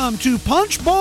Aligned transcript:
Welcome 0.00 0.18
to 0.20 0.38
Punchboard 0.38 0.94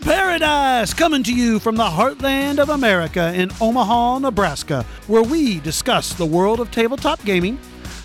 Paradise, 0.00 0.94
coming 0.94 1.24
to 1.24 1.34
you 1.34 1.58
from 1.58 1.74
the 1.74 1.82
heartland 1.82 2.60
of 2.60 2.68
America 2.68 3.34
in 3.34 3.50
Omaha, 3.60 4.20
Nebraska, 4.20 4.86
where 5.08 5.24
we 5.24 5.58
discuss 5.58 6.12
the 6.12 6.24
world 6.24 6.60
of 6.60 6.70
tabletop 6.70 7.24
gaming, 7.24 7.58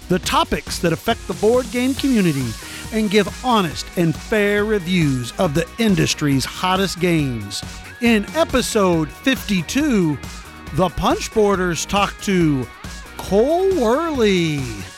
the 0.09 0.17
topics 0.17 0.79
that 0.79 0.91
affect 0.91 1.27
the 1.27 1.35
board 1.35 1.69
game 1.69 1.93
community, 1.93 2.47
and 2.93 3.11
give 3.11 3.29
honest 3.45 3.85
and 3.95 4.15
fair 4.15 4.65
reviews 4.65 5.33
of 5.33 5.53
the 5.53 5.69
industry's 5.77 6.43
hottest 6.43 6.99
games. 6.99 7.63
In 8.01 8.25
episode 8.35 9.11
52, 9.11 10.17
the 10.73 10.89
Punchboarders 10.89 11.87
talk 11.87 12.19
to 12.21 12.65
Cole 13.17 13.69
Wehrle. 13.73 14.96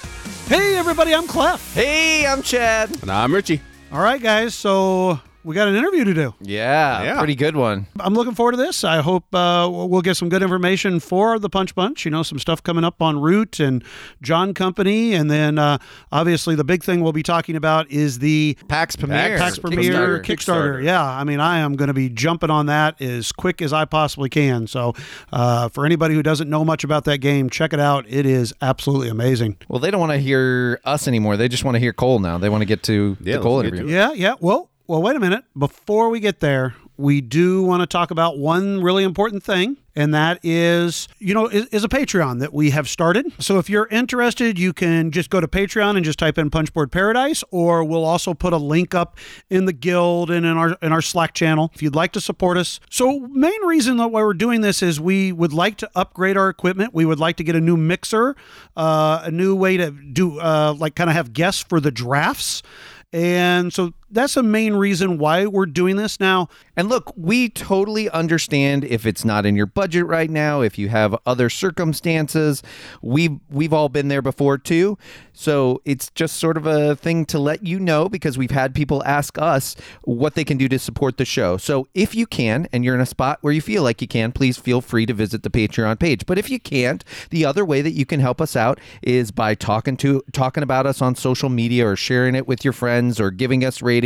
Hey, 0.50 0.78
everybody, 0.78 1.14
I'm 1.14 1.28
Clef. 1.28 1.76
Hey, 1.76 2.26
I'm 2.26 2.42
Chad. 2.42 3.04
And 3.04 3.12
I'm 3.12 3.32
Richie. 3.32 3.62
All 3.92 4.02
right, 4.02 4.20
guys, 4.20 4.56
so 4.56 5.20
we 5.44 5.56
got 5.56 5.68
an 5.68 5.76
interview 5.76 6.04
to 6.04 6.14
do. 6.14 6.34
Yeah, 6.42 7.02
Yeah. 7.04 7.18
pretty 7.18 7.36
good 7.36 7.56
one. 7.56 7.88
I'm 8.00 8.14
looking 8.14 8.36
forward 8.36 8.52
to 8.52 8.58
this. 8.58 8.84
I 8.84 9.02
hope 9.02 9.24
uh, 9.34 9.68
we'll 9.72 10.02
get 10.02 10.18
some 10.18 10.28
good 10.30 10.42
information 10.44 11.00
for 11.00 11.40
the 11.40 11.50
Punch 11.50 11.74
Bunch. 11.76 12.04
You 12.06 12.12
know, 12.12 12.24
some 12.24 12.40
stuff 12.40 12.62
coming 12.62 12.84
up 12.84 13.02
on 13.02 13.20
Root 13.22 13.60
and 13.60 13.84
John 14.22 14.54
Company. 14.54 15.14
And 15.14 15.32
then 15.32 15.58
uh, 15.58 15.78
obviously 16.12 16.56
the 16.56 16.64
big 16.64 16.84
thing 16.84 17.02
we'll 17.02 17.14
be 17.14 17.24
talking 17.24 17.56
about 17.56 17.90
is 17.90 18.20
the 18.20 18.58
Pax 18.68 18.96
Pamir. 18.96 19.38
Pax 19.38 19.58
Pamir 19.60 20.20
Kickstarter. 20.20 20.24
Kickstarter. 20.24 20.84
Yeah, 20.84 21.04
I 21.04 21.24
mean, 21.24 21.40
I 21.40 21.60
am 21.60 21.76
going 21.76 21.88
to 21.88 21.94
be 21.94 22.10
jumping 22.10 22.50
on 22.50 22.66
that 22.66 23.02
as 23.02 23.32
quick 23.32 23.62
as 23.62 23.72
I 23.74 23.86
possibly 23.86 24.30
can. 24.30 24.68
So, 24.68 24.94
uh, 25.32 25.70
for 25.70 25.86
anybody 25.86 26.16
who 26.16 26.24
doesn't 26.24 26.50
know 26.50 26.66
much 26.66 26.84
about 26.84 27.06
that 27.06 27.20
game, 27.20 27.50
check 27.50 27.72
it 27.74 27.80
out. 27.80 28.06
It 28.10 28.26
is 28.26 28.54
absolutely 28.62 29.10
amazing. 29.10 29.58
Well, 29.68 29.80
they 29.80 29.90
don't 29.92 30.00
want 30.02 30.12
to 30.12 30.18
hear 30.20 30.80
us 30.86 31.08
anymore. 31.08 31.38
They 31.38 31.48
just 31.48 31.64
want 31.64 31.76
to 31.76 31.80
hear 31.80 31.94
Cole 31.94 32.20
now. 32.20 32.38
They 32.38 32.50
want 32.50 32.62
to 32.62 32.66
get 32.66 32.84
to 32.84 33.18
Yeah, 33.22 33.38
the 33.38 33.42
Cole 33.44 33.62
interview. 33.62 33.88
Yeah, 33.88 34.12
yeah. 34.14 34.36
Well, 34.40 34.69
well, 34.90 35.04
wait 35.04 35.16
a 35.16 35.20
minute. 35.20 35.44
Before 35.56 36.10
we 36.10 36.20
get 36.20 36.40
there, 36.40 36.74
we 36.98 37.22
do 37.22 37.62
want 37.62 37.84
to 37.84 37.86
talk 37.86 38.10
about 38.10 38.40
one 38.40 38.82
really 38.82 39.04
important 39.04 39.44
thing, 39.44 39.78
and 39.96 40.16
that 40.16 40.40
is, 40.42 41.08
you 41.20 41.36
know, 41.36 41.46
is, 41.46 41.68
is 41.68 41.84
a 41.84 41.88
Patreon 41.88 42.40
that 42.40 42.56
we 42.56 42.72
have 42.72 42.90
started. 42.90 43.32
So 43.38 43.60
if 43.60 43.70
you're 43.70 43.86
interested, 43.90 44.58
you 44.58 44.74
can 44.74 45.12
just 45.12 45.30
go 45.30 45.40
to 45.40 45.48
Patreon 45.48 45.96
and 45.96 46.04
just 46.04 46.18
type 46.18 46.40
in 46.40 46.50
Punchboard 46.50 46.92
Paradise, 46.92 47.44
or 47.52 47.84
we'll 47.84 48.04
also 48.04 48.34
put 48.34 48.52
a 48.52 48.58
link 48.58 48.96
up 48.96 49.20
in 49.48 49.66
the 49.66 49.74
guild 49.74 50.32
and 50.32 50.44
in 50.44 50.58
our 50.58 50.76
in 50.82 50.92
our 50.92 51.04
Slack 51.04 51.36
channel 51.36 51.70
if 51.76 51.84
you'd 51.84 51.94
like 51.94 52.12
to 52.14 52.20
support 52.20 52.58
us. 52.58 52.80
So 52.90 53.20
main 53.20 53.64
reason 53.68 53.98
that 53.98 54.08
why 54.08 54.24
we're 54.24 54.34
doing 54.34 54.62
this 54.62 54.82
is 54.82 55.00
we 55.00 55.32
would 55.32 55.54
like 55.54 55.78
to 55.78 55.90
upgrade 55.94 56.36
our 56.36 56.50
equipment. 56.50 56.96
We 56.96 57.06
would 57.06 57.20
like 57.20 57.36
to 57.36 57.44
get 57.44 57.56
a 57.56 57.62
new 57.62 57.78
mixer, 57.78 58.36
uh, 58.76 59.22
a 59.24 59.30
new 59.30 59.56
way 59.56 59.78
to 59.78 59.92
do 59.92 60.40
uh, 60.40 60.74
like 60.76 60.96
kind 60.96 61.12
of 61.12 61.16
have 61.16 61.32
guests 61.32 61.64
for 61.70 61.80
the 61.80 61.92
drafts. 61.92 62.64
And 63.12 63.74
so 63.74 63.94
that's 64.12 64.34
the 64.36 64.44
main 64.44 64.74
reason 64.74 65.18
why 65.18 65.46
we're 65.46 65.66
doing 65.66 65.96
this 65.96 66.20
now. 66.20 66.50
And 66.76 66.90
look, 66.90 67.14
we 67.16 67.50
totally 67.50 68.10
understand 68.10 68.84
if 68.84 69.06
it's 69.06 69.26
not 69.26 69.46
in 69.46 69.56
your 69.56 69.66
budget 69.66 70.06
right 70.06 70.30
now, 70.30 70.62
if 70.62 70.78
you 70.78 70.90
have 70.90 71.16
other 71.26 71.50
circumstances. 71.50 72.64
We've 73.02 73.40
we've 73.50 73.74
all 73.74 73.90
been 73.90 74.08
there 74.08 74.22
before 74.22 74.58
too. 74.58 74.98
So 75.34 75.82
it's 75.86 76.10
just 76.12 76.36
sort 76.36 76.58
of 76.58 76.66
a 76.66 76.96
thing 76.96 77.26
to 77.28 77.40
let 77.40 77.66
you 77.66 77.80
know 77.80 78.10
because 78.10 78.38
we've 78.38 78.52
had 78.52 78.76
people 78.76 79.02
ask 79.06 79.38
us 79.38 79.76
what 80.04 80.36
they 80.36 80.44
can 80.44 80.58
do 80.58 80.68
to 80.68 80.78
support 80.78 81.18
the 81.18 81.24
show. 81.24 81.56
So 81.56 81.88
if 81.94 82.14
you 82.14 82.26
can 82.26 82.68
and 82.74 82.84
you're 82.84 82.96
in 82.96 83.00
a 83.02 83.06
spot 83.06 83.40
where 83.42 83.54
you 83.54 83.62
feel 83.62 83.84
like 83.84 84.02
you 84.02 84.08
can, 84.08 84.34
please 84.34 84.58
feel 84.58 84.82
free 84.82 85.06
to 85.06 85.14
visit 85.14 85.44
the 85.44 85.50
Patreon 85.50 85.98
page. 85.98 86.26
But 86.26 86.38
if 86.38 86.50
you 86.50 86.60
can't, 86.60 87.06
the 87.30 87.46
other 87.46 87.64
way 87.64 87.82
that 87.82 87.92
you 87.92 88.06
can 88.06 88.20
help 88.20 88.42
us 88.42 88.56
out 88.58 88.82
is 89.02 89.32
by 89.32 89.56
talking 89.56 89.96
to 89.98 90.22
talking 90.34 90.64
about 90.64 90.86
us 90.86 91.02
on 91.02 91.16
social 91.16 91.50
media 91.50 91.88
or 91.88 91.96
sharing 91.96 92.36
it 92.36 92.48
with 92.48 92.66
your 92.66 92.74
friends 92.74 93.20
or 93.20 93.32
giving 93.32 93.64
us 93.64 93.82
ratings. 93.82 93.99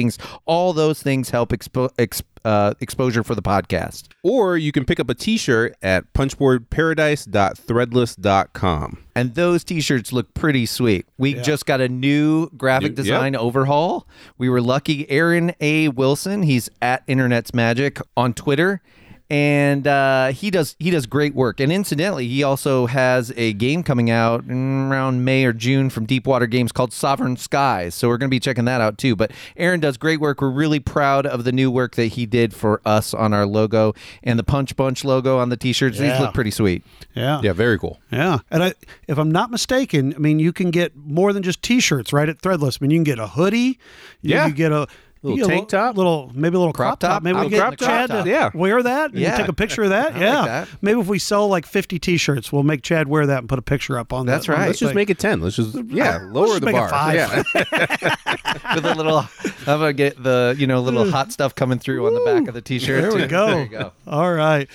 All 0.46 0.74
those 0.74 1.02
things 1.02 1.30
help 1.30 1.52
expo- 1.52 1.90
exp- 1.98 2.24
uh, 2.46 2.74
exposure 2.81 3.24
for 3.24 3.36
the 3.36 3.42
podcast. 3.42 4.08
Or 4.24 4.58
you 4.58 4.72
can 4.72 4.86
pick 4.86 5.00
up 5.00 5.09
a 5.09 5.14
t-shirt 5.14 5.76
at 5.81 6.12
punchboardparadise.threadless.com. 6.14 8.98
And 9.16 9.36
those 9.36 9.64
t-shirts 9.64 10.12
look 10.12 10.34
pretty 10.34 10.66
sweet. 10.66 11.06
We 11.18 11.36
just 11.36 11.66
got 11.66 11.80
a 11.82 11.88
new 11.88 12.50
graphic 12.58 12.92
New- 12.92 12.96
design 13.03 13.36
overhaul. 13.36 14.08
We 14.38 14.50
were 14.50 14.62
lucky. 14.62 15.09
Aaron 15.09 15.53
A. 15.62 15.90
Wilson, 15.90 16.44
he's 16.44 16.70
at 16.82 17.03
Internet's 17.08 17.53
Magic 17.53 18.00
on 18.18 18.34
Twitter. 18.34 18.82
And 19.29 19.88
uh, 19.88 20.28
he 20.28 20.51
does 20.51 20.75
he 20.79 20.91
does 20.91 21.06
great 21.06 21.34
work. 21.34 21.59
And 21.59 21.72
incidentally, 21.72 22.28
he 22.28 22.44
also 22.44 22.85
has 22.85 23.31
a 23.35 23.53
game 23.53 23.81
coming 23.81 24.11
out 24.11 24.44
in 24.44 24.91
around 24.91 25.23
May 25.25 25.45
or 25.45 25.53
June 25.53 25.89
from 25.89 26.06
Deepwater 26.06 26.45
Games 26.45 26.72
called 26.72 26.94
Sovereign 26.94 27.38
Skies. 27.38 27.95
So 27.95 28.09
we're 28.09 28.17
going 28.17 28.29
to 28.29 28.34
be 28.35 28.39
checking 28.39 28.66
that 28.66 28.81
out 28.81 28.97
too. 28.97 29.16
But 29.16 29.31
Aaron 29.57 29.79
does 29.79 29.97
great 29.97 30.19
work. 30.19 30.41
We're 30.41 30.51
really 30.51 30.79
proud 30.79 31.25
of 31.25 31.45
the 31.45 31.51
new 31.51 31.72
work 31.72 31.95
that 31.95 32.07
he 32.07 32.25
did 32.25 32.53
for 32.53 32.81
us 32.85 33.13
on 33.13 33.34
our 33.34 33.45
logo 33.45 33.94
and 34.23 34.38
the 34.38 34.44
Punch 34.44 34.75
Bunch 34.75 35.03
logo 35.03 35.40
on 35.40 35.50
the 35.50 35.57
t-shirts. 35.57 35.97
These 35.97 36.19
look 36.19 36.34
pretty 36.34 36.51
sweet. 36.51 36.84
Yeah. 37.16 37.40
Yeah, 37.41 37.53
very 37.53 37.79
cool. 37.79 38.00
Yeah. 38.11 38.40
And 38.51 38.63
I, 38.63 38.73
if 39.07 39.17
I'm 39.17 39.31
not 39.31 39.50
mistaken, 39.50 40.13
I 40.13 40.17
mean, 40.19 40.38
you 40.40 40.51
can 40.53 40.69
get 40.69 40.95
more 40.95 41.34
than 41.34 41.44
just 41.44 41.61
t-shirts 41.63 42.13
right 42.13 42.29
at 42.29 42.40
Threadless. 42.41 42.78
I 42.79 42.84
mean, 42.84 42.91
you 42.91 42.97
can 42.97 43.03
get 43.03 43.19
a 43.19 43.28
hoodie. 43.28 43.79
You 44.22 44.35
Yeah. 44.35 44.45
can 44.47 44.55
get 44.55 44.72
a 44.72 44.81
you 44.81 44.88
Little 45.23 45.45
a 45.45 45.47
tank 45.47 45.69
top? 45.69 45.95
little 45.97 46.29
maybe 46.34 46.56
a 46.56 46.59
little 46.59 46.73
crop, 46.73 47.00
Crop 47.00 47.00
top. 47.00 47.11
top? 47.11 47.23
Maybe 47.23 47.38
we 47.39 47.44
get 47.45 47.51
get 47.51 47.59
crop 47.59 47.79
Chad 47.79 48.09
top. 48.09 48.25
to 48.25 48.29
Yeah. 48.29 48.50
wear 48.53 48.84
that 48.84 49.11
and 49.11 49.19
Yeah. 49.19 49.38
take 49.38 49.47
a 49.47 49.53
picture 49.53 49.84
of 49.84 49.89
that. 49.91 50.17
yeah. 50.17 50.45
that. 50.45 50.67
Maybe 50.81 51.00
if 51.00 51.07
we 51.07 51.17
sell 51.17 51.47
like 51.47 51.66
50 51.66 51.97
t-shirts, 51.97 52.51
we'll 52.51 52.63
make 52.63 52.84
Chad 52.84 53.07
wear 53.07 53.25
that 53.25 53.39
and 53.39 53.47
put 53.50 53.57
a 53.57 53.61
picture 53.63 53.97
up 53.97 54.11
on 54.13 54.25
that. 54.25 54.34
That's 54.34 54.50
right. 54.50 54.59
the 54.59 54.66
Let's 54.67 54.79
just 54.79 54.89
thing. 54.89 54.95
make 54.95 55.09
it 55.09 55.17
10. 55.19 55.39
Let's 55.41 55.56
just, 55.56 55.75
yeah, 55.88 56.17
Let's 56.22 56.23
lower 56.34 56.47
just 56.47 56.59
the 56.59 56.66
make 56.66 56.75
it 56.75 56.79
bar. 56.79 56.89
five. 56.89 57.16
Yeah. 57.16 57.44
with 58.75 58.85
a 58.85 58.95
little 58.95 59.19
I'm 59.66 59.79
gonna 59.79 59.94
get 59.94 60.22
the 60.22 60.56
you 60.57 60.67
know 60.67 60.81
little 60.81 61.09
hot 61.09 61.31
stuff 61.31 61.55
coming 61.55 61.79
through 61.79 62.05
on 62.07 62.13
the 62.13 62.22
back 62.22 62.47
of 62.47 62.53
the 62.53 62.61
t-shirt. 62.61 63.01
There 63.01 63.16
we 63.16 63.25
go. 63.28 63.47
There 63.47 63.63
you 63.63 63.69
go. 63.69 63.91
All 64.07 64.31
right. 64.34 64.67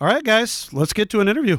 All 0.00 0.06
right, 0.08 0.22
guys, 0.24 0.68
let's 0.72 0.92
get 0.92 1.10
to 1.10 1.20
an 1.20 1.28
interview. 1.28 1.58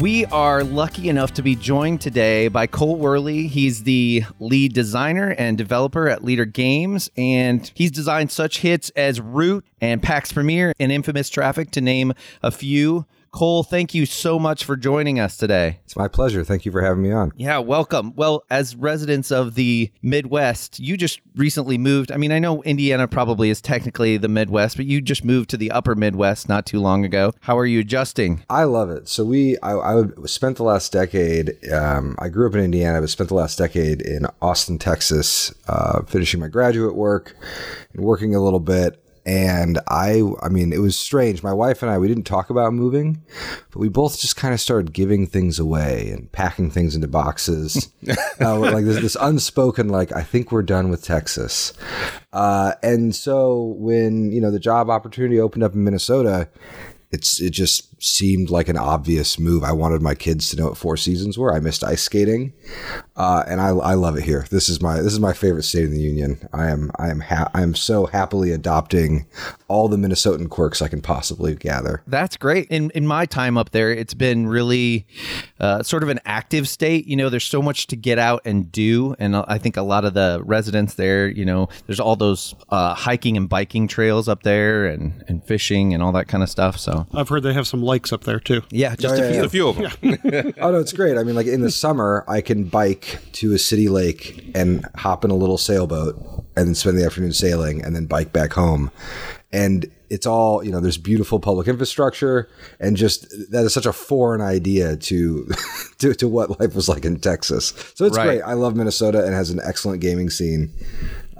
We 0.00 0.24
are 0.24 0.64
lucky 0.64 1.10
enough 1.10 1.34
to 1.34 1.42
be 1.42 1.54
joined 1.54 2.00
today 2.00 2.48
by 2.48 2.66
Cole 2.66 2.98
Wehrle. 2.98 3.46
He's 3.46 3.82
the 3.82 4.24
lead 4.38 4.72
designer 4.72 5.34
and 5.36 5.58
developer 5.58 6.08
at 6.08 6.22
Leder 6.22 6.50
Games, 6.50 7.10
and 7.18 7.70
he's 7.74 7.90
designed 7.90 8.30
such 8.30 8.60
hits 8.60 8.88
as 8.96 9.20
Root 9.20 9.66
and 9.78 10.02
Pax 10.02 10.32
Pamir 10.32 10.72
and 10.80 10.90
Infamous 10.90 11.28
Traffic, 11.28 11.70
to 11.72 11.82
name 11.82 12.14
a 12.42 12.50
few. 12.50 13.04
Cole, 13.32 13.62
thank 13.62 13.94
you 13.94 14.06
so 14.06 14.40
much 14.40 14.64
for 14.64 14.76
joining 14.76 15.20
us 15.20 15.36
today. 15.36 15.78
It's 15.84 15.94
my 15.94 16.08
pleasure. 16.08 16.42
Thank 16.42 16.66
you 16.66 16.72
for 16.72 16.82
having 16.82 17.02
me 17.02 17.12
on. 17.12 17.30
Yeah, 17.36 17.58
welcome. 17.58 18.12
Well, 18.16 18.42
as 18.50 18.74
residents 18.74 19.30
of 19.30 19.54
the 19.54 19.92
Midwest, 20.02 20.80
you 20.80 20.96
just 20.96 21.20
recently 21.36 21.78
moved. 21.78 22.10
I 22.10 22.16
mean, 22.16 22.32
I 22.32 22.40
know 22.40 22.60
Indiana 22.64 23.06
probably 23.06 23.48
is 23.48 23.60
technically 23.60 24.16
the 24.16 24.28
Midwest, 24.28 24.76
but 24.76 24.86
you 24.86 25.00
just 25.00 25.24
moved 25.24 25.48
to 25.50 25.56
the 25.56 25.70
upper 25.70 25.94
Midwest 25.94 26.48
not 26.48 26.66
too 26.66 26.80
long 26.80 27.04
ago. 27.04 27.32
How 27.40 27.56
are 27.56 27.66
you 27.66 27.78
adjusting? 27.78 28.44
I 28.50 28.64
love 28.64 28.90
it. 28.90 29.08
So 29.08 29.24
we, 29.24 29.56
I, 29.58 29.76
I 29.76 30.04
spent 30.26 30.56
the 30.56 30.64
last 30.64 30.90
decade. 30.90 31.56
Um, 31.72 32.16
I 32.18 32.30
grew 32.30 32.48
up 32.48 32.54
in 32.54 32.60
Indiana, 32.60 33.00
but 33.00 33.10
spent 33.10 33.28
the 33.28 33.36
last 33.36 33.58
decade 33.58 34.02
in 34.02 34.26
Austin, 34.42 34.76
Texas, 34.78 35.54
uh, 35.68 36.02
finishing 36.02 36.40
my 36.40 36.48
graduate 36.48 36.96
work 36.96 37.36
and 37.92 38.04
working 38.04 38.34
a 38.34 38.42
little 38.42 38.60
bit. 38.60 39.00
And 39.26 39.78
I, 39.88 40.22
I 40.42 40.48
mean, 40.48 40.72
it 40.72 40.80
was 40.80 40.98
strange. 40.98 41.42
My 41.42 41.52
wife 41.52 41.82
and 41.82 41.90
I, 41.90 41.98
we 41.98 42.08
didn't 42.08 42.24
talk 42.24 42.50
about 42.50 42.72
moving, 42.72 43.22
but 43.70 43.78
we 43.78 43.88
both 43.88 44.18
just 44.18 44.36
kind 44.36 44.54
of 44.54 44.60
started 44.60 44.92
giving 44.92 45.26
things 45.26 45.58
away 45.58 46.10
and 46.10 46.30
packing 46.32 46.70
things 46.70 46.94
into 46.94 47.08
boxes. 47.08 47.92
uh, 48.40 48.58
like 48.58 48.84
this, 48.84 49.00
this 49.00 49.16
unspoken, 49.20 49.88
like, 49.88 50.12
I 50.12 50.22
think 50.22 50.50
we're 50.50 50.62
done 50.62 50.88
with 50.88 51.04
Texas. 51.04 51.72
Uh, 52.32 52.74
and 52.82 53.14
so 53.14 53.74
when, 53.78 54.32
you 54.32 54.40
know, 54.40 54.50
the 54.50 54.58
job 54.58 54.88
opportunity 54.88 55.38
opened 55.38 55.64
up 55.64 55.74
in 55.74 55.84
Minnesota, 55.84 56.48
it's 57.12 57.40
it 57.40 57.50
just 57.50 57.89
seemed 58.00 58.50
like 58.50 58.68
an 58.68 58.76
obvious 58.76 59.38
move. 59.38 59.62
I 59.62 59.72
wanted 59.72 60.02
my 60.02 60.14
kids 60.14 60.50
to 60.50 60.56
know 60.56 60.68
what 60.68 60.76
Four 60.76 60.96
Seasons 60.96 61.38
were. 61.38 61.54
I 61.54 61.60
missed 61.60 61.84
ice 61.84 62.02
skating, 62.02 62.52
uh, 63.16 63.44
and 63.46 63.60
I, 63.60 63.68
I 63.68 63.94
love 63.94 64.16
it 64.16 64.24
here. 64.24 64.46
This 64.50 64.68
is 64.68 64.80
my 64.80 64.96
this 64.96 65.12
is 65.12 65.20
my 65.20 65.32
favorite 65.32 65.64
state 65.64 65.84
in 65.84 65.90
the 65.90 66.00
union. 66.00 66.48
I 66.52 66.68
am 66.68 66.90
I 66.98 67.10
am 67.10 67.20
ha- 67.20 67.50
I 67.54 67.62
am 67.62 67.74
so 67.74 68.06
happily 68.06 68.52
adopting 68.52 69.26
all 69.68 69.88
the 69.88 69.96
Minnesotan 69.96 70.48
quirks 70.48 70.82
I 70.82 70.88
can 70.88 71.00
possibly 71.00 71.54
gather. 71.54 72.02
That's 72.06 72.36
great. 72.36 72.68
In 72.68 72.90
in 72.90 73.06
my 73.06 73.26
time 73.26 73.58
up 73.58 73.70
there, 73.70 73.92
it's 73.92 74.14
been 74.14 74.46
really 74.46 75.06
uh, 75.60 75.82
sort 75.82 76.02
of 76.02 76.08
an 76.08 76.20
active 76.24 76.68
state. 76.68 77.06
You 77.06 77.16
know, 77.16 77.28
there's 77.28 77.44
so 77.44 77.62
much 77.62 77.86
to 77.88 77.96
get 77.96 78.18
out 78.18 78.42
and 78.44 78.72
do, 78.72 79.14
and 79.18 79.36
I 79.36 79.58
think 79.58 79.76
a 79.76 79.82
lot 79.82 80.04
of 80.04 80.14
the 80.14 80.40
residents 80.44 80.94
there, 80.94 81.28
you 81.28 81.44
know, 81.44 81.68
there's 81.86 82.00
all 82.00 82.16
those 82.16 82.54
uh, 82.70 82.94
hiking 82.94 83.36
and 83.36 83.48
biking 83.48 83.88
trails 83.88 84.28
up 84.28 84.42
there, 84.42 84.86
and 84.86 85.22
and 85.28 85.44
fishing 85.44 85.92
and 85.92 86.02
all 86.02 86.12
that 86.12 86.28
kind 86.28 86.42
of 86.42 86.48
stuff. 86.48 86.78
So 86.78 87.06
I've 87.12 87.28
heard 87.28 87.42
they 87.42 87.52
have 87.52 87.66
some 87.66 87.82
lakes 87.90 88.12
up 88.12 88.24
there 88.24 88.40
too. 88.40 88.62
yeah, 88.70 88.96
just 88.96 89.14
oh, 89.14 89.18
yeah, 89.18 89.30
a 89.30 89.32
few. 89.32 89.44
A 89.44 89.48
few 89.48 89.68
of 89.68 89.76
them. 89.76 90.52
Oh 90.60 90.70
no, 90.72 90.78
it's 90.78 90.92
great. 90.92 91.18
I 91.18 91.22
mean, 91.24 91.34
like 91.34 91.46
in 91.46 91.60
the 91.60 91.70
summer, 91.70 92.24
I 92.28 92.40
can 92.40 92.64
bike 92.64 93.18
to 93.32 93.52
a 93.52 93.58
city 93.58 93.88
lake 93.88 94.50
and 94.54 94.86
hop 94.96 95.24
in 95.24 95.30
a 95.30 95.36
little 95.36 95.58
sailboat, 95.58 96.16
and 96.56 96.68
then 96.68 96.74
spend 96.74 96.96
the 96.98 97.04
afternoon 97.04 97.32
sailing, 97.32 97.84
and 97.84 97.94
then 97.94 98.06
bike 98.06 98.32
back 98.32 98.52
home. 98.54 98.90
And 99.52 99.90
it's 100.10 100.26
all 100.26 100.62
you 100.64 100.70
know. 100.70 100.78
There's 100.80 100.96
beautiful 100.98 101.40
public 101.40 101.66
infrastructure, 101.66 102.48
and 102.78 102.96
just 102.96 103.26
that 103.50 103.64
is 103.64 103.74
such 103.74 103.86
a 103.86 103.92
foreign 103.92 104.40
idea 104.40 104.96
to 104.96 105.48
to, 105.98 106.14
to 106.14 106.28
what 106.28 106.60
life 106.60 106.74
was 106.74 106.88
like 106.88 107.04
in 107.04 107.18
Texas. 107.18 107.74
So 107.94 108.04
it's 108.06 108.16
Right. 108.16 108.26
great. 108.26 108.42
I 108.42 108.52
love 108.54 108.76
Minnesota 108.76 109.24
and 109.24 109.34
has 109.34 109.50
an 109.50 109.60
excellent 109.64 110.00
gaming 110.00 110.30
scene. 110.30 110.72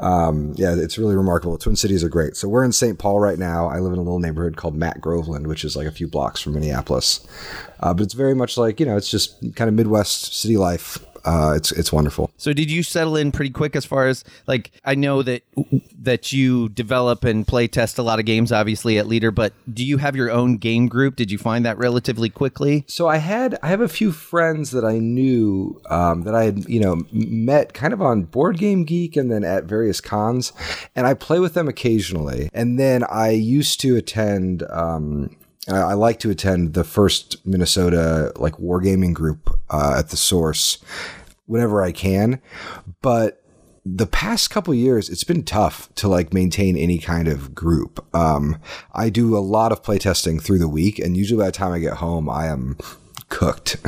Um, 0.00 0.54
yeah, 0.56 0.74
it's 0.76 0.98
really 0.98 1.14
remarkable. 1.14 1.58
Twin 1.58 1.76
Cities 1.76 2.02
are 2.02 2.08
great. 2.08 2.36
So 2.36 2.48
we're 2.48 2.64
in 2.64 2.72
St. 2.72 2.98
Paul 2.98 3.20
right 3.20 3.38
now. 3.38 3.68
I 3.68 3.78
live 3.78 3.92
in 3.92 3.98
a 3.98 4.02
little 4.02 4.18
neighborhood 4.18 4.56
called 4.56 4.74
Mac-Groveland, 4.74 5.46
which 5.46 5.64
is 5.64 5.76
like 5.76 5.86
a 5.86 5.92
few 5.92 6.08
blocks 6.08 6.40
from 6.40 6.54
Minneapolis. 6.54 7.26
Uh, 7.80 7.92
but 7.92 8.02
it's 8.02 8.14
very 8.14 8.34
much 8.34 8.56
like 8.56 8.80
you 8.80 8.86
know, 8.86 8.96
it's 8.96 9.10
just 9.10 9.40
kind 9.54 9.68
of 9.68 9.74
Midwest 9.74 10.34
city 10.34 10.56
life. 10.56 10.98
Uh, 11.24 11.54
it's 11.56 11.72
it's 11.72 11.92
wonderful. 11.92 12.30
So 12.36 12.52
did 12.52 12.70
you 12.70 12.82
settle 12.82 13.16
in 13.16 13.32
pretty 13.32 13.50
quick 13.50 13.76
as 13.76 13.84
far 13.84 14.06
as 14.06 14.24
like 14.46 14.70
I 14.84 14.94
know 14.94 15.22
that 15.22 15.42
that 16.00 16.32
you 16.32 16.68
develop 16.70 17.24
and 17.24 17.46
play 17.46 17.68
test 17.68 17.98
a 17.98 18.02
lot 18.02 18.18
of 18.18 18.24
games 18.24 18.52
obviously 18.52 18.98
at 18.98 19.06
Leder, 19.06 19.34
but 19.34 19.52
do 19.72 19.84
you 19.84 19.98
have 19.98 20.16
your 20.16 20.30
own 20.30 20.56
game 20.56 20.88
group? 20.88 21.16
Did 21.16 21.30
you 21.30 21.38
find 21.38 21.64
that 21.64 21.78
relatively 21.78 22.30
quickly? 22.30 22.84
So 22.86 23.08
I 23.08 23.18
had 23.18 23.58
I 23.62 23.68
have 23.68 23.80
a 23.80 23.88
few 23.88 24.12
friends 24.12 24.70
that 24.70 24.84
I 24.84 24.98
knew 24.98 25.80
um, 25.90 26.22
that 26.22 26.34
I 26.34 26.44
had 26.44 26.68
you 26.68 26.80
know 26.80 27.04
met 27.12 27.74
kind 27.74 27.92
of 27.92 28.00
on 28.00 28.22
Board 28.22 28.58
Game 28.58 28.84
Geek 28.84 29.16
and 29.16 29.30
then 29.30 29.44
at 29.44 29.64
various 29.64 30.00
cons, 30.00 30.52
and 30.94 31.06
I 31.06 31.14
play 31.14 31.38
with 31.38 31.54
them 31.54 31.68
occasionally. 31.68 32.50
And 32.52 32.78
then 32.78 33.04
I 33.04 33.30
used 33.30 33.80
to 33.80 33.96
attend. 33.96 34.62
Um, 34.70 35.36
I 35.68 35.92
like 35.92 36.18
to 36.20 36.30
attend 36.30 36.74
the 36.74 36.84
first 36.84 37.44
Minnesota 37.46 38.32
like 38.36 38.54
wargaming 38.54 39.12
group 39.12 39.50
uh, 39.68 39.96
at 39.98 40.08
the 40.08 40.16
Source 40.16 40.78
whenever 41.46 41.82
I 41.82 41.92
can, 41.92 42.40
but 43.02 43.40
the 43.84 44.06
past 44.06 44.50
couple 44.50 44.74
years 44.74 45.08
it's 45.08 45.24
been 45.24 45.42
tough 45.42 45.92
to 45.94 46.06
like 46.06 46.34
maintain 46.34 46.76
any 46.76 46.98
kind 46.98 47.28
of 47.28 47.54
group. 47.54 48.04
Um 48.14 48.58
i 48.94 49.08
do 49.08 49.36
a 49.36 49.40
lot 49.40 49.72
of 49.72 49.82
playtesting 49.82 50.42
through 50.42 50.58
the 50.58 50.68
week 50.68 50.98
and 50.98 51.16
usually 51.16 51.40
by 51.40 51.46
the 51.46 51.52
time 51.52 51.72
i 51.72 51.78
get 51.78 51.94
home 51.94 52.28
i 52.28 52.46
am 52.46 52.76
cooked. 53.30 53.76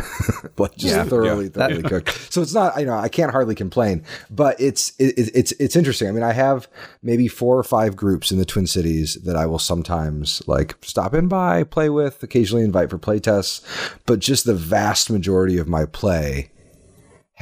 Like 0.58 0.76
just 0.76 0.94
thoroughly 1.08 1.48
thoroughly 1.48 1.82
cooked. 1.82 2.32
So 2.32 2.40
it's 2.42 2.52
not 2.54 2.78
you 2.78 2.86
know 2.86 2.94
i 2.94 3.08
can't 3.08 3.30
hardly 3.32 3.54
complain 3.54 4.04
but 4.30 4.60
it's 4.60 4.92
it, 4.98 5.18
it- 5.18 5.30
it's 5.34 5.52
it's 5.52 5.74
interesting. 5.76 6.08
I 6.08 6.12
mean 6.12 6.22
i 6.22 6.32
have 6.32 6.68
maybe 7.02 7.26
four 7.26 7.58
or 7.58 7.62
five 7.64 7.96
groups 7.96 8.30
in 8.30 8.38
the 8.38 8.44
twin 8.44 8.66
cities 8.66 9.14
that 9.24 9.34
i 9.34 9.44
will 9.46 9.58
sometimes 9.58 10.40
like 10.46 10.76
stop 10.82 11.14
in 11.14 11.26
by 11.28 11.64
play 11.64 11.88
with 11.88 12.22
occasionally 12.22 12.62
invite 12.64 12.90
for 12.90 12.98
play 12.98 13.18
tests, 13.18 13.60
but 14.06 14.18
just 14.20 14.44
the 14.44 14.54
vast 14.54 15.10
majority 15.10 15.58
of 15.58 15.66
my 15.68 15.84
play 15.86 16.50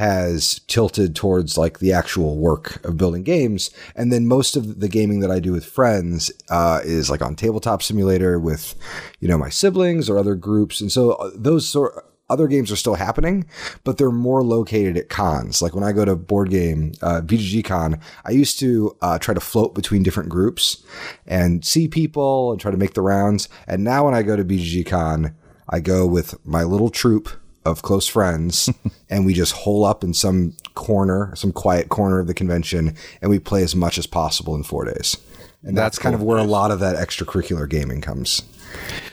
has 0.00 0.62
tilted 0.66 1.14
towards 1.14 1.58
like 1.58 1.78
the 1.78 1.92
actual 1.92 2.38
work 2.38 2.82
of 2.86 2.96
building 2.96 3.22
games. 3.22 3.70
And 3.94 4.10
then 4.10 4.26
most 4.26 4.56
of 4.56 4.80
the 4.80 4.88
gaming 4.88 5.20
that 5.20 5.30
i 5.30 5.40
do 5.40 5.52
with 5.52 5.66
friends 5.66 6.32
uh, 6.48 6.80
is 6.82 7.10
like 7.10 7.20
on 7.20 7.36
tabletop 7.36 7.82
simulator 7.82 8.40
with 8.40 8.74
you 9.20 9.28
know 9.28 9.36
my 9.36 9.50
siblings 9.50 10.08
or 10.08 10.16
other 10.16 10.36
groups. 10.36 10.80
And 10.80 10.90
so 10.90 11.12
uh, 11.12 11.30
those 11.34 11.68
sort 11.68 12.06
other 12.30 12.48
games 12.48 12.72
are 12.72 12.76
still 12.76 12.94
happening 12.94 13.44
but 13.84 13.98
they're 13.98 14.10
more 14.10 14.42
located 14.42 14.96
at 14.96 15.10
cons. 15.10 15.60
Like 15.60 15.74
when 15.74 15.84
i 15.84 15.92
go 15.92 16.06
to 16.06 16.16
board 16.16 16.48
game 16.48 16.92
uh, 17.02 17.20
bgg 17.20 17.62
con 17.66 18.00
i 18.24 18.30
used 18.30 18.58
to 18.60 18.96
uh, 19.02 19.18
try 19.18 19.34
to 19.34 19.40
float 19.40 19.74
between 19.74 20.02
different 20.02 20.30
groups 20.30 20.82
and 21.26 21.62
see 21.62 21.88
people 21.88 22.52
and 22.52 22.58
try 22.58 22.70
to 22.70 22.78
make 22.78 22.94
the 22.94 23.02
rounds. 23.02 23.50
And 23.66 23.84
now 23.84 24.06
when 24.06 24.14
i 24.14 24.22
go 24.22 24.34
to 24.34 24.46
bgg 24.46 24.86
con 24.86 25.34
i 25.68 25.78
go 25.78 26.06
with 26.06 26.34
my 26.46 26.62
little 26.62 26.88
troop 26.88 27.28
of 27.64 27.82
close 27.82 28.06
friends 28.06 28.70
and 29.10 29.26
we 29.26 29.34
just 29.34 29.52
hole 29.52 29.84
up 29.84 30.02
in 30.02 30.14
some 30.14 30.56
corner, 30.74 31.32
some 31.36 31.52
quiet 31.52 31.88
corner 31.88 32.18
of 32.18 32.26
the 32.26 32.34
convention, 32.34 32.96
and 33.20 33.30
we 33.30 33.38
play 33.38 33.62
as 33.62 33.76
much 33.76 33.98
as 33.98 34.06
possible 34.06 34.54
in 34.54 34.62
four 34.62 34.84
days. 34.84 35.16
And 35.62 35.76
that's, 35.76 35.98
kind 35.98 36.14
of 36.14 36.22
where 36.22 36.38
a 36.38 36.44
lot 36.44 36.70
of 36.70 36.80
that 36.80 36.96
extracurricular 36.96 37.68
gaming 37.68 38.00
comes. 38.00 38.42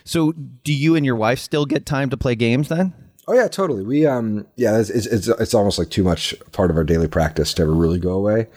So 0.06 0.32
do 0.32 0.74
you 0.74 0.96
and 0.96 1.06
your 1.06 1.16
wife 1.18 1.40
still 1.40 1.66
get 1.66 1.86
time 1.86 2.10
to 2.10 2.18
play 2.18 2.36
games 2.36 2.70
then? 2.70 2.94
Oh 3.30 3.34
yeah, 3.34 3.50
totally. 3.50 3.84
We 3.84 4.06
um 4.06 4.48
yeah, 4.56 4.80
it's, 4.80 4.90
it's 4.90 5.06
it's 5.06 5.28
it's 5.28 5.54
almost 5.54 5.78
like 5.78 5.90
too 5.90 6.04
much 6.04 6.34
part 6.54 6.72
of 6.72 6.78
our 6.78 6.86
daily 6.86 7.10
practice 7.10 7.54
to 7.56 7.64
ever 7.64 7.74
really 7.74 8.00
go 8.00 8.12
away. 8.12 8.48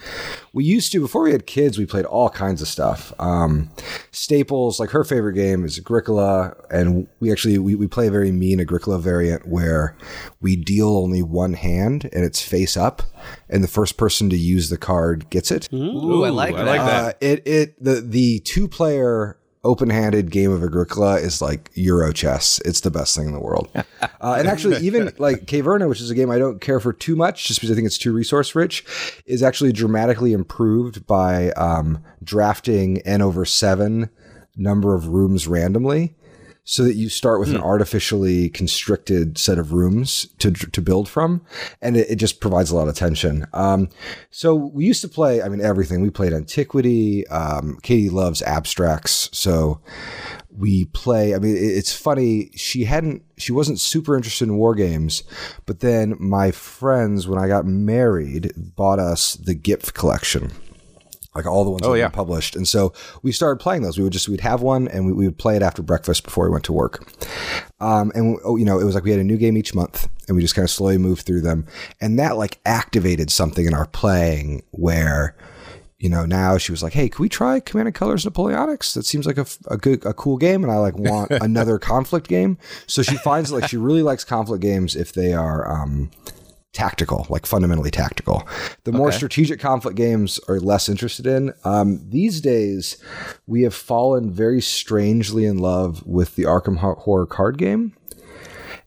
We 0.53 0.63
used 0.63 0.93
to 0.93 1.01
before 1.01 1.23
we 1.23 1.33
had 1.33 1.45
kids, 1.47 1.77
we 1.77 1.87
played 1.87 2.05
all 2.05 2.31
kinds 2.31 2.63
of 2.63 2.69
stuff. 2.69 3.13
Um, 3.19 3.71
staples 4.13 4.79
like 4.79 4.91
her 4.91 5.03
favorite 5.03 5.33
game 5.35 5.65
is 5.65 5.77
Agricola, 5.77 6.55
and 6.71 7.09
we 7.19 7.33
actually 7.33 7.59
we, 7.59 7.75
we 7.75 7.89
play 7.89 8.07
a 8.07 8.13
very 8.13 8.31
mean 8.31 8.61
Agricola 8.61 9.01
variant 9.01 9.49
where 9.49 9.97
we 10.41 10.55
deal 10.55 10.97
only 10.97 11.23
one 11.23 11.55
hand 11.55 12.09
and 12.13 12.25
it's 12.25 12.41
face 12.41 12.77
up, 12.77 13.03
and 13.49 13.65
the 13.65 13.69
first 13.69 13.97
person 13.97 14.31
to 14.31 14.37
use 14.37 14.71
the 14.71 14.79
card 14.79 15.29
gets 15.31 15.51
it. 15.51 15.69
Ooh, 15.73 16.25
I 16.25 16.29
like 16.29 16.55
I 16.55 16.59
that. 16.63 16.67
like 16.67 16.81
that. 16.81 17.05
Uh, 17.07 17.13
it 17.21 17.43
it 17.45 17.85
the 17.85 18.01
the 18.01 18.39
two 18.39 18.69
player 18.69 19.37
open-handed 19.63 20.31
game 20.31 20.51
of 20.51 20.63
Agricola 20.63 21.17
is 21.17 21.43
like 21.43 21.71
Euro 21.75 22.13
chess. 22.13 22.61
It's 22.65 22.81
the 22.81 22.91
best 22.91 23.15
thing 23.17 23.27
in 23.27 23.33
the 23.33 23.41
world. 23.41 23.69
Uh, 24.23 24.37
and 24.39 24.49
actually, 24.49 24.77
even 24.79 25.11
like 25.19 25.47
Caverna, 25.47 25.89
which 25.89 26.01
is 26.01 26.11
a 26.11 26.15
game 26.15 26.31
I 26.31 26.39
don't 26.39 26.61
care 26.61 26.79
for 26.79 26.93
too 26.93 27.17
much, 27.17 27.49
just 27.49 27.59
because 27.59 27.71
I 27.71 27.75
think 27.75 27.87
it's 27.87 27.97
too 27.97 28.13
resource 28.13 28.55
rich, 28.55 28.85
is 29.25 29.43
actually 29.43 29.73
dramatically 29.73 30.35
improved 30.35 31.07
by 31.07 31.53
um, 31.53 32.03
drafting 32.23 32.99
n 33.03 33.23
over 33.23 33.47
seven 33.47 34.11
number 34.57 34.95
of 34.95 35.09
rooms 35.09 35.49
randomly. 35.49 36.17
So 36.65 36.85
that 36.85 36.95
you 36.95 37.09
start 37.09 37.41
with 37.41 37.49
an 37.51 37.57
artificially 37.61 38.49
constricted 38.49 39.39
set 39.39 39.59
of 39.59 39.73
rooms 39.73 40.27
to 40.39 40.53
to 40.53 40.81
build 40.81 41.09
from, 41.09 41.41
and 41.83 41.97
it, 41.97 42.11
it 42.11 42.17
just 42.17 42.41
provides 42.41 42.71
a 42.71 42.77
lot 42.77 42.87
of 42.87 42.95
tension. 42.95 43.47
Um, 43.53 43.89
so 44.31 44.55
we 44.55 44.85
used 44.85 45.01
to 45.03 45.09
play, 45.09 45.43
I 45.43 45.49
mean, 45.49 45.61
everything. 45.61 46.01
We 46.01 46.11
played 46.11 46.33
Antiquity. 46.33 47.27
Um, 47.29 47.79
Katie 47.83 48.09
loves 48.11 48.41
abstracts. 48.43 49.29
So 49.33 49.81
we 50.57 50.85
play, 50.87 51.35
I 51.35 51.39
mean, 51.39 51.57
it- 51.57 51.61
it's 51.79 51.93
funny. 51.95 52.51
She 52.55 52.85
hadn't, 52.85 53.23
she 53.37 53.53
wasn't 53.53 53.81
super 53.81 54.15
interested 54.17 54.45
in 54.49 54.57
war 54.57 54.75
games, 54.75 55.23
but 55.67 55.81
then 55.81 56.15
my 56.21 56.51
friends, 56.51 57.27
when 57.27 57.39
I 57.39 57.49
got 57.49 57.67
married, 57.67 58.53
bought 58.57 58.99
us 58.99 59.35
the 59.35 59.55
GIPF 59.55 59.95
collection. 59.95 60.53
Like 61.35 61.47
all 61.47 61.65
the 61.65 61.71
ones 61.71 61.83
that 61.83 61.93
yeah. 61.97 62.07
were 62.07 62.11
published. 62.11 62.57
And 62.57 62.67
so 62.67 62.93
we 63.23 63.31
started 63.31 63.61
playing 63.61 63.83
those. 63.83 63.97
We 63.97 64.03
would 64.03 64.13
just, 64.13 64.29
we'd 64.29 64.41
have 64.41 64.63
one 64.63 64.89
and 64.89 65.07
we, 65.07 65.13
we 65.13 65.27
would 65.27 65.39
play 65.39 65.55
it 65.55 65.63
after 65.63 65.81
breakfast 65.81 66.25
before 66.25 66.45
we 66.45 66.51
went 66.51 66.65
to 66.65 66.73
work. 66.73 67.09
Um, 67.81 68.13
and 68.15 68.39
oh, 68.45 68.57
you 68.57 68.65
know, 68.65 68.79
it 68.79 68.85
was 68.85 68.95
like 68.95 69.05
we 69.05 69.11
had 69.11 69.21
a 69.21 69.25
new 69.25 69.39
game 69.39 69.57
each 69.57 69.75
month, 69.75 70.09
and 70.29 70.37
we 70.37 70.43
just 70.43 70.55
kind 70.55 70.65
of 70.65 70.71
slowly 70.71 70.99
moved 70.99 71.23
through 71.23 71.41
them, 71.41 71.67
and 72.01 72.19
that 72.19 72.37
like 72.37 72.61
activated 72.67 73.31
something 73.31 73.67
in 73.67 73.75
our 73.75 73.87
playing 73.87 74.63
where, 74.71 75.35
you 75.99 76.09
know, 76.09 76.27
now 76.27 76.59
she 76.59 76.73
was 76.73 76.83
like, 76.83 76.93
"Hey, 76.93 77.09
can 77.09 77.23
we 77.23 77.29
try 77.29 77.59
Command 77.59 77.89
and 77.89 77.95
Colors 77.95 78.25
Napoleonics? 78.25 78.93
That 78.95 79.07
seems 79.07 79.27
like 79.27 79.39
a 79.39 79.77
good, 79.79 80.05
a 80.05 80.13
cool 80.13 80.37
game, 80.37 80.63
and 80.63 80.71
I 80.71 80.77
like 80.77 80.99
want 80.99 81.31
another 81.31 81.79
conflict 81.79 82.29
game." 82.29 82.59
So 82.87 83.03
she 83.03 83.17
finds 83.17 83.51
like 83.51 83.69
she 83.69 83.79
really 83.79 84.03
likes 84.03 84.25
conflict 84.25 84.63
games 84.63 84.95
if 84.95 85.13
they 85.13 85.33
are. 85.33 85.71
Um, 85.71 86.11
tactical, 86.73 87.27
like 87.29 87.47
fundamentally 87.47 87.91
tactical. 87.91 88.47
The 88.85 88.93
more 88.93 89.11
strategic 89.13 89.61
conflict 89.61 89.97
games 89.97 90.39
are 90.49 90.61
less 90.61 90.89
interested 90.89 91.27
in. 91.27 91.53
Um, 91.65 92.01
these 92.09 92.41
days, 92.41 93.03
we 93.47 93.63
have 93.63 93.75
fallen 93.75 94.31
very 94.31 94.61
strangely 94.61 95.47
in 95.47 95.59
love 95.59 96.07
with 96.07 96.37
the 96.37 96.45
Arkham 96.45 96.79
Horror 96.79 97.27
card 97.27 97.59
game. 97.59 97.95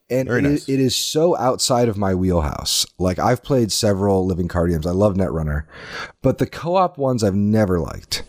And 0.09 0.29
it, 0.29 0.45
is, 0.45 0.69
it 0.69 0.79
is 0.79 0.95
so 0.95 1.35
outside 1.37 1.89
of 1.89 1.97
my 1.97 2.13
wheelhouse. 2.13 2.85
Like 2.99 3.19
I've 3.19 3.41
played 3.41 3.71
several 3.71 4.25
living 4.25 4.47
card 4.47 4.69
games. 4.69 4.85
I 4.85 4.91
love 4.91 5.15
Netrunner, 5.15 5.63
but 6.21 6.37
the 6.37 6.45
co-op 6.45 6.97
ones 6.97 7.23
I've 7.23 7.33
never 7.35 7.79
liked. 7.79 8.23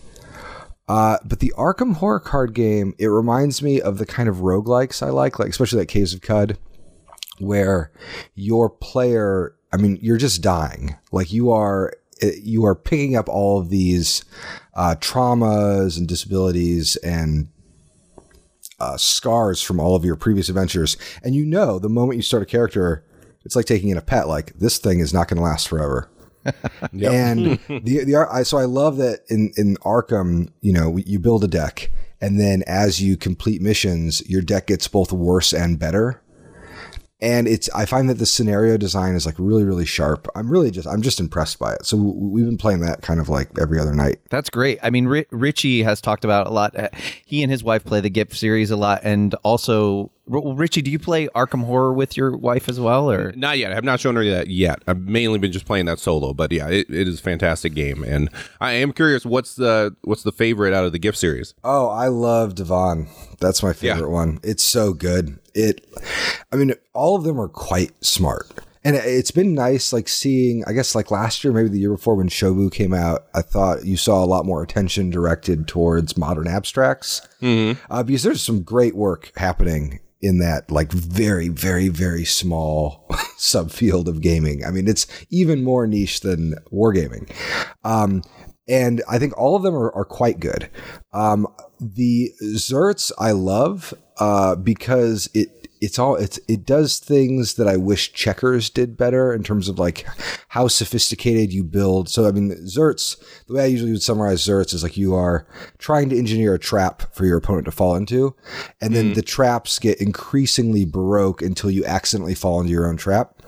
Uh, 0.88 1.18
but 1.24 1.40
the 1.40 1.52
Arkham 1.56 1.96
Horror 1.96 2.20
card 2.20 2.54
game, 2.54 2.94
it 2.98 3.06
reminds 3.06 3.62
me 3.62 3.80
of 3.80 3.98
the 3.98 4.06
kind 4.06 4.28
of 4.28 4.36
roguelikes 4.36 5.02
I 5.02 5.10
like, 5.10 5.38
like 5.38 5.48
especially 5.48 5.80
like 5.80 5.88
Caves 5.88 6.14
of 6.14 6.20
Qud 6.20 6.56
where 7.38 7.90
your 8.34 8.70
player 8.70 9.54
i 9.72 9.76
mean 9.76 9.98
you're 10.00 10.18
just 10.18 10.42
dying. 10.42 10.96
Like 11.12 11.32
you 11.32 11.50
are 11.50 11.92
you 12.22 12.64
are 12.64 12.74
picking 12.74 13.16
up 13.16 13.28
all 13.28 13.58
of 13.58 13.70
these 13.70 14.24
uh, 14.74 14.94
traumas 14.98 15.98
and 15.98 16.06
disabilities 16.08 16.96
and 16.96 17.48
uh, 18.80 18.96
scars 18.96 19.62
from 19.62 19.80
all 19.80 19.94
of 19.94 20.04
your 20.04 20.16
previous 20.16 20.48
adventures. 20.48 20.96
And 21.22 21.34
you 21.34 21.44
know 21.44 21.78
the 21.78 21.88
moment 21.88 22.16
you 22.16 22.22
start 22.22 22.42
a 22.42 22.46
character 22.46 23.04
it's 23.44 23.56
like 23.56 23.66
taking 23.66 23.90
in 23.90 23.98
a 23.98 24.02
pet 24.02 24.26
like 24.26 24.58
this 24.58 24.78
thing 24.78 25.00
is 25.00 25.12
not 25.12 25.28
going 25.28 25.36
to 25.36 25.42
last 25.42 25.68
forever. 25.68 26.10
And 26.92 27.58
the 27.68 28.04
the 28.04 28.28
I, 28.30 28.42
so 28.42 28.58
I 28.58 28.64
love 28.64 28.98
that 28.98 29.20
in 29.28 29.52
in 29.56 29.76
Arkham, 29.76 30.50
you 30.60 30.72
know, 30.72 30.98
you 30.98 31.18
build 31.18 31.42
a 31.42 31.48
deck, 31.48 31.90
and 32.20 32.38
then 32.38 32.62
as 32.66 33.00
you 33.02 33.16
complete 33.16 33.62
missions, 33.62 34.28
your 34.28 34.42
deck 34.42 34.66
gets 34.66 34.86
both 34.86 35.10
worse 35.10 35.54
and 35.54 35.78
better. 35.78 36.22
And 37.24 37.48
it's 37.48 37.70
I 37.70 37.86
find 37.86 38.10
that 38.10 38.18
the 38.18 38.26
scenario 38.26 38.76
design 38.76 39.14
is 39.14 39.24
like 39.24 39.36
really 39.38 39.64
really 39.64 39.86
sharp. 39.86 40.28
I'm 40.34 40.50
really 40.50 40.70
just 40.70 40.86
I'm 40.86 41.00
just 41.00 41.18
impressed 41.20 41.58
by 41.58 41.72
it. 41.72 41.86
So 41.86 41.96
we've 41.96 42.44
been 42.44 42.58
playing 42.58 42.80
that 42.80 43.00
kind 43.00 43.18
of 43.18 43.28
like 43.30 43.48
every 43.58 43.80
other 43.80 43.94
night. 43.94 44.18
That's 44.28 44.50
great. 44.50 44.78
I 44.82 44.90
mean, 44.90 45.06
Ri- 45.06 45.26
Richie 45.30 45.82
has 45.84 46.00
talked 46.02 46.24
about 46.24 46.46
a 46.46 46.50
lot. 46.50 46.76
Uh, 46.78 46.88
He 47.24 47.42
and 47.42 47.50
his 47.50 47.64
wife 47.64 47.82
play 47.84 48.00
the 48.00 48.10
GIPF 48.10 48.34
series 48.36 48.70
a 48.70 48.76
lot, 48.76 49.00
and 49.02 49.34
also, 49.42 50.10
R- 50.30 50.54
Richie, 50.54 50.82
do 50.82 50.90
you 50.90 50.98
play 50.98 51.26
Arkham 51.28 51.64
Horror 51.64 51.92
with 51.94 52.16
your 52.16 52.36
wife 52.36 52.68
as 52.68 52.78
well, 52.78 53.10
or? 53.10 53.32
Not 53.32 53.58
yet. 53.58 53.72
I 53.72 53.74
have 53.74 53.84
not 53.84 53.98
shown 54.00 54.14
her 54.16 54.24
that 54.30 54.48
yet. 54.48 54.82
I've 54.86 55.00
mainly 55.00 55.38
been 55.38 55.50
just 55.52 55.64
playing 55.66 55.86
that 55.86 55.98
solo, 55.98 56.34
but 56.34 56.52
yeah, 56.52 56.68
it, 56.68 56.88
it 56.90 57.08
is 57.08 57.18
a 57.18 57.22
fantastic 57.22 57.74
game, 57.74 58.04
and 58.04 58.28
I 58.60 58.72
am 58.72 58.92
curious 58.92 59.24
what's 59.24 59.54
the 59.56 59.96
what's 60.02 60.22
the 60.22 60.32
favorite 60.32 60.74
out 60.74 60.84
of 60.84 60.92
the 60.92 60.98
GIPF 60.98 61.16
series. 61.16 61.54
Oh, 61.64 61.88
I 61.88 62.08
love 62.08 62.54
DVONN. 62.54 63.08
That's 63.40 63.62
my 63.62 63.72
favorite 63.72 64.00
Yeah. 64.08 64.14
one. 64.14 64.40
It's 64.42 64.62
so 64.62 64.92
good. 64.92 65.38
It, 65.54 65.86
I 66.52 66.56
mean, 66.56 66.74
all 66.92 67.16
of 67.16 67.24
them 67.24 67.40
are 67.40 67.48
quite 67.48 67.92
smart. 68.04 68.50
And 68.86 68.96
it's 68.96 69.30
been 69.30 69.54
nice, 69.54 69.94
like 69.94 70.08
seeing, 70.08 70.62
I 70.66 70.72
guess, 70.74 70.94
like 70.94 71.10
last 71.10 71.42
year, 71.42 71.54
maybe 71.54 71.70
the 71.70 71.78
year 71.78 71.92
before 71.92 72.16
when 72.16 72.28
Shobu 72.28 72.70
came 72.70 72.92
out, 72.92 73.24
I 73.34 73.40
thought 73.40 73.86
you 73.86 73.96
saw 73.96 74.22
a 74.22 74.26
lot 74.26 74.44
more 74.44 74.62
attention 74.62 75.08
directed 75.08 75.66
towards 75.66 76.18
modern 76.18 76.46
abstracts. 76.46 77.26
Uh, 77.88 78.02
because 78.02 78.22
there's 78.22 78.42
some 78.42 78.62
great 78.62 78.94
work 78.94 79.32
happening 79.36 80.00
in 80.20 80.38
that, 80.38 80.70
like, 80.70 80.92
very, 80.92 81.48
very, 81.48 81.88
very 81.88 82.26
small 82.26 83.06
subfield 83.38 84.06
of 84.06 84.20
gaming. 84.20 84.64
I 84.66 84.70
mean, 84.70 84.86
it's 84.86 85.06
even 85.30 85.64
more 85.64 85.86
niche 85.86 86.20
than 86.20 86.54
wargaming. 86.70 87.30
Um, 87.84 88.22
and 88.68 89.02
I 89.08 89.18
think 89.18 89.36
all 89.36 89.56
of 89.56 89.62
them 89.62 89.74
are, 89.74 89.92
are 89.92 90.04
quite 90.04 90.40
good. 90.40 90.70
Um, 91.12 91.46
the 91.80 92.32
ZERTZ 92.42 93.12
I 93.18 93.32
love 93.32 93.94
uh, 94.18 94.56
because 94.56 95.28
it 95.34 95.48
it's 95.80 95.98
all 95.98 96.16
it's 96.16 96.38
it 96.48 96.64
does 96.64 96.98
things 96.98 97.54
that 97.54 97.68
I 97.68 97.76
wish 97.76 98.14
checkers 98.14 98.70
did 98.70 98.96
better 98.96 99.34
in 99.34 99.42
terms 99.42 99.68
of 99.68 99.78
like 99.78 100.06
how 100.48 100.66
sophisticated 100.66 101.52
you 101.52 101.62
build. 101.62 102.08
So 102.08 102.26
I 102.26 102.32
mean 102.32 102.52
ZERTZ, 102.52 103.22
the 103.46 103.54
way 103.54 103.64
I 103.64 103.66
usually 103.66 103.92
would 103.92 104.02
summarize 104.02 104.46
ZERTZ 104.46 104.72
is 104.72 104.82
like 104.82 104.96
you 104.96 105.14
are 105.14 105.46
trying 105.76 106.08
to 106.08 106.18
engineer 106.18 106.54
a 106.54 106.58
trap 106.58 107.14
for 107.14 107.26
your 107.26 107.36
opponent 107.36 107.66
to 107.66 107.70
fall 107.70 107.96
into, 107.96 108.34
and 108.80 108.94
then 108.94 109.12
the 109.12 109.22
traps 109.22 109.78
get 109.78 110.00
increasingly 110.00 110.86
baroque 110.86 111.42
until 111.42 111.70
you 111.70 111.84
accidentally 111.84 112.34
fall 112.34 112.60
into 112.60 112.72
your 112.72 112.88
own 112.88 112.96
trap 112.96 113.42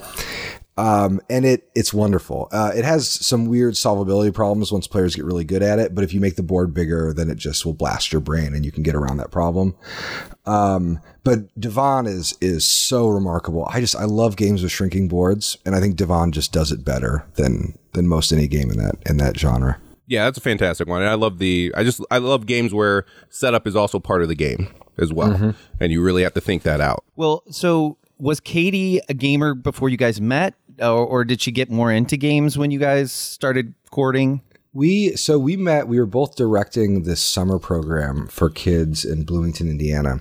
um, 0.79 1.21
and 1.31 1.47
it 1.47 1.69
it's 1.75 1.95
wonderful. 1.95 2.49
Uh, 2.53 2.73
it 2.75 2.85
has 2.85 3.09
some 3.09 3.47
weird 3.47 3.75
solvability 3.75 4.33
problems 4.33 4.71
once 4.71 4.87
players 4.87 5.17
get 5.17 5.25
really 5.25 5.45
good 5.45 5.63
at 5.63 5.79
it, 5.79 5.95
but 5.95 6.05
if 6.05 6.13
you 6.13 6.21
make 6.21 6.37
the 6.37 6.43
board 6.43 6.75
bigger, 6.75 7.13
then 7.15 7.31
it 7.31 7.37
just 7.37 7.65
will 7.65 7.73
blast 7.73 8.13
your 8.13 8.21
brain, 8.21 8.55
and 8.55 8.65
you 8.65 8.71
can 8.71 8.83
get 8.83 8.95
around 8.95 9.17
that 9.17 9.31
problem. 9.31 9.75
Um, 10.45 11.01
but 11.25 11.55
DVONN 11.59 12.07
is 12.07 12.37
is 12.41 12.65
so 12.65 13.09
remarkable. 13.09 13.67
I 13.71 13.81
just 13.81 13.97
I 13.97 14.05
love 14.05 14.37
games 14.37 14.63
with 14.63 14.71
shrinking 14.71 15.09
boards, 15.09 15.57
and 15.65 15.75
I 15.75 15.81
think 15.81 15.97
DVONN 15.97 16.33
just 16.33 16.53
does 16.53 16.71
it 16.73 16.85
better 16.85 17.25
than 17.35 17.79
than 17.93 18.07
most 18.07 18.31
any 18.31 18.47
game 18.47 18.71
in 18.71 18.79
that 18.79 18.97
in 19.07 19.17
that 19.17 19.39
genre. 19.39 19.79
Yeah, 20.09 20.25
that's 20.25 20.39
a 20.39 20.43
fantastic 20.43 20.87
one. 20.87 21.01
And 21.01 21.11
I 21.11 21.15
love 21.15 21.39
the 21.39 21.73
I 21.75 21.85
just 21.85 22.05
I 22.11 22.19
love 22.19 22.45
games 22.45 22.75
where 22.75 23.07
setup 23.31 23.67
is 23.67 23.75
also 23.75 23.99
part 23.99 24.23
of 24.23 24.29
the 24.29 24.37
game 24.37 24.69
as 24.99 25.13
well, 25.13 25.55
and 25.81 25.93
you 25.93 26.03
really 26.03 26.23
have 26.23 26.35
to 26.35 26.41
think 26.41 26.63
that 26.63 26.81
out. 26.81 27.03
Well, 27.17 27.43
so 27.51 27.97
was 28.19 28.41
Katie 28.41 29.01
a 29.09 29.15
gamer 29.15 29.55
before 29.55 29.89
you 29.89 29.97
guys 29.97 30.21
met, 30.21 30.55
or, 30.81 31.07
or 31.07 31.25
did 31.25 31.41
she 31.41 31.51
get 31.51 31.71
more 31.71 31.93
into 31.93 32.17
games 32.17 32.57
when 32.57 32.71
you 32.71 32.79
guys 32.79 33.13
started 33.13 33.75
courting? 33.91 34.43
We 34.73 35.17
so 35.17 35.39
we 35.39 35.57
met. 35.57 35.89
We 35.89 35.99
were 35.99 36.07
both 36.07 36.37
directing 36.37 37.05
this 37.05 37.23
summer 37.23 37.59
program 37.59 38.27
for 38.27 38.51
kids 38.51 39.05
in 39.05 39.25
Bloomington, 39.25 39.71
Indiana, 39.71 40.21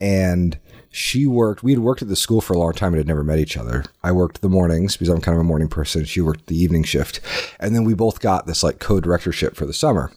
and 0.00 0.58
she 0.90 1.26
worked. 1.26 1.62
We 1.62 1.72
had 1.72 1.80
worked 1.80 2.02
at 2.02 2.08
the 2.08 2.16
school 2.16 2.40
for 2.40 2.54
a 2.54 2.58
long 2.58 2.72
time 2.72 2.88
and 2.88 2.98
had 2.98 3.06
never 3.06 3.22
met 3.22 3.38
each 3.38 3.56
other. 3.56 3.84
I 4.02 4.10
worked 4.10 4.40
the 4.40 4.48
mornings 4.48 4.96
because 4.96 5.08
I'm 5.08 5.20
kind 5.20 5.36
of 5.36 5.40
a 5.40 5.44
morning 5.44 5.68
person. 5.68 6.04
She 6.04 6.20
worked 6.20 6.46
the 6.46 6.56
evening 6.56 6.82
shift, 6.82 7.20
and 7.60 7.74
then 7.74 7.84
we 7.84 7.94
both 7.94 8.20
got 8.20 8.46
this 8.46 8.64
like 8.64 8.80
co-directorship 8.80 9.54
for 9.54 9.64
the 9.64 9.72
summer, 9.72 10.10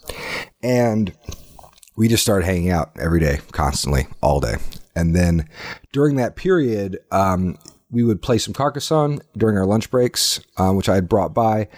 and 0.63 1.13
we 1.96 2.07
just 2.07 2.24
started 2.24 2.46
hanging 2.46 2.72
out 2.72 2.91
every 3.00 3.19
day, 3.19 3.41
constantly, 3.51 4.07
all 4.22 4.39
day. 4.39 4.55
And 4.96 5.15
then 5.15 5.48
during 5.91 6.15
that 6.15 6.36
period, 6.36 7.00
um, 7.12 7.57
we 7.89 8.03
would 8.03 8.22
play 8.22 8.38
some 8.38 8.53
Carcassonne 8.53 9.22
during 9.38 9.58
our 9.58 9.65
lunch 9.65 9.89
breaks, 9.89 10.41
um, 10.58 10.75
which 10.75 10.89
I 10.89 10.96
had 10.96 11.08
brought 11.08 11.34
by. 11.34 11.70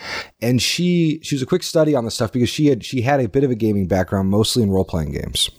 And 0.41 0.61
she 0.61 1.19
she 1.21 1.35
was 1.35 1.41
a 1.41 1.45
quick 1.45 1.63
study 1.63 1.95
on 1.95 2.05
the 2.05 2.11
stuff 2.11 2.31
because 2.31 2.49
she 2.49 2.67
had 2.67 2.83
she 2.83 3.01
had 3.01 3.19
a 3.19 3.29
bit 3.29 3.43
of 3.43 3.51
a 3.51 3.55
gaming 3.55 3.87
background, 3.87 4.29
mostly 4.29 4.63
in 4.63 4.71
role 4.71 4.85
playing 4.85 5.11
games. 5.11 5.49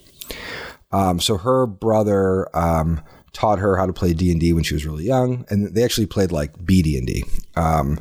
Um, 0.92 1.21
so 1.21 1.37
her 1.38 1.66
brother 1.66 2.49
um, 2.57 3.00
taught 3.33 3.61
her 3.61 3.76
how 3.76 3.87
to 3.87 3.92
play 3.92 4.12
D 4.12 4.33
and 4.33 4.40
D 4.40 4.52
when 4.52 4.64
she 4.64 4.75
was 4.75 4.85
really 4.85 5.04
young, 5.04 5.45
and 5.50 5.73
they 5.75 5.85
actually 5.85 6.07
played 6.07 6.33
like 6.33 6.57
BD 6.59 6.99
and 6.99 7.07
D, 7.07 7.25
um, 7.54 8.00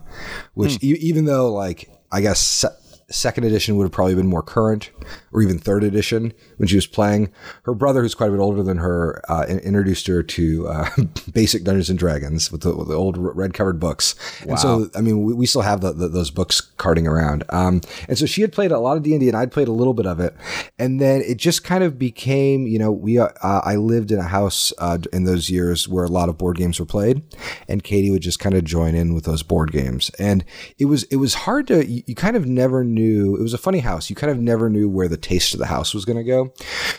which 0.56 0.84
e- 0.84 0.98
even 1.00 1.26
though 1.26 1.54
like 1.54 1.90
I 2.12 2.22
guess. 2.22 2.40
Se- 2.40 2.76
Second 3.12 3.44
edition 3.44 3.76
would 3.76 3.86
have 3.86 3.92
probably 3.92 4.14
been 4.14 4.28
more 4.28 4.44
current, 4.44 4.92
or 5.32 5.42
even 5.42 5.60
third 5.60 5.84
edition 5.84 6.34
when 6.58 6.68
she 6.68 6.76
was 6.76 6.88
playing. 6.88 7.32
Her 7.64 7.74
brother, 7.74 8.02
who's 8.02 8.16
quite 8.16 8.30
a 8.30 8.32
bit 8.32 8.40
older 8.40 8.64
than 8.64 8.78
her, 8.78 9.22
uh, 9.30 9.46
introduced 9.48 10.08
her 10.08 10.24
to 10.24 10.68
uh, 10.68 10.90
basic 11.34 11.64
Dungeons 11.64 11.90
and 11.90 12.00
Dragons 12.00 12.52
with 12.52 12.62
the, 12.62 12.76
with 12.76 12.88
the 12.88 12.96
old 12.96 13.18
red 13.18 13.54
covered 13.54 13.80
books. 13.80 14.16
And 14.48 14.60
so, 14.60 14.90
I 14.96 15.02
mean, 15.02 15.24
we, 15.24 15.34
we 15.34 15.46
still 15.46 15.62
have 15.62 15.82
the, 15.82 15.94
the, 15.94 16.08
those 16.08 16.32
books 16.32 16.62
carting 16.62 17.08
around. 17.08 17.44
Um, 17.50 17.82
and 18.08 18.18
so 18.18 18.26
she 18.26 18.42
had 18.42 18.52
played 18.52 18.72
a 18.72 18.80
lot 18.80 18.98
of 18.98 19.04
D 19.04 19.14
and 19.14 19.20
D, 19.20 19.28
and 19.28 19.38
I'd 19.38 19.52
played 19.52 19.68
a 19.68 19.74
little 19.74 19.94
bit 19.94 20.06
of 20.06 20.20
it. 20.20 20.36
And 20.78 21.00
then 21.00 21.22
it 21.22 21.38
just 21.38 21.64
kind 21.64 21.84
of 21.84 22.00
became, 22.00 22.68
you 22.68 22.80
know, 22.80 22.92
we 22.92 23.20
uh, 23.20 23.30
I 23.42 23.76
lived 23.76 24.12
in 24.12 24.20
a 24.20 24.24
house 24.24 24.74
uh, 24.78 24.98
in 25.14 25.24
those 25.24 25.50
years 25.50 25.88
where 25.88 26.06
a 26.06 26.10
lot 26.10 26.30
of 26.30 26.38
board 26.38 26.58
games 26.58 26.80
were 26.80 26.86
played, 26.86 27.22
and 27.68 27.84
Katie 27.84 28.12
would 28.12 28.22
just 28.22 28.40
kind 28.40 28.56
of 28.56 28.64
join 28.64 28.96
in 28.96 29.14
with 29.14 29.26
those 29.26 29.44
board 29.44 29.72
games. 29.72 30.10
And 30.20 30.44
it 30.78 30.86
was 30.86 31.04
it 31.04 31.18
was 31.18 31.34
hard 31.34 31.68
to 31.68 31.86
you, 31.86 32.04
you 32.06 32.16
kind 32.16 32.36
of 32.36 32.46
never 32.46 32.84
knew. 32.84 33.36
It 33.36 33.42
was 33.42 33.54
a 33.54 33.58
funny 33.58 33.80
house. 33.80 34.10
You 34.10 34.16
kind 34.16 34.32
of 34.32 34.40
never 34.40 34.70
knew 34.70 34.90
where 35.00 35.08
the 35.08 35.18
taste 35.18 35.54
of 35.54 35.60
the 35.60 35.66
house 35.66 35.94
was 35.94 36.06
going 36.06 36.18
to 36.18 36.24
go. 36.24 36.54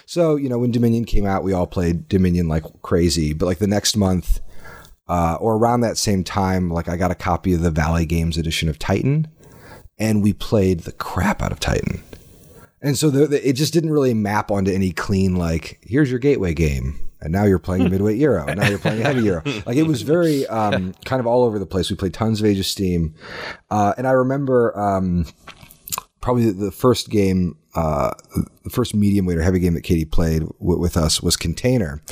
So 0.07 0.37
you 0.37 0.49
know, 0.49 0.59
when 0.59 0.71
Dominion 0.73 1.05
came 1.05 1.27
out, 1.27 1.45
we 1.45 1.53
all 1.53 1.67
played 1.67 2.09
Dominion 2.09 2.49
like 2.49 2.65
crazy. 2.83 3.33
But 3.35 3.47
like 3.47 3.59
the 3.59 3.67
next 3.67 3.97
month. 3.97 4.41
Uh, 5.09 5.37
or 5.41 5.57
around 5.57 5.81
that 5.81 5.99
same 5.99 6.23
time, 6.23 6.71
like 6.71 6.89
I 6.89 6.97
got 6.97 7.11
a 7.11 7.17
copy 7.17 7.53
of 7.53 7.63
the 7.63 7.71
Valley 7.73 8.07
Games 8.07 8.39
edition 8.39 8.69
of 8.69 8.79
Titan, 8.79 9.27
and 9.99 10.23
we 10.23 10.33
played 10.33 10.81
the 10.81 10.93
crap 10.93 11.43
out 11.43 11.51
of 11.51 11.59
Titan. 11.59 12.01
And 12.83 12.97
so 12.97 13.11
the, 13.11 13.27
the, 13.27 13.49
it 13.49 13.55
just 13.55 13.73
didn't 13.73 13.91
really 13.91 14.15
map 14.15 14.51
onto 14.51 14.71
any 14.71 14.93
clean 14.93 15.37
like 15.37 15.81
here's 15.83 16.11
your 16.11 16.19
gateway 16.19 16.55
game, 16.55 17.11
and 17.21 17.33
now 17.33 17.45
you're 17.45 17.59
playing 17.59 17.87
a 17.87 17.91
midweight 17.91 18.19
euro, 18.19 18.47
and 18.47 18.59
now 18.59 18.69
you're 18.69 18.79
playing 18.79 19.01
a 19.01 19.05
heavy 19.05 19.23
euro. 19.23 19.43
Like 19.67 19.77
it 19.77 19.87
was 19.87 20.03
very 20.03 20.47
um, 20.47 20.95
kind 21.05 21.21
of 21.21 21.27
all 21.27 21.43
over 21.43 21.59
the 21.59 21.67
place. 21.67 21.91
We 21.91 21.97
played 21.97 22.15
tons 22.15 22.41
of 22.41 22.47
Age 22.47 22.59
of 22.59 22.67
Steam, 22.67 23.15
uh, 23.71 23.95
and 23.99 24.07
I 24.07 24.13
remember 24.13 24.79
um, 24.79 25.27
probably 26.21 26.51
the 26.51 26.73
first 26.73 27.11
game, 27.11 27.57
uh, 27.75 28.11
the 28.65 28.71
first 28.71 28.95
medium 28.95 29.27
weight 29.27 29.39
or 29.39 29.43
heavy 29.43 29.61
game 29.61 29.75
that 29.75 29.83
Katie 29.83 30.05
played 30.05 30.41
w- 30.59 30.79
with 30.79 30.97
us 30.97 31.23
was 31.23 31.37
Container, 31.37 32.03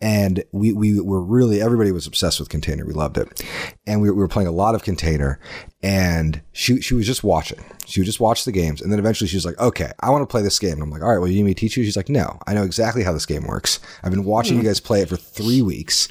and 0.00 0.42
we 0.52 0.72
we 0.72 1.00
were 1.00 1.22
really 1.22 1.60
everybody 1.60 1.92
was 1.92 2.06
obsessed 2.06 2.40
with 2.40 2.48
Container. 2.48 2.84
We 2.84 2.92
loved 2.92 3.16
it, 3.16 3.44
and 3.86 4.00
we, 4.00 4.10
we 4.10 4.16
were 4.16 4.28
playing 4.28 4.48
a 4.48 4.52
lot 4.52 4.74
of 4.74 4.82
Container, 4.82 5.38
and 5.82 6.40
she 6.52 6.80
she 6.80 6.94
was 6.94 7.06
just 7.06 7.22
watching. 7.22 7.64
She 7.86 8.00
would 8.00 8.06
just 8.06 8.18
watch 8.18 8.44
the 8.44 8.52
games, 8.52 8.82
and 8.82 8.90
then 8.90 8.98
eventually 8.98 9.28
she 9.28 9.36
was 9.36 9.46
like, 9.46 9.58
"Okay, 9.60 9.92
I 10.00 10.10
want 10.10 10.22
to 10.22 10.26
play 10.26 10.42
this 10.42 10.58
game." 10.58 10.72
And 10.72 10.82
I'm 10.82 10.90
like, 10.90 11.02
"All 11.02 11.10
right, 11.10 11.18
well, 11.18 11.28
you 11.28 11.36
need 11.36 11.44
me 11.44 11.54
to 11.54 11.60
teach 11.60 11.76
you?" 11.76 11.84
She's 11.84 11.96
like, 11.96 12.08
"No, 12.08 12.38
I 12.46 12.54
know 12.54 12.64
exactly 12.64 13.04
how 13.04 13.12
this 13.12 13.26
game 13.26 13.46
works. 13.46 13.78
I've 14.02 14.10
been 14.10 14.24
watching 14.24 14.56
you 14.56 14.64
guys 14.64 14.80
play 14.80 15.02
it 15.02 15.08
for 15.08 15.16
three 15.16 15.62
weeks 15.62 16.08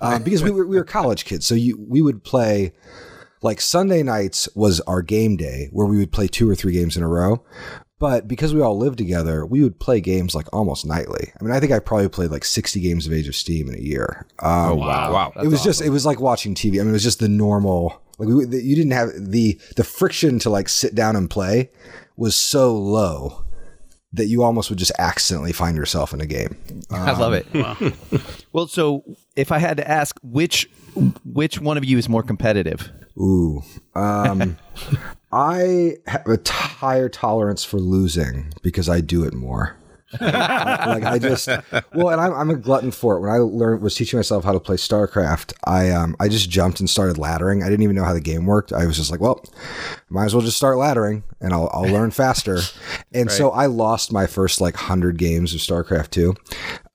um, 0.00 0.22
because 0.24 0.42
we 0.42 0.50
were 0.50 0.66
we 0.66 0.76
were 0.76 0.84
college 0.84 1.26
kids, 1.26 1.46
so 1.46 1.54
you 1.54 1.76
we 1.88 2.00
would 2.02 2.24
play." 2.24 2.72
like 3.40 3.60
Sunday 3.60 4.02
nights 4.02 4.48
was 4.56 4.80
our 4.80 5.00
game 5.00 5.36
day 5.36 5.68
where 5.70 5.86
we 5.86 5.96
would 5.96 6.10
play 6.10 6.26
two 6.26 6.50
or 6.50 6.56
three 6.56 6.72
games 6.72 6.96
in 6.96 7.04
a 7.04 7.08
row. 7.08 7.44
But 7.98 8.28
because 8.28 8.54
we 8.54 8.60
all 8.60 8.78
lived 8.78 8.96
together, 8.96 9.44
we 9.44 9.62
would 9.62 9.80
play 9.80 10.00
games 10.00 10.34
like 10.34 10.46
almost 10.52 10.86
nightly. 10.86 11.32
I 11.38 11.44
mean, 11.44 11.52
I 11.52 11.58
think 11.58 11.72
I 11.72 11.80
probably 11.80 12.08
played 12.08 12.30
like 12.30 12.44
60 12.44 12.80
games 12.80 13.06
of 13.06 13.12
Age 13.12 13.26
of 13.26 13.34
Steam 13.34 13.68
in 13.68 13.74
a 13.74 13.82
year. 13.82 14.26
Um, 14.38 14.78
wow, 14.78 15.12
wow. 15.12 15.32
it 15.42 15.48
was 15.48 15.64
just, 15.64 15.80
it 15.80 15.90
was 15.90 16.06
like 16.06 16.20
watching 16.20 16.54
TV. 16.54 16.74
I 16.74 16.84
mean, 16.84 16.90
it 16.90 16.92
was 16.92 17.02
just 17.02 17.18
the 17.18 17.28
normal, 17.28 18.00
like 18.18 18.28
we, 18.28 18.44
you 18.60 18.76
didn't 18.76 18.92
have 18.92 19.10
the, 19.16 19.60
the 19.74 19.82
friction 19.82 20.38
to 20.40 20.50
like 20.50 20.68
sit 20.68 20.94
down 20.94 21.16
and 21.16 21.28
play 21.28 21.70
was 22.16 22.36
so 22.36 22.76
low 22.76 23.44
that 24.12 24.26
you 24.26 24.42
almost 24.42 24.70
would 24.70 24.78
just 24.78 24.92
accidentally 24.98 25.52
find 25.52 25.76
yourself 25.76 26.14
in 26.14 26.20
a 26.20 26.26
game. 26.26 26.56
I 26.90 27.12
love 27.18 27.32
it. 27.34 27.46
well, 28.52 28.66
so 28.66 29.04
if 29.36 29.52
I 29.52 29.58
had 29.58 29.76
to 29.76 29.88
ask, 29.88 30.18
which 30.22 30.68
which 31.24 31.60
one 31.60 31.76
of 31.76 31.84
you 31.84 31.98
is 31.98 32.08
more 32.08 32.22
competitive? 32.22 32.90
Ooh. 33.18 33.62
Um, 33.94 34.56
I 35.32 35.96
have 36.06 36.26
a 36.26 36.38
t- 36.38 36.52
higher 36.52 37.08
tolerance 37.08 37.64
for 37.64 37.78
losing 37.78 38.52
because 38.62 38.88
I 38.88 39.00
do 39.00 39.24
it 39.24 39.34
more. 39.34 39.76
like 40.22 41.04
I 41.04 41.18
just 41.18 41.48
well, 41.92 42.08
and 42.08 42.18
I'm, 42.18 42.32
I'm 42.32 42.48
a 42.48 42.56
glutton 42.56 42.90
for 42.90 43.16
it. 43.16 43.20
When 43.20 43.28
I 43.28 43.36
learned 43.36 43.82
was 43.82 43.94
teaching 43.94 44.18
myself 44.18 44.42
how 44.42 44.52
to 44.52 44.60
play 44.60 44.76
StarCraft, 44.76 45.52
I 45.64 45.90
um 45.90 46.16
I 46.18 46.28
just 46.28 46.48
jumped 46.48 46.80
and 46.80 46.88
started 46.88 47.16
laddering. 47.16 47.62
I 47.62 47.68
didn't 47.68 47.82
even 47.82 47.94
know 47.94 48.04
how 48.04 48.14
the 48.14 48.20
game 48.20 48.46
worked. 48.46 48.72
I 48.72 48.86
was 48.86 48.96
just 48.96 49.10
like, 49.10 49.20
well, 49.20 49.44
might 50.08 50.24
as 50.24 50.34
well 50.34 50.42
just 50.42 50.56
start 50.56 50.76
laddering, 50.76 51.24
and 51.42 51.52
I'll 51.52 51.68
I'll 51.74 51.90
learn 51.92 52.10
faster. 52.10 52.60
And 53.12 53.30
so 53.30 53.50
I 53.50 53.66
lost 53.66 54.12
my 54.12 54.26
first 54.26 54.60
like 54.60 54.76
hundred 54.76 55.18
games 55.18 55.54
of 55.54 55.60
StarCraft 55.60 56.10
two. 56.10 56.34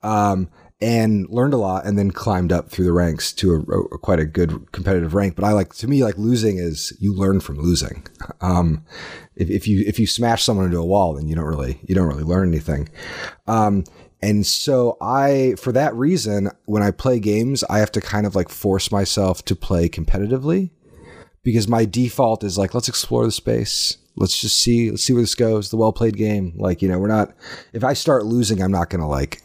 Um, 0.02 0.50
and 0.84 1.30
learned 1.30 1.54
a 1.54 1.58
lot 1.58 1.86
and 1.86 1.98
then 1.98 2.12
climbed 2.12 2.52
up 2.52 2.70
through 2.70 2.84
the 2.84 2.92
ranks 2.92 3.32
to 3.32 3.54
a, 3.54 3.60
a, 3.60 3.98
quite 3.98 4.20
a 4.20 4.26
good 4.26 4.70
competitive 4.74 5.14
rank. 5.14 5.34
But 5.34 5.46
I 5.46 5.54
like 5.54 5.74
to 5.76 5.88
me 5.88 6.04
like 6.04 6.18
losing 6.18 6.58
is 6.58 6.92
you 7.00 7.16
learn 7.16 7.40
from 7.40 7.58
losing. 7.58 8.06
Um, 8.42 8.84
if, 9.38 9.50
if 9.50 9.66
you 9.66 9.84
if 9.88 9.98
you 9.98 10.06
smash 10.06 10.44
someone 10.44 10.66
into 10.66 10.80
a 10.80 10.86
wall, 10.86 11.14
then 11.14 11.30
you 11.30 11.36
don't 11.36 11.46
really 11.46 11.80
you 11.84 11.96
don't 11.96 12.08
really 12.08 12.24
learn 12.24 12.50
anything. 12.50 12.90
Um, 13.48 13.86
and 14.22 14.46
so 14.46 14.98
I, 15.02 15.56
for 15.58 15.74
that 15.74 15.94
reason, 15.96 16.50
when 16.66 16.82
I 16.82 16.92
play 16.92 17.20
games, 17.20 17.64
I 17.70 17.80
have 17.80 17.92
to 17.94 18.02
kind 18.02 18.26
of 18.26 18.36
like 18.36 18.48
force 18.48 18.90
myself 18.90 19.44
to 19.46 19.56
play 19.56 19.90
competitively 19.90 20.70
because 21.44 21.68
my 21.68 21.84
default 21.84 22.42
is 22.42 22.58
like, 22.58 22.74
let's 22.74 22.88
explore 22.88 23.26
the 23.26 23.34
space. 23.34 23.98
Let's 24.16 24.40
just 24.40 24.58
see, 24.58 24.92
let's 24.92 25.04
see 25.04 25.12
where 25.12 25.24
this 25.24 25.36
goes. 25.36 25.72
The 25.72 25.78
well 25.78 25.92
played 25.92 26.16
game. 26.16 26.54
Like, 26.56 26.82
you 26.82 26.88
know, 26.88 27.00
we're 27.00 27.08
not, 27.10 27.34
if 27.74 27.84
I 27.84 27.92
start 27.92 28.26
losing, 28.26 28.62
I'm 28.62 28.72
not 28.72 28.90
to 29.02 29.08
like 29.08 29.42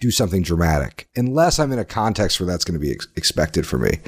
do 0.00 0.10
something 0.10 0.42
dramatic 0.42 1.08
unless 1.16 1.58
I'm 1.58 1.72
in 1.72 1.78
a 1.78 1.84
context 1.84 2.38
where 2.38 2.46
that's 2.46 2.64
going 2.64 2.78
to 2.78 2.84
be 2.84 2.92
ex- 2.92 3.08
expected 3.16 3.66
for 3.66 3.78
me. 3.78 3.98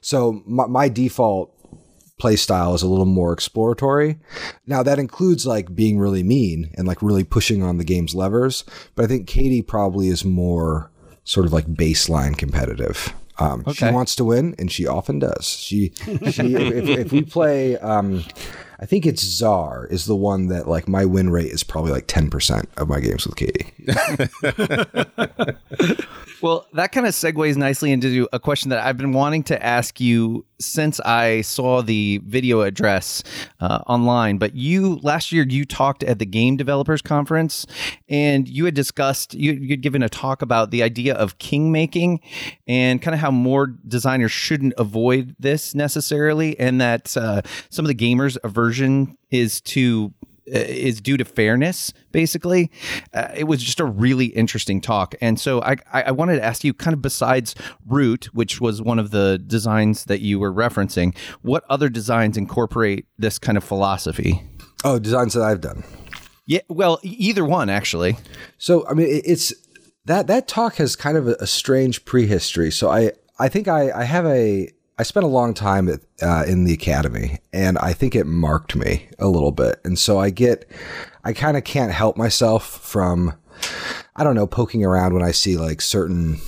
So 0.00 0.42
my, 0.46 0.66
my 0.66 0.88
default 0.88 1.54
play 2.18 2.36
style 2.36 2.74
is 2.74 2.82
a 2.82 2.88
little 2.88 3.06
more 3.06 3.32
exploratory. 3.32 4.18
Now 4.66 4.82
that 4.82 4.98
includes 4.98 5.46
like 5.46 5.74
being 5.74 5.98
really 5.98 6.22
mean 6.22 6.70
and 6.74 6.86
like 6.86 7.00
really 7.00 7.24
pushing 7.24 7.62
on 7.62 7.78
the 7.78 7.84
game's 7.84 8.14
levers, 8.14 8.64
but 8.94 9.04
I 9.04 9.08
think 9.08 9.26
Katie 9.26 9.62
probably 9.62 10.08
is 10.08 10.24
more 10.24 10.90
sort 11.24 11.46
of 11.46 11.52
like 11.52 11.66
baseline 11.66 12.36
competitive. 12.36 13.14
Um, 13.38 13.60
okay. 13.60 13.72
She 13.72 13.94
wants 13.94 14.16
to 14.16 14.24
win, 14.24 14.56
and 14.58 14.70
she 14.70 14.86
often 14.86 15.20
does. 15.20 15.46
She, 15.46 15.92
she 16.32 16.54
if, 16.54 16.88
if, 16.88 17.12
we 17.12 17.22
play, 17.22 17.78
um, 17.78 18.24
I 18.80 18.86
think 18.86 19.06
it's 19.06 19.22
Czar 19.22 19.86
is 19.86 20.06
the 20.06 20.14
one 20.14 20.46
that 20.48 20.68
like 20.68 20.88
my 20.88 21.04
win 21.04 21.30
rate 21.30 21.50
is 21.50 21.64
probably 21.64 21.90
like 21.92 22.06
ten 22.06 22.30
percent 22.30 22.68
of 22.76 22.88
my 22.88 23.00
games 23.00 23.26
with 23.26 23.36
Katie. 23.36 23.72
Well, 26.40 26.66
that 26.74 26.92
kind 26.92 27.06
of 27.06 27.14
segues 27.14 27.56
nicely 27.56 27.90
into 27.90 28.28
a 28.32 28.38
question 28.38 28.70
that 28.70 28.84
I've 28.84 28.96
been 28.96 29.12
wanting 29.12 29.42
to 29.44 29.64
ask 29.64 30.00
you 30.00 30.44
since 30.60 31.00
I 31.00 31.42
saw 31.42 31.82
the 31.82 32.20
video 32.24 32.62
address 32.62 33.22
uh, 33.60 33.80
online. 33.86 34.38
But 34.38 34.54
you 34.54 34.96
last 35.02 35.32
year 35.32 35.44
you 35.48 35.64
talked 35.64 36.02
at 36.02 36.18
the 36.18 36.26
Game 36.26 36.56
Developers 36.56 37.02
Conference, 37.02 37.66
and 38.08 38.48
you 38.48 38.64
had 38.64 38.74
discussed 38.74 39.34
you, 39.34 39.52
you'd 39.52 39.82
given 39.82 40.02
a 40.02 40.08
talk 40.08 40.42
about 40.42 40.70
the 40.70 40.82
idea 40.82 41.14
of 41.14 41.38
king 41.38 41.72
making 41.72 42.20
and 42.66 43.00
kind 43.00 43.14
of 43.14 43.20
how 43.20 43.30
more 43.30 43.66
designers 43.86 44.32
shouldn't 44.32 44.74
avoid 44.78 45.34
this 45.38 45.74
necessarily, 45.74 46.58
and 46.58 46.80
that 46.80 47.16
uh, 47.16 47.42
some 47.70 47.84
of 47.84 47.88
the 47.88 47.94
gamers' 47.94 48.36
aversion 48.44 49.16
is 49.30 49.60
to 49.60 50.12
is 50.52 51.00
due 51.00 51.16
to 51.16 51.24
fairness 51.24 51.92
basically. 52.12 52.70
Uh, 53.12 53.28
it 53.36 53.44
was 53.44 53.62
just 53.62 53.80
a 53.80 53.84
really 53.84 54.26
interesting 54.26 54.80
talk. 54.80 55.14
And 55.20 55.38
so 55.38 55.62
I, 55.62 55.76
I 55.92 56.10
wanted 56.10 56.36
to 56.36 56.44
ask 56.44 56.64
you 56.64 56.74
kind 56.74 56.94
of 56.94 57.02
besides 57.02 57.54
root 57.86 58.26
which 58.32 58.60
was 58.60 58.80
one 58.82 58.98
of 58.98 59.10
the 59.10 59.38
designs 59.38 60.04
that 60.04 60.20
you 60.20 60.38
were 60.38 60.52
referencing 60.52 61.16
what 61.42 61.64
other 61.68 61.88
designs 61.88 62.36
incorporate 62.36 63.06
this 63.18 63.38
kind 63.38 63.58
of 63.58 63.64
philosophy? 63.64 64.42
Oh 64.84 64.98
designs 64.98 65.34
that 65.34 65.42
i've 65.42 65.60
done. 65.60 65.84
Yeah 66.46 66.60
well 66.68 66.98
either 67.02 67.44
one 67.44 67.68
actually. 67.68 68.16
So 68.58 68.86
i 68.88 68.94
mean 68.94 69.08
it's 69.24 69.52
that 70.04 70.26
that 70.26 70.48
talk 70.48 70.76
has 70.76 70.96
kind 70.96 71.16
of 71.16 71.28
a, 71.28 71.36
a 71.40 71.46
strange 71.46 72.04
prehistory. 72.04 72.70
So 72.70 72.90
i 72.90 73.12
i 73.38 73.48
think 73.48 73.68
i 73.68 73.90
i 73.90 74.04
have 74.04 74.26
a 74.26 74.70
I 74.98 75.04
spent 75.04 75.24
a 75.24 75.28
long 75.28 75.54
time 75.54 75.88
at, 75.88 76.00
uh, 76.20 76.44
in 76.46 76.64
the 76.64 76.72
academy, 76.72 77.38
and 77.52 77.78
I 77.78 77.92
think 77.92 78.16
it 78.16 78.26
marked 78.26 78.74
me 78.74 79.08
a 79.20 79.28
little 79.28 79.52
bit. 79.52 79.80
And 79.84 79.96
so 79.96 80.18
I 80.18 80.30
get, 80.30 80.68
I 81.24 81.32
kind 81.32 81.56
of 81.56 81.62
can't 81.62 81.92
help 81.92 82.16
myself 82.16 82.66
from, 82.66 83.34
I 84.16 84.24
don't 84.24 84.34
know, 84.34 84.48
poking 84.48 84.84
around 84.84 85.14
when 85.14 85.22
I 85.22 85.30
see 85.30 85.56
like 85.56 85.80
certain 85.80 86.38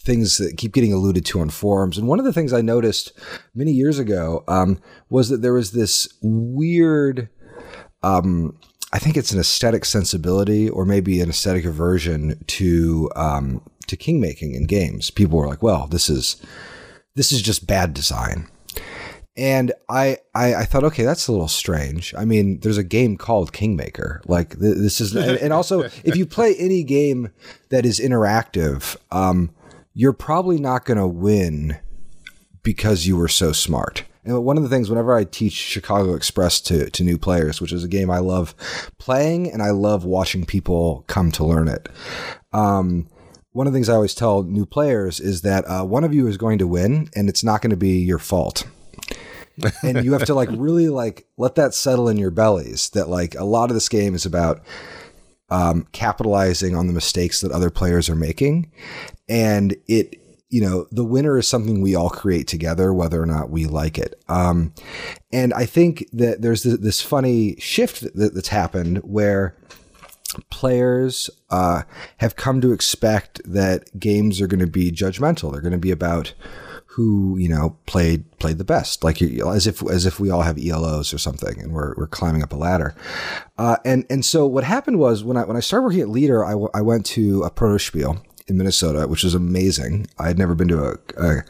things 0.00 0.38
that 0.38 0.56
keep 0.56 0.72
getting 0.72 0.92
alluded 0.92 1.24
to 1.26 1.40
on 1.40 1.50
forums. 1.50 1.96
And 1.96 2.08
one 2.08 2.18
of 2.18 2.24
the 2.24 2.32
things 2.32 2.52
I 2.52 2.60
noticed 2.60 3.12
many 3.54 3.70
years 3.70 4.00
ago 4.00 4.42
um, 4.48 4.80
was 5.08 5.28
that 5.28 5.42
there 5.42 5.52
was 5.52 5.70
this 5.70 6.08
weird. 6.22 7.28
Um, 8.02 8.58
I 8.92 8.98
think 8.98 9.16
it's 9.16 9.30
an 9.30 9.38
aesthetic 9.38 9.84
sensibility 9.84 10.68
or 10.68 10.84
maybe 10.84 11.20
an 11.20 11.30
aesthetic 11.30 11.64
aversion 11.64 12.42
to 12.48 13.10
um, 13.14 13.62
to 13.86 13.96
king 13.96 14.20
making 14.20 14.54
in 14.54 14.66
games. 14.66 15.10
People 15.10 15.38
were 15.38 15.46
like, 15.46 15.62
"Well, 15.62 15.86
this 15.86 16.10
is 16.10 16.42
this 17.14 17.32
is 17.32 17.42
just 17.42 17.66
bad 17.66 17.94
design. 17.94 18.48
And 19.34 19.72
I, 19.88 20.18
I, 20.34 20.54
I, 20.56 20.64
thought, 20.64 20.84
okay, 20.84 21.04
that's 21.04 21.26
a 21.26 21.32
little 21.32 21.48
strange. 21.48 22.14
I 22.18 22.26
mean, 22.26 22.60
there's 22.60 22.76
a 22.76 22.84
game 22.84 23.16
called 23.16 23.52
Kingmaker. 23.52 24.20
Like 24.26 24.58
th- 24.58 24.76
this 24.76 25.00
is, 25.00 25.16
and, 25.16 25.54
also 25.54 25.82
if 26.04 26.16
you 26.16 26.26
play 26.26 26.54
any 26.56 26.82
game 26.82 27.30
that 27.70 27.86
is 27.86 27.98
interactive, 27.98 28.94
um, 29.10 29.50
you're 29.94 30.12
probably 30.12 30.58
not 30.58 30.84
going 30.84 30.98
to 30.98 31.06
win 31.06 31.78
because 32.62 33.06
you 33.06 33.16
were 33.16 33.28
so 33.28 33.52
smart. 33.52 34.04
And 34.24 34.44
one 34.44 34.56
of 34.56 34.62
the 34.62 34.68
things, 34.68 34.88
whenever 34.88 35.16
I 35.16 35.24
teach 35.24 35.54
Chicago 35.54 36.14
Express 36.14 36.60
to, 36.62 36.90
to 36.90 37.02
new 37.02 37.18
players, 37.18 37.60
which 37.60 37.72
is 37.72 37.82
a 37.82 37.88
game 37.88 38.10
I 38.10 38.18
love 38.18 38.54
playing 38.98 39.50
and 39.50 39.62
I 39.62 39.70
love 39.70 40.04
watching 40.04 40.44
people 40.44 41.04
come 41.08 41.32
to 41.32 41.44
learn 41.44 41.68
it. 41.68 41.88
Um, 42.52 43.08
one 43.52 43.66
of 43.66 43.72
the 43.72 43.76
things 43.76 43.88
I 43.88 43.94
always 43.94 44.14
tell 44.14 44.42
new 44.42 44.66
players 44.66 45.20
is 45.20 45.42
that 45.42 45.64
uh, 45.64 45.84
one 45.84 46.04
of 46.04 46.14
you 46.14 46.26
is 46.26 46.36
going 46.36 46.58
to 46.58 46.66
win, 46.66 47.08
and 47.14 47.28
it's 47.28 47.44
not 47.44 47.60
going 47.60 47.70
to 47.70 47.76
be 47.76 47.98
your 47.98 48.18
fault. 48.18 48.64
and 49.82 50.04
you 50.04 50.12
have 50.12 50.24
to 50.24 50.34
like 50.34 50.48
really 50.52 50.88
like 50.88 51.26
let 51.36 51.54
that 51.56 51.74
settle 51.74 52.08
in 52.08 52.16
your 52.16 52.30
bellies. 52.30 52.90
That 52.90 53.08
like 53.08 53.34
a 53.34 53.44
lot 53.44 53.70
of 53.70 53.74
this 53.74 53.88
game 53.88 54.14
is 54.14 54.24
about 54.24 54.62
um, 55.50 55.86
capitalizing 55.92 56.74
on 56.74 56.86
the 56.86 56.92
mistakes 56.94 57.42
that 57.42 57.52
other 57.52 57.70
players 57.70 58.08
are 58.08 58.16
making, 58.16 58.72
and 59.28 59.76
it 59.86 60.22
you 60.52 60.60
know 60.60 60.86
the 60.90 61.04
winner 61.04 61.38
is 61.38 61.48
something 61.48 61.80
we 61.80 61.94
all 61.94 62.10
create 62.10 62.46
together 62.46 62.92
whether 62.92 63.20
or 63.20 63.26
not 63.26 63.50
we 63.50 63.64
like 63.64 63.98
it 63.98 64.22
um, 64.28 64.72
and 65.32 65.52
i 65.54 65.64
think 65.64 66.06
that 66.12 66.42
there's 66.42 66.62
this 66.62 67.00
funny 67.00 67.56
shift 67.56 68.06
that's 68.14 68.48
happened 68.48 68.98
where 68.98 69.56
players 70.50 71.30
uh, 71.50 71.82
have 72.18 72.36
come 72.36 72.60
to 72.60 72.72
expect 72.72 73.40
that 73.44 73.98
games 73.98 74.40
are 74.40 74.46
going 74.46 74.60
to 74.60 74.66
be 74.66 74.90
judgmental. 74.90 75.52
They're 75.52 75.60
going 75.60 75.72
to 75.72 75.78
be 75.78 75.90
about 75.90 76.34
who 76.86 77.38
you 77.38 77.48
know 77.48 77.76
played 77.86 78.30
played 78.38 78.58
the 78.58 78.64
best, 78.64 79.02
like 79.02 79.22
as 79.22 79.66
if 79.66 79.82
as 79.90 80.04
if 80.04 80.20
we 80.20 80.30
all 80.30 80.42
have 80.42 80.56
ELOs 80.56 81.14
or 81.14 81.18
something, 81.18 81.58
and 81.60 81.72
we're 81.72 81.94
we're 81.96 82.06
climbing 82.06 82.42
up 82.42 82.52
a 82.52 82.56
ladder. 82.56 82.94
Uh, 83.56 83.76
and 83.84 84.04
and 84.10 84.24
so 84.24 84.46
what 84.46 84.64
happened 84.64 84.98
was 84.98 85.24
when 85.24 85.36
I 85.36 85.44
when 85.44 85.56
I 85.56 85.60
started 85.60 85.84
working 85.84 86.00
at 86.02 86.08
Leder, 86.08 86.46
I, 86.46 86.50
w- 86.50 86.70
I 86.74 86.82
went 86.82 87.06
to 87.06 87.42
a 87.44 87.50
Protospiel 87.50 88.22
in 88.46 88.58
Minnesota, 88.58 89.06
which 89.06 89.24
was 89.24 89.34
amazing. 89.34 90.06
I 90.18 90.28
had 90.28 90.38
never 90.38 90.54
been 90.54 90.68
to 90.68 90.84
a, 90.84 90.96
a, 91.16 91.44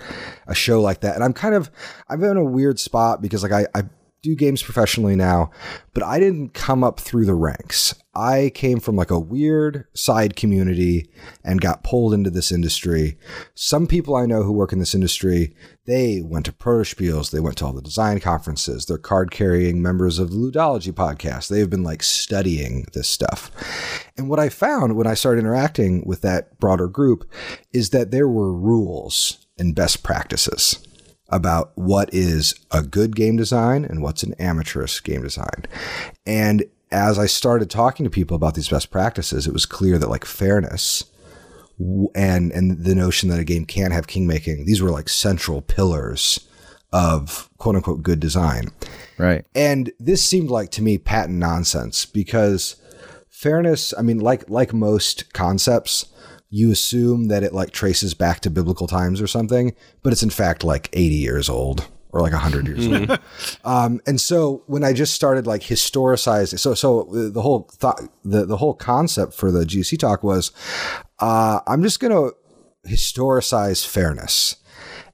a 0.48 0.54
show 0.54 0.80
like 0.80 1.00
that, 1.00 1.16
and 1.16 1.24
I'm 1.24 1.32
kind 1.32 1.54
of 1.54 1.70
I'm 2.08 2.22
in 2.22 2.36
a 2.36 2.44
weird 2.44 2.78
spot 2.78 3.20
because 3.20 3.42
like 3.42 3.52
I, 3.52 3.66
I 3.74 3.84
do 4.22 4.37
games 4.37 4.62
professionally 4.62 5.16
now, 5.16 5.50
but 5.94 6.04
I 6.04 6.20
didn't 6.20 6.54
come 6.54 6.85
up 6.85 7.00
through 7.00 7.24
the 7.24 7.35
ranks. 7.35 7.94
I 8.14 8.52
came 8.54 8.78
from 8.78 8.94
like 8.94 9.11
a 9.11 9.18
weird 9.18 9.87
side 9.94 10.37
community 10.37 11.11
and 11.42 11.61
got 11.61 11.82
pulled 11.82 12.14
into 12.14 12.30
this 12.30 12.52
industry. 12.52 13.18
Some 13.54 13.88
people 13.88 14.14
I 14.14 14.26
know 14.26 14.44
who 14.44 14.52
work 14.52 14.72
in 14.72 14.78
this 14.78 14.94
industry, 14.94 15.56
they 15.87 16.20
went 16.22 16.46
to 16.46 16.52
Protospiels, 16.52 17.30
they 17.32 17.40
went 17.40 17.56
to 17.58 17.66
all 17.66 17.72
the 17.72 17.82
design 17.82 18.20
conferences, 18.20 18.87
they're 18.87 18.98
card 18.98 19.32
carrying 19.32 19.82
members 19.82 20.20
of 20.20 20.30
the 20.30 20.37
Ludology 20.37 20.92
podcast. 20.92 21.48
They've 21.48 21.68
been 21.68 21.82
like 21.82 22.04
studying 22.04 22.87
this 22.92 23.08
stuff. 23.08 23.50
And 24.16 24.28
what 24.28 24.38
I 24.38 24.50
found 24.50 24.96
when 24.96 25.06
I 25.06 25.14
started 25.14 25.40
interacting 25.40 26.04
with 26.06 26.20
that 26.20 26.61
broader 26.61 26.87
group 26.87 27.28
is 27.72 27.90
that 27.90 28.12
there 28.12 28.28
were 28.28 28.52
rules 28.52 29.46
and 29.58 29.74
best 29.74 30.04
practices 30.04 30.87
about 31.32 31.72
what 31.74 32.12
is 32.12 32.54
a 32.70 32.82
good 32.82 33.16
game 33.16 33.36
design 33.36 33.84
and 33.84 34.02
what's 34.02 34.22
an 34.22 34.34
amateurish 34.38 35.02
game 35.02 35.22
design. 35.22 35.64
And 36.26 36.64
as 36.92 37.18
I 37.18 37.26
started 37.26 37.70
talking 37.70 38.04
to 38.04 38.10
people 38.10 38.36
about 38.36 38.54
these 38.54 38.68
best 38.68 38.90
practices, 38.90 39.46
it 39.46 39.52
was 39.52 39.66
clear 39.66 39.98
that 39.98 40.10
like 40.10 40.24
fairness 40.24 41.04
and 42.14 42.52
and 42.52 42.84
the 42.84 42.94
notion 42.94 43.28
that 43.30 43.40
a 43.40 43.44
game 43.44 43.64
can 43.64 43.90
have 43.90 44.06
king 44.06 44.26
making, 44.26 44.66
these 44.66 44.82
were 44.82 44.90
like 44.90 45.08
central 45.08 45.62
pillars 45.62 46.46
of 46.92 47.48
quote 47.56 47.76
unquote 47.76 48.02
good 48.02 48.20
design. 48.20 48.68
Right. 49.18 49.44
And 49.54 49.90
this 49.98 50.22
seemed 50.22 50.50
like 50.50 50.70
to 50.72 50.82
me 50.82 50.98
patent 50.98 51.38
nonsense 51.38 52.04
because 52.04 52.76
fairness, 53.30 53.94
I 53.98 54.02
mean, 54.02 54.20
like 54.20 54.48
like 54.50 54.74
most 54.74 55.32
concepts, 55.32 56.06
you 56.52 56.70
assume 56.70 57.28
that 57.28 57.42
it 57.42 57.54
like 57.54 57.70
traces 57.70 58.12
back 58.12 58.40
to 58.40 58.50
biblical 58.50 58.86
times 58.86 59.22
or 59.22 59.26
something, 59.26 59.74
but 60.02 60.12
it's 60.12 60.22
in 60.22 60.28
fact 60.28 60.62
like 60.62 60.90
80 60.92 61.14
years 61.14 61.48
old 61.48 61.88
or 62.10 62.20
like 62.20 62.32
100 62.32 62.66
years 62.66 62.86
old. 62.86 63.08
Mm-hmm. 63.08 63.66
Um, 63.68 64.00
and 64.06 64.20
so 64.20 64.62
when 64.66 64.84
I 64.84 64.92
just 64.92 65.14
started 65.14 65.46
like 65.46 65.62
historicizing, 65.62 66.58
so 66.58 66.74
so 66.74 67.08
the 67.10 67.40
whole 67.40 67.70
thought, 67.72 68.02
the, 68.22 68.44
the 68.44 68.58
whole 68.58 68.74
concept 68.74 69.32
for 69.34 69.50
the 69.50 69.64
GC 69.64 69.98
talk 69.98 70.22
was 70.22 70.50
uh, 71.20 71.60
I'm 71.66 71.82
just 71.82 72.00
to 72.00 72.34
historicize 72.86 73.86
fairness 73.86 74.56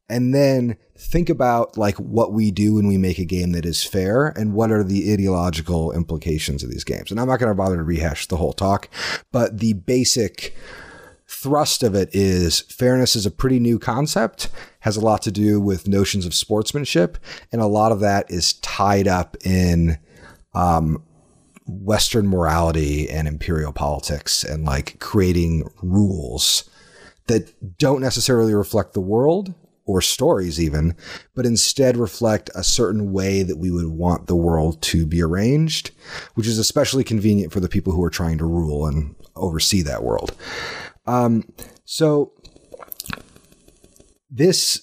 and 0.09 0.35
then 0.35 0.77
think 0.96 1.29
about 1.29 1.79
like 1.79 1.96
what 1.98 2.33
we 2.33 2.51
do 2.51 2.74
when 2.74 2.88
we 2.88 2.98
make 2.98 3.18
a 3.18 3.24
game 3.24 3.53
that 3.53 3.64
is 3.64 3.85
fair 3.85 4.29
and 4.29 4.55
what 4.55 4.72
are 4.72 4.83
the 4.83 5.12
ideological 5.12 5.92
implications 5.92 6.64
of 6.64 6.70
these 6.70 6.85
games. 6.85 7.11
And 7.11 7.20
I'm 7.20 7.29
not 7.29 7.38
going 7.38 7.51
to 7.51 7.55
bother 7.55 7.77
to 7.77 7.85
rehash 7.85 8.27
the 8.27 8.38
whole 8.38 8.55
talk, 8.55 8.88
but 9.31 9.59
the 9.59 9.74
basic 9.74 10.57
thrust 11.29 11.83
of 11.83 11.95
it 11.95 12.09
is 12.12 12.61
fairness 12.62 13.14
is 13.14 13.27
a 13.27 13.31
pretty 13.31 13.59
new 13.59 13.79
concept, 13.79 14.49
has 14.81 14.97
a 14.97 15.01
lot 15.01 15.23
to 15.23 15.31
do 15.31 15.61
with 15.61 15.87
notions 15.87 16.25
of 16.25 16.35
sportsmanship, 16.35 17.19
and 17.53 17.61
a 17.61 17.67
lot 17.67 17.93
of 17.93 18.01
that 18.01 18.31
is 18.31 18.55
tied 18.55 19.07
up 19.07 19.37
in 19.45 19.99
um, 20.55 21.03
Western 21.67 22.27
morality 22.27 23.09
and 23.11 23.29
imperial 23.29 23.73
politics 23.73 24.43
and 24.43 24.64
like 24.64 24.99
creating 25.01 25.69
rules 25.83 26.69
that 27.27 27.79
don't 27.79 28.01
necessarily 28.01 28.55
reflect 28.55 28.95
the 28.95 29.01
world 29.01 29.55
or 29.85 30.01
stories 30.03 30.61
even, 30.61 30.95
but 31.35 31.47
instead 31.47 31.97
reflect 31.97 32.51
a 32.55 32.62
certain 32.62 33.12
way 33.12 33.43
that 33.43 33.57
we 33.57 33.71
would 33.71 33.87
want 33.87 34.27
the 34.27 34.37
world 34.37 34.81
to 34.83 35.07
be 35.07 35.23
arranged, 35.23 35.91
which 36.35 36.47
is 36.47 36.59
especially 36.59 37.05
convenient 37.05 37.53
for 37.53 37.61
the 37.61 37.69
people 37.69 37.93
who 37.93 38.05
are 38.05 38.11
trying 38.11 38.38
to 38.38 38.45
rule 38.45 38.87
and 38.87 39.14
oversee 39.35 39.83
that 39.83 40.03
world. 40.03 40.35
Um, 41.09 41.44
so 41.87 42.33
this 44.31 44.83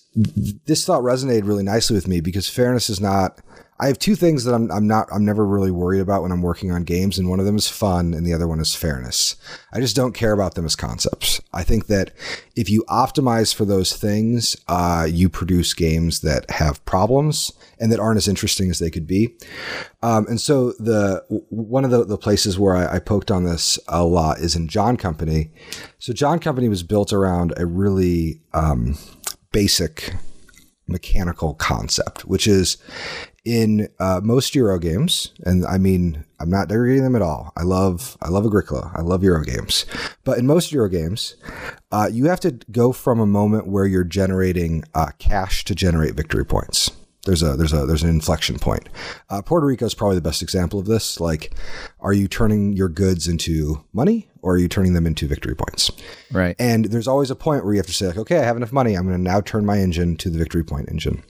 this 0.65 0.83
thought 0.85 1.03
resonated 1.03 1.45
really 1.47 1.63
nicely 1.63 1.93
with 1.95 2.07
me 2.07 2.19
because 2.19 2.49
fairness 2.49 2.89
is 2.89 2.99
not 2.99 3.39
I 3.77 3.87
have 3.87 3.99
two 3.99 4.15
things 4.15 4.45
that 4.45 4.53
I'm, 4.53 4.71
I'm 4.71 4.87
not, 4.87 5.07
I'm 5.13 5.25
never 5.25 5.45
really 5.45 5.71
worried 5.71 5.99
about 5.99 6.21
when 6.21 6.31
I'm 6.31 6.41
working 6.41 6.71
on 6.71 6.83
games. 6.83 7.19
And 7.19 7.29
one 7.29 7.39
of 7.39 7.45
them 7.45 7.57
is 7.57 7.67
fun 7.67 8.13
and 8.13 8.25
the 8.25 8.33
other 8.33 8.47
one 8.47 8.59
is 8.59 8.73
fairness. 8.73 9.35
I 9.73 9.81
just 9.81 9.95
don't 9.95 10.13
care 10.13 10.31
about 10.31 10.55
them 10.55 10.65
as 10.65 10.75
concepts. 10.77 11.41
I 11.51 11.63
think 11.63 11.87
that 11.87 12.11
if 12.55 12.69
you 12.69 12.85
optimize 12.87 13.53
for 13.53 13.65
those 13.65 13.93
things, 13.95 14.55
uh, 14.69 15.07
you 15.09 15.27
produce 15.27 15.73
games 15.73 16.21
that 16.21 16.49
have 16.51 16.85
problems 16.85 17.51
and 17.79 17.91
that 17.91 17.99
aren't 17.99 18.17
as 18.17 18.29
interesting 18.29 18.69
as 18.69 18.79
they 18.79 18.89
could 18.89 19.07
be. 19.07 19.35
Um, 20.01 20.25
and 20.27 20.39
so 20.39 20.71
the, 20.73 21.25
one 21.49 21.83
of 21.83 21.91
the, 21.91 22.05
the 22.05 22.17
places 22.17 22.57
where 22.57 22.75
I, 22.75 22.95
I 22.95 22.99
poked 22.99 23.29
on 23.29 23.43
this 23.43 23.77
a 23.89 24.05
lot 24.05 24.39
is 24.39 24.55
in 24.55 24.69
John 24.69 24.95
Company. 24.95 25.51
So 25.99 26.13
John 26.13 26.39
Company 26.39 26.69
was 26.69 26.83
built 26.83 27.11
around 27.11 27.53
a 27.57 27.65
really, 27.65 28.41
um, 28.53 28.97
basic 29.51 30.13
mechanical 30.87 31.53
concept, 31.53 32.25
which 32.25 32.47
is 32.47 32.77
in 33.45 33.87
uh, 33.99 34.19
most 34.23 34.55
Euro 34.55 34.79
games, 34.79 35.31
and 35.45 35.65
I 35.65 35.77
mean, 35.77 36.25
I'm 36.39 36.49
not 36.49 36.67
degrading 36.67 37.03
them 37.03 37.15
at 37.15 37.21
all. 37.21 37.53
I 37.55 37.63
love, 37.63 38.17
I 38.21 38.29
love 38.29 38.45
Agricola. 38.45 38.91
I 38.95 39.01
love 39.01 39.23
Euro 39.23 39.43
games, 39.43 39.85
but 40.23 40.37
in 40.37 40.47
most 40.47 40.71
Euro 40.71 40.89
games, 40.89 41.35
uh, 41.91 42.09
you 42.11 42.25
have 42.25 42.39
to 42.41 42.51
go 42.71 42.91
from 42.91 43.19
a 43.19 43.25
moment 43.25 43.67
where 43.67 43.85
you're 43.85 44.03
generating 44.03 44.83
uh, 44.93 45.11
cash 45.19 45.63
to 45.65 45.75
generate 45.75 46.15
victory 46.15 46.45
points. 46.45 46.91
There's 47.25 47.41
a 47.41 47.55
there's 47.57 47.73
a 47.73 47.85
there's 47.85 48.03
an 48.03 48.09
inflection 48.09 48.59
point. 48.59 48.87
Uh, 49.29 49.41
Puerto 49.41 49.65
Rico 49.65 49.85
is 49.85 49.95
probably 49.95 50.15
the 50.15 50.21
best 50.21 50.43
example 50.43 50.79
of 50.79 50.85
this. 50.85 51.19
Like, 51.19 51.53
are 51.99 52.13
you 52.13 52.27
turning 52.27 52.73
your 52.73 52.87
goods 52.87 53.27
into 53.27 53.83
money 53.93 54.29
or 54.43 54.53
are 54.53 54.57
you 54.59 54.67
turning 54.67 54.93
them 54.93 55.07
into 55.07 55.27
victory 55.27 55.55
points? 55.55 55.91
Right. 56.31 56.55
And 56.59 56.85
there's 56.85 57.07
always 57.07 57.31
a 57.31 57.35
point 57.35 57.65
where 57.65 57.73
you 57.73 57.79
have 57.79 57.87
to 57.87 57.93
say 57.93 58.07
like, 58.07 58.17
okay, 58.17 58.37
I 58.37 58.43
have 58.43 58.57
enough 58.57 58.71
money. 58.71 58.93
I'm 58.93 59.07
going 59.07 59.17
to 59.17 59.21
now 59.21 59.41
turn 59.41 59.65
my 59.65 59.79
engine 59.79 60.17
to 60.17 60.29
the 60.29 60.37
victory 60.37 60.63
point 60.63 60.87
engine. 60.89 61.23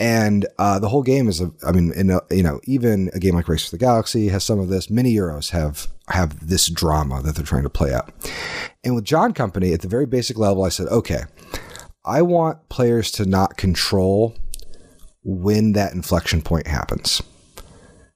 And 0.00 0.46
uh, 0.58 0.78
the 0.78 0.88
whole 0.88 1.02
game 1.02 1.28
is, 1.28 1.42
a, 1.42 1.52
I 1.64 1.72
mean, 1.72 1.92
in 1.92 2.08
a, 2.08 2.22
you 2.30 2.42
know, 2.42 2.58
even 2.64 3.10
a 3.12 3.18
game 3.18 3.34
like 3.34 3.48
Race 3.48 3.66
for 3.66 3.72
the 3.72 3.78
Galaxy 3.78 4.28
has 4.28 4.42
some 4.42 4.58
of 4.58 4.68
this. 4.68 4.88
Many 4.88 5.14
Euros 5.14 5.50
have 5.50 5.88
have 6.08 6.48
this 6.48 6.68
drama 6.68 7.20
that 7.22 7.36
they're 7.36 7.44
trying 7.44 7.64
to 7.64 7.70
play 7.70 7.92
out. 7.92 8.10
And 8.82 8.94
with 8.94 9.04
John 9.04 9.34
Company, 9.34 9.74
at 9.74 9.82
the 9.82 9.88
very 9.88 10.06
basic 10.06 10.38
level, 10.38 10.64
I 10.64 10.70
said, 10.70 10.88
okay, 10.88 11.24
I 12.04 12.22
want 12.22 12.68
players 12.70 13.10
to 13.12 13.26
not 13.26 13.58
control 13.58 14.34
when 15.22 15.72
that 15.72 15.92
inflection 15.92 16.40
point 16.40 16.66
happens. 16.66 17.20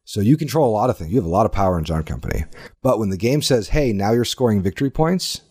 So 0.05 0.21
you 0.21 0.39
control 0.39 0.69
a 0.69 0.73
lot 0.73 0.89
of 0.89 0.97
things. 0.97 1.11
You 1.11 1.19
have 1.19 1.27
a 1.27 1.29
lot 1.29 1.47
of 1.47 1.53
power 1.53 1.79
in 1.79 1.85
John 1.85 2.03
Company. 2.03 2.45
But 2.83 2.99
when 2.99 3.11
the 3.11 3.19
game 3.19 3.43
says, 3.43 3.69
"Hey, 3.69 3.93
now 3.93 4.13
you're 4.13 4.25
scoring 4.25 4.63
victory 4.63 4.91
points," 4.91 5.43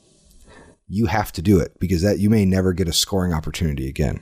you 0.87 1.05
have 1.05 1.31
to 1.33 1.43
do 1.43 1.59
it 1.59 1.79
because 1.79 2.01
that 2.01 2.17
you 2.17 2.31
may 2.31 2.43
never 2.43 2.73
get 2.73 2.87
a 2.87 2.93
scoring 2.93 3.33
opportunity 3.33 3.87
again. 3.87 4.21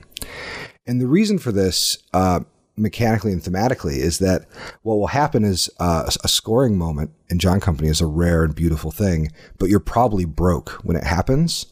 And 0.92 1.00
the 1.00 1.06
reason 1.06 1.38
for 1.38 1.52
this, 1.52 1.96
uh, 2.12 2.40
mechanically 2.76 3.32
and 3.32 3.40
thematically, 3.40 3.96
is 3.96 4.18
that 4.18 4.44
what 4.82 4.96
will 4.96 5.06
happen 5.06 5.42
is 5.42 5.70
uh, 5.80 6.10
a 6.22 6.28
scoring 6.28 6.76
moment 6.76 7.12
in 7.30 7.38
John 7.38 7.60
Company 7.60 7.88
is 7.88 8.02
a 8.02 8.06
rare 8.06 8.44
and 8.44 8.54
beautiful 8.54 8.90
thing, 8.90 9.32
but 9.56 9.70
you're 9.70 9.80
probably 9.80 10.26
broke 10.26 10.72
when 10.84 10.94
it 10.94 11.04
happens. 11.04 11.64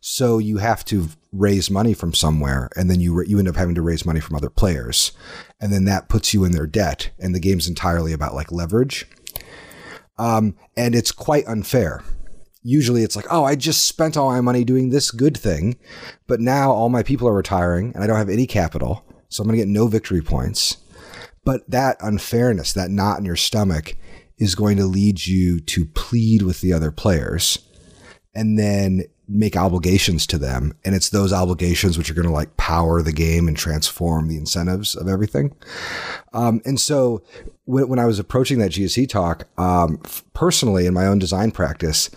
So 0.00 0.36
you 0.36 0.58
have 0.58 0.84
to 0.84 1.08
raise 1.32 1.70
money 1.70 1.94
from 1.94 2.12
somewhere, 2.12 2.68
and 2.76 2.90
then 2.90 3.00
you 3.00 3.22
you 3.22 3.38
end 3.38 3.48
up 3.48 3.56
having 3.56 3.74
to 3.74 3.80
raise 3.80 4.04
money 4.04 4.20
from 4.20 4.36
other 4.36 4.50
players, 4.50 5.12
and 5.58 5.72
then 5.72 5.86
that 5.86 6.10
puts 6.10 6.34
you 6.34 6.44
in 6.44 6.52
their 6.52 6.66
debt. 6.66 7.08
And 7.18 7.34
the 7.34 7.40
game's 7.40 7.68
entirely 7.68 8.12
about 8.12 8.34
like 8.34 8.52
leverage, 8.52 9.06
um, 10.18 10.56
and 10.76 10.94
it's 10.94 11.10
quite 11.10 11.46
unfair 11.46 12.02
usually 12.68 13.02
it's 13.02 13.16
like, 13.16 13.26
oh, 13.30 13.44
I 13.44 13.56
just 13.56 13.86
spent 13.86 14.16
all 14.16 14.30
my 14.30 14.40
money 14.40 14.62
doing 14.62 14.90
this 14.90 15.10
good 15.10 15.36
thing, 15.36 15.78
but 16.26 16.40
now 16.40 16.70
all 16.70 16.88
my 16.88 17.02
people 17.02 17.26
are 17.26 17.34
retiring 17.34 17.92
and 17.94 18.04
I 18.04 18.06
don't 18.06 18.18
have 18.18 18.28
any 18.28 18.46
capital, 18.46 19.04
so 19.28 19.42
I'm 19.42 19.48
going 19.48 19.58
to 19.58 19.64
get 19.64 19.72
no 19.72 19.86
victory 19.86 20.20
points. 20.20 20.76
But 21.44 21.68
that 21.70 21.96
unfairness, 22.00 22.74
that 22.74 22.90
knot 22.90 23.18
in 23.18 23.24
your 23.24 23.36
stomach, 23.36 23.96
is 24.36 24.54
going 24.54 24.76
to 24.76 24.84
lead 24.84 25.26
you 25.26 25.60
to 25.60 25.86
plead 25.86 26.42
with 26.42 26.60
the 26.60 26.72
other 26.72 26.90
players 26.90 27.58
and 28.34 28.58
then 28.58 29.04
make 29.28 29.56
obligations 29.56 30.26
to 30.26 30.38
them. 30.38 30.72
And 30.84 30.94
it's 30.94 31.10
those 31.10 31.32
obligations 31.32 31.98
which 31.98 32.10
are 32.10 32.14
going 32.14 32.26
to 32.26 32.32
like 32.32 32.56
power 32.56 33.02
the 33.02 33.12
game 33.12 33.46
and 33.46 33.56
transform 33.56 34.28
the 34.28 34.36
incentives 34.36 34.96
of 34.96 35.06
everything. 35.06 35.54
Um, 36.32 36.62
and 36.64 36.80
so 36.80 37.22
when, 37.64 37.88
when, 37.88 37.98
I 37.98 38.06
was 38.06 38.18
approaching 38.18 38.58
that 38.58 38.72
GDC 38.72 39.08
talk, 39.08 39.46
um, 39.58 40.00
personally 40.32 40.86
in 40.86 40.94
my 40.94 41.06
own 41.06 41.18
design 41.18 41.50
practice, 41.50 42.10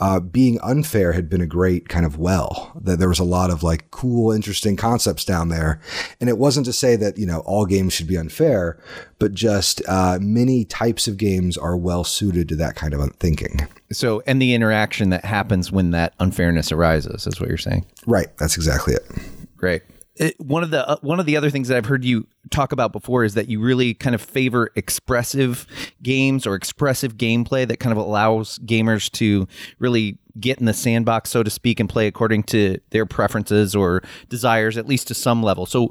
uh, 0.00 0.18
being 0.20 0.58
unfair 0.60 1.12
had 1.12 1.30
been 1.30 1.40
a 1.40 1.46
great 1.46 1.88
kind 1.88 2.04
of 2.04 2.18
well 2.18 2.72
that 2.80 2.98
there 2.98 3.08
was 3.08 3.20
a 3.20 3.24
lot 3.24 3.50
of 3.50 3.62
like 3.62 3.90
cool 3.90 4.32
interesting 4.32 4.76
concepts 4.76 5.24
down 5.24 5.48
there. 5.48 5.80
And 6.20 6.28
it 6.28 6.38
wasn't 6.38 6.66
to 6.66 6.72
say 6.72 6.96
that 6.96 7.16
you 7.16 7.26
know 7.26 7.40
all 7.40 7.66
games 7.66 7.92
should 7.92 8.08
be 8.08 8.18
unfair 8.18 8.78
but 9.20 9.32
just 9.32 9.80
uh, 9.88 10.18
many 10.20 10.64
types 10.64 11.08
of 11.08 11.16
games 11.16 11.56
are 11.56 11.76
well 11.76 12.04
suited 12.04 12.48
to 12.48 12.56
that 12.56 12.74
kind 12.74 12.92
of 12.92 13.14
thinking. 13.16 13.66
So 13.92 14.22
and 14.26 14.42
the 14.42 14.54
interaction 14.54 15.10
that 15.10 15.24
happens 15.24 15.70
when 15.70 15.92
that 15.92 16.14
unfairness 16.18 16.72
arises 16.72 17.26
is 17.26 17.40
what 17.40 17.48
you're 17.48 17.56
saying? 17.56 17.86
Right. 18.06 18.36
That's 18.38 18.56
exactly 18.56 18.94
it. 18.94 19.08
Great 19.56 19.82
it, 20.16 20.38
one 20.40 20.62
of 20.62 20.70
the 20.70 20.88
uh, 20.88 20.96
one 21.00 21.18
of 21.18 21.26
the 21.26 21.36
other 21.36 21.50
things 21.50 21.68
that 21.68 21.76
I've 21.76 21.86
heard 21.86 22.04
you 22.04 22.26
talk 22.50 22.72
about 22.72 22.92
before 22.92 23.24
is 23.24 23.34
that 23.34 23.48
you 23.48 23.60
really 23.60 23.94
kind 23.94 24.14
of 24.14 24.22
favor 24.22 24.70
expressive 24.76 25.66
games 26.02 26.46
or 26.46 26.54
expressive 26.54 27.16
gameplay 27.16 27.66
that 27.66 27.78
kind 27.78 27.92
of 27.92 27.98
allows 27.98 28.58
gamers 28.60 29.10
to 29.12 29.48
really 29.78 30.18
get 30.38 30.58
in 30.58 30.66
the 30.66 30.74
sandbox, 30.74 31.30
so 31.30 31.42
to 31.42 31.50
speak, 31.50 31.80
and 31.80 31.88
play 31.88 32.06
according 32.06 32.42
to 32.44 32.78
their 32.90 33.06
preferences 33.06 33.74
or 33.74 34.02
desires, 34.28 34.76
at 34.76 34.86
least 34.86 35.08
to 35.08 35.14
some 35.14 35.42
level. 35.42 35.66
So, 35.66 35.90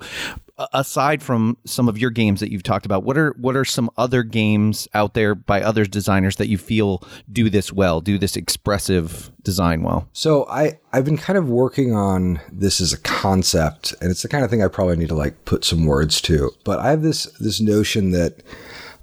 aside 0.71 1.23
from 1.23 1.57
some 1.65 1.89
of 1.89 1.97
your 1.97 2.11
games 2.11 2.39
that 2.39 2.51
you've 2.51 2.63
talked 2.63 2.85
about, 2.85 3.03
what 3.03 3.17
are 3.17 3.35
what 3.39 3.55
are 3.55 3.65
some 3.65 3.89
other 3.97 4.23
games 4.23 4.87
out 4.93 5.13
there 5.13 5.35
by 5.35 5.61
other 5.61 5.85
designers 5.85 6.35
that 6.37 6.47
you 6.47 6.57
feel 6.57 7.03
do 7.31 7.49
this 7.49 7.71
well, 7.71 8.01
do 8.01 8.17
this 8.17 8.35
expressive 8.35 9.31
design 9.41 9.83
well? 9.83 10.07
So 10.13 10.45
I 10.47 10.79
I've 10.91 11.05
been 11.05 11.17
kind 11.17 11.37
of 11.37 11.49
working 11.49 11.93
on 11.93 12.39
this 12.51 12.81
as 12.81 12.93
a 12.93 12.99
concept, 12.99 13.93
and 14.01 14.11
it's 14.11 14.21
the 14.21 14.29
kind 14.29 14.43
of 14.43 14.49
thing 14.49 14.63
I 14.63 14.67
probably 14.67 14.97
need 14.97 15.09
to 15.09 15.15
like 15.15 15.45
put 15.45 15.63
some 15.63 15.85
words 15.85 16.21
to. 16.21 16.51
But 16.63 16.79
I 16.79 16.89
have 16.89 17.01
this 17.01 17.25
this 17.39 17.59
notion 17.59 18.11
that 18.11 18.43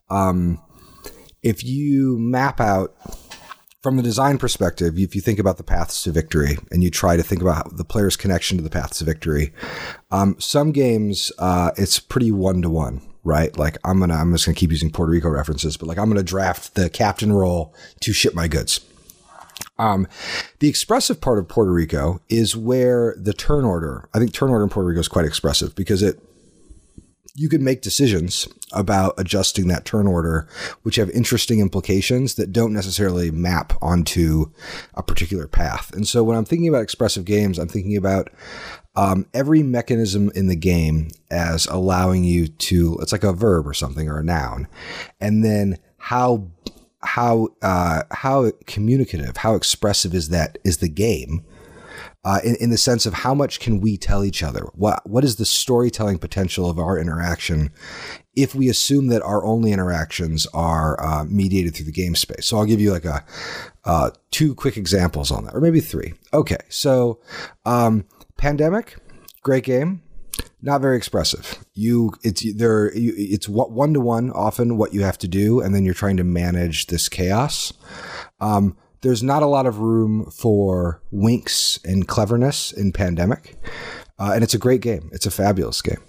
um, 0.08 0.60
if 1.42 1.64
you 1.64 2.18
map 2.18 2.60
out 2.60 2.94
from 3.82 3.96
the 3.96 4.02
design 4.02 4.38
perspective, 4.38 4.98
if 4.98 5.14
you 5.14 5.20
think 5.20 5.38
about 5.38 5.56
the 5.56 5.62
paths 5.62 6.02
to 6.02 6.12
victory 6.12 6.58
and 6.70 6.84
you 6.84 6.90
try 6.90 7.16
to 7.16 7.22
think 7.22 7.40
about 7.40 7.76
the 7.76 7.84
player's 7.84 8.16
connection 8.16 8.58
to 8.58 8.62
the 8.62 8.70
paths 8.70 8.98
to 8.98 9.04
victory, 9.04 9.52
um, 10.10 10.36
some 10.38 10.72
games 10.72 11.32
uh, 11.38 11.70
it's 11.76 11.98
pretty 11.98 12.30
one 12.30 12.60
to 12.62 12.68
one, 12.68 13.00
right? 13.24 13.56
Like 13.56 13.78
I'm 13.84 13.98
gonna, 14.00 14.14
I'm 14.14 14.32
just 14.32 14.44
gonna 14.44 14.54
keep 14.54 14.70
using 14.70 14.90
Puerto 14.90 15.10
Rico 15.10 15.30
references, 15.30 15.76
but 15.76 15.88
like 15.88 15.98
I'm 15.98 16.08
gonna 16.08 16.22
draft 16.22 16.74
the 16.74 16.90
captain 16.90 17.32
role 17.32 17.74
to 18.00 18.12
ship 18.12 18.34
my 18.34 18.48
goods. 18.48 18.80
Um, 19.78 20.06
the 20.58 20.68
expressive 20.68 21.22
part 21.22 21.38
of 21.38 21.48
Puerto 21.48 21.72
Rico 21.72 22.20
is 22.28 22.54
where 22.54 23.14
the 23.18 23.32
turn 23.32 23.64
order. 23.64 24.08
I 24.12 24.18
think 24.18 24.34
turn 24.34 24.50
order 24.50 24.64
in 24.64 24.70
Puerto 24.70 24.88
Rico 24.88 25.00
is 25.00 25.08
quite 25.08 25.24
expressive 25.24 25.74
because 25.74 26.02
it 26.02 26.22
you 27.40 27.48
can 27.48 27.64
make 27.64 27.80
decisions 27.80 28.46
about 28.70 29.14
adjusting 29.16 29.66
that 29.66 29.86
turn 29.86 30.06
order, 30.06 30.46
which 30.82 30.96
have 30.96 31.08
interesting 31.08 31.58
implications 31.58 32.34
that 32.34 32.52
don't 32.52 32.74
necessarily 32.74 33.30
map 33.30 33.72
onto 33.80 34.52
a 34.92 35.02
particular 35.02 35.48
path. 35.48 35.90
And 35.94 36.06
so 36.06 36.22
when 36.22 36.36
I'm 36.36 36.44
thinking 36.44 36.68
about 36.68 36.82
expressive 36.82 37.24
games, 37.24 37.58
I'm 37.58 37.66
thinking 37.66 37.96
about 37.96 38.28
um, 38.94 39.24
every 39.32 39.62
mechanism 39.62 40.30
in 40.34 40.48
the 40.48 40.54
game 40.54 41.08
as 41.30 41.64
allowing 41.64 42.24
you 42.24 42.46
to, 42.46 42.98
it's 43.00 43.12
like 43.12 43.24
a 43.24 43.32
verb 43.32 43.66
or 43.66 43.72
something 43.72 44.06
or 44.06 44.18
a 44.18 44.24
noun. 44.24 44.68
And 45.18 45.42
then 45.42 45.78
how, 45.96 46.46
how, 47.00 47.48
uh, 47.62 48.02
how 48.10 48.50
communicative, 48.66 49.38
how 49.38 49.54
expressive 49.54 50.14
is 50.14 50.28
that, 50.28 50.58
is 50.62 50.76
the 50.76 50.90
game 50.90 51.42
uh, 52.24 52.40
in, 52.44 52.56
in 52.56 52.70
the 52.70 52.78
sense 52.78 53.06
of 53.06 53.14
how 53.14 53.34
much 53.34 53.60
can 53.60 53.80
we 53.80 53.96
tell 53.96 54.24
each 54.24 54.42
other? 54.42 54.66
What 54.74 55.08
what 55.08 55.24
is 55.24 55.36
the 55.36 55.44
storytelling 55.44 56.18
potential 56.18 56.68
of 56.68 56.78
our 56.78 56.98
interaction 56.98 57.72
if 58.34 58.54
we 58.54 58.68
assume 58.68 59.08
that 59.08 59.22
our 59.22 59.44
only 59.44 59.72
interactions 59.72 60.46
are 60.52 61.02
uh, 61.02 61.24
mediated 61.24 61.74
through 61.74 61.86
the 61.86 61.92
game 61.92 62.14
space? 62.14 62.46
So 62.46 62.58
I'll 62.58 62.66
give 62.66 62.80
you 62.80 62.92
like 62.92 63.04
a 63.04 63.24
uh, 63.84 64.10
two 64.30 64.54
quick 64.54 64.76
examples 64.76 65.30
on 65.30 65.44
that, 65.44 65.54
or 65.54 65.60
maybe 65.60 65.80
three. 65.80 66.14
Okay, 66.32 66.58
so 66.68 67.20
um, 67.64 68.04
Pandemic, 68.36 68.96
great 69.42 69.64
game 69.64 70.02
not 70.62 70.80
very 70.80 70.96
expressive. 70.96 71.64
You, 71.74 72.12
it's 72.22 72.44
there. 72.54 72.94
You, 72.94 73.14
it's 73.16 73.48
what 73.48 73.70
one 73.70 73.94
to 73.94 74.00
one 74.00 74.30
often 74.32 74.76
what 74.76 74.92
you 74.92 75.02
have 75.02 75.18
to 75.18 75.28
do, 75.28 75.60
and 75.60 75.74
then 75.74 75.84
you're 75.84 75.94
trying 75.94 76.16
to 76.18 76.24
manage 76.24 76.86
this 76.86 77.08
chaos. 77.08 77.72
Um, 78.40 78.76
there's 79.02 79.22
not 79.22 79.42
a 79.42 79.46
lot 79.46 79.66
of 79.66 79.78
room 79.78 80.30
for 80.30 81.02
winks 81.10 81.78
and 81.84 82.06
cleverness 82.06 82.72
in 82.72 82.92
Pandemic, 82.92 83.56
uh, 84.18 84.32
and 84.34 84.44
it's 84.44 84.54
a 84.54 84.58
great 84.58 84.80
game. 84.80 85.08
It's 85.12 85.26
a 85.26 85.30
fabulous 85.30 85.80
game. 85.82 86.02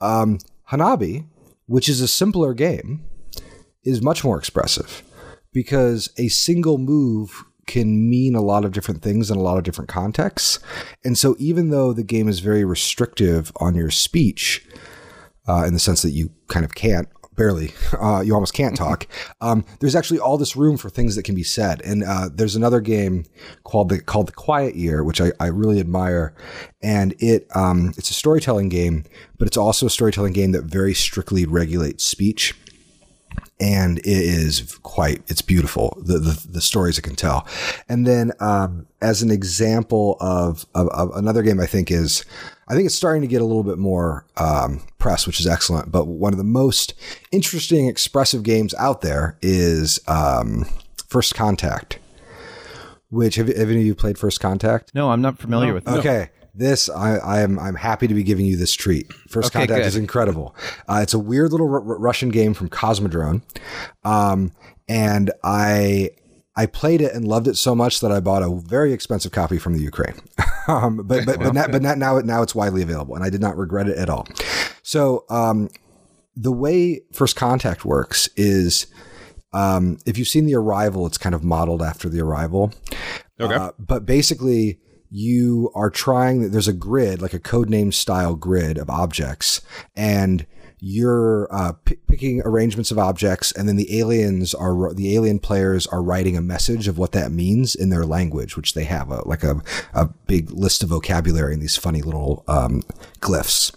Um, 0.00 0.38
Hanabi, 0.70 1.26
which 1.66 1.88
is 1.88 2.00
a 2.00 2.08
simpler 2.08 2.54
game, 2.54 3.04
is 3.84 4.02
much 4.02 4.24
more 4.24 4.38
expressive 4.38 5.02
because 5.52 6.10
a 6.18 6.28
single 6.28 6.78
move 6.78 7.44
can 7.66 8.08
mean 8.08 8.34
a 8.34 8.40
lot 8.40 8.64
of 8.64 8.72
different 8.72 9.02
things 9.02 9.30
in 9.30 9.36
a 9.36 9.42
lot 9.42 9.58
of 9.58 9.64
different 9.64 9.88
contexts. 9.88 10.58
And 11.04 11.16
so, 11.16 11.36
even 11.38 11.70
though 11.70 11.92
the 11.92 12.02
game 12.02 12.28
is 12.28 12.40
very 12.40 12.64
restrictive 12.64 13.52
on 13.56 13.74
your 13.74 13.90
speech, 13.90 14.66
uh, 15.46 15.64
in 15.66 15.74
the 15.74 15.78
sense 15.78 16.02
that 16.02 16.10
you 16.10 16.30
kind 16.48 16.64
of 16.64 16.74
can't, 16.74 17.08
barely, 17.38 17.72
uh, 17.98 18.20
you 18.20 18.34
almost 18.34 18.52
can't 18.52 18.76
talk, 18.76 19.06
um, 19.40 19.64
there's 19.80 19.96
actually 19.96 20.18
all 20.18 20.36
this 20.36 20.56
room 20.56 20.76
for 20.76 20.90
things 20.90 21.16
that 21.16 21.22
can 21.22 21.34
be 21.34 21.42
said. 21.42 21.80
And 21.82 22.04
uh, 22.04 22.28
there's 22.30 22.56
another 22.56 22.80
game 22.80 23.24
called 23.64 23.88
the 23.88 24.00
called 24.02 24.28
the 24.28 24.32
Quiet 24.32 24.74
Year, 24.76 25.02
which 25.02 25.20
I, 25.20 25.32
I 25.40 25.46
really 25.46 25.80
admire, 25.80 26.34
and 26.82 27.14
it 27.18 27.46
um, 27.54 27.94
it's 27.96 28.10
a 28.10 28.14
storytelling 28.14 28.68
game, 28.68 29.04
but 29.38 29.48
it's 29.48 29.56
also 29.56 29.86
a 29.86 29.90
storytelling 29.90 30.34
game 30.34 30.52
that 30.52 30.64
very 30.64 30.92
strictly 30.92 31.46
regulates 31.46 32.04
speech. 32.04 32.54
And 33.60 33.98
it 33.98 34.06
is 34.06 34.78
quite 34.82 35.22
it's 35.28 35.42
beautiful. 35.42 35.96
The 36.04 36.18
the, 36.18 36.46
the 36.48 36.60
stories 36.60 36.98
it 36.98 37.02
can 37.02 37.16
tell. 37.16 37.46
And 37.88 38.06
then 38.06 38.32
um, 38.40 38.86
as 39.00 39.22
an 39.22 39.30
example 39.30 40.16
of, 40.20 40.66
of, 40.74 40.88
of, 40.88 41.10
another 41.14 41.42
game 41.42 41.60
i 41.60 41.66
think 41.66 41.90
is 41.90 42.24
i 42.68 42.74
think 42.74 42.86
it's 42.86 42.94
starting 42.94 43.22
to 43.22 43.28
get 43.28 43.40
a 43.40 43.44
little 43.44 43.64
bit 43.64 43.78
more 43.78 44.24
um, 44.36 44.80
press 44.98 45.26
which 45.26 45.40
is 45.40 45.46
excellent 45.46 45.90
but 45.90 46.06
one 46.06 46.32
of 46.32 46.38
the 46.38 46.44
most 46.44 46.94
interesting 47.32 47.86
expressive 47.88 48.42
games 48.42 48.74
out 48.74 49.00
there 49.00 49.36
is 49.42 50.00
um, 50.08 50.64
first 51.08 51.34
contact 51.34 51.98
which 53.10 53.36
have, 53.36 53.48
have 53.48 53.70
any 53.70 53.80
of 53.80 53.86
you 53.86 53.94
played 53.94 54.18
first 54.18 54.40
contact 54.40 54.94
no 54.94 55.10
i'm 55.10 55.22
not 55.22 55.38
familiar 55.38 55.68
no. 55.68 55.74
with 55.74 55.88
it 55.88 55.98
okay 55.98 56.30
this 56.58 56.90
I, 56.90 57.16
I 57.18 57.40
am 57.40 57.58
I'm 57.58 57.76
happy 57.76 58.08
to 58.08 58.14
be 58.14 58.24
giving 58.24 58.44
you 58.44 58.56
this 58.56 58.74
treat. 58.74 59.12
First 59.28 59.54
okay, 59.54 59.60
Contact 59.60 59.82
good. 59.82 59.86
is 59.86 59.96
incredible. 59.96 60.56
Uh, 60.88 61.00
it's 61.02 61.14
a 61.14 61.18
weird 61.18 61.52
little 61.52 61.72
r- 61.72 61.80
Russian 61.80 62.30
game 62.30 62.52
from 62.52 62.68
Cosmodrome, 62.68 63.42
um, 64.02 64.50
and 64.88 65.30
I 65.44 66.10
I 66.58 66.66
played 66.66 67.00
it 67.00 67.14
and 67.14 67.24
loved 67.24 67.46
it 67.46 67.56
so 67.56 67.72
much 67.76 68.00
that 68.00 68.10
I 68.10 68.18
bought 68.18 68.42
a 68.42 68.52
very 68.52 68.92
expensive 68.92 69.30
copy 69.30 69.58
from 69.58 69.74
the 69.74 69.80
Ukraine. 69.80 70.16
um, 70.68 70.96
but 70.96 71.24
but 71.24 71.38
but, 71.38 71.54
not, 71.54 71.70
but 71.70 71.82
not 71.82 71.98
now 71.98 72.18
now 72.18 72.42
it's 72.42 72.52
widely 72.54 72.82
available, 72.82 73.14
and 73.14 73.24
I 73.24 73.30
did 73.30 73.40
not 73.40 73.56
regret 73.56 73.88
it 73.88 73.96
at 73.96 74.10
all. 74.10 74.26
So 74.82 75.24
um, 75.30 75.68
the 76.34 76.50
way 76.50 77.02
First 77.12 77.36
Contact 77.36 77.84
works 77.84 78.28
is. 78.36 78.88
Um, 79.54 79.96
if 80.04 80.18
you've 80.18 80.28
seen 80.28 80.44
the 80.44 80.56
arrival, 80.56 81.06
it's 81.06 81.16
kind 81.16 81.34
of 81.34 81.42
modeled 81.42 81.80
after 81.80 82.10
the 82.10 82.20
arrival. 82.20 82.70
Okay. 83.40 83.54
Uh, 83.54 83.70
but 83.78 84.04
basically, 84.04 84.78
you 85.08 85.70
are 85.74 85.88
trying 85.88 86.50
there's 86.50 86.68
a 86.68 86.72
grid 86.74 87.22
like 87.22 87.32
a 87.32 87.38
code 87.38 87.70
name 87.70 87.90
style 87.90 88.34
grid 88.34 88.76
of 88.76 88.90
objects 88.90 89.62
and 89.96 90.46
you're 90.80 91.48
uh, 91.52 91.72
p- 91.84 91.96
picking 92.06 92.40
arrangements 92.44 92.90
of 92.90 92.98
objects 92.98 93.52
and 93.52 93.68
then 93.68 93.76
the 93.76 93.98
aliens 93.98 94.54
are 94.54 94.94
the 94.94 95.14
alien 95.14 95.38
players 95.38 95.86
are 95.88 96.02
writing 96.02 96.36
a 96.36 96.42
message 96.42 96.86
of 96.86 96.98
what 96.98 97.12
that 97.12 97.32
means 97.32 97.74
in 97.74 97.90
their 97.90 98.04
language 98.04 98.56
which 98.56 98.74
they 98.74 98.84
have 98.84 99.10
a, 99.10 99.26
like 99.26 99.42
a, 99.42 99.60
a 99.94 100.06
big 100.26 100.50
list 100.50 100.82
of 100.82 100.90
vocabulary 100.90 101.52
and 101.52 101.62
these 101.62 101.76
funny 101.76 102.02
little 102.02 102.44
um, 102.48 102.82
glyphs. 103.20 103.72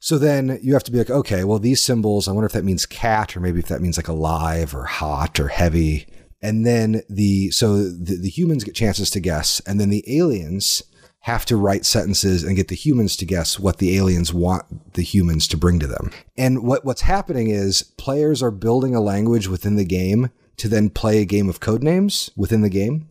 So 0.00 0.18
then 0.18 0.58
you 0.62 0.72
have 0.72 0.84
to 0.84 0.92
be 0.92 0.98
like 0.98 1.10
okay 1.10 1.44
well 1.44 1.58
these 1.58 1.80
symbols 1.80 2.26
i 2.26 2.32
wonder 2.32 2.46
if 2.46 2.52
that 2.52 2.64
means 2.64 2.86
cat 2.86 3.36
or 3.36 3.40
maybe 3.40 3.60
if 3.60 3.68
that 3.68 3.82
means 3.82 3.96
like 3.96 4.08
alive 4.08 4.74
or 4.74 4.84
hot 4.84 5.38
or 5.38 5.48
heavy. 5.48 6.06
And 6.42 6.66
then 6.66 7.02
the 7.08 7.50
so 7.50 7.76
the, 7.76 8.16
the 8.16 8.30
humans 8.30 8.64
get 8.64 8.74
chances 8.74 9.10
to 9.10 9.20
guess 9.20 9.60
and 9.66 9.78
then 9.78 9.90
the 9.90 10.04
aliens 10.18 10.82
have 11.24 11.44
to 11.44 11.56
write 11.56 11.84
sentences 11.84 12.42
and 12.42 12.56
get 12.56 12.68
the 12.68 12.74
humans 12.74 13.16
to 13.16 13.26
guess 13.26 13.58
what 13.58 13.78
the 13.78 13.96
aliens 13.96 14.32
want 14.32 14.94
the 14.94 15.02
humans 15.02 15.46
to 15.46 15.56
bring 15.56 15.78
to 15.78 15.86
them 15.86 16.10
and 16.36 16.62
what 16.62 16.84
what's 16.84 17.02
happening 17.02 17.50
is 17.50 17.82
players 17.98 18.42
are 18.42 18.50
building 18.50 18.94
a 18.94 19.00
language 19.00 19.46
within 19.46 19.76
the 19.76 19.84
game 19.84 20.30
to 20.56 20.68
then 20.68 20.88
play 20.88 21.18
a 21.18 21.24
game 21.24 21.48
of 21.48 21.60
code 21.60 21.82
names 21.82 22.30
within 22.36 22.62
the 22.62 22.70
game 22.70 23.06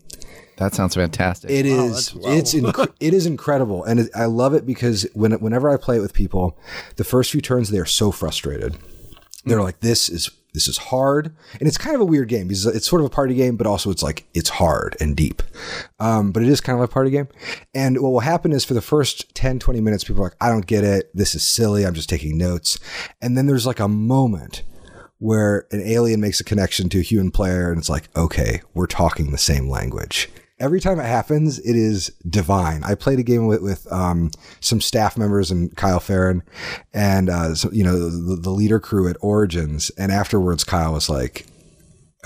that 0.59 0.75
sounds 0.75 0.95
fantastic. 0.95 1.49
It 1.49 1.65
wow, 1.65 1.85
is. 1.85 2.13
It's 2.21 2.53
inc- 2.53 2.93
it 2.99 3.13
is 3.13 3.25
incredible, 3.25 3.85
and 3.85 4.01
it, 4.01 4.09
I 4.13 4.25
love 4.25 4.53
it 4.53 4.65
because 4.65 5.07
when 5.13 5.31
whenever 5.39 5.69
I 5.69 5.77
play 5.77 5.95
it 5.95 6.01
with 6.01 6.13
people, 6.13 6.59
the 6.97 7.05
first 7.05 7.31
few 7.31 7.39
turns 7.39 7.69
they 7.69 7.79
are 7.79 7.85
so 7.85 8.11
frustrated. 8.11 8.77
They're 9.45 9.63
like, 9.63 9.79
"This 9.79 10.09
is 10.09 10.29
this 10.53 10.67
is 10.67 10.77
hard. 10.77 11.35
And 11.59 11.67
it's 11.67 11.77
kind 11.77 11.95
of 11.95 12.01
a 12.01 12.05
weird 12.05 12.29
game 12.29 12.47
because 12.47 12.65
it's 12.65 12.87
sort 12.87 13.01
of 13.01 13.05
a 13.05 13.09
party 13.09 13.35
game 13.35 13.55
but 13.55 13.67
also 13.67 13.89
it's 13.91 14.03
like 14.03 14.25
it's 14.33 14.49
hard 14.49 14.95
and 14.99 15.15
deep. 15.15 15.41
Um, 15.99 16.31
but 16.31 16.43
it 16.43 16.49
is 16.49 16.61
kind 16.61 16.77
of 16.77 16.83
a 16.83 16.87
party 16.87 17.11
game. 17.11 17.27
And 17.73 18.01
what 18.01 18.09
will 18.09 18.19
happen 18.21 18.51
is 18.51 18.65
for 18.65 18.73
the 18.73 18.81
first 18.81 19.33
10 19.35 19.59
20 19.59 19.81
minutes 19.81 20.03
people 20.03 20.21
are 20.21 20.27
like 20.27 20.37
i 20.41 20.49
don't 20.49 20.67
get 20.67 20.83
it. 20.83 21.09
This 21.13 21.35
is 21.35 21.43
silly. 21.43 21.85
I'm 21.85 21.93
just 21.93 22.09
taking 22.09 22.37
notes. 22.37 22.79
And 23.21 23.37
then 23.37 23.47
there's 23.47 23.67
like 23.67 23.79
a 23.79 23.87
moment 23.87 24.63
where 25.19 25.67
an 25.71 25.81
alien 25.81 26.21
makes 26.21 26.39
a 26.39 26.45
connection 26.45 26.89
to 26.89 26.99
a 26.99 27.03
human 27.03 27.29
player 27.29 27.69
and 27.69 27.77
it's 27.77 27.89
like 27.89 28.07
okay 28.15 28.61
we're 28.73 28.87
talking 28.87 29.31
the 29.31 29.37
same 29.37 29.69
language 29.69 30.29
every 30.59 30.79
time 30.79 30.99
it 30.99 31.05
happens, 31.05 31.59
it 31.59 31.75
is 31.75 32.07
divine. 32.29 32.83
I 32.83 32.95
played 32.95 33.19
a 33.19 33.23
game 33.23 33.47
with, 33.47 33.61
with 33.61 33.91
um, 33.91 34.31
some 34.59 34.81
staff 34.81 35.17
members 35.17 35.51
and 35.51 35.75
Kyle 35.75 35.99
Ferrin 35.99 36.43
and, 36.93 37.29
uh, 37.29 37.55
so, 37.55 37.71
you 37.71 37.83
know, 37.83 37.97
the, 37.97 38.35
the, 38.35 38.49
Leder 38.49 38.81
crew 38.81 39.07
at 39.09 39.17
Origins. 39.21 39.89
And 39.97 40.11
afterwards, 40.11 40.63
Kyle 40.63 40.93
was 40.93 41.09
like, 41.09 41.45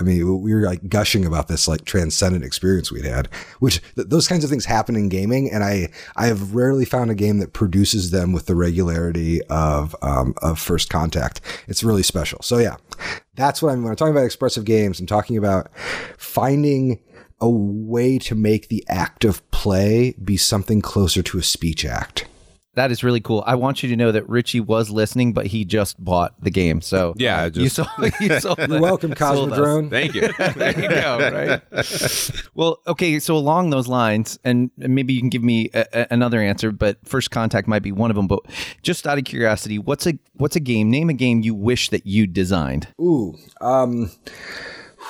I 0.00 0.02
mean, 0.02 0.42
we 0.42 0.52
were 0.52 0.62
like 0.62 0.88
gushing 0.88 1.24
about 1.24 1.46
this 1.46 1.68
like 1.68 1.84
transcendent 1.84 2.44
experience 2.44 2.90
we'd 2.90 3.04
had, 3.04 3.28
which 3.60 3.80
th- 3.94 4.08
those 4.08 4.26
kinds 4.26 4.42
of 4.42 4.50
things 4.50 4.64
happen 4.64 4.96
in 4.96 5.08
gaming. 5.08 5.48
And 5.52 5.62
I, 5.62 5.90
I 6.16 6.26
have 6.26 6.54
rarely 6.54 6.84
found 6.84 7.12
a 7.12 7.14
game 7.14 7.38
that 7.38 7.52
produces 7.52 8.10
them 8.10 8.32
with 8.32 8.46
the 8.46 8.56
regularity 8.56 9.40
of, 9.44 9.94
um, 10.02 10.34
of 10.42 10.58
first 10.58 10.90
contact. 10.90 11.40
It's 11.68 11.84
really 11.84 12.02
special. 12.02 12.42
So 12.42 12.58
yeah, 12.58 12.76
that's 13.36 13.62
what 13.62 13.72
I'm, 13.72 13.84
when 13.84 13.90
I'm 13.90 13.96
talking 13.96 14.14
about 14.14 14.26
expressive 14.26 14.64
games, 14.64 14.98
I'm 14.98 15.06
talking 15.06 15.36
about 15.36 15.70
finding, 16.18 16.98
a 17.40 17.48
way 17.48 18.18
to 18.18 18.34
make 18.34 18.68
the 18.68 18.84
act 18.88 19.24
of 19.24 19.48
play 19.50 20.14
be 20.22 20.36
something 20.36 20.80
closer 20.80 21.22
to 21.22 21.38
a 21.38 21.42
speech 21.42 21.84
act. 21.84 22.26
That 22.74 22.90
is 22.90 23.04
really 23.04 23.20
cool. 23.20 23.44
I 23.46 23.54
want 23.54 23.82
you 23.82 23.88
to 23.88 23.96
know 23.96 24.10
that 24.10 24.28
Richie 24.28 24.60
was 24.60 24.90
listening, 24.90 25.32
but 25.32 25.46
he 25.46 25.64
just 25.64 26.02
bought 26.02 26.34
the 26.42 26.50
game. 26.50 26.80
So 26.80 27.14
yeah, 27.16 27.48
just, 27.48 27.58
you 27.60 27.68
sold, 27.68 28.12
you 28.20 28.40
sold 28.40 28.58
You're 28.58 28.80
welcome, 28.80 29.14
Cosmodrome. 29.14 29.90
Thank 29.90 30.14
you. 30.14 30.32
there 30.54 30.80
you 30.80 30.88
go. 30.88 31.14
Right. 31.34 32.32
well, 32.54 32.80
okay. 32.86 33.18
So 33.18 33.36
along 33.36 33.70
those 33.70 33.88
lines, 33.88 34.38
and 34.44 34.70
maybe 34.76 35.14
you 35.14 35.20
can 35.20 35.28
give 35.28 35.42
me 35.42 35.70
a, 35.72 35.86
a, 35.92 36.06
another 36.10 36.40
answer, 36.40 36.70
but 36.70 36.98
first 37.04 37.30
contact 37.30 37.66
might 37.66 37.82
be 37.82 37.92
one 37.92 38.10
of 38.10 38.16
them. 38.16 38.26
But 38.26 38.40
just 38.82 39.06
out 39.06 39.18
of 39.18 39.24
curiosity, 39.24 39.78
what's 39.78 40.06
a 40.06 40.18
what's 40.34 40.56
a 40.56 40.60
game? 40.60 40.90
Name 40.90 41.10
a 41.10 41.14
game 41.14 41.40
you 41.40 41.54
wish 41.54 41.90
that 41.90 42.06
you 42.06 42.26
designed. 42.26 42.88
Ooh. 43.00 43.36
Um, 43.60 44.10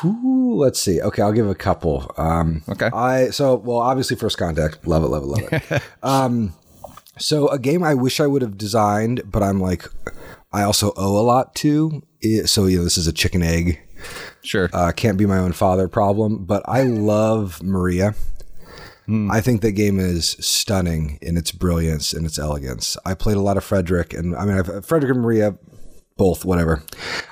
Ooh, 0.05 0.55
let's 0.57 0.81
see. 0.81 1.01
Okay, 1.01 1.23
I'll 1.23 1.33
give 1.33 1.49
a 1.49 1.55
couple. 1.55 2.13
Um, 2.17 2.63
okay. 2.69 2.87
I 2.87 3.31
so 3.31 3.57
well, 3.57 3.79
obviously, 3.79 4.17
First 4.17 4.39
Contact, 4.39 4.87
love 4.87 5.03
it, 5.05 5.09
love 5.09 5.23
it, 5.23 5.27
love 5.27 5.53
it. 5.53 5.83
um, 6.03 6.55
so 7.19 7.49
a 7.49 7.59
game 7.59 7.83
I 7.83 7.95
wish 7.95 8.21
I 8.21 8.27
would 8.27 8.43
have 8.43 8.59
designed, 8.59 9.23
but 9.31 9.43
I'm 9.43 9.61
like, 9.61 9.89
I 10.53 10.63
also 10.63 10.93
owe 10.97 11.19
a 11.19 11.23
lot 11.23 11.55
to. 11.57 12.03
So 12.47 12.67
you 12.67 12.79
know, 12.79 12.85
this 12.85 12.99
is 12.99 13.07
a 13.07 13.13
chicken 13.13 13.43
egg. 13.43 13.81
Sure. 14.43 14.69
Uh, 14.73 14.93
can't 14.93 15.17
be 15.17 15.27
my 15.27 15.39
own 15.39 15.53
father 15.53 15.89
problem, 15.89 16.45
but 16.45 16.63
I 16.67 16.83
love 16.83 17.63
Maria. 17.63 18.15
Mm. 19.09 19.31
I 19.31 19.41
think 19.41 19.61
that 19.61 19.73
game 19.73 19.99
is 19.99 20.31
stunning 20.41 21.19
in 21.21 21.37
its 21.37 21.53
brilliance 21.53 22.13
and 22.13 22.25
its 22.25 22.39
elegance. 22.39 22.97
I 23.05 23.15
played 23.15 23.37
a 23.37 23.41
lot 23.41 23.57
of 23.57 23.65
Friedrich, 23.65 24.15
and 24.15 24.35
I 24.35 24.45
mean, 24.45 24.59
I've, 24.59 24.87
Friedrich 24.87 25.13
and 25.13 25.23
Maria 25.23 25.59
both, 26.17 26.45
whatever. 26.45 26.83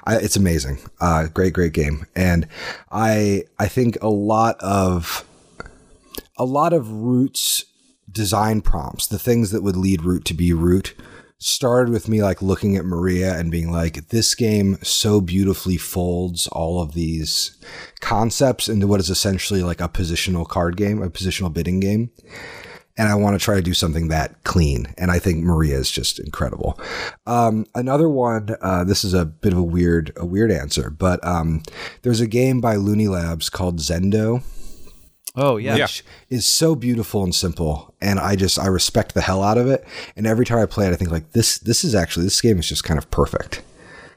I, 0.04 0.16
it's 0.16 0.36
amazing. 0.36 0.78
Uh, 1.00 1.28
great, 1.28 1.52
great 1.52 1.72
game. 1.72 2.06
And 2.16 2.48
I, 2.90 3.44
I 3.58 3.68
think 3.68 3.96
a 4.02 4.08
lot 4.08 4.56
of, 4.60 5.24
a 6.36 6.44
lot 6.44 6.72
of 6.72 6.90
Root's 6.90 7.64
design 8.10 8.60
prompts, 8.60 9.06
the 9.06 9.18
things 9.18 9.50
that 9.50 9.62
would 9.62 9.76
lead 9.76 10.02
Root 10.02 10.24
to 10.26 10.34
be 10.34 10.52
Root, 10.52 10.94
started 11.38 11.92
with 11.92 12.08
me 12.08 12.22
like 12.22 12.40
looking 12.40 12.76
at 12.76 12.84
Maria 12.84 13.36
and 13.36 13.50
being 13.50 13.72
like, 13.72 14.08
this 14.08 14.34
game 14.34 14.78
so 14.82 15.20
beautifully 15.20 15.76
folds 15.76 16.46
all 16.48 16.80
of 16.80 16.94
these 16.94 17.56
concepts 18.00 18.68
into 18.68 18.86
what 18.86 19.00
is 19.00 19.10
essentially 19.10 19.62
like 19.62 19.80
a 19.80 19.88
positional 19.88 20.46
card 20.46 20.76
game, 20.76 21.02
a 21.02 21.10
positional 21.10 21.52
bidding 21.52 21.80
game. 21.80 22.10
And 22.98 23.08
I 23.08 23.14
want 23.14 23.38
to 23.38 23.42
try 23.44 23.54
to 23.56 23.62
do 23.62 23.72
something 23.74 24.08
that 24.08 24.44
clean. 24.44 24.94
And 24.98 25.10
I 25.10 25.18
think 25.18 25.42
Maria 25.42 25.78
is 25.78 25.90
just 25.90 26.18
incredible. 26.18 26.78
Um, 27.26 27.64
another 27.74 28.08
one, 28.08 28.54
uh, 28.60 28.84
this 28.84 29.02
is 29.02 29.14
a 29.14 29.24
bit 29.24 29.52
of 29.52 29.58
a 29.58 29.62
weird, 29.62 30.12
a 30.16 30.26
weird 30.26 30.52
answer, 30.52 30.90
but 30.90 31.24
um, 31.26 31.62
there's 32.02 32.20
a 32.20 32.26
game 32.26 32.60
by 32.60 32.76
Looney 32.76 33.08
Labs 33.08 33.48
called 33.48 33.78
Zendo 33.78 34.42
Oh 35.34 35.56
yeah. 35.56 35.76
which 35.76 36.04
is 36.28 36.44
so 36.44 36.74
beautiful 36.74 37.24
and 37.24 37.34
simple 37.34 37.94
and 38.02 38.20
i 38.20 38.36
just 38.36 38.58
i 38.58 38.66
respect 38.66 39.14
the 39.14 39.22
hell 39.22 39.42
out 39.42 39.56
of 39.56 39.66
it 39.66 39.82
and 40.14 40.26
every 40.26 40.44
time 40.44 40.58
i 40.58 40.66
play 40.66 40.86
it 40.86 40.92
i 40.92 40.96
think 40.96 41.10
like 41.10 41.32
this 41.32 41.58
this 41.60 41.84
is 41.84 41.94
actually 41.94 42.24
this 42.24 42.38
game 42.42 42.58
is 42.58 42.68
just 42.68 42.84
kind 42.84 42.98
of 42.98 43.10
perfect 43.10 43.62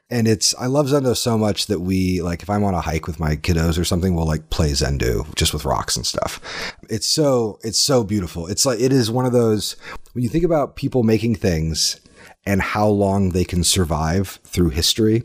and 0.09 0.27
it's 0.27 0.53
i 0.55 0.65
love 0.65 0.87
zendo 0.87 1.15
so 1.15 1.37
much 1.37 1.67
that 1.67 1.79
we 1.79 2.21
like 2.21 2.43
if 2.43 2.49
i'm 2.49 2.63
on 2.63 2.73
a 2.73 2.81
hike 2.81 3.07
with 3.07 3.19
my 3.19 3.35
kiddos 3.35 3.79
or 3.79 3.83
something 3.83 4.15
we'll 4.15 4.25
like 4.25 4.49
play 4.49 4.71
zendo 4.71 5.33
just 5.35 5.53
with 5.53 5.65
rocks 5.65 5.95
and 5.95 6.05
stuff 6.05 6.39
it's 6.89 7.07
so 7.07 7.59
it's 7.63 7.79
so 7.79 8.03
beautiful 8.03 8.47
it's 8.47 8.65
like 8.65 8.79
it 8.79 8.93
is 8.93 9.09
one 9.09 9.25
of 9.25 9.33
those 9.33 9.75
when 10.13 10.23
you 10.23 10.29
think 10.29 10.43
about 10.43 10.75
people 10.75 11.03
making 11.03 11.35
things 11.35 11.99
and 12.45 12.61
how 12.61 12.87
long 12.87 13.29
they 13.29 13.43
can 13.43 13.63
survive 13.63 14.39
through 14.43 14.69
history 14.69 15.23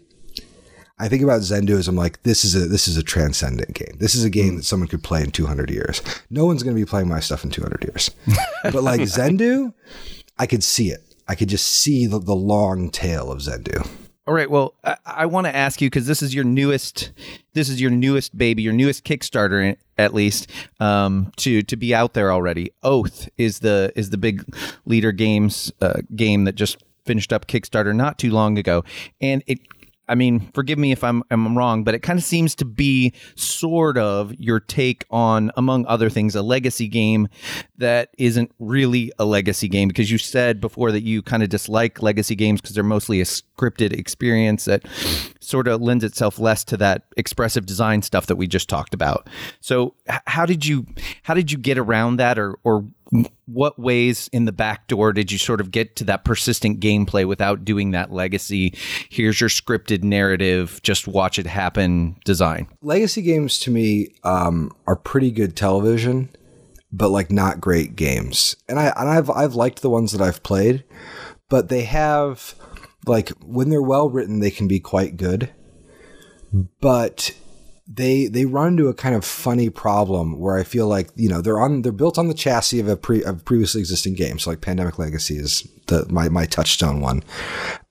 I 1.02 1.08
think 1.08 1.22
about 1.22 1.40
Zendo 1.40 1.78
as 1.78 1.88
I'm 1.88 1.96
like, 1.96 2.22
this 2.24 2.44
is 2.44 2.54
a 2.54 2.68
this 2.68 2.86
is 2.86 2.98
a 2.98 3.02
transcendent 3.02 3.72
game. 3.72 3.96
This 3.98 4.14
is 4.14 4.22
a 4.22 4.28
game 4.28 4.50
hmm. 4.50 4.56
that 4.56 4.64
someone 4.64 4.86
could 4.86 5.02
play 5.02 5.22
in 5.22 5.30
200 5.30 5.70
years. 5.70 6.02
No 6.28 6.44
one's 6.44 6.62
going 6.62 6.76
to 6.76 6.80
be 6.80 6.84
playing 6.84 7.08
my 7.08 7.20
stuff 7.20 7.42
in 7.42 7.48
200 7.48 7.84
years. 7.84 8.10
but 8.64 8.82
like 8.82 9.00
Zendo, 9.00 9.72
I 10.38 10.44
could 10.46 10.62
see 10.62 10.90
it. 10.90 11.02
I 11.26 11.36
could 11.36 11.48
just 11.48 11.66
see 11.66 12.06
the, 12.06 12.18
the 12.18 12.34
long 12.34 12.90
tail 12.90 13.32
of 13.32 13.38
Zendo. 13.38 13.88
All 14.30 14.36
right. 14.36 14.48
Well, 14.48 14.74
I, 14.84 14.96
I 15.04 15.26
want 15.26 15.48
to 15.48 15.56
ask 15.56 15.80
you 15.80 15.90
because 15.90 16.06
this 16.06 16.22
is 16.22 16.32
your 16.32 16.44
newest, 16.44 17.10
this 17.52 17.68
is 17.68 17.80
your 17.80 17.90
newest 17.90 18.38
baby, 18.38 18.62
your 18.62 18.72
newest 18.72 19.04
Kickstarter, 19.04 19.76
at 19.98 20.14
least, 20.14 20.48
um, 20.78 21.32
to 21.38 21.62
to 21.62 21.76
be 21.76 21.92
out 21.92 22.14
there 22.14 22.30
already. 22.30 22.70
Oath 22.84 23.28
is 23.36 23.58
the 23.58 23.92
is 23.96 24.10
the 24.10 24.16
big 24.16 24.44
Leder 24.86 25.16
Games 25.16 25.72
uh, 25.80 26.02
game 26.14 26.44
that 26.44 26.54
just 26.54 26.76
finished 27.04 27.32
up 27.32 27.48
Kickstarter 27.48 27.92
not 27.92 28.18
too 28.18 28.30
long 28.30 28.56
ago, 28.56 28.84
and 29.20 29.42
it. 29.48 29.58
I 30.10 30.16
mean, 30.16 30.50
forgive 30.52 30.78
me 30.78 30.90
if 30.90 31.04
I'm 31.04 31.22
I'm 31.30 31.56
wrong, 31.56 31.84
but 31.84 31.94
it 31.94 32.00
kind 32.00 32.18
of 32.18 32.24
seems 32.24 32.56
to 32.56 32.64
be 32.64 33.14
sort 33.36 33.96
of 33.96 34.34
your 34.38 34.58
take 34.58 35.06
on, 35.08 35.52
among 35.56 35.86
other 35.86 36.10
things, 36.10 36.34
a 36.34 36.42
legacy 36.42 36.88
game 36.88 37.28
that 37.78 38.10
isn't 38.18 38.50
really 38.58 39.12
a 39.20 39.24
legacy 39.24 39.68
game 39.68 39.86
because 39.86 40.10
you 40.10 40.18
said 40.18 40.60
before 40.60 40.90
that 40.90 41.04
you 41.04 41.22
kind 41.22 41.44
of 41.44 41.48
dislike 41.48 42.02
legacy 42.02 42.34
games 42.34 42.60
because 42.60 42.74
they're 42.74 42.82
mostly 42.82 43.20
a 43.20 43.24
scripted 43.24 43.92
experience 43.92 44.64
that 44.64 44.84
sort 45.38 45.68
of 45.68 45.80
lends 45.80 46.02
itself 46.02 46.40
less 46.40 46.64
to 46.64 46.76
that 46.76 47.04
expressive 47.16 47.64
design 47.64 48.02
stuff 48.02 48.26
that 48.26 48.36
we 48.36 48.48
just 48.48 48.68
talked 48.68 48.94
about. 48.94 49.28
So, 49.60 49.94
how 50.26 50.44
did 50.44 50.66
you 50.66 50.86
how 51.22 51.34
did 51.34 51.52
you 51.52 51.58
get 51.58 51.78
around 51.78 52.16
that, 52.16 52.36
or 52.36 52.58
or 52.64 52.84
what 53.46 53.78
ways 53.78 54.28
in 54.32 54.44
the 54.44 54.52
back 54.52 54.86
door 54.86 55.12
did 55.12 55.32
you 55.32 55.38
sort 55.38 55.60
of 55.60 55.70
get 55.70 55.96
to 55.96 56.04
that 56.04 56.24
persistent 56.24 56.80
gameplay 56.80 57.26
without 57.26 57.64
doing 57.64 57.90
that 57.90 58.12
legacy? 58.12 58.74
Here's 59.08 59.40
your 59.40 59.50
scripted 59.50 60.02
narrative, 60.02 60.80
just 60.82 61.08
watch 61.08 61.38
it 61.38 61.46
happen 61.46 62.16
design. 62.24 62.68
Legacy 62.82 63.22
games 63.22 63.58
to 63.60 63.70
me 63.70 64.14
um, 64.24 64.72
are 64.86 64.96
pretty 64.96 65.30
good 65.30 65.56
television, 65.56 66.28
but 66.92 67.10
like 67.10 67.30
not 67.30 67.60
great 67.60 67.96
games. 67.96 68.56
And 68.68 68.78
I 68.78 68.92
and 68.96 69.08
I've 69.08 69.30
I've 69.30 69.54
liked 69.54 69.82
the 69.82 69.90
ones 69.90 70.12
that 70.12 70.20
I've 70.20 70.42
played, 70.42 70.84
but 71.48 71.68
they 71.68 71.82
have 71.82 72.54
like 73.06 73.30
when 73.44 73.70
they're 73.70 73.82
well 73.82 74.08
written, 74.08 74.40
they 74.40 74.50
can 74.50 74.68
be 74.68 74.80
quite 74.80 75.16
good. 75.16 75.50
But 76.80 77.34
they 77.92 78.26
they 78.26 78.44
run 78.44 78.68
into 78.68 78.88
a 78.88 78.94
kind 78.94 79.16
of 79.16 79.24
funny 79.24 79.68
problem 79.68 80.38
where 80.38 80.56
I 80.56 80.62
feel 80.62 80.86
like 80.86 81.10
you 81.16 81.28
know 81.28 81.40
they're 81.40 81.60
on 81.60 81.82
they're 81.82 81.90
built 81.90 82.18
on 82.18 82.28
the 82.28 82.34
chassis 82.34 82.78
of 82.78 82.88
a 82.88 82.96
pre 82.96 83.24
of 83.24 83.44
previously 83.44 83.80
existing 83.80 84.14
game. 84.14 84.38
So 84.38 84.50
like 84.50 84.60
Pandemic 84.60 84.98
Legacy 84.98 85.36
is 85.36 85.66
the 85.88 86.06
my 86.08 86.28
my 86.28 86.46
touchstone 86.46 87.00
one. 87.00 87.24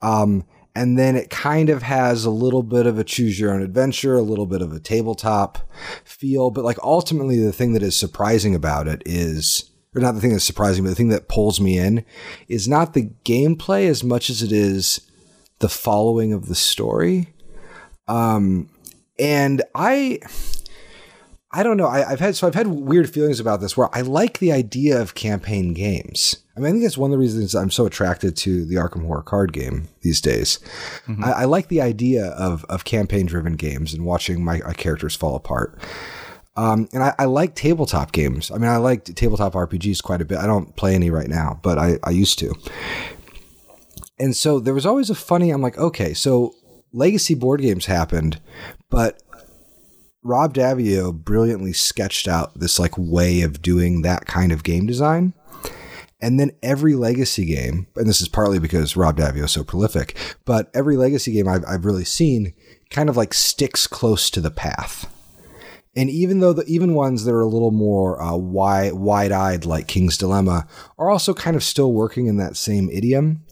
Um, 0.01 0.45
and 0.75 0.97
then 0.97 1.17
it 1.17 1.29
kind 1.29 1.69
of 1.69 1.83
has 1.83 2.23
a 2.23 2.29
little 2.29 2.63
bit 2.63 2.85
of 2.85 2.97
a 2.97 3.03
choose 3.03 3.39
your 3.39 3.53
own 3.53 3.61
adventure, 3.61 4.15
a 4.15 4.21
little 4.21 4.45
bit 4.45 4.61
of 4.61 4.71
a 4.71 4.79
tabletop 4.79 5.57
feel, 6.05 6.51
but 6.51 6.63
like 6.63 6.77
ultimately 6.81 7.39
the 7.39 7.51
thing 7.51 7.73
that 7.73 7.83
is 7.83 7.97
surprising 7.97 8.55
about 8.55 8.87
it 8.87 9.03
is 9.05 9.69
or 9.95 10.01
not 10.01 10.13
the 10.13 10.21
thing 10.21 10.31
that's 10.31 10.45
surprising, 10.45 10.83
but 10.83 10.91
the 10.91 10.95
thing 10.95 11.09
that 11.09 11.27
pulls 11.27 11.59
me 11.59 11.77
in 11.77 12.05
is 12.47 12.67
not 12.67 12.93
the 12.93 13.11
gameplay 13.25 13.89
as 13.89 14.03
much 14.03 14.29
as 14.29 14.43
it 14.43 14.51
is 14.51 15.01
the 15.57 15.67
following 15.67 16.31
of 16.31 16.47
the 16.47 16.55
story. 16.55 17.33
Um, 18.07 18.69
and 19.19 19.61
I, 19.75 20.19
I 21.51 21.63
don't 21.63 21.77
know. 21.77 21.87
I, 21.87 22.09
have 22.09 22.19
had 22.19 22.35
so 22.35 22.47
I've 22.47 22.55
had 22.55 22.67
weird 22.67 23.09
feelings 23.09 23.39
about 23.39 23.59
this 23.61 23.75
where 23.75 23.89
I 23.93 24.01
like 24.01 24.39
the 24.39 24.51
idea 24.51 25.01
of 25.01 25.15
campaign 25.15 25.73
games. 25.73 26.37
I 26.55 26.59
mean, 26.59 26.67
I 26.67 26.71
think 26.71 26.83
that's 26.83 26.97
one 26.97 27.11
of 27.11 27.13
the 27.13 27.19
reasons 27.19 27.55
I'm 27.55 27.71
so 27.71 27.85
attracted 27.85 28.35
to 28.37 28.65
the 28.65 28.75
Arkham 28.75 29.05
Horror 29.05 29.23
card 29.23 29.53
game 29.53 29.87
these 30.01 30.21
days. 30.21 30.59
I, 31.23 31.31
I 31.31 31.45
like 31.45 31.67
the 31.67 31.81
idea 31.81 32.27
of 32.31 32.65
of 32.65 32.83
campaign 32.83 33.25
driven 33.25 33.53
games 33.53 33.93
and 33.93 34.05
watching 34.05 34.43
my, 34.43 34.59
my 34.65 34.73
characters 34.73 35.15
fall 35.15 35.35
apart. 35.35 35.77
Um, 36.55 36.89
and 36.91 37.01
I, 37.01 37.15
I 37.17 37.25
like 37.25 37.55
tabletop 37.55 38.11
games. 38.11 38.51
I 38.51 38.57
mean, 38.57 38.69
I 38.69 38.75
like 38.77 39.05
tabletop 39.05 39.53
RPGs 39.53 40.03
quite 40.03 40.21
a 40.21 40.25
bit. 40.25 40.39
I 40.39 40.45
don't 40.45 40.75
play 40.75 40.93
any 40.93 41.09
right 41.09 41.29
now, 41.29 41.57
but 41.63 41.77
I, 41.77 41.97
I 42.03 42.09
used 42.09 42.37
to. 42.39 42.53
And 44.19 44.35
so 44.35 44.59
there 44.59 44.73
was 44.73 44.85
always 44.85 45.09
a 45.09 45.15
funny, 45.15 45.51
I'm 45.51 45.61
like, 45.61 45.77
okay, 45.77 46.13
so 46.13 46.53
legacy 46.91 47.35
board 47.35 47.61
games 47.61 47.85
happened, 47.85 48.41
but 48.89 49.21
Rob 50.23 50.53
Daviau 50.53 51.13
brilliantly 51.13 51.73
sketched 51.73 52.27
out 52.27 52.57
this 52.59 52.79
like 52.79 52.93
way 52.97 53.41
of 53.41 53.61
doing 53.61 54.01
that 54.01 54.25
kind 54.25 54.51
of 54.51 54.63
game 54.63 54.85
design. 54.85 55.33
And 56.21 56.37
then 56.37 56.51
every 56.61 56.95
legacy 56.95 57.45
game, 57.45 57.87
and 57.95 58.07
this 58.07 58.19
is 58.19 58.27
partly 58.27 58.59
because 58.59 58.97
Rob 58.97 59.17
Daviau 59.17 59.45
is 59.45 59.51
so 59.51 59.63
prolific, 59.63 60.17
but 60.43 60.69
every 60.73 60.97
legacy 60.97 61.31
game 61.31 61.47
I've, 61.47 61.63
I've 61.65 61.85
really 61.85 62.03
seen 62.03 62.53
kind 62.89 63.07
of 63.07 63.15
like 63.15 63.33
sticks 63.33 63.87
close 63.87 64.29
to 64.31 64.41
the 64.41 64.51
path. 64.51 65.09
And 65.95 66.09
even 66.09 66.39
though 66.39 66.53
the 66.53 66.65
even 66.65 66.93
ones 66.93 67.25
that 67.25 67.33
are 67.33 67.41
a 67.41 67.47
little 67.47 67.71
more 67.71 68.21
uh, 68.21 68.35
wide 68.35 68.93
wide 68.93 69.31
eyed, 69.31 69.65
like 69.65 69.87
King's 69.87 70.17
Dilemma, 70.17 70.67
are 70.97 71.09
also 71.09 71.33
kind 71.33 71.55
of 71.55 71.63
still 71.63 71.93
working 71.93 72.27
in 72.27 72.37
that 72.37 72.55
same 72.55 72.89
idiom. 72.89 73.43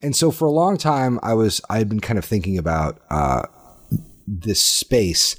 And 0.00 0.14
so 0.14 0.30
for 0.30 0.46
a 0.46 0.52
long 0.52 0.76
time, 0.76 1.18
I 1.22 1.34
was 1.34 1.60
I 1.68 1.78
had 1.78 1.88
been 1.88 2.00
kind 2.00 2.18
of 2.18 2.24
thinking 2.24 2.58
about 2.58 3.00
uh, 3.10 3.42
this 4.26 4.64
space, 4.64 5.36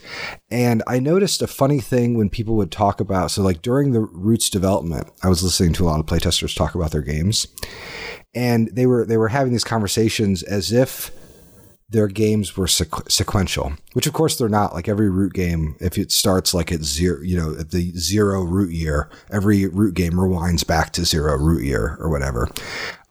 and 0.52 0.84
I 0.88 1.00
noticed 1.00 1.42
a 1.42 1.48
funny 1.48 1.80
thing 1.80 2.18
when 2.18 2.30
people 2.30 2.56
would 2.58 2.72
talk 2.72 3.00
about. 3.00 3.32
So 3.32 3.42
like 3.42 3.62
during 3.62 3.94
the 3.94 4.02
Roots 4.02 4.50
development, 4.50 5.10
I 5.24 5.30
was 5.30 5.42
listening 5.42 5.74
to 5.74 5.86
a 5.86 5.88
lot 5.88 6.02
of 6.02 6.06
playtesters 6.06 6.56
talk 6.56 6.76
about 6.76 6.92
their 6.92 7.02
games, 7.02 7.48
and 8.34 8.70
they 8.74 8.86
were 8.86 9.06
they 9.06 9.18
were 9.18 9.30
having 9.30 9.54
these 9.54 9.64
conversations 9.64 10.44
as 10.44 10.74
if 10.74 11.12
their 11.90 12.08
games 12.08 12.58
were 12.58 12.66
sequ- 12.66 13.10
sequential, 13.12 13.74
which 13.94 14.08
of 14.08 14.14
course 14.14 14.38
they're 14.38 14.50
not. 14.50 14.74
Like 14.74 14.88
every 14.88 15.10
root 15.10 15.34
game, 15.34 15.76
if 15.80 15.98
it 15.98 16.12
starts 16.12 16.54
like 16.54 16.72
at 16.72 16.84
zero, 16.84 17.22
you 17.22 17.38
know, 17.38 17.56
at 17.60 17.70
the 17.72 17.92
zero 17.92 18.42
root 18.44 18.72
year, 18.72 19.10
every 19.32 19.68
root 19.68 19.94
game 19.94 20.14
rewinds 20.14 20.66
back 20.66 20.92
to 20.94 21.06
zero 21.06 21.38
root 21.38 21.64
year 21.64 21.96
or 22.00 22.10
whatever. 22.10 22.50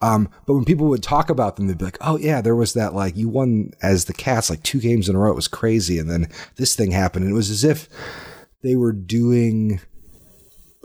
Um, 0.01 0.29
but 0.45 0.55
when 0.55 0.65
people 0.65 0.87
would 0.87 1.03
talk 1.03 1.29
about 1.29 1.55
them, 1.55 1.67
they'd 1.67 1.77
be 1.77 1.85
like, 1.85 1.97
"Oh 2.01 2.17
yeah, 2.17 2.41
there 2.41 2.55
was 2.55 2.73
that 2.73 2.93
like 2.93 3.15
you 3.15 3.29
won 3.29 3.71
as 3.81 4.05
the 4.05 4.13
cats 4.13 4.49
like 4.49 4.61
two 4.63 4.81
games 4.81 5.07
in 5.07 5.15
a 5.15 5.19
row. 5.19 5.31
It 5.31 5.35
was 5.35 5.47
crazy, 5.47 5.97
and 5.97 6.09
then 6.09 6.27
this 6.57 6.75
thing 6.75 6.91
happened, 6.91 7.23
and 7.23 7.31
it 7.31 7.35
was 7.37 7.49
as 7.49 7.63
if 7.63 7.87
they 8.61 8.75
were 8.75 8.93
doing." 8.93 9.79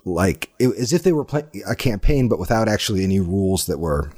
Like 0.07 0.51
it, 0.59 0.75
as 0.79 0.95
if 0.95 1.03
they 1.03 1.13
were 1.13 1.27
playing 1.27 1.51
a 1.69 1.77
campaign, 1.77 2.27
but 2.27 2.39
without 2.39 2.69
actually 2.69 3.05
any 3.05 3.21
rules 3.21 3.67
that 3.67 3.79
were 3.79 4.11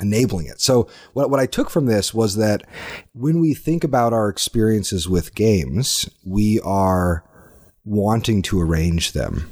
enabling 0.00 0.46
it. 0.46 0.60
So 0.60 0.88
what, 1.12 1.30
what 1.30 1.40
I 1.40 1.46
took 1.46 1.70
from 1.70 1.86
this 1.86 2.14
was 2.14 2.36
that 2.36 2.62
when 3.12 3.40
we 3.40 3.54
think 3.54 3.84
about 3.84 4.12
our 4.12 4.28
experiences 4.28 5.08
with 5.08 5.34
games, 5.34 6.08
we 6.24 6.60
are 6.60 7.24
wanting 7.84 8.42
to 8.42 8.60
arrange 8.60 9.12
them 9.12 9.50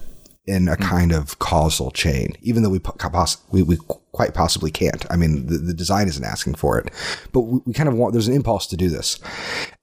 in 0.49 0.67
a 0.67 0.79
kind 0.79 1.13
of 1.13 1.39
causal 1.39 1.91
chain, 1.91 2.33
even 2.41 2.63
though 2.63 2.71
we, 2.71 2.79
poss- 2.79 3.37
we, 3.51 3.63
we 3.63 3.77
quite 4.13 4.33
possibly 4.33 4.71
can't. 4.71 5.05
I 5.11 5.17
mean, 5.17 5.47
the, 5.47 5.59
the 5.59 5.75
design 5.75 6.09
isn't 6.09 6.25
asking 6.25 6.55
for 6.55 6.79
it, 6.79 6.91
but 7.33 7.41
we, 7.43 7.61
we, 7.67 7.73
kind 7.75 7.87
of 7.87 7.95
want, 7.95 8.15
there's 8.15 8.29
an 8.29 8.35
impulse 8.35 8.67
to 8.69 8.77
do 8.77 8.89
this. 8.89 9.21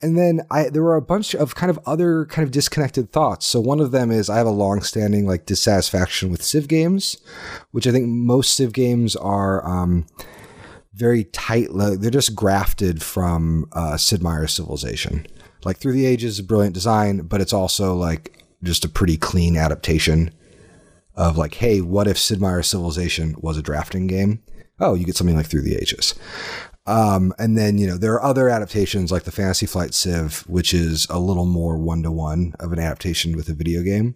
And 0.02 0.18
then 0.18 0.42
I, 0.50 0.70
there 0.70 0.82
were 0.82 0.96
a 0.96 1.04
bunch 1.04 1.36
of 1.36 1.54
kind 1.54 1.70
of 1.70 1.80
other 1.86 2.26
kind 2.26 2.44
of 2.44 2.52
disconnected 2.52 3.12
thoughts. 3.12 3.46
So 3.46 3.60
one 3.60 3.80
of 3.80 3.92
them 3.92 4.10
is 4.10 4.28
I 4.28 4.38
have 4.38 4.48
a 4.48 4.52
long 4.52 4.82
standing 4.82 5.28
like 5.28 5.46
dissatisfaction 5.46 6.32
with 6.32 6.42
Civ 6.42 6.68
games, 6.68 7.18
which 7.70 7.86
I 7.86 7.92
think 7.92 8.08
most 8.08 8.56
Civ 8.56 8.74
games 8.74 9.16
are, 9.16 9.64
um, 9.68 10.08
very 10.96 11.26
tight. 11.26 11.68
They're 11.72 12.10
just 12.10 12.36
grafted 12.36 13.04
from 13.04 13.68
uh, 13.74 13.98
Sid 13.98 14.24
Meier's 14.24 14.54
Civilization. 14.54 15.28
Like 15.64 15.78
through 15.78 15.94
the 15.94 16.06
ages, 16.06 16.40
brilliant 16.42 16.74
design, 16.74 17.20
but 17.22 17.42
it's 17.42 17.54
also 17.54 17.96
like 17.96 18.44
just 18.64 18.86
a 18.86 18.90
pretty 18.90 19.18
clean 19.18 19.58
adaptation 19.58 20.32
of 21.16 21.38
like, 21.38 21.56
hey, 21.56 21.82
what 21.82 22.08
if 22.08 22.18
Sid 22.18 22.40
Meier's 22.40 22.68
Civilization 22.68 23.36
was 23.40 23.58
a 23.58 23.64
drafting 23.64 24.08
game? 24.08 24.42
oh, 24.80 24.94
you 24.94 25.06
get 25.06 25.16
something 25.16 25.36
like 25.36 25.48
Through 25.48 25.62
the 25.62 25.76
Ages. 25.76 26.16
Um, 26.88 27.34
and 27.40 27.58
then, 27.58 27.78
you 27.78 27.88
know, 27.88 27.98
there 27.98 28.14
are 28.14 28.24
other 28.24 28.48
adaptations 28.48 29.12
like 29.12 29.24
the 29.24 29.32
Fantasy 29.32 29.66
Flight 29.66 29.94
Civ, 29.94 30.44
which 30.48 30.74
is 30.74 31.08
a 31.10 31.20
little 31.20 31.46
more 31.46 31.78
one 31.78 32.04
to 32.04 32.12
one 32.12 32.54
of 32.60 32.72
an 32.72 32.80
adaptation 32.80 33.36
with 33.36 33.50
a 33.50 33.54
video 33.54 33.82
game. 33.82 34.16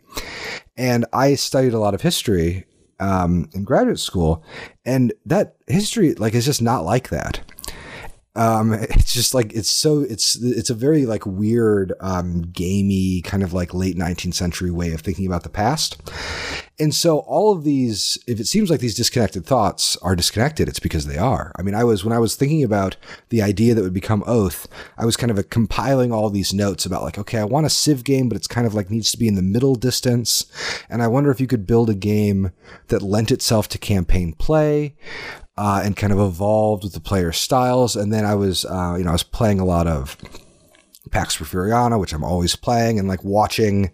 And 0.77 1.05
I 1.11 1.35
studied 1.35 1.73
a 1.73 1.79
lot 1.79 1.95
of 1.95 2.01
history 2.01 2.65
um, 2.99 3.49
in 3.53 3.63
graduate 3.63 3.99
school, 3.99 4.43
and 4.85 5.13
that 5.25 5.55
history, 5.67 6.13
like, 6.15 6.33
is 6.33 6.45
just 6.45 6.61
not 6.61 6.85
like 6.85 7.09
that. 7.09 7.41
Um, 8.35 8.73
it's 8.81 9.13
just 9.13 9.33
like 9.33 9.53
it's 9.53 9.69
so 9.69 10.01
it's 10.01 10.35
it's 10.41 10.69
a 10.69 10.75
very 10.75 11.05
like 11.05 11.25
weird 11.25 11.93
um, 11.99 12.41
gamey 12.41 13.21
kind 13.21 13.43
of 13.43 13.53
like 13.53 13.73
late 13.73 13.97
19th 13.97 14.33
century 14.33 14.71
way 14.71 14.93
of 14.93 15.01
thinking 15.01 15.27
about 15.27 15.43
the 15.43 15.49
past. 15.49 16.01
And 16.81 16.95
so 16.95 17.19
all 17.19 17.51
of 17.51 17.65
these, 17.65 18.17
if 18.25 18.39
it 18.39 18.47
seems 18.47 18.69
like 18.69 18.79
these 18.79 18.95
disconnected 18.95 19.45
thoughts 19.45 19.97
are 19.97 20.15
disconnected, 20.15 20.69
it's 20.69 20.79
because 20.79 21.07
they 21.07 21.17
are. 21.17 21.51
I 21.57 21.61
mean, 21.61 21.75
I 21.75 21.83
was 21.83 22.05
when 22.05 22.13
I 22.13 22.19
was 22.19 22.35
thinking 22.35 22.63
about 22.63 22.95
the 23.29 23.41
idea 23.41 23.73
that 23.73 23.81
would 23.81 23.93
become 23.93 24.23
Oath, 24.25 24.67
I 24.97 25.05
was 25.05 25.17
kind 25.17 25.29
of 25.29 25.37
a, 25.37 25.43
compiling 25.43 26.13
all 26.13 26.29
these 26.29 26.53
notes 26.53 26.85
about 26.85 27.03
like, 27.03 27.17
okay, 27.17 27.37
I 27.37 27.43
want 27.43 27.65
a 27.65 27.69
Civ 27.69 28.05
game, 28.05 28.29
but 28.29 28.37
it's 28.37 28.47
kind 28.47 28.65
of 28.65 28.73
like 28.73 28.89
needs 28.89 29.11
to 29.11 29.17
be 29.17 29.27
in 29.27 29.35
the 29.35 29.41
middle 29.41 29.75
distance, 29.75 30.45
and 30.89 31.03
I 31.03 31.07
wonder 31.07 31.31
if 31.31 31.41
you 31.41 31.47
could 31.47 31.67
build 31.67 31.89
a 31.89 31.95
game 31.95 32.51
that 32.87 33.01
lent 33.01 33.31
itself 33.31 33.67
to 33.69 33.77
campaign 33.77 34.33
play. 34.33 34.95
Uh, 35.61 35.81
and 35.83 35.97
kind 35.97 36.13
of 36.13 36.19
evolved 36.19 36.85
with 36.85 36.93
the 36.93 37.01
player 37.01 37.33
styles. 37.33 37.97
And 37.97 38.13
then 38.13 38.23
I 38.23 38.33
was, 38.33 38.63
uh, 38.63 38.95
you 38.97 39.03
know, 39.03 39.09
I 39.09 39.19
was 39.19 39.23
playing 39.23 39.59
a 39.59 39.65
lot 39.65 39.87
of 39.87 40.15
Pax 41.11 41.37
Porfiriana, 41.37 41.99
which 41.99 42.13
I'm 42.13 42.23
always 42.23 42.55
playing, 42.55 42.97
and 42.97 43.09
like 43.09 43.25
watching 43.25 43.91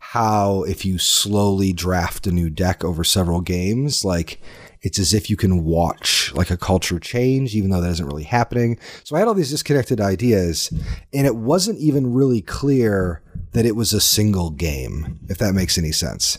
how 0.00 0.64
if 0.64 0.84
you 0.84 0.98
slowly 0.98 1.72
draft 1.72 2.26
a 2.26 2.32
new 2.32 2.50
deck 2.50 2.82
over 2.82 3.04
several 3.04 3.40
games, 3.40 4.04
like 4.04 4.40
it's 4.82 4.98
as 4.98 5.14
if 5.14 5.30
you 5.30 5.36
can 5.36 5.64
watch 5.64 6.32
like 6.34 6.50
a 6.50 6.56
culture 6.56 6.98
change, 6.98 7.54
even 7.54 7.70
though 7.70 7.80
that 7.80 7.90
isn't 7.90 8.06
really 8.06 8.24
happening. 8.24 8.76
So 9.04 9.14
I 9.14 9.20
had 9.20 9.28
all 9.28 9.34
these 9.34 9.50
disconnected 9.50 10.00
ideas, 10.00 10.72
and 11.12 11.26
it 11.26 11.36
wasn't 11.36 11.78
even 11.78 12.14
really 12.14 12.40
clear 12.40 13.22
that 13.52 13.66
it 13.66 13.76
was 13.76 13.92
a 13.92 14.00
single 14.00 14.50
game, 14.50 15.20
if 15.28 15.38
that 15.38 15.54
makes 15.54 15.78
any 15.78 15.92
sense. 15.92 16.38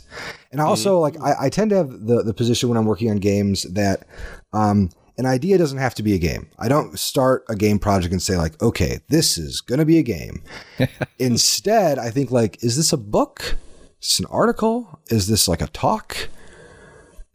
And 0.52 0.62
also, 0.62 1.00
like, 1.00 1.20
I, 1.20 1.46
I 1.46 1.50
tend 1.50 1.72
to 1.72 1.78
have 1.78 1.90
the, 1.90 2.24
the 2.24 2.34
position 2.34 2.70
when 2.70 2.78
I'm 2.78 2.86
working 2.86 3.10
on 3.12 3.18
games 3.18 3.64
that 3.64 4.08
um, 4.54 4.90
an 5.18 5.26
idea 5.26 5.58
doesn't 5.58 5.80
have 5.80 5.96
to 5.96 6.04
be 6.04 6.14
a 6.14 6.20
game. 6.20 6.50
I 6.60 6.68
don't 6.68 6.98
start 7.00 7.44
a 7.50 7.56
game 7.56 7.80
project 7.80 8.12
and 8.12 8.22
say 8.22 8.38
like, 8.38 8.62
okay, 8.62 9.00
this 9.10 9.38
is 9.38 9.62
going 9.62 9.80
to 9.80 9.86
be 9.86 9.98
a 9.98 10.04
game. 10.04 10.44
Instead, 11.20 11.98
I 11.98 12.12
think 12.12 12.32
like, 12.32 12.64
is 12.64 12.78
this 12.78 12.94
a 12.94 12.98
book? 12.98 13.58
Is 14.02 14.10
this 14.10 14.20
an 14.20 14.26
article? 14.30 15.00
Is 15.08 15.28
this 15.28 15.48
like 15.48 15.62
a 15.62 15.68
talk? 15.68 16.30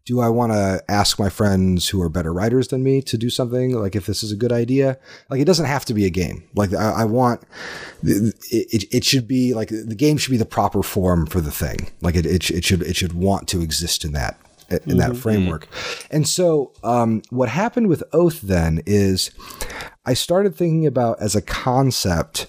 Do 0.04 0.20
I 0.20 0.28
want 0.28 0.52
to 0.52 0.82
ask 0.88 1.18
my 1.18 1.28
friends 1.28 1.88
who 1.88 2.02
are 2.02 2.08
better 2.08 2.32
writers 2.32 2.68
than 2.68 2.82
me 2.82 3.02
to 3.02 3.16
do 3.16 3.30
something? 3.30 3.72
Like, 3.72 3.94
if 3.94 4.06
this 4.06 4.24
is 4.24 4.32
a 4.32 4.36
good 4.36 4.50
idea, 4.50 4.98
like 5.30 5.40
it 5.40 5.44
doesn't 5.44 5.66
have 5.66 5.84
to 5.86 5.94
be 5.94 6.04
a 6.04 6.10
game. 6.10 6.48
Like, 6.56 6.74
I, 6.74 6.90
I 6.90 7.04
want 7.04 7.42
it, 8.02 8.34
it, 8.50 8.84
it. 8.92 9.04
should 9.04 9.28
be 9.28 9.54
like 9.54 9.68
the 9.68 9.94
game 9.94 10.18
should 10.18 10.32
be 10.32 10.36
the 10.36 10.44
proper 10.44 10.82
form 10.82 11.26
for 11.26 11.40
the 11.40 11.52
thing. 11.52 11.92
Like, 12.00 12.16
it, 12.16 12.26
it, 12.26 12.50
it 12.50 12.64
should 12.64 12.82
it 12.82 12.96
should 12.96 13.12
want 13.12 13.46
to 13.48 13.62
exist 13.62 14.04
in 14.04 14.10
that 14.12 14.40
in 14.70 14.98
that 14.98 15.16
framework. 15.16 15.68
And 16.10 16.26
so, 16.26 16.72
um, 16.82 17.22
what 17.30 17.48
happened 17.48 17.88
with 17.88 18.02
Oath 18.12 18.40
then 18.40 18.82
is 18.86 19.30
I 20.04 20.14
started 20.14 20.54
thinking 20.54 20.86
about 20.86 21.20
as 21.20 21.34
a 21.34 21.42
concept. 21.42 22.46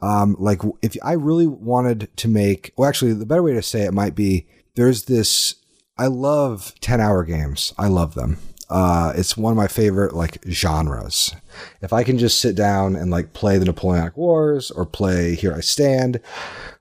Um, 0.00 0.34
like 0.38 0.60
if 0.82 0.96
I 1.02 1.12
really 1.12 1.46
wanted 1.46 2.08
to 2.16 2.28
make, 2.28 2.72
well, 2.76 2.88
actually, 2.88 3.12
the 3.12 3.26
better 3.26 3.42
way 3.42 3.54
to 3.54 3.62
say 3.62 3.82
it 3.82 3.94
might 3.94 4.14
be 4.14 4.46
there's 4.74 5.04
this. 5.04 5.56
I 5.98 6.06
love 6.06 6.74
ten 6.80 7.00
hour 7.00 7.22
games. 7.24 7.72
I 7.78 7.88
love 7.88 8.14
them. 8.14 8.38
Uh, 8.72 9.12
it's 9.14 9.36
one 9.36 9.52
of 9.52 9.56
my 9.56 9.68
favorite 9.68 10.14
like 10.14 10.42
genres. 10.48 11.34
If 11.82 11.92
I 11.92 12.04
can 12.04 12.16
just 12.16 12.40
sit 12.40 12.56
down 12.56 12.96
and 12.96 13.10
like 13.10 13.34
play 13.34 13.58
the 13.58 13.66
Napoleonic 13.66 14.16
Wars 14.16 14.70
or 14.70 14.86
play 14.86 15.34
Here 15.34 15.52
I 15.52 15.60
Stand, 15.60 16.20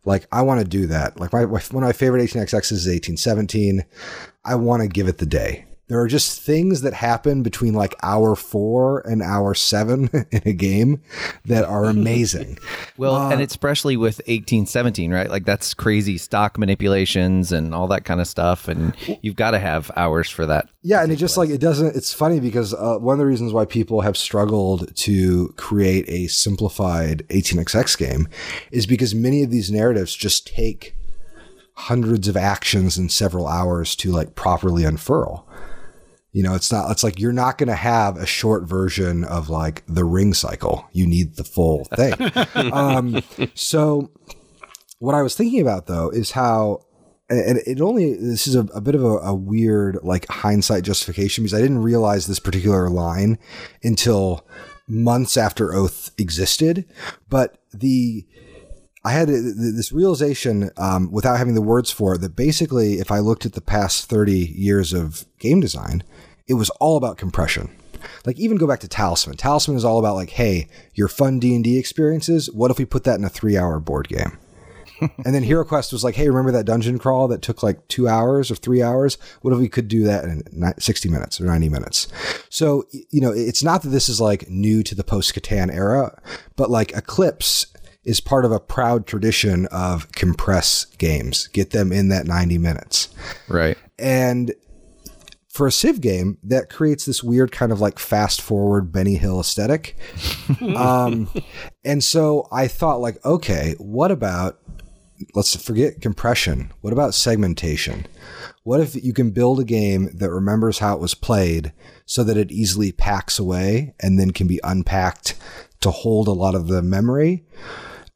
like 0.05 0.27
I 0.31 0.41
want 0.41 0.61
to 0.61 0.67
do 0.67 0.87
that. 0.87 1.19
Like 1.19 1.33
my 1.33 1.45
one 1.45 1.61
of 1.61 1.73
my 1.73 1.93
favorite 1.93 2.23
18xx 2.23 2.71
is 2.71 2.87
1817. 2.87 3.85
I 4.43 4.55
want 4.55 4.81
to 4.81 4.87
give 4.87 5.07
it 5.07 5.17
the 5.19 5.25
day. 5.25 5.65
There 5.91 5.99
are 5.99 6.07
just 6.07 6.39
things 6.39 6.83
that 6.83 6.93
happen 6.93 7.43
between 7.43 7.73
like 7.73 7.95
hour 8.01 8.33
four 8.37 9.01
and 9.01 9.21
hour 9.21 9.53
seven 9.53 10.09
in 10.31 10.41
a 10.45 10.53
game 10.53 11.01
that 11.43 11.65
are 11.65 11.83
amazing. 11.89 12.59
Well, 12.95 13.29
and 13.29 13.41
especially 13.41 13.97
with 13.97 14.19
1817, 14.19 15.11
right? 15.11 15.29
Like 15.29 15.43
that's 15.43 15.73
crazy 15.73 16.17
stock 16.17 16.57
manipulations 16.57 17.51
and 17.51 17.75
all 17.75 17.89
that 17.89 18.05
kind 18.05 18.21
of 18.21 18.27
stuff. 18.29 18.69
And 18.69 18.95
you've 19.21 19.35
got 19.35 19.51
to 19.51 19.59
have 19.59 19.91
hours 19.97 20.29
for 20.29 20.45
that. 20.45 20.69
Yeah, 20.81 21.03
and 21.03 21.11
it 21.11 21.17
just 21.17 21.35
like 21.35 21.49
it 21.49 21.59
doesn't. 21.59 21.93
It's 21.93 22.13
funny 22.13 22.39
because 22.39 22.73
uh, 22.73 22.95
one 22.99 23.15
of 23.15 23.19
the 23.19 23.25
reasons 23.25 23.51
why 23.51 23.65
people 23.65 23.99
have 23.99 24.15
struggled 24.15 24.95
to 24.95 25.53
create 25.57 26.05
a 26.07 26.27
simplified 26.27 27.27
18xx 27.27 27.97
game 27.97 28.29
is 28.71 28.85
because 28.85 29.13
many 29.13 29.43
of 29.43 29.51
these 29.51 29.69
narratives 29.69 30.15
just 30.15 30.47
take 30.47 30.95
hundreds 31.73 32.29
of 32.29 32.37
actions 32.37 32.97
in 32.97 33.09
several 33.09 33.45
hours 33.45 33.93
to 33.97 34.09
like 34.09 34.35
properly 34.35 34.85
unfurl. 34.85 35.45
You 36.31 36.43
know, 36.43 36.55
it's 36.55 36.71
not, 36.71 36.89
it's 36.91 37.03
like 37.03 37.19
you're 37.19 37.33
not 37.33 37.57
going 37.57 37.67
to 37.67 37.75
have 37.75 38.15
a 38.17 38.25
short 38.25 38.63
version 38.63 39.23
of 39.25 39.49
like 39.49 39.83
the 39.87 40.05
ring 40.05 40.33
cycle. 40.33 40.87
You 40.93 41.05
need 41.05 41.35
the 41.35 41.43
full 41.43 41.85
thing. 41.95 42.13
um, 42.73 43.21
so, 43.53 44.11
what 44.99 45.15
I 45.15 45.23
was 45.23 45.35
thinking 45.35 45.61
about 45.61 45.87
though 45.87 46.09
is 46.09 46.31
how, 46.31 46.85
and 47.29 47.59
it 47.65 47.81
only, 47.81 48.13
this 48.13 48.47
is 48.47 48.55
a, 48.55 48.61
a 48.73 48.81
bit 48.81 48.95
of 48.95 49.03
a, 49.03 49.17
a 49.17 49.33
weird 49.33 49.99
like 50.03 50.27
hindsight 50.29 50.83
justification 50.83 51.43
because 51.43 51.53
I 51.53 51.61
didn't 51.61 51.79
realize 51.79 52.27
this 52.27 52.39
particular 52.39 52.89
line 52.89 53.37
until 53.83 54.45
months 54.87 55.37
after 55.37 55.73
Oath 55.73 56.11
existed. 56.17 56.85
But 57.29 57.57
the, 57.73 58.25
I 59.03 59.11
had 59.11 59.29
this 59.29 59.91
realization 59.91 60.69
um, 60.77 61.11
without 61.11 61.37
having 61.37 61.55
the 61.55 61.61
words 61.61 61.89
for 61.89 62.15
it 62.15 62.19
that 62.19 62.35
basically, 62.35 62.99
if 62.99 63.11
I 63.11 63.19
looked 63.19 63.45
at 63.45 63.53
the 63.53 63.61
past 63.61 64.09
30 64.09 64.33
years 64.33 64.93
of 64.93 65.25
game 65.39 65.59
design, 65.59 66.03
it 66.47 66.53
was 66.53 66.69
all 66.71 66.97
about 66.97 67.17
compression. 67.17 67.75
Like 68.25 68.37
even 68.37 68.57
go 68.57 68.67
back 68.67 68.79
to 68.81 68.87
Talisman. 68.87 69.37
Talisman 69.37 69.77
is 69.77 69.85
all 69.85 69.99
about 69.99 70.15
like, 70.15 70.31
hey, 70.31 70.67
your 70.93 71.07
fun 71.07 71.39
D 71.39 71.55
and 71.55 71.63
D 71.63 71.77
experiences. 71.77 72.51
What 72.51 72.71
if 72.71 72.77
we 72.77 72.85
put 72.85 73.03
that 73.05 73.17
in 73.17 73.25
a 73.25 73.29
three-hour 73.29 73.79
board 73.79 74.07
game? 74.07 74.37
and 75.25 75.33
then 75.33 75.43
Hero 75.43 75.65
Quest 75.65 75.91
was 75.91 76.03
like, 76.03 76.15
hey, 76.15 76.29
remember 76.29 76.51
that 76.51 76.65
dungeon 76.65 76.99
crawl 76.99 77.27
that 77.29 77.41
took 77.41 77.63
like 77.63 77.87
two 77.87 78.07
hours 78.07 78.51
or 78.51 78.55
three 78.55 78.83
hours? 78.83 79.17
What 79.41 79.51
if 79.53 79.59
we 79.59 79.69
could 79.69 79.87
do 79.87 80.03
that 80.03 80.25
in 80.25 80.73
60 80.77 81.09
minutes 81.09 81.41
or 81.41 81.45
90 81.45 81.69
minutes? 81.69 82.07
So, 82.49 82.85
you 83.09 83.21
know, 83.21 83.31
it's 83.31 83.63
not 83.63 83.81
that 83.81 83.89
this 83.89 84.09
is 84.09 84.21
like 84.21 84.47
new 84.49 84.83
to 84.83 84.93
the 84.93 85.03
post 85.03 85.33
Catan 85.33 85.73
era, 85.73 86.21
but 86.55 86.69
like 86.69 86.91
Eclipse 86.95 87.65
is 88.03 88.19
part 88.19 88.45
of 88.45 88.51
a 88.51 88.59
proud 88.59 89.05
tradition 89.05 89.67
of 89.67 90.11
compress 90.11 90.85
games, 90.85 91.47
get 91.47 91.69
them 91.71 91.91
in 91.91 92.09
that 92.09 92.25
90 92.25 92.57
minutes. 92.57 93.13
Right. 93.47 93.77
And 93.99 94.53
for 95.49 95.67
a 95.67 95.71
Civ 95.71 96.01
game, 96.01 96.37
that 96.43 96.69
creates 96.69 97.05
this 97.05 97.23
weird 97.23 97.51
kind 97.51 97.71
of 97.71 97.81
like 97.81 97.99
fast 97.99 98.41
forward 98.41 98.91
Benny 98.91 99.15
Hill 99.15 99.39
aesthetic. 99.39 99.97
um, 100.75 101.29
and 101.83 102.03
so 102.03 102.47
I 102.51 102.67
thought, 102.67 103.01
like, 103.01 103.23
okay, 103.25 103.75
what 103.77 104.11
about, 104.11 104.59
let's 105.35 105.55
forget 105.61 106.01
compression. 106.01 106.71
What 106.81 106.93
about 106.93 107.13
segmentation? 107.13 108.07
What 108.63 108.79
if 108.79 108.95
you 108.95 109.13
can 109.13 109.31
build 109.31 109.59
a 109.59 109.65
game 109.65 110.09
that 110.13 110.31
remembers 110.31 110.79
how 110.79 110.95
it 110.95 111.01
was 111.01 111.13
played 111.13 111.73
so 112.05 112.23
that 112.23 112.37
it 112.37 112.51
easily 112.51 112.91
packs 112.91 113.37
away 113.37 113.93
and 113.99 114.17
then 114.17 114.31
can 114.31 114.47
be 114.47 114.59
unpacked 114.63 115.35
to 115.81 115.91
hold 115.91 116.27
a 116.27 116.31
lot 116.31 116.55
of 116.55 116.67
the 116.67 116.81
memory? 116.81 117.43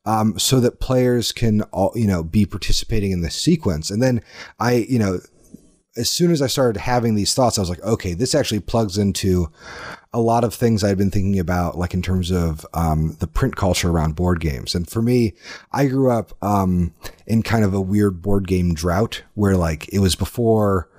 Um, 0.05 0.37
so 0.37 0.59
that 0.59 0.79
players 0.79 1.31
can 1.31 1.61
all, 1.63 1.91
you 1.95 2.07
know, 2.07 2.23
be 2.23 2.45
participating 2.45 3.11
in 3.11 3.21
the 3.21 3.31
sequence. 3.31 3.89
And 3.89 4.01
then 4.01 4.21
I, 4.59 4.85
you 4.89 4.99
know, 4.99 5.19
as 5.97 6.09
soon 6.09 6.31
as 6.31 6.41
I 6.41 6.47
started 6.47 6.79
having 6.79 7.15
these 7.15 7.33
thoughts, 7.33 7.57
I 7.57 7.61
was 7.61 7.69
like, 7.69 7.81
okay, 7.83 8.13
this 8.13 8.35
actually 8.35 8.59
plugs 8.59 8.97
into 8.97 9.49
a 10.13 10.19
lot 10.19 10.43
of 10.43 10.53
things 10.53 10.83
I'd 10.83 10.97
been 10.97 11.11
thinking 11.11 11.39
about, 11.39 11.77
like 11.77 11.93
in 11.93 12.01
terms 12.01 12.31
of 12.31 12.65
um, 12.73 13.15
the 13.19 13.27
print 13.27 13.55
culture 13.55 13.89
around 13.89 14.15
board 14.15 14.39
games. 14.39 14.75
And 14.75 14.89
for 14.89 15.01
me, 15.01 15.33
I 15.71 15.87
grew 15.87 16.11
up 16.11 16.33
um, 16.43 16.93
in 17.25 17.43
kind 17.43 17.63
of 17.63 17.73
a 17.73 17.81
weird 17.81 18.21
board 18.21 18.47
game 18.47 18.73
drought 18.73 19.23
where 19.35 19.55
like 19.55 19.91
it 19.93 19.99
was 19.99 20.15
before, 20.15 20.89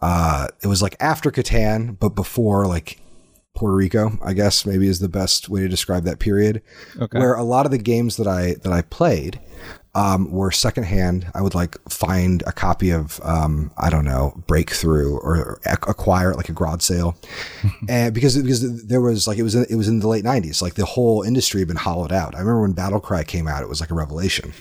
uh, 0.00 0.48
it 0.62 0.68
was 0.68 0.82
like 0.82 0.96
after 1.00 1.30
Catan, 1.30 1.98
but 1.98 2.10
before 2.10 2.66
like 2.66 3.01
Puerto 3.62 3.76
Rico, 3.76 4.18
I 4.20 4.32
guess 4.32 4.66
maybe 4.66 4.88
is 4.88 4.98
the 4.98 5.08
best 5.08 5.48
way 5.48 5.60
to 5.60 5.68
describe 5.68 6.02
that 6.02 6.18
period. 6.18 6.62
Okay. 7.00 7.16
Where 7.16 7.34
a 7.34 7.44
lot 7.44 7.64
of 7.64 7.70
the 7.70 7.78
games 7.78 8.16
that 8.16 8.26
I 8.26 8.54
that 8.54 8.72
I 8.72 8.82
played 8.82 9.38
um, 9.94 10.32
were 10.32 10.50
secondhand. 10.50 11.28
I 11.32 11.42
would 11.42 11.54
like 11.54 11.76
find 11.88 12.42
a 12.44 12.50
copy 12.50 12.90
of 12.90 13.20
um, 13.22 13.70
I 13.78 13.88
don't 13.88 14.04
know 14.04 14.34
Breakthrough 14.48 15.16
or, 15.16 15.60
acquire 15.64 16.34
like 16.34 16.48
a 16.48 16.52
garage 16.52 16.82
sale, 16.82 17.16
and 17.88 18.12
because 18.12 18.36
because 18.36 18.84
there 18.84 19.00
was 19.00 19.28
like 19.28 19.38
it 19.38 19.44
was 19.44 19.54
in, 19.54 19.64
it 19.70 19.76
was 19.76 19.86
in 19.86 20.00
the 20.00 20.08
late 20.08 20.24
'90s. 20.24 20.60
Like 20.60 20.74
the 20.74 20.84
whole 20.84 21.22
industry 21.22 21.60
had 21.60 21.68
been 21.68 21.76
hollowed 21.76 22.10
out. 22.10 22.34
I 22.34 22.40
remember 22.40 22.62
when 22.62 22.72
Battle 22.72 22.98
Cry 22.98 23.22
came 23.22 23.46
out, 23.46 23.62
it 23.62 23.68
was 23.68 23.80
like 23.80 23.92
a 23.92 23.94
revelation 23.94 24.52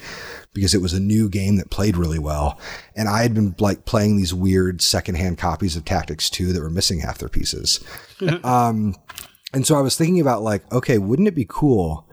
because 0.54 0.74
it 0.74 0.82
was 0.82 0.94
a 0.94 1.00
new 1.00 1.30
game 1.30 1.56
that 1.58 1.70
played 1.70 1.96
really 1.96 2.20
well. 2.20 2.60
And 2.96 3.08
I 3.08 3.22
had 3.22 3.34
been 3.34 3.56
like 3.60 3.86
playing 3.86 4.18
these 4.18 4.34
weird 4.34 4.82
secondhand 4.82 5.38
copies 5.38 5.76
of 5.76 5.86
Tactics 5.86 6.30
2 6.30 6.54
that 6.54 6.62
were 6.62 6.70
missing 6.70 7.00
half 7.00 7.18
their 7.18 7.30
pieces. 7.30 7.84
um, 8.44 8.96
and 9.54 9.66
so 9.66 9.78
I 9.78 9.82
was 9.82 9.98
thinking 9.98 10.20
about 10.20 10.44
like, 10.44 10.70
okay, 10.72 10.98
wouldn't 10.98 11.28
it 11.28 11.36
be 11.36 11.46
cool 11.48 12.08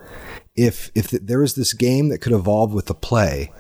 if 0.57 0.91
if 0.95 1.11
there 1.11 1.41
was 1.41 1.55
this 1.55 1.73
game 1.73 2.09
that 2.09 2.19
could 2.19 2.33
evolve 2.33 2.73
with 2.73 2.87
the 2.87 2.95
play 2.95 3.53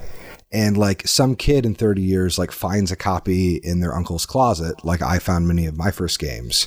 and 0.51 0.77
like 0.77 1.07
some 1.07 1.37
kid 1.37 1.65
in 1.65 1.75
30 1.75 2.03
years 2.03 2.39
like 2.39 2.51
finds 2.51 2.91
a 2.91 2.97
copy 2.97 3.57
in 3.57 3.81
their 3.81 3.95
uncle's 3.95 4.27
closet 4.27 4.85
like 4.85 5.03
I 5.03 5.19
found 5.19 5.47
many 5.47 5.67
of 5.67 5.77
my 5.77 5.91
first 5.91 6.19
games 6.19 6.67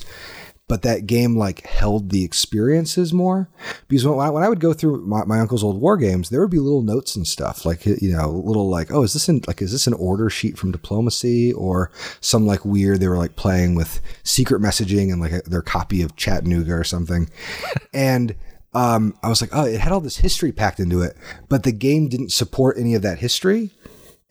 but 0.72 0.84
that 0.84 1.06
game 1.06 1.36
like 1.36 1.66
held 1.66 2.12
the 2.12 2.24
experiences 2.24 3.12
more 3.12 3.50
because 3.90 4.08
when 4.08 4.18
I, 4.26 4.30
when 4.30 4.42
I 4.42 4.48
would 4.48 4.62
go 4.62 4.72
through 4.72 5.06
my, 5.06 5.26
my 5.26 5.42
uncle's 5.42 5.66
old 5.66 5.82
war 5.82 5.98
games 5.98 6.30
there 6.30 6.40
would 6.40 6.50
be 6.50 6.60
little 6.60 6.82
notes 6.82 7.14
and 7.14 7.28
stuff 7.28 7.66
like 7.66 7.86
you 7.86 8.16
know 8.16 8.30
little 8.30 8.70
like 8.70 8.90
oh 8.90 9.04
is 9.04 9.12
this 9.12 9.28
in 9.28 9.42
like 9.48 9.62
is 9.62 9.74
this 9.74 9.86
an 9.86 9.94
order 9.96 10.30
sheet 10.30 10.58
from 10.58 10.72
diplomacy 10.72 11.52
or 11.52 11.92
some 12.22 12.48
like 12.48 12.64
weird 12.64 13.02
they 13.02 13.10
were 13.10 13.18
like 13.18 13.36
playing 13.36 13.76
with 13.76 14.00
secret 14.24 14.62
messaging 14.62 15.12
and 15.12 15.20
like 15.20 15.34
a, 15.34 15.42
their 15.42 15.62
copy 15.62 16.02
of 16.02 16.16
chattanooga 16.16 16.72
or 16.72 16.86
something 16.86 17.30
and 17.94 18.34
um, 18.74 19.18
I 19.22 19.28
was 19.28 19.42
like, 19.42 19.50
oh, 19.52 19.66
it 19.66 19.82
had 19.82 19.92
all 19.92 20.00
this 20.00 20.16
history 20.16 20.54
packed 20.54 20.80
into 20.80 21.02
it, 21.02 21.18
but 21.50 21.64
the 21.64 21.74
game 21.74 22.08
didn't 22.08 22.32
support 22.32 22.78
any 22.78 22.96
of 22.96 23.02
that 23.02 23.20
history. 23.20 23.72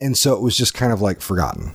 And 0.01 0.17
so 0.17 0.35
it 0.35 0.41
was 0.41 0.57
just 0.57 0.73
kind 0.73 0.95
of 0.95 1.03
like 1.03 1.21
forgotten. 1.21 1.75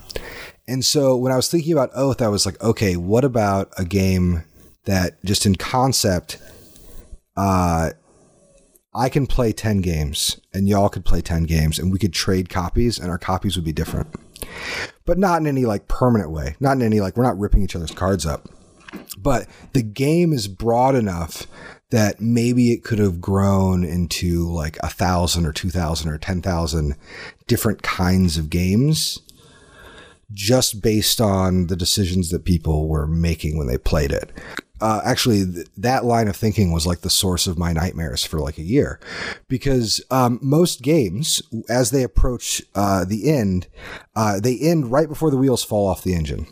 And 0.68 0.84
so 0.84 1.16
when 1.16 1.32
I 1.32 1.36
was 1.36 1.48
thinking 1.48 1.74
about 1.74 1.92
Oath, 1.94 2.24
I 2.24 2.28
was 2.28 2.44
like, 2.44 2.60
okay, 2.64 2.98
what 2.98 3.24
about 3.24 3.72
a 3.78 3.86
game 3.86 4.46
that 4.86 5.24
just 5.24 5.46
in 5.46 5.56
concept, 5.56 6.38
uh, 7.36 7.92
I 8.94 9.10
can 9.10 9.28
play 9.28 9.52
10 9.52 9.82
games 9.82 10.40
and 10.54 10.70
y'all 10.70 10.90
could 10.90 11.04
play 11.04 11.22
10 11.22 11.44
games 11.44 11.78
and 11.78 11.92
we 11.92 12.00
could 12.00 12.14
trade 12.14 12.50
copies 12.50 12.98
and 12.98 13.10
our 13.10 13.18
copies 13.18 13.56
would 13.58 13.66
be 13.66 13.74
different. 13.74 14.08
But 15.06 15.18
not 15.18 15.42
in 15.42 15.48
any 15.48 15.66
like 15.66 15.88
permanent 15.88 16.32
way. 16.32 16.56
Not 16.60 16.78
in 16.78 16.82
any 16.82 17.02
like 17.02 17.18
we're 17.18 17.24
not 17.24 17.38
ripping 17.38 17.62
each 17.62 17.76
other's 17.76 17.92
cards 17.92 18.26
up. 18.26 18.48
But 19.18 19.48
the 19.74 19.84
game 19.84 20.32
is 20.32 20.48
broad 20.48 20.96
enough 20.96 21.48
that 21.90 22.22
maybe 22.22 22.72
it 22.72 22.84
could 22.84 23.00
have 23.00 23.22
grown 23.22 23.84
into 23.84 24.50
like 24.50 24.78
a 24.82 24.90
thousand 24.90 25.46
or 25.46 25.52
two 25.52 25.70
thousand 25.70 26.10
or 26.10 26.18
ten 26.18 26.42
thousand 26.42 26.96
different 27.48 27.82
kinds 27.82 28.38
of 28.38 28.50
games 28.50 29.20
just 30.34 30.82
based 30.82 31.22
on 31.22 31.68
the 31.68 31.76
decisions 31.76 32.30
that 32.30 32.46
people 32.46 32.88
were 32.88 33.06
making 33.06 33.58
when 33.58 33.68
they 33.68 33.78
played 33.78 34.12
it 34.12 34.32
uh, 34.82 35.02
actually 35.04 35.46
th- 35.46 35.68
that 35.78 36.06
line 36.06 36.28
of 36.28 36.36
thinking 36.36 36.72
was 36.72 36.86
like 36.86 37.02
the 37.02 37.10
source 37.10 37.48
of 37.48 37.58
my 37.58 37.74
nightmares 37.74 38.26
for 38.26 38.40
like 38.40 38.58
a 38.58 38.64
year. 38.64 39.00
Because 39.48 40.02
um, 40.12 40.40
most 40.42 40.82
games 40.82 41.42
as 41.70 41.92
they 41.92 42.04
approach 42.04 42.62
uh, 42.76 43.06
the 43.06 43.30
end 43.30 43.68
uh, 44.16 44.40
they 44.40 44.58
end 44.58 44.92
right 44.92 45.10
before 45.10 45.30
the 45.30 45.38
wheels 45.38 45.64
fall 45.64 45.88
off 45.88 46.04
the 46.04 46.16
engine. 46.16 46.48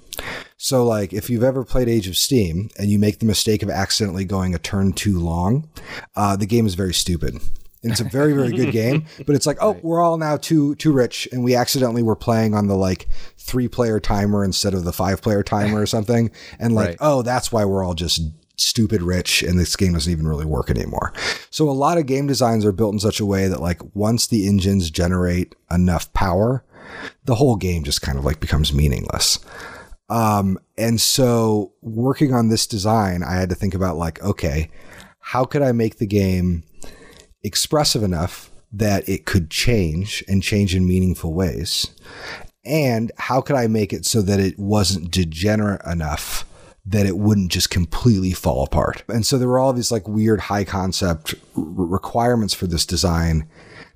So 0.58 0.86
like 0.86 1.14
if 1.14 1.30
you've 1.30 1.44
ever 1.44 1.66
played 1.66 1.90
age 1.90 2.08
of 2.08 2.18
steam 2.18 2.70
and 2.78 2.90
you 2.90 3.00
make 3.00 3.20
the 3.20 3.26
mistake 3.26 3.64
of 3.64 3.70
accidentally 3.70 4.26
going 4.26 4.56
a 4.56 4.60
turn 4.60 4.94
too 4.94 5.20
long 5.20 5.70
uh, 6.16 6.36
the 6.36 6.46
game 6.46 6.66
is 6.66 6.76
very 6.76 6.94
stupid 6.94 7.42
and 7.84 7.92
it's 7.92 8.02
a 8.02 8.06
very 8.06 8.34
very 8.34 8.52
good 8.52 8.72
game 8.72 9.06
but 9.26 9.36
it's 9.36 9.46
like 9.46 9.58
oh 9.62 9.78
we're 9.84 10.02
all 10.02 10.18
now 10.18 10.38
too 10.38 10.74
too 10.76 10.92
rich 10.92 11.28
and 11.32 11.44
we 11.44 11.56
accidentally 11.56 12.02
were 12.02 12.16
playing 12.16 12.54
on 12.56 12.68
the 12.68 12.76
like 12.76 13.08
three 13.38 13.68
player 13.68 14.00
timer 14.00 14.44
instead 14.44 14.74
of 14.74 14.84
the 14.86 14.94
five 14.94 15.22
player 15.22 15.44
timer 15.44 15.82
or 15.82 15.86
something 15.86 16.32
and 16.60 16.74
like 16.74 16.88
Right. 16.90 16.98
oh 17.02 17.22
that's 17.22 17.52
why 17.52 17.66
we're 17.66 17.84
all 17.84 17.94
just 17.94 18.22
stupid 18.56 19.02
rich 19.02 19.42
and 19.44 19.60
this 19.60 19.76
game 19.76 19.94
doesn't 19.94 20.12
even 20.12 20.28
really 20.28 20.46
work 20.46 20.70
anymore. 20.70 21.12
So 21.50 21.68
a 21.68 21.72
lot 21.72 21.98
of 21.98 22.06
game 22.06 22.28
designs 22.28 22.64
are 22.66 22.72
built 22.72 22.94
in 22.94 23.00
such 23.00 23.20
a 23.20 23.26
way 23.26 23.48
that 23.48 23.60
like 23.60 23.82
once 23.96 24.28
the 24.28 24.48
engines 24.48 24.92
generate 24.92 25.56
enough 25.72 26.14
power 26.14 26.64
the 27.26 27.36
whole 27.36 27.56
game 27.56 27.84
just 27.84 28.02
kind 28.04 28.18
of 28.20 28.26
like 28.26 28.40
becomes 28.40 28.72
meaningless. 28.72 29.40
Um, 30.10 30.60
and 30.78 31.02
so 31.02 31.74
working 31.82 32.34
on 32.34 32.50
this 32.50 32.68
design, 32.68 33.24
I 33.24 33.34
had 33.36 33.50
to 33.50 33.56
think 33.56 33.74
about 33.74 33.98
like, 33.98 34.22
okay, 34.24 34.70
how 35.20 35.46
could 35.46 35.62
I 35.64 35.72
make 35.72 35.98
the 35.98 36.06
game 36.06 36.64
expressive 37.44 38.04
enough 38.04 38.50
that 38.72 39.08
it 39.08 39.26
could 39.26 39.50
change 39.50 40.24
and 40.28 40.42
change 40.42 40.76
in 40.76 40.88
meaningful 40.88 41.34
ways? 41.34 41.88
And 42.66 43.12
how 43.18 43.42
could 43.42 43.56
I 43.56 43.68
make 43.68 43.94
it 43.94 44.06
so 44.06 44.22
that 44.22 44.40
it 44.40 44.58
wasn't 44.58 45.12
degenerate 45.12 45.86
enough 45.86 46.46
that 46.86 47.06
it 47.06 47.18
wouldn't 47.18 47.52
just 47.52 47.70
completely 47.70 48.32
fall 48.32 48.64
apart? 48.64 49.04
And 49.08 49.26
so 49.26 49.38
there 49.38 49.48
were 49.48 49.60
all 49.60 49.74
these 49.74 49.92
like 49.92 50.08
weird 50.08 50.42
high 50.42 50.64
concept 50.64 51.36
requirements 51.56 52.54
for 52.54 52.68
this 52.68 52.86
design 52.86 53.48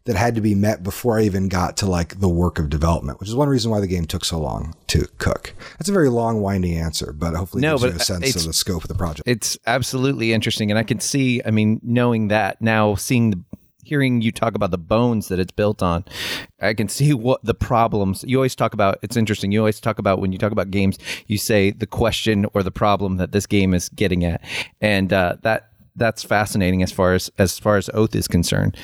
that 0.07 0.15
had 0.15 0.35
to 0.35 0.41
be 0.41 0.55
met 0.55 0.83
before 0.83 1.19
I 1.19 1.23
even 1.23 1.49
got 1.49 1.75
to 1.77 1.85
like 1.85 2.21
the 2.21 2.29
work 2.29 2.59
of 2.59 2.69
development, 2.69 3.19
which 3.19 3.27
is 3.27 3.35
one 3.35 3.49
reason 3.49 3.69
why 3.69 3.81
the 3.81 3.87
game 3.87 4.05
took 4.05 4.23
so 4.23 4.39
long 4.39 4.73
to 4.87 5.05
cook. 5.17 5.53
That's 5.77 5.89
a 5.89 5.93
very 5.93 6.07
long, 6.09 6.41
winding 6.41 6.77
answer, 6.77 7.11
but 7.11 7.35
hopefully 7.35 7.61
it 7.61 7.67
No, 7.67 7.77
gives 7.77 7.83
you 7.83 7.89
a 7.89 7.99
sense 7.99 8.35
of 8.37 8.45
the 8.45 8.53
scope 8.53 8.83
of 8.83 8.87
the 8.87 8.95
project. 8.95 9.27
It's 9.27 9.57
absolutely 9.67 10.31
interesting, 10.31 10.71
and 10.71 10.79
I 10.79 10.83
can 10.83 11.01
see. 11.01 11.41
I 11.45 11.51
mean, 11.51 11.81
knowing 11.83 12.29
that 12.29 12.61
now, 12.61 12.95
seeing 12.95 13.31
the 13.31 13.43
hearing 13.83 14.21
you 14.21 14.31
talk 14.31 14.55
about 14.55 14.71
the 14.71 14.77
bones 14.77 15.29
that 15.29 15.39
it's 15.39 15.51
built 15.51 15.81
on, 15.81 16.05
I 16.61 16.73
can 16.73 16.87
see 16.87 17.13
what 17.13 17.43
the 17.43 17.53
problems. 17.53 18.23
You 18.25 18.37
always 18.37 18.55
talk 18.55 18.73
about. 18.73 18.99
It's 19.01 19.17
interesting. 19.17 19.51
You 19.51 19.59
always 19.59 19.81
talk 19.81 19.99
about 19.99 20.19
when 20.19 20.31
you 20.31 20.37
talk 20.37 20.53
about 20.53 20.71
games, 20.71 20.97
you 21.27 21.37
say 21.37 21.71
the 21.71 21.87
question 21.87 22.45
or 22.53 22.63
the 22.63 22.71
problem 22.71 23.17
that 23.17 23.33
this 23.33 23.45
game 23.45 23.73
is 23.73 23.89
getting 23.89 24.23
at, 24.23 24.41
and 24.79 25.11
uh, 25.11 25.35
that 25.41 25.71
that's 25.97 26.23
fascinating 26.23 26.81
as 26.81 26.93
far 26.93 27.13
as 27.13 27.29
as 27.37 27.59
far 27.59 27.75
as 27.75 27.89
Oath 27.93 28.15
is 28.15 28.27
concerned. 28.29 28.77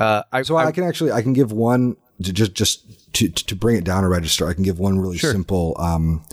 Uh, 0.00 0.22
I, 0.32 0.42
So 0.42 0.56
I, 0.56 0.72
can 0.72 0.82
actually 0.82 1.12
I 1.12 1.20
can 1.20 1.34
give 1.34 1.52
one 1.52 1.96
to 2.22 2.32
just 2.32 2.54
just 2.54 3.12
to 3.14 3.28
to 3.28 3.54
bring 3.54 3.76
it 3.76 3.84
down 3.84 4.02
a 4.02 4.08
register. 4.08 4.48
I 4.48 4.54
can 4.54 4.62
give 4.62 4.78
one 4.78 4.98
really 4.98 5.18
simple 5.18 5.76
um, 5.78 6.24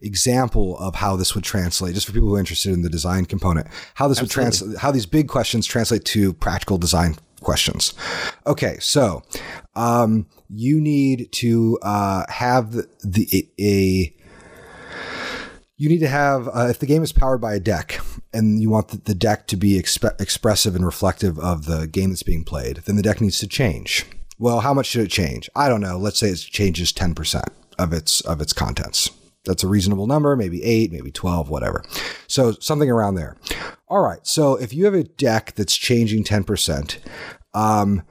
example 0.00 0.76
of 0.78 0.96
how 0.96 1.14
this 1.14 1.34
would 1.34 1.44
translate, 1.44 1.94
just 1.94 2.06
for 2.06 2.12
people 2.12 2.28
who 2.28 2.34
are 2.34 2.40
interested 2.40 2.72
in 2.72 2.82
the 2.82 2.90
design 2.90 3.24
component. 3.24 3.68
How 3.94 4.08
this 4.08 4.20
would 4.20 4.30
translate, 4.30 4.78
how 4.78 4.90
these 4.90 5.06
big 5.06 5.28
questions 5.28 5.66
translate 5.66 6.04
to 6.06 6.32
practical 6.34 6.78
design 6.78 7.16
questions. 7.40 7.94
Okay, 8.44 8.78
so 8.80 9.22
um, 9.76 10.26
you 10.48 10.80
need 10.80 11.30
to 11.32 11.78
uh, 11.82 12.24
have 12.28 12.72
the, 12.72 12.88
the 13.04 13.48
a 13.60 14.14
you 15.76 15.88
need 15.88 16.00
to 16.00 16.08
have 16.08 16.48
uh, 16.48 16.66
if 16.70 16.80
the 16.80 16.86
game 16.86 17.04
is 17.04 17.12
powered 17.12 17.40
by 17.40 17.54
a 17.54 17.60
deck 17.60 18.00
and 18.32 18.60
you 18.60 18.70
want 18.70 18.88
the, 18.88 18.96
the 18.98 19.14
deck 19.14 19.46
to 19.48 19.56
be 19.56 19.80
expe- 19.80 20.20
expressive 20.20 20.74
and 20.74 20.84
reflective 20.84 21.38
of 21.38 21.66
the 21.66 21.86
game 21.86 22.10
that's 22.10 22.22
being 22.22 22.44
played 22.44 22.78
then 22.78 22.96
the 22.96 23.02
deck 23.02 23.20
needs 23.20 23.38
to 23.38 23.46
change. 23.46 24.06
Well 24.38 24.60
how 24.60 24.74
much 24.74 24.86
should 24.86 25.04
it 25.04 25.10
change? 25.10 25.48
I 25.54 25.68
don't 25.68 25.80
know. 25.80 25.98
Let's 25.98 26.18
say 26.18 26.28
it 26.28 26.38
changes 26.38 26.92
10% 26.92 27.42
of 27.78 27.92
its 27.92 28.20
of 28.22 28.40
its 28.40 28.52
contents. 28.52 29.10
That's 29.44 29.64
a 29.64 29.68
reasonable 29.68 30.06
number 30.06 30.36
maybe 30.36 30.62
8 30.62 30.92
maybe 30.92 31.10
12 31.10 31.48
whatever. 31.48 31.84
So 32.26 32.52
something 32.52 32.90
around 32.90 33.16
there. 33.16 33.36
All 33.88 34.00
right. 34.00 34.26
So 34.26 34.56
if 34.56 34.72
you 34.72 34.84
have 34.86 34.94
a 34.94 35.04
deck 35.04 35.52
that's 35.54 35.76
changing 35.76 36.24
10% 36.24 36.98
um, 37.54 38.02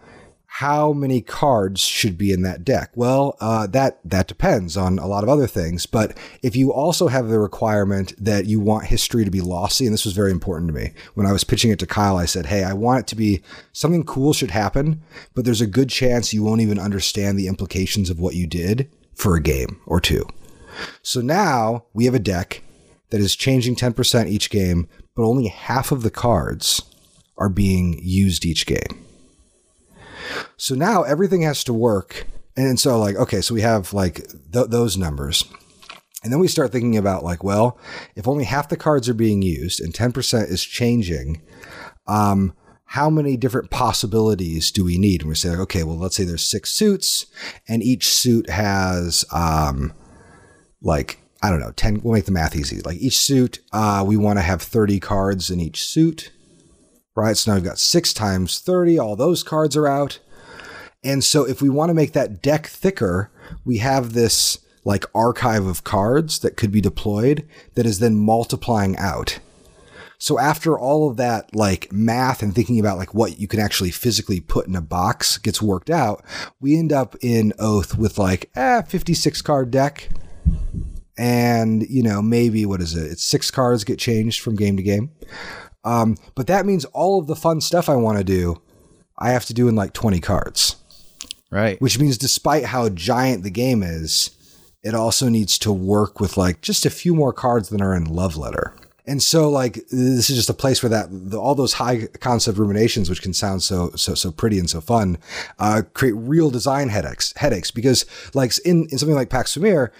how 0.55 0.91
many 0.91 1.21
cards 1.21 1.79
should 1.79 2.17
be 2.17 2.33
in 2.33 2.41
that 2.41 2.65
deck? 2.65 2.91
Well, 2.93 3.37
uh, 3.39 3.67
that 3.67 3.99
that 4.03 4.27
depends 4.27 4.75
on 4.75 4.99
a 4.99 5.07
lot 5.07 5.23
of 5.23 5.29
other 5.29 5.47
things. 5.47 5.85
But 5.85 6.17
if 6.43 6.57
you 6.57 6.73
also 6.73 7.07
have 7.07 7.29
the 7.29 7.39
requirement 7.39 8.13
that 8.17 8.47
you 8.47 8.59
want 8.59 8.87
history 8.87 9.23
to 9.23 9.31
be 9.31 9.39
lossy, 9.39 9.85
and 9.85 9.93
this 9.93 10.03
was 10.03 10.13
very 10.13 10.29
important 10.29 10.67
to 10.67 10.73
me 10.73 10.91
when 11.13 11.25
I 11.25 11.31
was 11.31 11.45
pitching 11.45 11.71
it 11.71 11.79
to 11.79 11.87
Kyle, 11.87 12.17
I 12.17 12.25
said, 12.25 12.47
"Hey, 12.47 12.65
I 12.65 12.73
want 12.73 12.99
it 12.99 13.07
to 13.07 13.15
be 13.15 13.41
something 13.71 14.03
cool 14.03 14.33
should 14.33 14.51
happen, 14.51 15.01
but 15.33 15.45
there's 15.45 15.61
a 15.61 15.67
good 15.67 15.87
chance 15.87 16.33
you 16.33 16.43
won't 16.43 16.59
even 16.59 16.77
understand 16.77 17.39
the 17.39 17.47
implications 17.47 18.09
of 18.09 18.19
what 18.19 18.35
you 18.35 18.45
did 18.45 18.89
for 19.15 19.37
a 19.37 19.41
game 19.41 19.79
or 19.85 20.01
two. 20.01 20.27
So 21.01 21.21
now 21.21 21.85
we 21.93 22.03
have 22.05 22.13
a 22.13 22.19
deck 22.19 22.61
that 23.11 23.21
is 23.21 23.37
changing 23.37 23.77
10% 23.77 24.27
each 24.27 24.49
game, 24.49 24.89
but 25.15 25.23
only 25.23 25.47
half 25.47 25.93
of 25.93 26.03
the 26.03 26.11
cards 26.11 26.81
are 27.37 27.49
being 27.49 27.99
used 28.03 28.45
each 28.45 28.65
game. 28.65 29.05
So 30.57 30.75
now 30.75 31.03
everything 31.03 31.41
has 31.41 31.63
to 31.65 31.73
work. 31.73 32.27
And 32.55 32.79
so, 32.79 32.99
like, 32.99 33.15
okay, 33.15 33.41
so 33.41 33.53
we 33.53 33.61
have 33.61 33.93
like 33.93 34.15
th- 34.51 34.67
those 34.67 34.97
numbers. 34.97 35.45
And 36.23 36.31
then 36.31 36.39
we 36.39 36.47
start 36.47 36.71
thinking 36.71 36.97
about, 36.97 37.23
like, 37.23 37.43
well, 37.43 37.79
if 38.15 38.27
only 38.27 38.43
half 38.43 38.69
the 38.69 38.77
cards 38.77 39.09
are 39.09 39.15
being 39.15 39.41
used 39.41 39.79
and 39.79 39.91
10% 39.91 40.51
is 40.51 40.63
changing, 40.63 41.41
um, 42.07 42.53
how 42.85 43.09
many 43.09 43.37
different 43.37 43.71
possibilities 43.71 44.69
do 44.69 44.83
we 44.83 44.97
need? 44.97 45.21
And 45.21 45.29
we 45.29 45.35
say, 45.35 45.49
like, 45.49 45.59
okay, 45.59 45.83
well, 45.83 45.97
let's 45.97 46.15
say 46.15 46.23
there's 46.23 46.43
six 46.43 46.69
suits, 46.71 47.25
and 47.67 47.81
each 47.81 48.07
suit 48.07 48.49
has, 48.49 49.25
um, 49.31 49.93
like, 50.81 51.19
I 51.41 51.49
don't 51.49 51.61
know, 51.61 51.71
10, 51.71 52.01
we'll 52.03 52.13
make 52.13 52.25
the 52.25 52.31
math 52.31 52.55
easy. 52.55 52.81
Like, 52.81 52.97
each 52.97 53.17
suit, 53.17 53.59
uh, 53.71 54.03
we 54.05 54.17
want 54.17 54.37
to 54.37 54.43
have 54.43 54.61
30 54.61 54.99
cards 54.99 55.49
in 55.49 55.59
each 55.59 55.83
suit 55.83 56.31
right? 57.21 57.37
So 57.37 57.51
now 57.51 57.55
we've 57.55 57.63
got 57.63 57.79
six 57.79 58.13
times 58.13 58.59
30, 58.59 58.99
all 58.99 59.15
those 59.15 59.43
cards 59.43 59.77
are 59.77 59.87
out. 59.87 60.19
And 61.03 61.23
so 61.23 61.47
if 61.47 61.61
we 61.61 61.69
want 61.69 61.89
to 61.89 61.95
make 61.95 62.13
that 62.13 62.41
deck 62.41 62.67
thicker, 62.67 63.31
we 63.65 63.77
have 63.77 64.13
this 64.13 64.59
like 64.83 65.05
archive 65.13 65.65
of 65.65 65.83
cards 65.83 66.39
that 66.39 66.57
could 66.57 66.71
be 66.71 66.81
deployed 66.81 67.47
that 67.75 67.85
is 67.85 67.99
then 67.99 68.15
multiplying 68.17 68.97
out. 68.97 69.39
So 70.17 70.37
after 70.37 70.77
all 70.77 71.09
of 71.09 71.17
that 71.17 71.55
like 71.55 71.91
math 71.91 72.43
and 72.43 72.53
thinking 72.53 72.79
about 72.79 72.99
like 72.99 73.13
what 73.13 73.39
you 73.39 73.47
can 73.47 73.59
actually 73.59 73.89
physically 73.89 74.39
put 74.39 74.67
in 74.67 74.75
a 74.75 74.81
box 74.81 75.39
gets 75.39 75.61
worked 75.61 75.89
out, 75.89 76.23
we 76.59 76.77
end 76.77 76.93
up 76.93 77.15
in 77.21 77.53
Oath 77.57 77.97
with 77.97 78.19
like 78.19 78.51
eh, 78.55 78.83
56 78.83 79.41
card 79.41 79.71
deck. 79.71 80.09
And, 81.17 81.87
you 81.89 82.03
know, 82.03 82.21
maybe 82.21 82.65
what 82.65 82.81
is 82.81 82.95
it? 82.95 83.11
It's 83.11 83.23
six 83.23 83.49
cards 83.51 83.83
get 83.83 83.99
changed 83.99 84.41
from 84.41 84.55
game 84.55 84.77
to 84.77 84.83
game. 84.83 85.11
Um, 85.83 86.17
but 86.35 86.47
that 86.47 86.65
means 86.65 86.85
all 86.85 87.19
of 87.19 87.27
the 87.27 87.35
fun 87.35 87.61
stuff 87.61 87.89
I 87.89 87.95
want 87.95 88.17
to 88.17 88.23
do, 88.23 88.61
I 89.17 89.31
have 89.31 89.45
to 89.45 89.53
do 89.53 89.67
in 89.67 89.75
like 89.75 89.93
20 89.93 90.19
cards. 90.19 90.75
Right. 91.49 91.81
Which 91.81 91.99
means 91.99 92.17
despite 92.17 92.65
how 92.65 92.87
giant 92.89 93.43
the 93.43 93.49
game 93.49 93.83
is, 93.83 94.31
it 94.83 94.95
also 94.95 95.29
needs 95.29 95.57
to 95.59 95.71
work 95.71 96.19
with 96.19 96.37
like 96.37 96.61
just 96.61 96.85
a 96.85 96.89
few 96.89 97.13
more 97.13 97.33
cards 97.33 97.69
than 97.69 97.81
are 97.81 97.95
in 97.95 98.05
Love 98.05 98.37
Letter. 98.37 98.75
And 99.07 99.21
so, 99.21 99.49
like, 99.49 99.75
this 99.89 100.29
is 100.29 100.35
just 100.35 100.49
a 100.49 100.53
place 100.53 100.83
where 100.83 100.89
that 100.89 101.07
the, 101.11 101.39
all 101.39 101.55
those 101.55 101.73
high 101.73 102.07
concept 102.19 102.57
ruminations, 102.57 103.09
which 103.09 103.21
can 103.21 103.33
sound 103.33 103.63
so 103.63 103.91
so 103.95 104.13
so 104.13 104.31
pretty 104.31 104.59
and 104.59 104.69
so 104.69 104.81
fun, 104.81 105.17
uh, 105.59 105.81
create 105.93 106.13
real 106.13 106.49
design 106.49 106.89
headaches. 106.89 107.33
Headaches 107.37 107.71
because, 107.71 108.05
like, 108.33 108.57
in, 108.65 108.87
in 108.91 108.97
something 108.97 109.15
like 109.15 109.29
Pax 109.29 109.55
Pamir, 109.55 109.91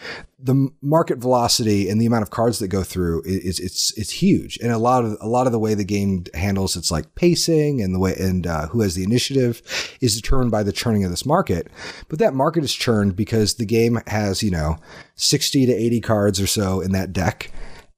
the 0.44 0.70
market 0.82 1.18
velocity 1.18 1.90
and 1.90 2.02
the 2.02 2.06
amount 2.06 2.24
of 2.24 2.30
cards 2.32 2.60
that 2.60 2.68
go 2.68 2.84
through 2.84 3.22
is 3.26 3.60
it's 3.60 3.96
it's 3.98 4.12
huge, 4.12 4.58
and 4.62 4.72
a 4.72 4.78
lot 4.78 5.04
of 5.04 5.18
a 5.22 5.28
lot 5.28 5.46
of 5.46 5.52
the 5.52 5.60
way 5.60 5.74
the 5.74 5.84
game 5.84 6.26
handles 6.34 6.76
its 6.76 6.92
like 6.92 7.14
pacing 7.16 7.82
and 7.82 7.94
the 7.94 8.00
way 8.00 8.16
and 8.20 8.48
uh, 8.48 8.68
who 8.68 8.82
has 8.82 8.96
the 8.96 9.04
initiative 9.04 9.62
is 10.02 10.16
determined 10.16 10.52
by 10.52 10.64
the 10.64 10.72
churning 10.72 11.04
of 11.04 11.12
this 11.12 11.26
market. 11.26 11.68
But 12.08 12.20
that 12.20 12.34
market 12.34 12.64
is 12.64 12.74
churned 12.74 13.16
because 13.16 13.56
the 13.56 13.66
game 13.66 14.00
has 14.08 14.42
you 14.42 14.52
know 14.52 14.78
sixty 15.16 15.66
to 15.66 15.74
eighty 15.74 16.02
cards 16.02 16.40
or 16.40 16.48
so 16.48 16.82
in 16.82 16.92
that 16.92 17.14
deck 17.14 17.52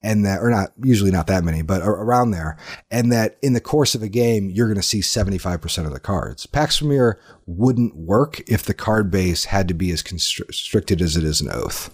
and 0.04 0.26
that, 0.26 0.42
or 0.42 0.50
not, 0.50 0.74
usually 0.84 1.12
not 1.12 1.28
that 1.28 1.44
many, 1.44 1.62
but 1.62 1.82
around 1.82 2.32
there, 2.32 2.58
and 2.92 3.12
that 3.12 3.38
in 3.42 3.54
the 3.54 3.62
course 3.62 3.96
of 3.96 4.04
a 4.04 4.10
game, 4.10 4.50
you're 4.50 4.68
going 4.68 4.76
to 4.76 4.84
see 4.84 5.00
75% 5.00 5.86
of 5.86 5.94
the 5.94 6.00
cards. 6.00 6.46
Pax 6.46 6.80
Pamir 6.80 7.20
wouldn't 7.46 7.96
work 7.96 8.42
if 8.48 8.64
the 8.64 8.74
card 8.74 9.10
base 9.10 9.46
had 9.46 9.68
to 9.70 9.74
be 9.74 9.92
as 9.92 10.02
constricted 10.02 11.02
as 11.02 11.16
it 11.16 11.24
is 11.24 11.42
in 11.42 11.50
Oath. 11.50 11.90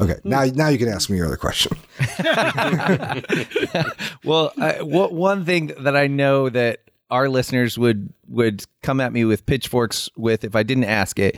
Okay, 0.00 0.14
hmm. 0.22 0.28
now 0.28 0.44
now 0.44 0.68
you 0.68 0.78
can 0.78 0.88
ask 0.88 1.10
me 1.10 1.16
your 1.16 1.26
other 1.26 1.36
question. 1.36 1.76
well, 4.24 4.52
I, 4.56 4.82
what, 4.82 5.12
one 5.12 5.44
thing 5.44 5.72
that 5.80 5.96
I 5.96 6.06
know 6.06 6.48
that 6.50 6.80
our 7.10 7.28
listeners 7.28 7.78
would 7.78 8.12
would 8.28 8.64
come 8.82 9.00
at 9.00 9.12
me 9.12 9.24
with 9.24 9.46
pitchforks 9.46 10.08
with 10.16 10.44
if 10.44 10.54
I 10.54 10.62
didn't 10.62 10.84
ask 10.84 11.18
it 11.18 11.36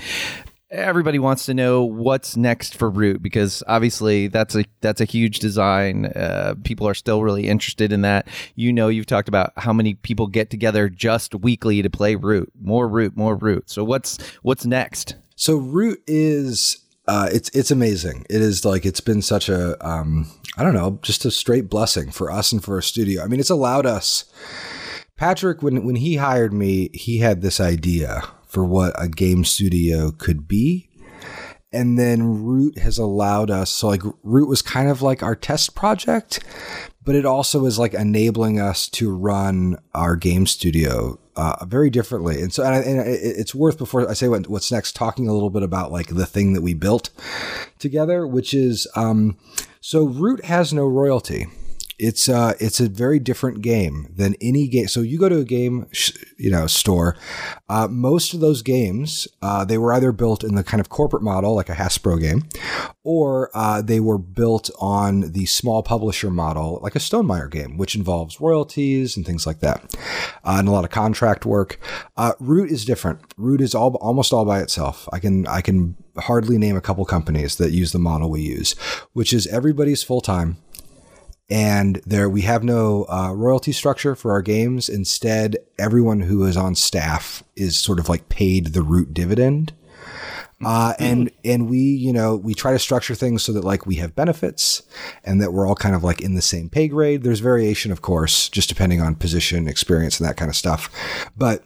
everybody 0.71 1.19
wants 1.19 1.47
to 1.47 1.55
know 1.55 1.85
what's 1.85 2.37
next 2.37 2.77
for 2.77 2.89
Root 2.89 3.23
because 3.23 3.63
obviously 3.67 4.29
that's 4.29 4.55
a 4.55 4.65
that's 4.81 5.01
a 5.01 5.05
huge 5.05 5.41
design. 5.41 6.07
Uh, 6.07 6.55
people 6.65 6.87
are 6.87 6.95
still 6.95 7.23
really 7.23 7.49
interested 7.49 7.93
in 7.93 8.03
that. 8.03 8.29
You 8.55 8.73
know, 8.73 8.89
you've 8.89 9.07
talked 9.07 9.29
about 9.29 9.53
how 9.57 9.73
many 9.73 9.95
people 9.95 10.27
get 10.27 10.51
together 10.51 10.89
just 10.89 11.35
weekly 11.35 11.83
to 11.83 11.91
play 11.91 12.15
Root, 12.15 12.53
more 12.61 12.89
Root, 12.89 13.17
more 13.17 13.37
Root. 13.37 13.69
So 13.71 13.85
what's 13.85 14.19
what's 14.43 14.65
next? 14.65 15.17
So 15.37 15.57
Root 15.57 16.03
is 16.07 16.79
uh, 17.09 17.29
it's 17.33 17.49
it's 17.51 17.71
amazing. 17.71 18.27
It 18.31 18.41
is 18.41 18.65
like 18.65 18.87
it's 18.87 19.01
been 19.01 19.23
such 19.23 19.49
a 19.49 19.85
um, 19.87 20.31
I 20.57 20.63
don't 20.63 20.75
know, 20.75 20.99
just 21.03 21.25
a 21.25 21.31
straight 21.31 21.69
blessing 21.69 22.11
for 22.11 22.31
us 22.31 22.53
and 22.53 22.63
for 22.63 22.75
our 22.77 22.83
studio. 22.83 23.23
I 23.23 23.27
mean, 23.27 23.41
it's 23.41 23.51
allowed 23.51 23.87
us. 23.87 24.25
Patrick, 25.17 25.63
when 25.63 25.85
when 25.85 25.97
he 25.97 26.17
hired 26.17 26.53
me, 26.53 26.91
he 26.95 27.19
had 27.19 27.43
this 27.43 27.61
idea 27.61 28.23
for 28.51 28.65
what 28.65 28.93
a 29.01 29.09
game 29.09 29.45
studio 29.45 30.11
could 30.11 30.49
be. 30.49 30.89
And 31.73 31.97
then 31.97 32.43
Root 32.43 32.79
has 32.79 32.99
allowed 32.99 33.49
us, 33.49 33.71
so 33.71 33.87
like 33.87 34.03
Root 34.25 34.49
was 34.49 34.61
kind 34.61 34.91
of 34.91 35.03
like 35.03 35.23
our 35.23 35.37
test 35.37 35.77
project, 35.77 36.41
but 37.05 37.15
it 37.15 37.25
also 37.25 37.65
is 37.65 37.79
like 37.79 37.95
enabling 37.95 38.59
us 38.59 38.89
to 38.89 39.15
run 39.15 39.79
our 39.95 40.17
game 40.17 40.47
studio 40.47 41.21
uh, 41.37 41.65
very 41.65 41.89
differently. 41.89 42.43
And 42.43 42.53
so, 42.53 42.65
and, 42.65 42.75
I, 42.75 42.79
and, 42.79 43.01
it's 43.09 43.55
worth 43.55 43.79
before 43.79 44.11
I 44.11 44.15
say 44.15 44.27
what, 44.27 44.49
what's 44.49 44.73
next, 44.73 44.97
talking 44.97 45.29
a 45.29 45.33
little 45.33 45.49
bit 45.49 45.63
about 45.63 45.93
like 45.93 46.09
the 46.09 46.27
thing 46.27 46.55
that 46.55 46.63
we 46.63 46.75
built 46.75 47.11
together, 47.79 48.27
which 48.27 48.53
is 48.53 48.89
um, 48.97 49.39
so 49.81 50.05
Root 50.05 50.45
has 50.45 50.73
no 50.73 50.87
royalty 50.87 51.47
it's 52.01 52.29
uh 52.31 52.55
it's 52.59 52.81
a 52.81 52.89
very 52.89 53.19
different 53.19 53.61
game 53.61 54.13
than 54.17 54.35
any 54.41 54.67
game. 54.67 54.89
So 54.89 55.01
you 55.03 55.19
go 55.19 55.29
to 55.29 55.39
a 55.39 55.45
game, 55.45 55.87
sh- 55.93 56.13
you 56.39 56.51
know, 56.51 56.67
store. 56.67 57.17
Uh, 57.69 57.87
most 57.89 58.33
of 58.33 58.41
those 58.41 58.63
games, 58.63 59.29
uh, 59.43 59.65
they 59.65 59.77
were 59.79 59.93
either 59.93 60.11
built 60.11 60.43
in 60.43 60.55
the 60.55 60.65
kind 60.65 60.81
of 60.81 60.89
corporate 60.89 61.23
model, 61.23 61.55
like 61.55 61.69
a 61.69 61.75
Hasbro 61.75 62.21
game, 62.21 62.49
or 63.05 63.51
uh, 63.55 63.83
they 63.83 64.01
were 64.01 64.19
built 64.19 64.71
on 64.81 65.33
the 65.33 65.47
small 65.47 65.83
publisher 65.83 66.31
model, 66.31 66.81
like 66.83 66.97
a 66.97 66.99
Stonemaier 66.99 67.51
game, 67.51 67.77
which 67.77 67.95
involves 67.95 68.41
royalties 68.41 69.17
and 69.17 69.27
things 69.27 69.47
like 69.47 69.61
that, 69.61 69.95
uh, 70.45 70.57
and 70.59 70.69
a 70.69 70.73
lot 70.73 70.85
of 70.85 70.91
contract 70.91 71.45
work. 71.45 71.79
Uh, 72.17 72.33
Root 72.41 72.71
is 72.71 72.85
different. 72.85 73.21
Root 73.37 73.61
is 73.61 73.75
all 73.75 73.95
almost 73.97 74.33
all 74.33 74.47
by 74.47 74.61
itself. 74.61 75.07
I 75.13 75.19
can 75.19 75.47
I 75.47 75.61
can 75.61 75.97
hardly 76.17 76.57
name 76.59 76.77
a 76.77 76.81
couple 76.81 77.05
companies 77.05 77.57
that 77.57 77.73
use 77.73 77.93
the 77.93 77.99
model 77.99 78.31
we 78.31 78.41
use, 78.41 78.73
which 79.13 79.33
is 79.33 79.47
everybody's 79.47 80.03
full 80.03 80.23
time 80.23 80.57
and 81.51 82.01
there 82.07 82.29
we 82.29 82.43
have 82.43 82.63
no 82.63 83.07
uh, 83.09 83.33
royalty 83.33 83.73
structure 83.73 84.15
for 84.15 84.31
our 84.31 84.43
games. 84.43 84.89
Instead, 84.89 85.57
everyone 85.79 86.21
who 86.21 86.45
is 86.45 86.57
on 86.57 86.75
staff 86.75 87.43
is 87.57 87.77
sort 87.77 87.99
of 87.99 88.09
like 88.09 88.29
paid 88.29 88.69
the 88.69 88.83
root 88.83 89.13
dividend. 89.13 89.73
Uh, 90.63 90.93
and 90.99 91.31
and 91.43 91.71
we 91.71 91.79
you 91.79 92.13
know 92.13 92.37
we 92.37 92.53
try 92.53 92.71
to 92.71 92.79
structure 92.79 93.15
things 93.15 93.43
so 93.43 93.51
that 93.51 93.65
like 93.65 93.87
we 93.87 93.95
have 93.95 94.15
benefits 94.15 94.83
and 95.25 95.41
that 95.41 95.55
we're 95.55 95.67
all 95.67 95.75
kind 95.75 95.95
of 95.95 96.05
like 96.05 96.21
in 96.21 96.35
the 96.35 96.43
same 96.43 96.69
pay 96.69 96.87
grade. 96.87 97.23
There's 97.23 97.41
variation, 97.41 97.91
of 97.91 98.03
course, 98.03 98.49
just 98.51 98.69
depending 98.69 99.01
on 99.01 99.15
position, 99.15 99.67
experience, 99.67 100.21
and 100.21 100.29
that 100.29 100.37
kind 100.37 100.51
of 100.51 100.57
stuff. 100.57 100.91
But 101.37 101.65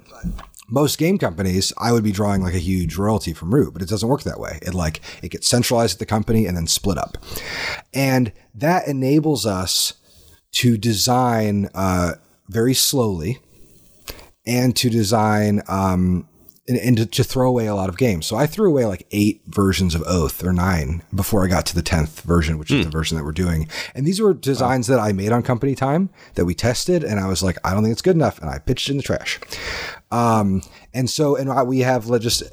most 0.69 0.99
game 0.99 1.19
companies, 1.19 1.73
I 1.79 1.93
would 1.93 2.05
be 2.05 2.13
drawing 2.13 2.43
like 2.43 2.55
a 2.55 2.59
huge 2.59 2.97
royalty 2.97 3.33
from 3.33 3.55
Root, 3.55 3.73
but 3.73 3.83
it 3.83 3.89
doesn't 3.89 4.09
work 4.09 4.23
that 4.23 4.41
way. 4.41 4.59
It 4.63 4.75
like 4.75 5.01
it 5.23 5.31
gets 5.31 5.49
centralized 5.49 5.97
at 5.97 5.99
the 5.99 6.07
company 6.07 6.47
and 6.47 6.57
then 6.57 6.67
split 6.67 6.99
up, 6.99 7.19
and 7.93 8.33
that 8.55 8.89
enables 8.89 9.47
us 9.47 9.95
to 10.53 10.79
design 10.79 11.69
uh, 11.75 12.13
very 12.49 12.75
slowly 12.75 13.39
and 14.47 14.77
to 14.77 14.91
design 14.91 15.63
um, 15.69 16.29
and, 16.69 16.79
and 16.79 16.97
to, 16.97 17.07
to, 17.07 17.25
throw 17.25 17.49
away 17.49 17.67
a 17.67 17.75
lot 17.75 17.89
of 17.89 17.97
games. 17.97 18.27
So 18.27 18.37
I 18.37 18.47
threw 18.47 18.71
away 18.71 18.87
like 18.87 19.07
eight 19.11 19.43
versions 19.47 19.95
of 19.95 20.03
Oath 20.07 20.43
or 20.45 20.53
nine 20.53 21.03
before 21.15 21.45
I 21.45 21.49
got 21.49 21.67
to 21.67 21.75
the 21.75 21.83
10th 21.83 22.23
version, 22.23 22.59
which 22.59 22.71
mm. 22.71 22.79
is 22.79 22.85
the 22.85 22.91
hmm. 22.91 22.97
version 22.97 23.17
that 23.17 23.25
we're 23.25 23.33
doing. 23.33 23.69
And 23.95 24.07
these 24.07 24.21
were 24.21 24.33
designs 24.33 24.89
wow. 24.89 24.97
that 24.97 25.03
I 25.03 25.13
made 25.13 25.33
on 25.33 25.43
company 25.43 25.75
time 25.75 26.11
that 26.35 26.45
we 26.45 26.55
tested. 26.55 27.05
And 27.05 27.21
I 27.21 27.29
was 27.29 27.43
like, 27.43 27.59
I 27.65 27.75
don't 27.75 27.83
think 27.83 27.93
it's 27.93 28.03
good 28.03 28.17
enough. 28.17 28.39
And 28.39 28.49
I 28.49 28.59
pitched 28.59 28.89
it 28.89 28.93
in 28.93 28.97
the 28.97 29.03
trash. 29.03 29.41
Um, 30.15 30.63
and 30.93 31.11
so, 31.11 31.35
and 31.35 31.67
we 31.67 31.81
have 31.81 32.07
just, 32.21 32.45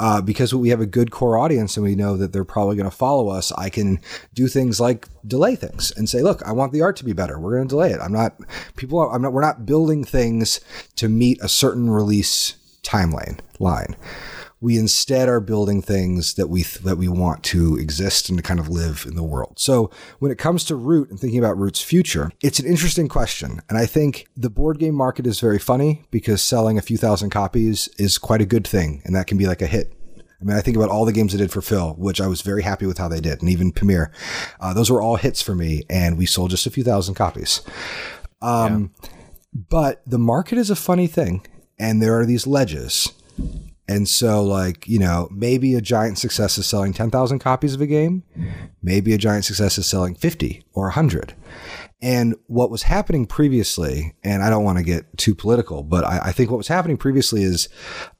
uh, 0.00 0.20
because 0.20 0.52
we 0.52 0.70
have 0.70 0.80
a 0.80 0.86
good 0.86 1.12
core 1.12 1.38
audience 1.38 1.76
and 1.76 1.86
we 1.86 1.94
know 1.94 2.16
that 2.16 2.32
they're 2.32 2.44
probably 2.44 2.74
going 2.74 2.90
to 2.90 2.96
follow 2.96 3.28
us, 3.28 3.52
I 3.52 3.70
can 3.70 4.00
do 4.34 4.48
things 4.48 4.80
like 4.80 5.06
delay 5.24 5.54
things 5.54 5.92
and 5.96 6.08
say, 6.08 6.22
look, 6.22 6.42
I 6.42 6.50
want 6.50 6.72
the 6.72 6.82
art 6.82 6.96
to 6.96 7.04
be 7.04 7.12
better. 7.12 7.38
We're 7.38 7.54
going 7.54 7.68
to 7.68 7.72
delay 7.72 7.92
it. 7.92 8.00
I'm 8.02 8.12
not, 8.12 8.40
people 8.74 8.98
are, 8.98 9.14
I'm 9.14 9.22
not, 9.22 9.32
we're 9.32 9.42
not 9.42 9.64
building 9.64 10.02
things 10.02 10.60
to 10.96 11.08
meet 11.08 11.38
a 11.40 11.48
certain 11.48 11.88
release 11.88 12.56
timeline 12.82 13.38
line. 13.60 13.94
We 14.60 14.76
instead 14.76 15.28
are 15.28 15.40
building 15.40 15.82
things 15.82 16.34
that 16.34 16.48
we 16.48 16.62
th- 16.62 16.84
that 16.84 16.96
we 16.96 17.08
want 17.08 17.44
to 17.44 17.76
exist 17.76 18.28
and 18.28 18.38
to 18.38 18.42
kind 18.42 18.58
of 18.58 18.68
live 18.68 19.04
in 19.06 19.14
the 19.14 19.22
world. 19.22 19.58
So 19.58 19.90
when 20.18 20.32
it 20.32 20.38
comes 20.38 20.64
to 20.64 20.76
Root 20.76 21.10
and 21.10 21.18
thinking 21.18 21.38
about 21.38 21.58
Root's 21.58 21.82
future, 21.82 22.30
it's 22.42 22.58
an 22.58 22.66
interesting 22.66 23.08
question, 23.08 23.60
and 23.68 23.78
I 23.78 23.86
think 23.86 24.26
the 24.36 24.50
board 24.50 24.78
game 24.78 24.94
market 24.94 25.26
is 25.26 25.40
very 25.40 25.58
funny 25.58 26.04
because 26.10 26.42
selling 26.42 26.78
a 26.78 26.82
few 26.82 26.96
thousand 26.96 27.30
copies 27.30 27.88
is 27.98 28.18
quite 28.18 28.40
a 28.40 28.46
good 28.46 28.66
thing, 28.66 29.02
and 29.04 29.14
that 29.14 29.26
can 29.26 29.38
be 29.38 29.46
like 29.46 29.62
a 29.62 29.66
hit 29.66 29.94
I 30.40 30.44
mean, 30.44 30.56
I 30.56 30.60
think 30.60 30.76
about 30.76 30.88
all 30.88 31.04
the 31.04 31.12
games 31.12 31.34
I 31.34 31.38
did 31.38 31.50
for 31.50 31.60
Phil, 31.60 31.94
which 31.94 32.20
I 32.20 32.28
was 32.28 32.42
very 32.42 32.62
happy 32.62 32.86
with 32.86 32.98
how 32.98 33.08
they 33.08 33.20
did, 33.20 33.40
and 33.40 33.50
even 33.50 33.72
Pamir. 33.72 34.12
Uh, 34.60 34.72
those 34.72 34.88
were 34.88 35.02
all 35.02 35.16
hits 35.16 35.42
for 35.42 35.54
me, 35.54 35.82
and 35.90 36.16
we 36.16 36.26
sold 36.26 36.50
just 36.50 36.66
a 36.66 36.70
few 36.70 36.84
thousand 36.84 37.16
copies. 37.16 37.62
Um, 38.40 38.92
yeah. 39.02 39.10
But 39.52 40.02
the 40.06 40.18
market 40.18 40.56
is 40.58 40.70
a 40.70 40.76
funny 40.76 41.08
thing, 41.08 41.44
and 41.78 42.00
there 42.00 42.18
are 42.18 42.24
these 42.24 42.46
ledges. 42.46 43.12
And 43.88 44.06
so, 44.06 44.44
like, 44.44 44.86
you 44.86 44.98
know, 44.98 45.28
maybe 45.32 45.74
a 45.74 45.80
giant 45.80 46.18
success 46.18 46.58
is 46.58 46.66
selling 46.66 46.92
10,000 46.92 47.38
copies 47.38 47.74
of 47.74 47.80
a 47.80 47.86
game. 47.86 48.22
Maybe 48.82 49.14
a 49.14 49.18
giant 49.18 49.46
success 49.46 49.78
is 49.78 49.86
selling 49.86 50.14
50 50.14 50.62
or 50.74 50.84
100. 50.84 51.34
And 52.02 52.36
what 52.46 52.70
was 52.70 52.82
happening 52.82 53.26
previously, 53.26 54.14
and 54.22 54.42
I 54.42 54.50
don't 54.50 54.62
want 54.62 54.78
to 54.78 54.84
get 54.84 55.16
too 55.16 55.34
political, 55.34 55.82
but 55.82 56.04
I, 56.04 56.18
I 56.26 56.32
think 56.32 56.50
what 56.50 56.58
was 56.58 56.68
happening 56.68 56.98
previously 56.98 57.42
is 57.42 57.68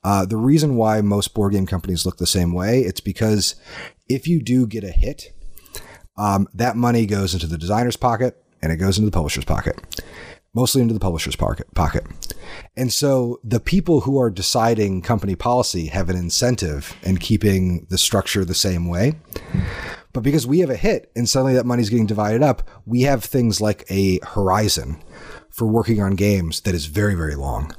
uh, 0.03 0.25
the 0.25 0.39
reason 0.39 0.77
why 0.77 1.01
most 1.03 1.35
board 1.35 1.53
game 1.53 1.67
companies 1.67 2.07
look 2.07 2.17
the 2.17 2.27
same 2.27 2.55
way. 2.55 2.81
It's 2.81 3.01
because 3.01 3.55
if 4.09 4.27
you 4.27 4.43
do 4.43 4.67
get 4.67 4.85
a 4.85 4.91
hit, 4.91 5.33
um, 6.17 6.49
that 6.55 6.77
money 6.77 7.07
goes 7.07 7.35
into 7.35 7.47
the 7.47 7.59
designer's 7.59 7.97
pocket 7.97 8.43
and 8.63 8.73
it 8.73 8.77
goes 8.77 8.99
into 8.99 9.07
the 9.11 9.15
publisher's 9.15 9.45
pocket 9.45 9.79
mostly 10.59 10.83
into 10.83 10.93
the 10.93 10.99
publisher's 10.99 11.37
pocket. 11.37 12.05
And 12.77 12.93
so 12.93 13.39
the 13.45 13.61
people 13.61 14.01
who 14.01 14.19
are 14.19 14.29
deciding 14.29 15.03
company 15.03 15.37
policy 15.37 15.87
have 15.87 16.11
an 16.11 16.17
incentive 16.17 16.97
in 17.03 17.19
keeping 17.19 17.87
the 17.91 17.97
structure 17.97 18.45
the 18.45 18.55
same 18.55 18.89
way. 18.89 19.15
But 20.13 20.25
because 20.25 20.49
we 20.49 20.59
have 20.59 20.71
a 20.71 20.77
hit 20.77 21.13
and 21.15 21.29
suddenly 21.29 21.55
that 21.55 21.65
money's 21.65 21.91
getting 21.91 22.07
divided 22.07 22.43
up, 22.43 22.69
we 22.87 23.03
have 23.03 23.23
things 23.23 23.61
like 23.61 23.85
a 23.89 24.19
horizon 24.25 25.01
for 25.49 25.69
working 25.69 26.03
on 26.03 26.17
games 26.17 26.63
that 26.63 26.75
is 26.75 26.87
very, 26.87 27.15
very 27.15 27.37
long. 27.37 27.73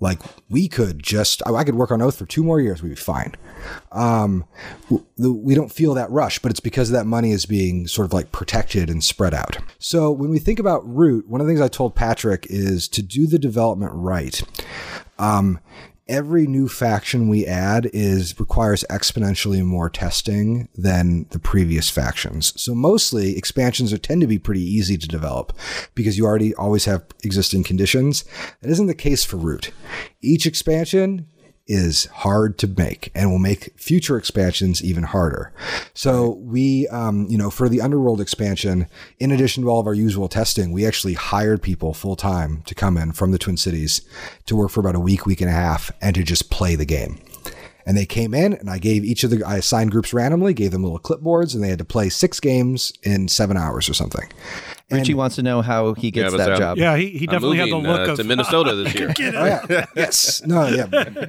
Like 0.00 0.20
we 0.48 0.66
could 0.66 1.04
just, 1.04 1.40
I 1.46 1.62
could 1.62 1.76
work 1.76 1.92
on 1.92 2.02
Oath 2.02 2.18
for 2.18 2.26
two 2.26 2.42
more 2.42 2.60
years, 2.60 2.82
we'd 2.82 2.88
be 2.88 2.94
fine. 2.96 3.34
Um, 3.90 4.44
we 5.18 5.54
don't 5.54 5.72
feel 5.72 5.94
that 5.94 6.10
rush, 6.10 6.38
but 6.38 6.50
it's 6.50 6.60
because 6.60 6.90
that 6.90 7.06
money 7.06 7.32
is 7.32 7.46
being 7.46 7.86
sort 7.86 8.06
of 8.06 8.12
like 8.12 8.32
protected 8.32 8.88
and 8.90 9.02
spread 9.02 9.34
out. 9.34 9.58
So 9.78 10.10
when 10.10 10.30
we 10.30 10.38
think 10.38 10.58
about 10.58 10.86
Root, 10.86 11.28
one 11.28 11.40
of 11.40 11.46
the 11.46 11.50
things 11.50 11.60
I 11.60 11.68
told 11.68 11.94
Patrick 11.94 12.46
is 12.48 12.88
to 12.88 13.02
do 13.02 13.26
the 13.26 13.38
development 13.38 13.92
right. 13.94 14.42
Um, 15.18 15.60
every 16.08 16.46
new 16.46 16.68
faction 16.68 17.28
we 17.28 17.46
add 17.46 17.88
is 17.92 18.38
requires 18.38 18.84
exponentially 18.90 19.64
more 19.64 19.88
testing 19.88 20.68
than 20.74 21.26
the 21.30 21.38
previous 21.38 21.88
factions. 21.88 22.52
So 22.60 22.74
mostly 22.74 23.36
expansions 23.36 23.92
are 23.92 23.98
tend 23.98 24.20
to 24.20 24.26
be 24.26 24.38
pretty 24.38 24.62
easy 24.62 24.98
to 24.98 25.08
develop 25.08 25.56
because 25.94 26.18
you 26.18 26.26
already 26.26 26.54
always 26.54 26.84
have 26.86 27.04
existing 27.22 27.64
conditions. 27.64 28.24
That 28.60 28.70
isn't 28.70 28.88
the 28.88 28.94
case 28.94 29.24
for 29.24 29.36
Root. 29.36 29.72
Each 30.20 30.44
expansion 30.44 31.28
is 31.72 32.04
hard 32.04 32.58
to 32.58 32.66
make 32.66 33.10
and 33.14 33.30
will 33.30 33.38
make 33.38 33.72
future 33.80 34.18
expansions 34.18 34.84
even 34.84 35.04
harder. 35.04 35.54
So 35.94 36.32
we, 36.42 36.86
um, 36.88 37.26
you 37.30 37.38
know, 37.38 37.50
for 37.50 37.66
the 37.66 37.80
Underworld 37.80 38.20
expansion, 38.20 38.88
in 39.18 39.32
addition 39.32 39.62
to 39.62 39.70
all 39.70 39.80
of 39.80 39.86
our 39.86 39.94
usual 39.94 40.28
testing, 40.28 40.70
we 40.72 40.86
actually 40.86 41.14
hired 41.14 41.62
people 41.62 41.94
full 41.94 42.14
time 42.14 42.62
to 42.66 42.74
come 42.74 42.98
in 42.98 43.12
from 43.12 43.30
the 43.30 43.38
Twin 43.38 43.56
Cities 43.56 44.02
to 44.44 44.54
work 44.54 44.70
for 44.70 44.80
about 44.80 44.94
a 44.96 45.00
week, 45.00 45.24
week 45.24 45.40
and 45.40 45.48
a 45.48 45.54
half, 45.54 45.90
and 46.02 46.14
to 46.14 46.22
just 46.22 46.50
play 46.50 46.76
the 46.76 46.84
game. 46.84 47.18
And 47.86 47.96
they 47.96 48.06
came 48.06 48.34
in, 48.34 48.52
and 48.52 48.68
I 48.68 48.78
gave 48.78 49.02
each 49.02 49.24
of 49.24 49.30
the 49.30 49.42
I 49.42 49.56
assigned 49.56 49.92
groups 49.92 50.12
randomly, 50.12 50.52
gave 50.52 50.72
them 50.72 50.84
little 50.84 51.00
clipboards, 51.00 51.54
and 51.54 51.64
they 51.64 51.70
had 51.70 51.78
to 51.78 51.84
play 51.86 52.10
six 52.10 52.38
games 52.38 52.92
in 53.02 53.28
seven 53.28 53.56
hours 53.56 53.88
or 53.88 53.94
something. 53.94 54.30
Richie 54.92 55.14
wants 55.14 55.36
to 55.36 55.42
know 55.42 55.62
how 55.62 55.94
he 55.94 56.10
gets 56.10 56.34
that 56.36 56.58
job. 56.58 56.78
Yeah, 56.78 56.96
he, 56.96 57.10
he 57.10 57.26
definitely 57.26 57.58
had 57.58 57.68
the 57.68 57.72
moving, 57.72 57.90
look 57.90 58.08
uh, 58.08 58.12
of 58.12 58.18
to 58.18 58.24
Minnesota 58.24 58.74
this 58.74 58.94
year. 58.94 59.12
Oh, 59.34 59.44
yeah. 59.44 59.86
yes. 59.96 60.42
No. 60.44 60.66
Yeah. 60.66 60.86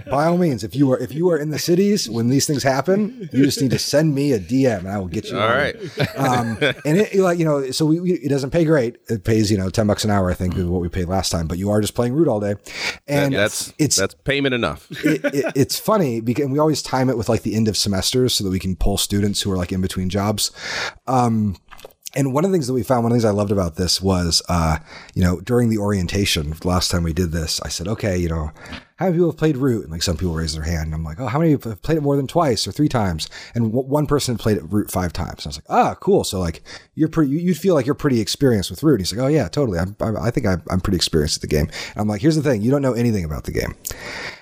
By 0.09 0.25
all 0.25 0.37
means, 0.37 0.63
if 0.63 0.75
you 0.75 0.91
are 0.91 0.97
if 0.97 1.13
you 1.13 1.29
are 1.29 1.37
in 1.37 1.51
the 1.51 1.59
cities 1.59 2.09
when 2.09 2.27
these 2.29 2.45
things 2.45 2.63
happen, 2.63 3.29
you 3.31 3.45
just 3.45 3.61
need 3.61 3.71
to 3.71 3.79
send 3.79 4.13
me 4.13 4.33
a 4.33 4.39
DM 4.39 4.79
and 4.79 4.89
I 4.89 4.97
will 4.97 5.07
get 5.07 5.29
you. 5.29 5.37
All 5.37 5.47
on. 5.47 5.57
right. 5.57 5.75
Um, 6.17 6.57
and 6.85 6.97
it 6.97 7.15
like 7.15 7.39
you 7.39 7.45
know, 7.45 7.71
so 7.71 7.85
we, 7.85 7.99
we 7.99 8.13
it 8.13 8.29
doesn't 8.29 8.51
pay 8.51 8.65
great. 8.65 8.97
It 9.09 9.23
pays 9.23 9.51
you 9.51 9.57
know 9.57 9.69
ten 9.69 9.87
bucks 9.87 10.03
an 10.03 10.11
hour. 10.11 10.29
I 10.29 10.33
think 10.33 10.55
is 10.57 10.65
what 10.65 10.81
we 10.81 10.89
paid 10.89 11.07
last 11.07 11.29
time. 11.29 11.47
But 11.47 11.57
you 11.57 11.69
are 11.69 11.81
just 11.81 11.95
playing 11.95 12.13
root 12.13 12.27
all 12.27 12.39
day, 12.39 12.55
and 13.07 13.33
that's 13.33 13.73
it's 13.77 13.95
that's 13.95 14.15
payment 14.23 14.53
enough. 14.53 14.87
it, 15.05 15.23
it, 15.25 15.53
it's 15.55 15.79
funny 15.79 16.19
because 16.19 16.47
we 16.47 16.59
always 16.59 16.81
time 16.81 17.09
it 17.09 17.17
with 17.17 17.29
like 17.29 17.43
the 17.43 17.55
end 17.55 17.67
of 17.67 17.77
semesters 17.77 18.35
so 18.35 18.43
that 18.43 18.49
we 18.49 18.59
can 18.59 18.75
pull 18.75 18.97
students 18.97 19.41
who 19.41 19.51
are 19.51 19.57
like 19.57 19.71
in 19.71 19.81
between 19.81 20.09
jobs. 20.09 20.51
Um, 21.07 21.55
and 22.15 22.33
one 22.33 22.45
of 22.45 22.51
the 22.51 22.55
things 22.55 22.67
that 22.67 22.73
we 22.73 22.83
found, 22.83 23.03
one 23.03 23.11
of 23.11 23.17
the 23.17 23.21
things 23.21 23.25
I 23.25 23.35
loved 23.35 23.51
about 23.51 23.75
this 23.75 24.01
was, 24.01 24.41
uh, 24.47 24.77
you 25.13 25.23
know, 25.23 25.39
during 25.41 25.69
the 25.69 25.79
orientation 25.79 26.53
last 26.63 26.91
time 26.91 27.03
we 27.03 27.13
did 27.13 27.31
this, 27.31 27.59
I 27.61 27.69
said, 27.69 27.87
okay, 27.87 28.17
you 28.17 28.29
know, 28.29 28.51
how 28.97 29.05
many 29.05 29.17
people 29.17 29.31
have 29.31 29.37
played 29.37 29.57
Root? 29.57 29.83
And 29.83 29.91
like 29.91 30.03
some 30.03 30.17
people 30.17 30.33
raise 30.33 30.53
their 30.53 30.63
hand. 30.63 30.85
And 30.85 30.93
I'm 30.93 31.03
like, 31.03 31.19
oh, 31.19 31.27
how 31.27 31.39
many 31.39 31.51
have 31.51 31.81
played 31.81 31.97
it 31.97 32.01
more 32.01 32.15
than 32.15 32.27
twice 32.27 32.67
or 32.67 32.71
three 32.71 32.89
times? 32.89 33.29
And 33.55 33.71
w- 33.71 33.87
one 33.87 34.05
person 34.05 34.37
played 34.37 34.57
it 34.57 34.63
Root 34.71 34.91
five 34.91 35.13
times. 35.13 35.45
And 35.45 35.47
I 35.47 35.49
was 35.49 35.57
like, 35.57 35.65
ah, 35.69 35.95
cool. 35.95 36.23
So 36.23 36.39
like 36.39 36.61
you're 36.95 37.09
pretty, 37.09 37.31
you, 37.31 37.55
feel 37.55 37.75
like 37.75 37.85
you're 37.85 37.95
pretty 37.95 38.19
experienced 38.19 38.69
with 38.69 38.83
Root. 38.83 38.95
And 38.95 39.01
he's 39.01 39.13
like, 39.13 39.23
oh 39.23 39.27
yeah, 39.27 39.47
totally. 39.47 39.79
I'm, 39.79 39.95
I, 39.99 40.27
I 40.27 40.31
think 40.31 40.45
I'm, 40.45 40.61
I'm 40.69 40.81
pretty 40.81 40.97
experienced 40.97 41.37
at 41.37 41.41
the 41.41 41.47
game. 41.47 41.67
And 41.67 41.97
I'm 41.97 42.07
like, 42.07 42.21
here's 42.21 42.35
the 42.35 42.43
thing, 42.43 42.61
you 42.61 42.71
don't 42.71 42.81
know 42.81 42.93
anything 42.93 43.25
about 43.25 43.45
the 43.45 43.51
game. 43.51 43.75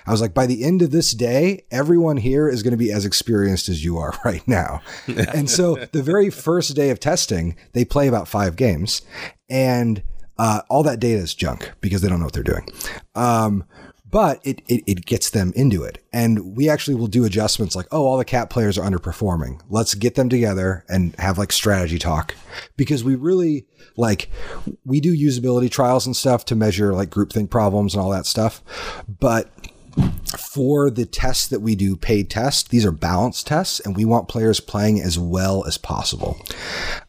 I 0.06 0.10
was 0.10 0.20
like, 0.20 0.34
by 0.34 0.46
the 0.46 0.64
end 0.64 0.82
of 0.82 0.90
this 0.90 1.12
day, 1.12 1.64
everyone 1.70 2.16
here 2.16 2.48
is 2.48 2.62
going 2.62 2.72
to 2.72 2.76
be 2.76 2.92
as 2.92 3.04
experienced 3.04 3.68
as 3.68 3.84
you 3.84 3.98
are 3.98 4.18
right 4.24 4.46
now. 4.46 4.82
and 5.06 5.48
so 5.48 5.76
the 5.92 6.02
very 6.02 6.30
first 6.30 6.74
day 6.74 6.90
of 6.90 7.00
testing, 7.00 7.56
they 7.72 7.84
play 7.84 8.08
about 8.08 8.28
five 8.28 8.56
games, 8.56 9.02
and 9.48 10.02
uh, 10.38 10.62
all 10.68 10.82
that 10.82 10.98
data 10.98 11.20
is 11.20 11.34
junk 11.34 11.70
because 11.80 12.00
they 12.00 12.08
don't 12.08 12.18
know 12.18 12.26
what 12.26 12.32
they're 12.32 12.42
doing. 12.42 12.66
Um, 13.14 13.64
but 14.12 14.40
it, 14.44 14.60
it, 14.68 14.84
it 14.86 15.06
gets 15.06 15.30
them 15.30 15.52
into 15.56 15.82
it. 15.82 16.04
And 16.12 16.54
we 16.54 16.68
actually 16.68 16.94
will 16.94 17.08
do 17.08 17.24
adjustments 17.24 17.74
like, 17.74 17.86
oh, 17.90 18.04
all 18.04 18.18
the 18.18 18.24
cat 18.24 18.50
players 18.50 18.78
are 18.78 18.88
underperforming. 18.88 19.60
Let's 19.70 19.94
get 19.94 20.14
them 20.14 20.28
together 20.28 20.84
and 20.88 21.16
have 21.16 21.38
like 21.38 21.50
strategy 21.50 21.98
talk 21.98 22.36
because 22.76 23.02
we 23.02 23.14
really 23.14 23.66
like, 23.96 24.30
we 24.84 25.00
do 25.00 25.16
usability 25.16 25.70
trials 25.70 26.06
and 26.06 26.14
stuff 26.14 26.44
to 26.44 26.54
measure 26.54 26.92
like 26.92 27.08
groupthink 27.08 27.50
problems 27.50 27.94
and 27.94 28.02
all 28.02 28.10
that 28.10 28.26
stuff. 28.26 28.62
But 29.08 29.50
for 30.38 30.90
the 30.90 31.06
tests 31.06 31.48
that 31.48 31.60
we 31.60 31.74
do 31.74 31.96
paid 31.96 32.28
tests, 32.30 32.68
these 32.68 32.84
are 32.84 32.92
balanced 32.92 33.46
tests, 33.46 33.80
and 33.80 33.96
we 33.96 34.04
want 34.04 34.28
players 34.28 34.60
playing 34.60 35.00
as 35.00 35.18
well 35.18 35.64
as 35.66 35.78
possible. 35.78 36.38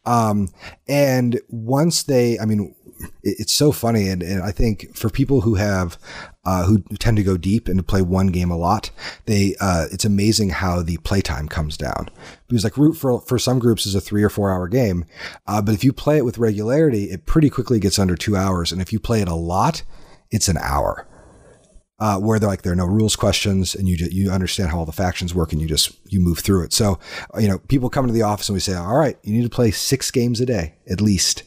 Um, 0.06 0.49
and 0.88 1.39
once 1.49 2.04
they, 2.04 2.39
I 2.39 2.45
mean, 2.45 2.76
it's 3.24 3.54
so 3.54 3.72
funny, 3.72 4.08
and, 4.10 4.22
and 4.22 4.41
I 4.41 4.51
think 4.51 4.95
for 4.95 5.10
people 5.10 5.41
who 5.41 5.56
have 5.56 5.97
uh, 6.45 6.66
who 6.66 6.80
tend 6.99 7.18
to 7.18 7.24
go 7.24 7.38
deep 7.38 7.68
and 7.68 7.78
to 7.78 7.84
play 7.84 8.01
one 8.01 8.28
game 8.28 8.51
a 8.51 8.58
lot, 8.58 8.91
they 9.26 9.56
uh, 9.60 9.88
it's 9.91 10.06
amazing 10.06 10.49
how 10.49 10.82
the 10.82 10.97
playtime 10.97 11.47
comes 11.47 11.78
down. 11.78 12.10
Because 12.47 12.64
like 12.64 12.78
root 12.78 12.93
for 12.93 13.22
for 13.22 13.39
some 13.39 13.60
groups 13.60 13.86
is 13.86 13.95
a 13.95 14.01
three 14.01 14.24
or 14.24 14.30
four 14.30 14.51
hour 14.51 14.68
game, 14.68 15.06
uh, 15.47 15.62
but 15.62 15.74
if 15.74 15.84
you 15.84 15.93
play 15.93 16.18
it 16.18 16.26
with 16.26 16.38
regularity, 16.38 17.06
it 17.06 17.26
pretty 17.26 17.49
quickly 17.49 17.80
gets 17.80 17.99
under 17.99 18.16
two 18.16 18.36
hours, 18.36 18.72
and 18.72 18.82
if 18.82 18.91
you 18.91 18.99
play 18.99 19.22
it 19.22 19.28
a 19.28 19.36
lot, 19.36 19.84
it's 20.32 20.47
an 20.47 20.58
hour 20.58 21.08
uh, 21.99 22.20
where 22.20 22.38
they're 22.38 22.49
like 22.49 22.64
there 22.64 22.74
are 22.74 22.76
no 22.76 22.86
rules 22.86 23.16
questions 23.16 23.76
and 23.76 23.88
you 23.88 23.95
you 24.12 24.30
understand 24.30 24.70
how 24.70 24.80
all 24.80 24.86
the 24.86 24.91
factions 24.91 25.34
work 25.34 25.54
and 25.54 25.62
you 25.62 25.68
just 25.68 25.97
you 26.12 26.20
move 26.20 26.39
through 26.39 26.64
it. 26.64 26.74
So 26.74 26.99
you 27.39 27.47
know 27.47 27.60
people 27.60 27.89
come 27.89 28.04
into 28.04 28.14
the 28.14 28.24
office 28.24 28.49
and 28.49 28.54
we 28.54 28.60
say, 28.60 28.74
all 28.74 28.97
right, 28.97 29.18
you 29.24 29.34
need 29.34 29.43
to 29.43 29.49
play 29.49 29.72
six 29.72 30.12
games 30.12 30.41
a 30.41 30.45
day 30.45 30.76
at 30.89 30.99
least. 30.99 31.43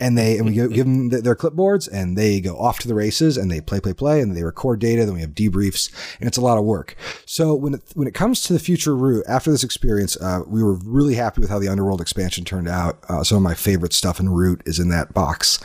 And 0.00 0.16
they 0.16 0.38
and 0.38 0.46
we 0.46 0.52
give, 0.54 0.72
give 0.72 0.86
them 0.86 1.10
their 1.10 1.36
clipboards 1.36 1.88
and 1.90 2.16
they 2.16 2.40
go 2.40 2.56
off 2.56 2.78
to 2.80 2.88
the 2.88 2.94
races 2.94 3.36
and 3.36 3.50
they 3.50 3.60
play 3.60 3.80
play 3.80 3.92
play 3.92 4.20
and 4.20 4.36
they 4.36 4.42
record 4.42 4.80
data. 4.80 5.04
Then 5.04 5.14
we 5.14 5.20
have 5.20 5.30
debriefs 5.30 5.90
and 6.18 6.26
it's 6.26 6.38
a 6.38 6.40
lot 6.40 6.58
of 6.58 6.64
work. 6.64 6.96
So 7.26 7.54
when 7.54 7.74
it, 7.74 7.82
when 7.94 8.08
it 8.08 8.14
comes 8.14 8.42
to 8.44 8.52
the 8.52 8.58
future 8.58 8.96
Root 8.96 9.24
after 9.28 9.50
this 9.50 9.62
experience, 9.62 10.16
uh, 10.20 10.40
we 10.46 10.62
were 10.62 10.74
really 10.84 11.14
happy 11.14 11.40
with 11.40 11.50
how 11.50 11.58
the 11.58 11.68
Underworld 11.68 12.00
expansion 12.00 12.44
turned 12.44 12.68
out. 12.68 12.98
Uh, 13.08 13.22
some 13.22 13.36
of 13.36 13.42
my 13.42 13.54
favorite 13.54 13.92
stuff 13.92 14.18
in 14.18 14.28
Root 14.30 14.62
is 14.64 14.78
in 14.78 14.88
that 14.88 15.12
box, 15.14 15.60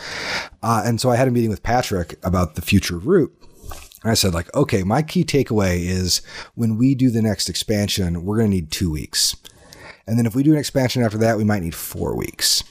uh, 0.61 0.83
and 0.85 0.99
so 0.99 1.09
I 1.09 1.15
had 1.15 1.27
a 1.27 1.31
meeting 1.31 1.49
with 1.49 1.63
Patrick 1.63 2.15
about 2.23 2.55
the 2.55 2.61
future 2.61 2.97
Root. 2.97 3.35
And 4.03 4.11
I 4.11 4.13
said, 4.13 4.35
like, 4.35 4.53
okay, 4.53 4.83
my 4.83 5.01
key 5.01 5.23
takeaway 5.23 5.79
is 5.79 6.21
when 6.53 6.77
we 6.77 6.93
do 6.93 7.09
the 7.09 7.23
next 7.23 7.49
expansion, 7.49 8.23
we're 8.23 8.37
going 8.37 8.51
to 8.51 8.55
need 8.55 8.69
two 8.69 8.91
weeks. 8.91 9.35
And 10.05 10.19
then 10.19 10.27
if 10.27 10.35
we 10.35 10.43
do 10.43 10.53
an 10.53 10.59
expansion 10.59 11.01
after 11.01 11.17
that, 11.17 11.37
we 11.37 11.43
might 11.43 11.63
need 11.63 11.73
four 11.73 12.15
weeks 12.15 12.63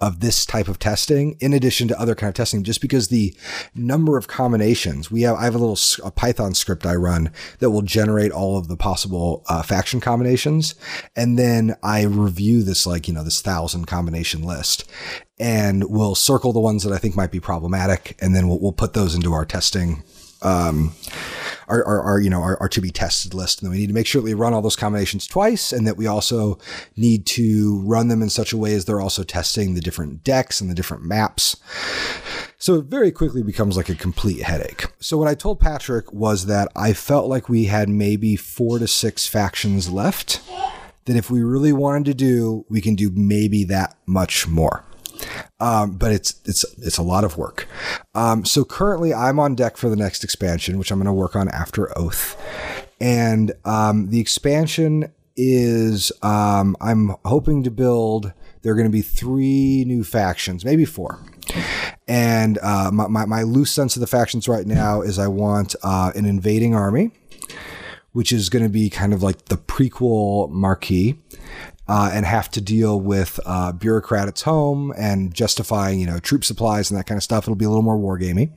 of 0.00 0.20
this 0.20 0.44
type 0.44 0.68
of 0.68 0.78
testing 0.78 1.36
in 1.40 1.52
addition 1.52 1.88
to 1.88 2.00
other 2.00 2.14
kind 2.14 2.28
of 2.28 2.34
testing 2.34 2.62
just 2.62 2.80
because 2.80 3.08
the 3.08 3.34
number 3.74 4.16
of 4.16 4.28
combinations 4.28 5.10
we 5.10 5.22
have 5.22 5.36
i 5.36 5.44
have 5.44 5.54
a 5.54 5.58
little 5.58 5.78
a 6.06 6.10
python 6.10 6.54
script 6.54 6.86
i 6.86 6.94
run 6.94 7.30
that 7.58 7.70
will 7.70 7.82
generate 7.82 8.32
all 8.32 8.58
of 8.58 8.68
the 8.68 8.76
possible 8.76 9.42
uh, 9.48 9.62
faction 9.62 10.00
combinations. 10.00 10.74
And 11.16 11.38
then 11.38 11.76
i 11.82 12.02
review 12.02 12.62
this 12.62 12.86
like 12.86 13.08
you 13.08 13.14
know 13.14 13.24
this 13.24 13.40
thousand 13.40 13.86
combination 13.86 14.42
list 14.42 14.88
and 15.38 15.84
we'll 15.90 16.14
circle 16.14 16.52
the 16.52 16.60
ones 16.60 16.84
that 16.84 16.92
i 16.92 16.98
think 16.98 17.16
might 17.16 17.32
be 17.32 17.40
problematic. 17.40 18.16
And 18.20 18.34
then 18.34 18.48
we'll, 18.48 18.60
we'll 18.60 18.72
put 18.72 18.92
those 18.92 19.14
into 19.14 19.32
our 19.32 19.44
testing 19.44 20.02
um, 20.42 20.92
our, 21.68 21.84
our, 21.84 22.02
our, 22.02 22.20
you 22.20 22.30
know 22.30 22.40
our, 22.40 22.58
our 22.60 22.68
to 22.68 22.80
be 22.80 22.90
tested 22.90 23.34
list. 23.34 23.60
And 23.60 23.66
then 23.66 23.72
we 23.72 23.80
need 23.80 23.88
to 23.88 23.94
make 23.94 24.06
sure 24.06 24.20
that 24.20 24.26
we 24.26 24.34
run 24.34 24.54
all 24.54 24.62
those 24.62 24.76
combinations 24.76 25.26
twice 25.26 25.72
and 25.72 25.86
that 25.86 25.96
we 25.96 26.06
also 26.06 26.58
need 26.96 27.26
to 27.26 27.80
run 27.84 28.08
them 28.08 28.22
in 28.22 28.30
such 28.30 28.52
a 28.52 28.56
way 28.56 28.74
as 28.74 28.84
they're 28.84 29.00
also 29.00 29.24
testing 29.24 29.74
the 29.74 29.80
different 29.80 30.24
decks 30.24 30.60
and 30.60 30.70
the 30.70 30.74
different 30.74 31.04
maps. 31.04 31.56
So 32.58 32.76
it 32.76 32.86
very 32.86 33.10
quickly 33.10 33.42
becomes 33.42 33.76
like 33.76 33.88
a 33.88 33.94
complete 33.94 34.42
headache. 34.42 34.86
So 35.00 35.18
what 35.18 35.28
i 35.28 35.34
told 35.34 35.60
patrick 35.60 36.12
was 36.12 36.46
that 36.46 36.68
i 36.76 36.92
felt 36.92 37.28
like 37.28 37.48
we 37.48 37.64
had 37.66 37.88
maybe 37.88 38.36
four 38.36 38.78
to 38.78 38.88
six 38.88 39.26
factions 39.26 39.90
left 39.90 40.40
that 41.04 41.16
if 41.16 41.30
we 41.30 41.42
really 41.42 41.72
wanted 41.72 42.04
to 42.06 42.14
do 42.14 42.64
we 42.68 42.80
can 42.80 42.94
do 42.94 43.10
maybe 43.10 43.64
that 43.64 43.96
much 44.06 44.48
more 44.48 44.84
um, 45.60 45.96
but 45.96 46.12
it's 46.12 46.40
it's 46.44 46.64
it's 46.78 46.98
a 46.98 47.02
lot 47.02 47.24
of 47.24 47.36
work. 47.36 47.68
Um, 48.14 48.44
so 48.44 48.64
currently, 48.64 49.12
I'm 49.12 49.38
on 49.38 49.54
deck 49.54 49.76
for 49.76 49.88
the 49.88 49.96
next 49.96 50.24
expansion, 50.24 50.78
which 50.78 50.90
I'm 50.90 50.98
going 50.98 51.06
to 51.06 51.12
work 51.12 51.36
on 51.36 51.48
after 51.48 51.96
Oath, 51.98 52.40
and 53.00 53.52
um, 53.64 54.10
the 54.10 54.20
expansion 54.20 55.12
is 55.36 56.12
um, 56.22 56.76
I'm 56.80 57.16
hoping 57.24 57.62
to 57.64 57.70
build. 57.70 58.32
There 58.62 58.72
are 58.72 58.76
going 58.76 58.88
to 58.88 58.92
be 58.92 59.02
three 59.02 59.84
new 59.84 60.04
factions, 60.04 60.64
maybe 60.64 60.84
four. 60.86 61.20
And 62.08 62.58
uh, 62.62 62.90
my, 62.92 63.06
my, 63.08 63.24
my 63.26 63.42
loose 63.42 63.70
sense 63.70 63.96
of 63.96 64.00
the 64.00 64.06
factions 64.06 64.48
right 64.48 64.66
now 64.66 65.02
is 65.02 65.18
I 65.18 65.28
want 65.28 65.74
uh, 65.82 66.12
an 66.14 66.24
invading 66.24 66.74
army, 66.74 67.10
which 68.12 68.32
is 68.32 68.48
going 68.48 68.62
to 68.62 68.70
be 68.70 68.88
kind 68.88 69.12
of 69.12 69.22
like 69.22 69.46
the 69.46 69.56
prequel 69.56 70.50
Marquise 70.50 71.16
uh, 71.88 72.10
and 72.12 72.24
have 72.24 72.50
to 72.52 72.60
deal 72.60 73.00
with 73.00 73.38
uh, 73.44 73.72
bureaucrat 73.72 74.28
at 74.28 74.40
home 74.40 74.92
and 74.96 75.34
justifying, 75.34 76.00
you 76.00 76.06
know, 76.06 76.18
troop 76.18 76.44
supplies 76.44 76.90
and 76.90 76.98
that 76.98 77.06
kind 77.06 77.18
of 77.18 77.22
stuff. 77.22 77.44
It'll 77.44 77.54
be 77.54 77.64
a 77.64 77.68
little 77.68 77.82
more 77.82 77.98
wargamey. 77.98 78.50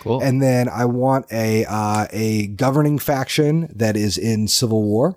Cool. 0.00 0.20
And 0.20 0.42
then 0.42 0.68
I 0.68 0.84
want 0.84 1.26
a 1.32 1.64
uh, 1.66 2.06
a 2.10 2.48
governing 2.48 2.98
faction 2.98 3.72
that 3.74 3.96
is 3.96 4.18
in 4.18 4.48
civil 4.48 4.82
war. 4.82 5.16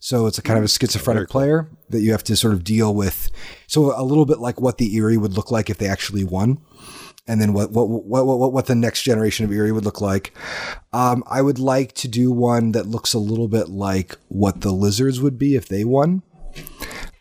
So 0.00 0.26
it's 0.26 0.38
a 0.38 0.42
kind 0.42 0.58
of 0.58 0.64
a 0.64 0.68
schizophrenic 0.68 1.28
player. 1.28 1.70
that 1.88 2.00
you 2.00 2.12
have 2.12 2.22
to 2.24 2.36
sort 2.36 2.54
of 2.54 2.62
deal 2.62 2.94
with. 2.94 3.30
So 3.66 3.98
a 3.98 4.04
little 4.04 4.26
bit 4.26 4.38
like 4.38 4.60
what 4.60 4.78
the 4.78 4.96
Eyrie 4.96 5.16
would 5.16 5.32
look 5.32 5.50
like 5.50 5.70
if 5.70 5.78
they 5.78 5.88
actually 5.88 6.24
won. 6.24 6.58
And 7.26 7.40
then 7.42 7.52
what, 7.52 7.72
what, 7.72 7.88
what, 7.88 8.26
what, 8.26 8.52
what 8.52 8.66
the 8.66 8.74
next 8.74 9.02
generation 9.02 9.44
of 9.44 9.52
Eyrie 9.52 9.72
would 9.72 9.84
look 9.84 10.00
like. 10.00 10.32
Um, 10.94 11.22
I 11.26 11.42
would 11.42 11.58
like 11.58 11.92
to 11.96 12.08
do 12.08 12.30
one 12.30 12.72
that 12.72 12.86
looks 12.86 13.12
a 13.12 13.18
little 13.18 13.48
bit 13.48 13.68
like 13.68 14.16
what 14.28 14.62
the 14.62 14.70
lizards 14.70 15.20
would 15.20 15.36
be 15.36 15.54
if 15.54 15.68
they 15.68 15.84
won 15.84 16.22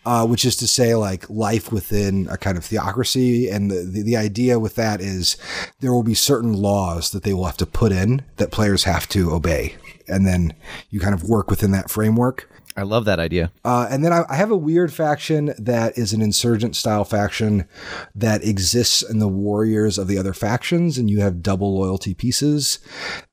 uh, 0.08 0.26
which 0.26 0.46
is 0.46 0.56
to 0.56 0.66
say, 0.66 0.96
like 0.96 1.30
life 1.30 1.70
within 1.70 2.30
a 2.30 2.38
kind 2.38 2.58
of 2.58 2.64
theocracy. 2.64 3.50
And 3.50 3.70
the, 3.70 3.84
the, 3.84 4.02
the, 4.04 4.16
idea 4.16 4.58
with 4.58 4.76
that 4.76 5.02
is 5.02 5.36
there 5.82 5.92
will 5.92 6.02
be 6.02 6.14
certain 6.14 6.54
laws 6.54 7.12
that 7.12 7.24
they 7.24 7.34
will 7.34 7.44
have 7.44 7.58
to 7.58 7.66
put 7.66 7.92
in 7.92 8.24
that 8.38 8.50
players 8.50 8.86
have 8.86 9.10
to 9.10 9.34
obey. 9.34 9.76
And 10.08 10.26
then 10.26 10.54
you 10.90 11.02
kind 11.02 11.14
of 11.14 11.28
work 11.28 11.50
within 11.50 11.72
that 11.72 11.90
framework. 11.90 12.50
I 12.78 12.84
love 12.84 13.06
that 13.06 13.20
idea. 13.20 13.52
Uh, 13.66 13.88
and 13.90 14.06
then 14.06 14.14
I, 14.14 14.24
I, 14.30 14.36
have 14.36 14.52
a 14.52 14.56
weird 14.56 14.94
faction 14.94 15.52
that 15.58 15.98
is 15.98 16.14
an 16.14 16.22
insurgent 16.22 16.76
style 16.76 17.04
faction 17.04 17.68
that 18.14 18.44
exists 18.44 19.02
in 19.02 19.18
the 19.18 19.28
warriors 19.28 19.98
of 19.98 20.08
the 20.08 20.20
other 20.20 20.32
factions, 20.32 21.00
and 21.00 21.10
you 21.10 21.20
have 21.22 21.42
double 21.42 21.76
loyalty 21.76 22.14
pieces. 22.14 22.78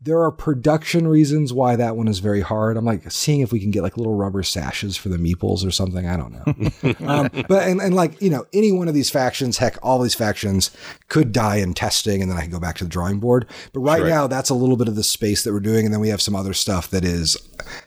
There 0.00 0.22
are 0.22 0.32
production 0.32 1.06
reasons 1.06 1.52
why 1.52 1.76
that 1.76 1.94
one 1.94 2.08
is 2.08 2.20
very 2.20 2.40
hard. 2.40 2.78
I'm 2.78 2.86
like 2.86 3.10
seeing 3.12 3.42
if 3.42 3.52
we 3.52 3.60
can 3.60 3.70
get 3.70 3.82
like 3.82 3.98
little 3.98 4.14
rubber 4.14 4.42
sashes 4.42 4.96
for 4.96 5.10
the 5.10 5.18
meeples 5.18 5.66
or 5.66 5.70
something. 5.70 6.06
I 6.08 6.16
don't 6.16 6.32
know. 6.32 7.06
um, 7.06 7.28
but 7.46 7.68
and, 7.68 7.82
and 7.82 7.94
like 7.94 8.22
you 8.22 8.30
know 8.30 8.46
any 8.54 8.72
one 8.72 8.88
of 8.88 8.94
these 8.94 9.10
factions, 9.10 9.58
heck, 9.58 9.76
all 9.82 10.00
these 10.00 10.14
factions 10.14 10.70
could 11.10 11.32
die 11.32 11.56
in 11.56 11.74
testing, 11.74 12.22
and 12.22 12.30
then 12.30 12.38
I 12.38 12.42
can 12.42 12.50
go 12.50 12.60
back 12.60 12.76
to 12.76 12.84
the 12.84 12.90
drawing 12.90 13.20
board. 13.20 13.46
But 13.74 13.80
right, 13.80 14.00
right. 14.00 14.08
now, 14.08 14.26
that's 14.26 14.48
a 14.48 14.54
little 14.54 14.78
bit 14.78 14.88
of 14.88 14.96
the 14.96 15.04
space 15.04 15.44
that 15.44 15.52
we're 15.52 15.60
doing, 15.60 15.84
and 15.84 15.92
then 15.92 16.00
we 16.00 16.08
have 16.08 16.22
some 16.22 16.34
other 16.34 16.54
stuff 16.54 16.88
that 16.88 17.04
is 17.04 17.36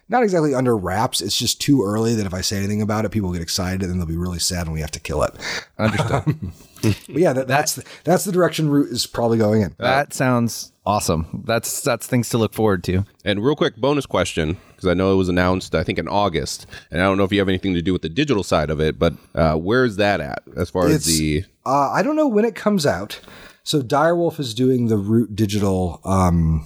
not 0.10 0.24
exactly 0.24 0.54
under 0.54 0.76
wraps. 0.78 1.22
It's 1.22 1.38
just 1.38 1.62
too 1.62 1.84
early 1.84 2.16
that 2.16 2.26
if 2.26 2.34
I 2.34 2.42
say 2.42 2.58
anything 2.58 2.82
about 2.82 3.06
it, 3.06 3.10
people 3.10 3.32
get 3.32 3.42
excited 3.42 3.84
and 3.84 4.00
they'll 4.00 4.08
be 4.08 4.18
really 4.18 4.40
sad 4.40 4.68
and 4.68 4.74
we 4.74 4.82
have 4.82 4.92
to 4.92 5.00
kill 5.00 5.24
it. 5.24 5.34
Understood. 5.78 6.36
But 6.82 6.94
yeah, 7.10 7.34
that, 7.34 7.48
that's 7.48 7.74
the, 7.74 7.84
that's 8.04 8.24
the 8.24 8.32
direction 8.32 8.70
Root 8.70 8.92
is 8.92 9.08
probably 9.08 9.40
going 9.40 9.64
in. 9.64 9.76
That 9.80 10.14
sounds 10.14 10.72
awesome. 10.86 11.44
That's 11.46 11.82
that's 11.82 12.06
things 12.06 12.30
to 12.30 12.38
look 12.38 12.54
forward 12.54 12.84
to. 12.84 13.04
And 13.26 13.44
real 13.44 13.56
quick 13.56 13.78
bonus 13.78 14.06
question 14.06 14.58
because 14.76 14.88
I 14.88 14.94
know 14.94 15.12
it 15.12 15.16
was 15.16 15.28
announced 15.28 15.74
I 15.74 15.84
think 15.84 15.98
in 15.98 16.08
August, 16.08 16.68
and 16.92 17.02
I 17.02 17.06
don't 17.06 17.18
know 17.18 17.24
if 17.24 17.32
you 17.32 17.40
have 17.40 17.50
anything 17.50 17.74
to 17.74 17.82
do 17.82 17.94
with 17.94 18.04
the 18.04 18.10
digital 18.10 18.44
side 18.44 18.70
of 18.70 18.80
it, 18.80 19.00
but 19.00 19.16
uh, 19.34 19.56
where's 19.56 19.96
that 19.96 20.22
at 20.22 20.44
as 20.56 20.70
far 20.70 20.86
it's, 20.86 21.08
as 21.08 21.18
the? 21.18 21.46
Uh, 21.66 21.90
I 21.92 22.04
don't 22.04 22.16
know 22.16 22.28
when 22.28 22.46
it 22.46 22.54
comes 22.54 22.86
out. 22.86 23.20
So 23.64 23.82
Direwolf 23.82 24.40
is 24.40 24.54
doing 24.54 24.88
the 24.88 24.98
Root 24.98 25.36
digital 25.36 26.00
um, 26.06 26.64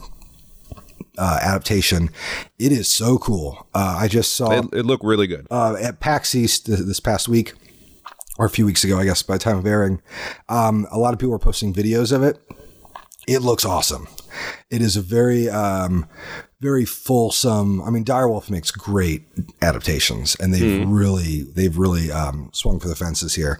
uh, 1.21 1.37
adaptation. 1.39 2.09
It 2.57 2.71
is 2.71 2.89
so 2.89 3.19
cool. 3.19 3.67
Uh, 3.75 3.95
I 3.99 4.07
just 4.07 4.33
saw 4.33 4.51
it, 4.51 4.65
it 4.73 4.85
looked 4.87 5.03
really 5.03 5.27
good 5.27 5.45
uh, 5.51 5.75
at 5.79 5.99
PAX 5.99 6.33
East 6.33 6.65
this 6.65 6.99
past 6.99 7.29
week 7.29 7.53
or 8.39 8.45
a 8.47 8.49
few 8.49 8.65
weeks 8.65 8.83
ago, 8.83 8.97
I 8.97 9.05
guess, 9.05 9.21
by 9.21 9.35
the 9.35 9.39
time 9.43 9.57
of 9.57 9.65
airing. 9.67 10.01
Um, 10.49 10.87
a 10.89 10.97
lot 10.97 11.13
of 11.13 11.19
people 11.19 11.31
were 11.31 11.39
posting 11.39 11.73
videos 11.73 12.11
of 12.11 12.23
it. 12.23 12.39
It 13.27 13.39
looks 13.43 13.63
awesome. 13.63 14.07
It 14.71 14.81
is 14.81 14.97
a 14.97 15.01
very 15.01 15.47
um, 15.47 16.07
very 16.61 16.85
fulsome. 16.85 17.81
I 17.81 17.89
mean, 17.89 18.05
Direwolf 18.05 18.49
makes 18.49 18.69
great 18.69 19.23
adaptations, 19.61 20.35
and 20.39 20.53
they've 20.53 20.85
mm. 20.85 20.85
really 20.87 21.41
they've 21.41 21.75
really 21.75 22.11
um, 22.11 22.51
swung 22.53 22.79
for 22.79 22.87
the 22.87 22.95
fences 22.95 23.33
here. 23.33 23.59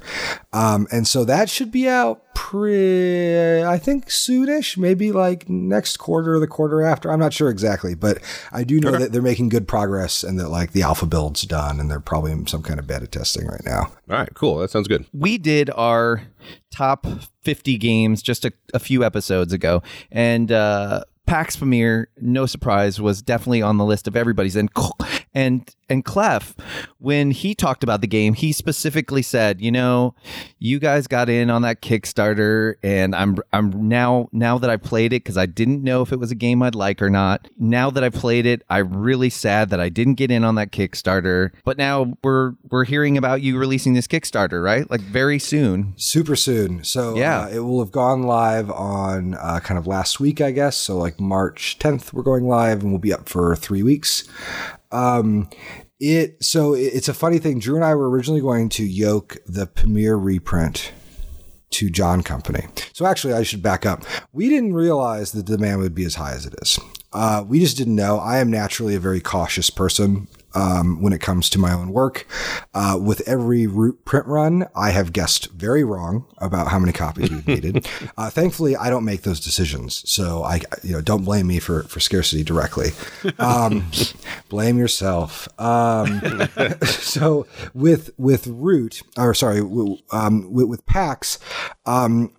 Um, 0.54 0.88
and 0.92 1.08
so 1.08 1.26
that 1.26 1.50
should 1.50 1.72
be 1.72 1.90
out 1.90 2.24
pre 2.36 3.64
I 3.64 3.80
think 3.80 4.08
soonish, 4.08 4.78
maybe 4.78 5.12
like 5.12 5.50
next 5.50 5.98
quarter 5.98 6.36
or 6.36 6.40
the 6.40 6.48
quarter 6.48 6.84
after. 6.84 7.12
I'm 7.12 7.20
not 7.20 7.34
sure 7.34 7.50
exactly, 7.50 7.96
but 7.96 8.20
I 8.52 8.64
do 8.64 8.80
know 8.80 8.90
okay. 8.90 9.00
that 9.00 9.12
they're 9.12 9.22
making 9.22 9.50
good 9.50 9.68
progress 9.68 10.24
and 10.24 10.40
that 10.40 10.50
like 10.50 10.74
the 10.74 10.84
alpha 10.84 11.08
build's 11.08 11.42
done, 11.42 11.80
and 11.80 11.90
they're 11.90 12.00
probably 12.00 12.32
in 12.32 12.46
some 12.46 12.62
kind 12.62 12.80
of 12.80 12.86
beta 12.86 13.08
testing 13.08 13.48
right 13.48 13.66
now. 13.66 13.92
All 14.10 14.18
right, 14.18 14.34
cool. 14.36 14.58
That 14.58 14.70
sounds 14.70 14.88
good. 14.88 15.08
We 15.12 15.40
did 15.40 15.72
our 15.72 16.24
top 16.72 17.08
50 17.42 17.78
games 17.78 18.22
just 18.22 18.46
a, 18.46 18.54
a 18.74 18.80
few 18.80 19.04
episodes 19.04 19.54
ago, 19.54 19.82
and 20.12 20.52
uh, 20.52 21.04
PAX 21.26 21.56
Pamir, 21.56 22.08
no 22.18 22.46
surprise, 22.46 23.00
was 23.00 23.22
definitely 23.22 23.62
on 23.62 23.78
the 23.78 23.86
list 23.86 24.08
of 24.08 24.16
everybody's. 24.16 24.56
And 24.56 24.70
and 25.34 25.74
and 25.92 26.06
Clef, 26.06 26.56
when 27.00 27.32
he 27.32 27.54
talked 27.54 27.84
about 27.84 28.00
the 28.00 28.08
game, 28.08 28.34
he 28.34 28.54
specifically 28.54 29.22
said, 29.22 29.60
you 29.60 29.72
know, 29.72 30.16
you 30.58 30.80
guys 30.80 31.06
got 31.06 31.30
in 31.30 31.50
on 31.50 31.64
that 31.64 31.82
Kickstarter, 31.82 32.76
and 32.82 33.14
I'm 33.14 33.38
I'm 33.52 33.90
now 33.90 34.30
now 34.32 34.58
that 34.58 34.70
I 34.70 34.78
played 34.78 35.14
it 35.14 35.24
because 35.24 35.38
I 35.38 35.46
didn't 35.46 35.84
know 35.84 36.02
if 36.02 36.12
it 36.12 36.20
was 36.20 36.32
a 36.32 36.36
game 36.36 36.64
I'd 36.64 36.76
like 36.76 37.02
or 37.02 37.10
not. 37.10 37.48
Now 37.58 37.90
that 37.92 38.04
I 38.04 38.10
played 38.10 38.46
it, 38.46 38.64
I'm 38.70 38.96
really 38.96 39.30
sad 39.30 39.70
that 39.70 39.80
I 39.80 39.90
didn't 39.90 40.16
get 40.16 40.32
in 40.32 40.44
on 40.44 40.56
that 40.56 40.72
Kickstarter. 40.72 41.52
But 41.64 41.78
now 41.78 42.14
we're 42.24 42.54
we're 42.70 42.86
hearing 42.86 43.18
about 43.18 43.42
you 43.42 43.58
releasing 43.58 43.94
this 43.94 44.08
Kickstarter, 44.08 44.64
right? 44.64 44.90
Like 44.90 45.02
very 45.02 45.40
soon, 45.40 45.94
super 45.98 46.36
soon. 46.36 46.84
So 46.84 47.16
yeah, 47.16 47.42
uh, 47.42 47.50
it 47.50 47.60
will 47.60 47.80
have 47.80 47.92
gone 47.92 48.24
live 48.24 48.70
on 48.72 49.34
uh, 49.36 49.60
kind 49.62 49.78
of 49.78 49.88
last 49.88 50.20
week, 50.20 50.42
I 50.42 50.52
guess. 50.52 50.78
So 50.78 50.98
like 50.98 51.20
March 51.20 51.78
10th, 51.80 52.14
we're 52.14 52.24
going 52.24 52.48
live, 52.48 52.82
and 52.82 52.92
we'll 52.92 53.00
be 53.00 53.14
up 53.14 53.28
for 53.30 53.56
three 53.56 53.84
weeks. 53.84 54.28
Um, 54.92 55.50
it 56.00 56.44
so 56.44 56.74
it's 56.74 57.08
a 57.08 57.14
funny 57.14 57.38
thing. 57.38 57.60
Drew 57.60 57.76
and 57.76 57.86
I 57.86 57.94
were 57.96 58.10
originally 58.10 58.42
going 58.42 58.70
to 58.70 58.84
yoke 58.84 59.38
the 59.46 59.68
Pamir 59.68 60.18
reprint 60.18 60.92
to 61.72 61.90
John 61.90 62.22
Company. 62.22 62.68
So 62.94 63.06
actually, 63.06 63.34
I 63.34 63.44
should 63.44 63.62
back 63.62 63.86
up. 63.86 64.04
We 64.34 64.50
didn't 64.50 64.74
realize 64.74 65.32
the 65.32 65.44
demand 65.44 65.80
would 65.80 65.96
be 65.96 66.06
as 66.06 66.16
high 66.16 66.34
as 66.34 66.46
it 66.46 66.56
is. 66.62 66.80
Uh, 67.14 67.44
we 67.48 67.60
just 67.60 67.78
didn't 67.78 67.96
know. 67.96 68.18
I 68.18 68.40
am 68.40 68.50
naturally 68.50 68.96
a 68.96 69.00
very 69.00 69.22
cautious 69.22 69.70
person 69.70 70.28
um, 70.54 71.02
when 71.02 71.14
it 71.14 71.22
comes 71.22 71.50
to 71.52 71.60
my 71.60 71.74
own 71.74 71.92
work. 71.92 72.28
Uh, 72.74 72.98
with 73.02 73.28
every 73.28 73.68
root 73.68 74.04
print 74.06 74.26
run, 74.26 74.68
I 74.76 74.92
have 74.92 75.14
guessed 75.14 75.52
very 75.52 75.84
wrong 75.84 76.26
about 76.38 76.68
how 76.68 76.80
many 76.80 76.92
copies 76.94 77.30
we 77.30 77.42
needed. 77.48 77.88
Uh, 78.18 78.30
thankfully, 78.30 78.76
I 78.76 78.90
don't 78.90 79.06
make 79.06 79.22
those 79.22 79.40
decisions, 79.40 80.10
so 80.10 80.44
I, 80.44 80.62
you 80.84 80.94
know, 80.94 81.02
don't 81.02 81.24
blame 81.24 81.48
me 81.48 81.60
for 81.60 81.84
for 81.84 82.00
scarcity 82.00 82.44
directly. 82.44 82.90
Um, 83.40 83.92
blame 84.50 84.78
yourself. 84.78 85.48
Um, 85.60 86.50
so 86.84 87.48
with 87.74 88.12
with 88.18 88.48
root, 88.48 89.02
or 89.18 89.34
sorry, 89.34 89.60
um, 90.12 90.52
with, 90.52 90.68
with 90.68 90.86
PAX. 90.86 91.40
Um, 91.86 92.34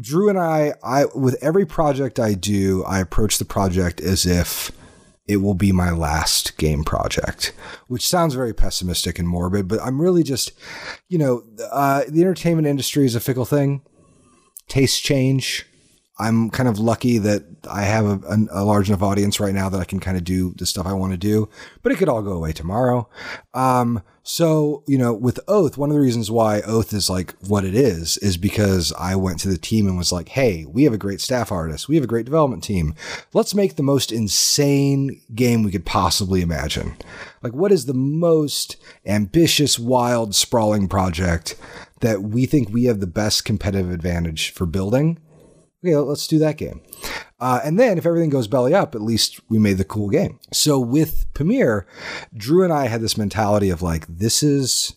Drew 0.00 0.28
and 0.28 0.38
I, 0.38 0.74
I 0.82 1.06
with 1.14 1.42
every 1.42 1.64
project 1.64 2.20
I 2.20 2.34
do, 2.34 2.84
I 2.84 3.00
approach 3.00 3.38
the 3.38 3.46
project 3.46 4.00
as 4.02 4.26
if 4.26 4.70
it 5.28 5.36
will 5.36 5.54
be 5.54 5.70
my 5.70 5.90
last 5.90 6.56
game 6.56 6.82
project, 6.82 7.52
which 7.86 8.08
sounds 8.08 8.34
very 8.34 8.54
pessimistic 8.54 9.18
and 9.18 9.28
morbid, 9.28 9.68
but 9.68 9.80
I'm 9.82 10.00
really 10.00 10.22
just, 10.22 10.52
you 11.08 11.18
know, 11.18 11.44
uh, 11.70 12.04
the 12.08 12.22
entertainment 12.22 12.66
industry 12.66 13.04
is 13.04 13.14
a 13.14 13.20
fickle 13.20 13.44
thing. 13.44 13.82
Tastes 14.68 14.98
change. 14.98 15.66
I'm 16.20 16.50
kind 16.50 16.68
of 16.68 16.78
lucky 16.80 17.18
that 17.18 17.44
I 17.70 17.82
have 17.82 18.24
a, 18.24 18.46
a, 18.50 18.64
large 18.64 18.88
enough 18.88 19.02
audience 19.02 19.38
right 19.38 19.54
now 19.54 19.68
that 19.68 19.80
I 19.80 19.84
can 19.84 20.00
kind 20.00 20.16
of 20.16 20.24
do 20.24 20.52
the 20.56 20.66
stuff 20.66 20.86
I 20.86 20.92
want 20.92 21.12
to 21.12 21.18
do, 21.18 21.48
but 21.82 21.92
it 21.92 21.96
could 21.96 22.08
all 22.08 22.22
go 22.22 22.32
away 22.32 22.52
tomorrow. 22.52 23.08
Um, 23.54 24.02
so, 24.24 24.82
you 24.86 24.98
know, 24.98 25.14
with 25.14 25.40
Oath, 25.48 25.78
one 25.78 25.90
of 25.90 25.94
the 25.94 26.00
reasons 26.00 26.30
why 26.30 26.60
Oath 26.62 26.92
is 26.92 27.08
like 27.08 27.34
what 27.46 27.64
it 27.64 27.74
is, 27.74 28.18
is 28.18 28.36
because 28.36 28.92
I 28.98 29.14
went 29.14 29.38
to 29.40 29.48
the 29.48 29.56
team 29.56 29.86
and 29.86 29.96
was 29.96 30.12
like, 30.12 30.30
hey, 30.30 30.64
we 30.66 30.84
have 30.84 30.92
a 30.92 30.98
great 30.98 31.20
staff 31.20 31.52
artist. 31.52 31.88
We 31.88 31.94
have 31.94 32.04
a 32.04 32.08
great 32.08 32.26
development 32.26 32.64
team. 32.64 32.94
Let's 33.32 33.54
make 33.54 33.76
the 33.76 33.82
most 33.82 34.12
insane 34.12 35.22
game 35.34 35.62
we 35.62 35.70
could 35.70 35.86
possibly 35.86 36.42
imagine. 36.42 36.96
Like, 37.42 37.54
what 37.54 37.72
is 37.72 37.86
the 37.86 37.94
most 37.94 38.76
ambitious, 39.06 39.78
wild, 39.78 40.34
sprawling 40.34 40.88
project 40.88 41.56
that 42.00 42.22
we 42.22 42.44
think 42.44 42.68
we 42.68 42.84
have 42.84 43.00
the 43.00 43.06
best 43.06 43.44
competitive 43.44 43.90
advantage 43.90 44.50
for 44.50 44.66
building? 44.66 45.18
Okay, 45.84 45.96
let's 45.96 46.26
do 46.26 46.38
that 46.38 46.56
game. 46.56 46.80
Uh, 47.40 47.60
and 47.64 47.78
then 47.78 47.98
if 47.98 48.06
everything 48.06 48.30
goes 48.30 48.48
belly 48.48 48.74
up, 48.74 48.94
at 48.94 49.00
least 49.02 49.40
we 49.48 49.58
made 49.58 49.78
the 49.78 49.84
cool 49.84 50.08
game. 50.08 50.40
So 50.52 50.78
with 50.80 51.32
Pamir, 51.34 51.86
Drew 52.36 52.64
and 52.64 52.72
I 52.72 52.88
had 52.88 53.00
this 53.00 53.16
mentality 53.16 53.70
of 53.70 53.80
like, 53.80 54.06
this 54.08 54.42
is 54.42 54.94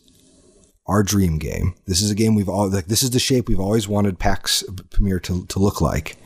our 0.88 1.04
dream 1.04 1.38
game. 1.38 1.76
This 1.86 2.02
is 2.02 2.10
a 2.10 2.16
game 2.16 2.36
we've 2.36 2.50
all 2.50 2.68
like. 2.68 2.88
This 2.88 3.04
is 3.04 3.12
the 3.12 3.20
shape 3.20 3.48
we've 3.48 3.60
always 3.60 3.88
wanted 3.88 4.20
PAX 4.20 4.64
Pamir 4.92 5.20
to 5.22 5.46
to 5.46 5.60
look 5.60 5.80
like 5.82 6.18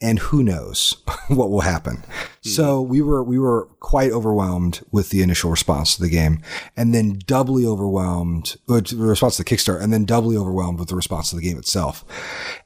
and 0.00 0.18
who 0.18 0.42
knows 0.42 0.96
what 1.28 1.50
will 1.50 1.60
happen. 1.60 1.96
Mm-hmm. 1.96 2.48
So 2.48 2.80
we 2.80 3.00
were 3.00 3.22
we 3.22 3.38
were 3.38 3.66
quite 3.80 4.12
overwhelmed 4.12 4.80
with 4.90 5.10
the 5.10 5.22
initial 5.22 5.50
response 5.50 5.96
to 5.96 6.02
the 6.02 6.10
game, 6.10 6.40
and 6.76 6.94
then 6.94 7.20
doubly 7.26 7.66
overwhelmed 7.66 8.56
with 8.66 8.88
the 8.88 8.96
response 8.96 9.36
to 9.36 9.44
the 9.44 9.50
Kickstarter, 9.50 9.82
and 9.82 9.92
then 9.92 10.04
doubly 10.04 10.36
overwhelmed 10.36 10.78
with 10.78 10.88
the 10.88 10.96
response 10.96 11.30
to 11.30 11.36
the 11.36 11.42
game 11.42 11.58
itself. 11.58 12.04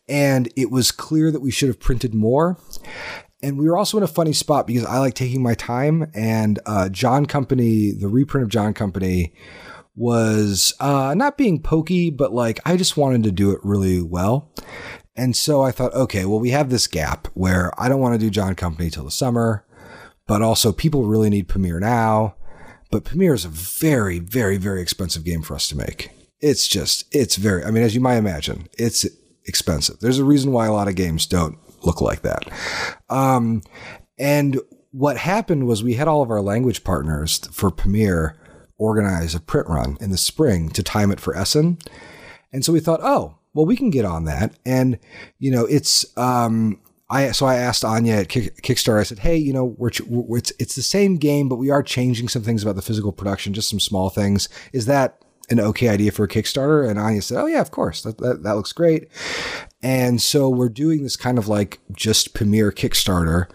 And 0.08 0.52
it 0.56 0.70
was 0.70 0.90
clear 0.90 1.30
that 1.30 1.40
we 1.40 1.50
should 1.50 1.68
have 1.68 1.80
printed 1.80 2.14
more. 2.14 2.58
And 3.44 3.58
we 3.58 3.68
were 3.68 3.76
also 3.76 3.96
in 3.96 4.04
a 4.04 4.08
funny 4.08 4.32
spot 4.32 4.68
because 4.68 4.84
I 4.84 4.98
like 4.98 5.14
taking 5.14 5.42
my 5.42 5.54
time, 5.54 6.10
and 6.14 6.60
uh, 6.64 6.88
John 6.88 7.26
Company, 7.26 7.90
the 7.90 8.08
reprint 8.08 8.44
of 8.44 8.50
John 8.50 8.72
Company, 8.72 9.34
was 9.94 10.74
uh, 10.80 11.14
not 11.14 11.36
being 11.36 11.60
pokey, 11.60 12.10
but 12.10 12.32
like 12.32 12.60
I 12.64 12.76
just 12.76 12.96
wanted 12.96 13.24
to 13.24 13.32
do 13.32 13.50
it 13.50 13.60
really 13.62 14.00
well. 14.00 14.50
And 15.14 15.36
so 15.36 15.62
I 15.62 15.72
thought, 15.72 15.92
okay, 15.94 16.24
well, 16.24 16.40
we 16.40 16.50
have 16.50 16.70
this 16.70 16.86
gap 16.86 17.28
where 17.34 17.70
I 17.78 17.88
don't 17.88 18.00
want 18.00 18.14
to 18.14 18.18
do 18.18 18.30
John 18.30 18.54
Company 18.54 18.88
till 18.90 19.04
the 19.04 19.10
summer, 19.10 19.64
but 20.26 20.40
also 20.40 20.72
people 20.72 21.04
really 21.04 21.28
need 21.28 21.48
Pamir 21.48 21.78
now. 21.80 22.34
but 22.92 23.04
Pamir 23.04 23.32
is 23.34 23.44
a 23.44 23.48
very, 23.48 24.18
very, 24.18 24.58
very 24.58 24.80
expensive 24.82 25.24
game 25.24 25.42
for 25.42 25.54
us 25.54 25.66
to 25.68 25.76
make. 25.76 26.10
It's 26.40 26.68
just, 26.68 27.04
it's 27.14 27.36
very, 27.36 27.64
I 27.64 27.70
mean, 27.70 27.82
as 27.82 27.94
you 27.94 28.00
might 28.00 28.16
imagine, 28.16 28.68
it's 28.78 29.06
expensive. 29.46 29.98
There's 30.00 30.18
a 30.18 30.24
reason 30.24 30.52
why 30.52 30.66
a 30.66 30.72
lot 30.72 30.88
of 30.88 30.94
games 30.94 31.26
don't 31.26 31.56
look 31.84 32.00
like 32.00 32.22
that. 32.22 32.44
Um, 33.08 33.62
and 34.18 34.60
what 34.92 35.16
happened 35.16 35.66
was 35.66 35.82
we 35.82 35.94
had 35.94 36.06
all 36.06 36.22
of 36.22 36.30
our 36.30 36.42
language 36.42 36.84
partners 36.84 37.38
for 37.50 37.70
Pamir 37.70 38.36
organize 38.76 39.34
a 39.34 39.40
print 39.40 39.68
run 39.68 39.96
in 40.00 40.10
the 40.10 40.18
spring 40.18 40.68
to 40.70 40.82
time 40.82 41.10
it 41.10 41.20
for 41.20 41.36
Essen. 41.36 41.78
And 42.52 42.64
so 42.64 42.72
we 42.72 42.80
thought, 42.80 43.00
oh, 43.02 43.38
well, 43.54 43.66
we 43.66 43.76
can 43.76 43.90
get 43.90 44.04
on 44.04 44.24
that. 44.24 44.54
And, 44.64 44.98
you 45.38 45.50
know, 45.50 45.64
it's, 45.66 46.16
um, 46.16 46.80
I, 47.12 47.32
so 47.32 47.44
I 47.44 47.56
asked 47.56 47.84
Anya 47.84 48.14
at 48.14 48.28
Kick, 48.30 48.62
Kickstarter. 48.62 48.98
I 48.98 49.02
said, 49.02 49.18
"Hey, 49.18 49.36
you 49.36 49.52
know, 49.52 49.74
we're, 49.76 49.90
we're, 50.08 50.38
it's 50.38 50.50
it's 50.58 50.74
the 50.74 50.82
same 50.82 51.18
game, 51.18 51.46
but 51.46 51.56
we 51.56 51.68
are 51.68 51.82
changing 51.82 52.28
some 52.28 52.42
things 52.42 52.62
about 52.62 52.74
the 52.74 52.80
physical 52.80 53.12
production, 53.12 53.52
just 53.52 53.68
some 53.68 53.80
small 53.80 54.08
things. 54.08 54.48
Is 54.72 54.86
that 54.86 55.22
an 55.50 55.60
okay 55.60 55.88
idea 55.88 56.10
for 56.10 56.24
a 56.24 56.28
Kickstarter?" 56.28 56.88
And 56.88 56.98
Anya 56.98 57.20
said, 57.20 57.36
"Oh 57.36 57.44
yeah, 57.44 57.60
of 57.60 57.70
course. 57.70 58.00
That 58.02 58.16
that, 58.18 58.42
that 58.44 58.52
looks 58.52 58.72
great." 58.72 59.08
And 59.82 60.22
so 60.22 60.48
we're 60.48 60.68
doing 60.68 61.02
this 61.02 61.16
kind 61.16 61.38
of 61.38 61.48
like 61.48 61.80
just 61.92 62.34
Pamir 62.34 62.70
Kickstarter, 62.70 63.48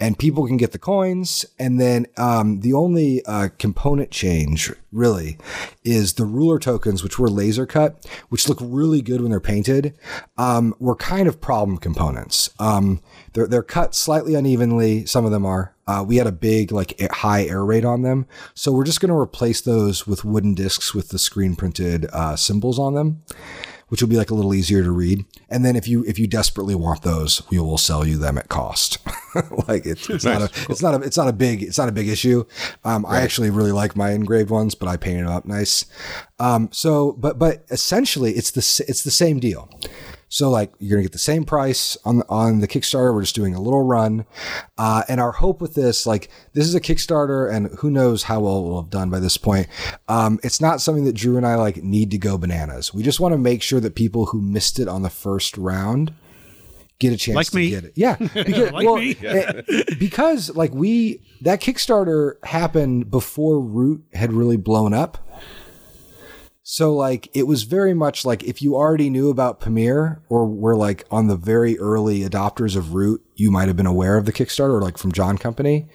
and 0.00 0.18
people 0.18 0.46
can 0.46 0.56
get 0.56 0.72
the 0.72 0.78
coins. 0.78 1.44
And 1.58 1.78
then 1.78 2.06
um, 2.16 2.60
the 2.60 2.72
only 2.72 3.24
uh, 3.26 3.50
component 3.58 4.10
change 4.10 4.72
really 4.90 5.36
is 5.82 6.14
the 6.14 6.24
ruler 6.24 6.58
tokens, 6.58 7.02
which 7.02 7.18
were 7.18 7.28
laser 7.28 7.66
cut, 7.66 8.06
which 8.30 8.48
look 8.48 8.58
really 8.62 9.02
good 9.02 9.20
when 9.20 9.30
they're 9.30 9.40
painted, 9.40 9.94
um, 10.38 10.74
were 10.78 10.96
kind 10.96 11.28
of 11.28 11.40
problem 11.40 11.76
components. 11.76 12.48
Um, 12.58 13.00
they're, 13.34 13.46
they're 13.46 13.62
cut 13.62 13.94
slightly 13.94 14.34
unevenly. 14.34 15.04
Some 15.04 15.26
of 15.26 15.32
them 15.32 15.44
are. 15.44 15.74
Uh, 15.86 16.02
we 16.06 16.16
had 16.16 16.26
a 16.26 16.32
big, 16.32 16.72
like, 16.72 16.98
high 17.12 17.44
error 17.44 17.66
rate 17.66 17.84
on 17.84 18.00
them. 18.00 18.26
So 18.54 18.72
we're 18.72 18.84
just 18.84 19.02
going 19.02 19.10
to 19.10 19.18
replace 19.18 19.60
those 19.60 20.06
with 20.06 20.24
wooden 20.24 20.54
discs 20.54 20.94
with 20.94 21.10
the 21.10 21.18
screen 21.18 21.56
printed 21.56 22.06
uh, 22.10 22.36
symbols 22.36 22.78
on 22.78 22.94
them 22.94 23.22
which 23.88 24.02
will 24.02 24.08
be 24.08 24.16
like 24.16 24.30
a 24.30 24.34
little 24.34 24.54
easier 24.54 24.82
to 24.82 24.90
read. 24.90 25.24
And 25.48 25.64
then 25.64 25.76
if 25.76 25.86
you 25.86 26.04
if 26.04 26.18
you 26.18 26.26
desperately 26.26 26.74
want 26.74 27.02
those, 27.02 27.42
we 27.50 27.58
will 27.58 27.78
sell 27.78 28.06
you 28.06 28.18
them 28.18 28.38
at 28.38 28.48
cost. 28.48 28.98
like 29.68 29.86
it's, 29.86 30.08
it's 30.08 30.24
nice. 30.24 30.38
not 30.40 30.50
a 30.50 30.52
cool. 30.52 30.72
it's 30.72 30.82
not 30.82 30.94
a 30.94 31.00
it's 31.02 31.16
not 31.16 31.28
a 31.28 31.32
big 31.32 31.62
it's 31.62 31.78
not 31.78 31.88
a 31.88 31.92
big 31.92 32.08
issue. 32.08 32.44
Um, 32.84 33.04
right. 33.04 33.20
I 33.20 33.22
actually 33.22 33.50
really 33.50 33.72
like 33.72 33.96
my 33.96 34.10
engraved 34.10 34.50
ones, 34.50 34.74
but 34.74 34.88
I 34.88 34.96
painted 34.96 35.26
them 35.26 35.32
up 35.32 35.44
nice. 35.44 35.86
Um, 36.38 36.68
so 36.72 37.12
but 37.12 37.38
but 37.38 37.64
essentially 37.70 38.32
it's 38.32 38.50
the 38.50 38.84
it's 38.88 39.04
the 39.04 39.10
same 39.10 39.38
deal. 39.40 39.68
So 40.34 40.50
like 40.50 40.72
you're 40.80 40.96
gonna 40.96 41.04
get 41.04 41.12
the 41.12 41.18
same 41.18 41.44
price 41.44 41.96
on 42.04 42.18
the, 42.18 42.28
on 42.28 42.58
the 42.58 42.66
Kickstarter. 42.66 43.14
We're 43.14 43.20
just 43.22 43.36
doing 43.36 43.54
a 43.54 43.60
little 43.60 43.84
run, 43.84 44.26
uh, 44.76 45.04
and 45.08 45.20
our 45.20 45.30
hope 45.30 45.60
with 45.60 45.74
this, 45.74 46.08
like 46.08 46.28
this 46.54 46.66
is 46.66 46.74
a 46.74 46.80
Kickstarter, 46.80 47.48
and 47.48 47.68
who 47.78 47.88
knows 47.88 48.24
how 48.24 48.40
well 48.40 48.64
we'll 48.64 48.82
have 48.82 48.90
done 48.90 49.10
by 49.10 49.20
this 49.20 49.36
point. 49.36 49.68
Um, 50.08 50.40
it's 50.42 50.60
not 50.60 50.80
something 50.80 51.04
that 51.04 51.14
Drew 51.14 51.36
and 51.36 51.46
I 51.46 51.54
like 51.54 51.84
need 51.84 52.10
to 52.10 52.18
go 52.18 52.36
bananas. 52.36 52.92
We 52.92 53.04
just 53.04 53.20
want 53.20 53.30
to 53.30 53.38
make 53.38 53.62
sure 53.62 53.78
that 53.78 53.94
people 53.94 54.26
who 54.26 54.42
missed 54.42 54.80
it 54.80 54.88
on 54.88 55.02
the 55.02 55.08
first 55.08 55.56
round 55.56 56.12
get 56.98 57.12
a 57.12 57.16
chance 57.16 57.36
like 57.36 57.46
to 57.50 57.56
me. 57.56 57.70
get 57.70 57.84
it. 57.84 57.92
Yeah, 57.94 58.16
because, 58.34 58.72
like 58.72 58.86
well, 58.86 58.96
me. 58.96 59.16
Eh, 59.22 59.62
because 60.00 60.50
like 60.56 60.74
we 60.74 61.22
that 61.42 61.60
Kickstarter 61.60 62.44
happened 62.44 63.08
before 63.08 63.60
Root 63.60 64.02
had 64.12 64.32
really 64.32 64.56
blown 64.56 64.94
up. 64.94 65.18
So 66.66 66.94
like 66.94 67.28
it 67.34 67.46
was 67.46 67.64
very 67.64 67.92
much 67.92 68.24
like 68.24 68.42
if 68.42 68.62
you 68.62 68.74
already 68.74 69.10
knew 69.10 69.28
about 69.28 69.60
Pamir 69.60 70.22
or 70.30 70.46
were 70.46 70.74
like 70.74 71.04
on 71.10 71.26
the 71.26 71.36
very 71.36 71.78
early 71.78 72.20
adopters 72.20 72.74
of 72.74 72.94
Root, 72.94 73.22
you 73.34 73.50
might 73.50 73.68
have 73.68 73.76
been 73.76 73.84
aware 73.84 74.16
of 74.16 74.24
the 74.24 74.32
Kickstarter 74.32 74.80
like 74.80 74.96
from 74.96 75.12
John 75.12 75.36
Company. 75.36 75.86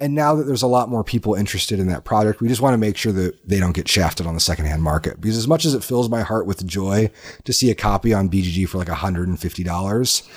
And 0.00 0.12
now 0.12 0.34
that 0.34 0.44
there's 0.44 0.64
a 0.64 0.66
lot 0.66 0.88
more 0.88 1.04
people 1.04 1.34
interested 1.36 1.78
in 1.78 1.86
that 1.90 2.04
project, 2.04 2.40
we 2.40 2.48
just 2.48 2.60
want 2.60 2.74
to 2.74 2.78
make 2.78 2.96
sure 2.96 3.12
that 3.12 3.48
they 3.48 3.60
don't 3.60 3.70
get 3.70 3.86
shafted 3.86 4.26
on 4.26 4.34
the 4.34 4.40
secondhand 4.40 4.82
market. 4.82 5.20
Because 5.20 5.36
as 5.36 5.46
much 5.46 5.64
as 5.64 5.74
it 5.74 5.84
fills 5.84 6.08
my 6.08 6.22
heart 6.22 6.44
with 6.44 6.66
joy 6.66 7.08
to 7.44 7.52
see 7.52 7.70
a 7.70 7.76
copy 7.76 8.12
on 8.12 8.28
BGG 8.28 8.68
for 8.68 8.78
like 8.78 8.88
$150, 8.88 10.28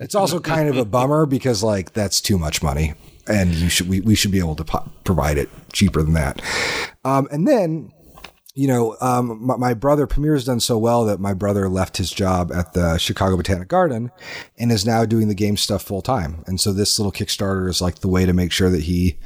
it's 0.00 0.14
also 0.14 0.38
kind 0.38 0.68
of 0.68 0.76
a 0.76 0.84
bummer 0.84 1.24
because 1.24 1.62
like 1.62 1.94
that's 1.94 2.20
too 2.20 2.36
much 2.36 2.62
money 2.62 2.92
and 3.26 3.54
you 3.54 3.70
should 3.70 3.88
we, 3.88 4.02
we 4.02 4.14
should 4.14 4.32
be 4.32 4.38
able 4.38 4.56
to 4.56 4.64
po- 4.64 4.90
provide 5.04 5.38
it 5.38 5.48
cheaper 5.72 6.02
than 6.02 6.12
that. 6.12 6.42
Um, 7.06 7.26
and 7.30 7.48
then 7.48 7.90
you 8.54 8.68
know, 8.68 8.96
um, 9.00 9.44
my, 9.44 9.56
my, 9.56 9.74
brother 9.74 10.06
Pamir's 10.06 10.44
done 10.44 10.60
so 10.60 10.78
well 10.78 11.04
that 11.06 11.18
my 11.18 11.34
brother 11.34 11.68
left 11.68 11.96
his 11.96 12.10
job 12.10 12.52
at 12.52 12.72
the 12.72 12.98
Chicago 12.98 13.36
Botanic 13.36 13.66
Garden 13.66 14.12
and 14.56 14.70
is 14.70 14.86
now 14.86 15.04
doing 15.04 15.26
the 15.26 15.34
game 15.34 15.56
stuff 15.56 15.82
full 15.82 16.02
time. 16.02 16.44
And 16.46 16.60
so 16.60 16.72
this 16.72 16.96
little 16.98 17.10
Kickstarter 17.10 17.68
is 17.68 17.82
like 17.82 17.96
the 17.96 18.08
way 18.08 18.24
to 18.26 18.32
make 18.32 18.52
sure 18.52 18.70
that 18.70 18.84
he 18.84 19.18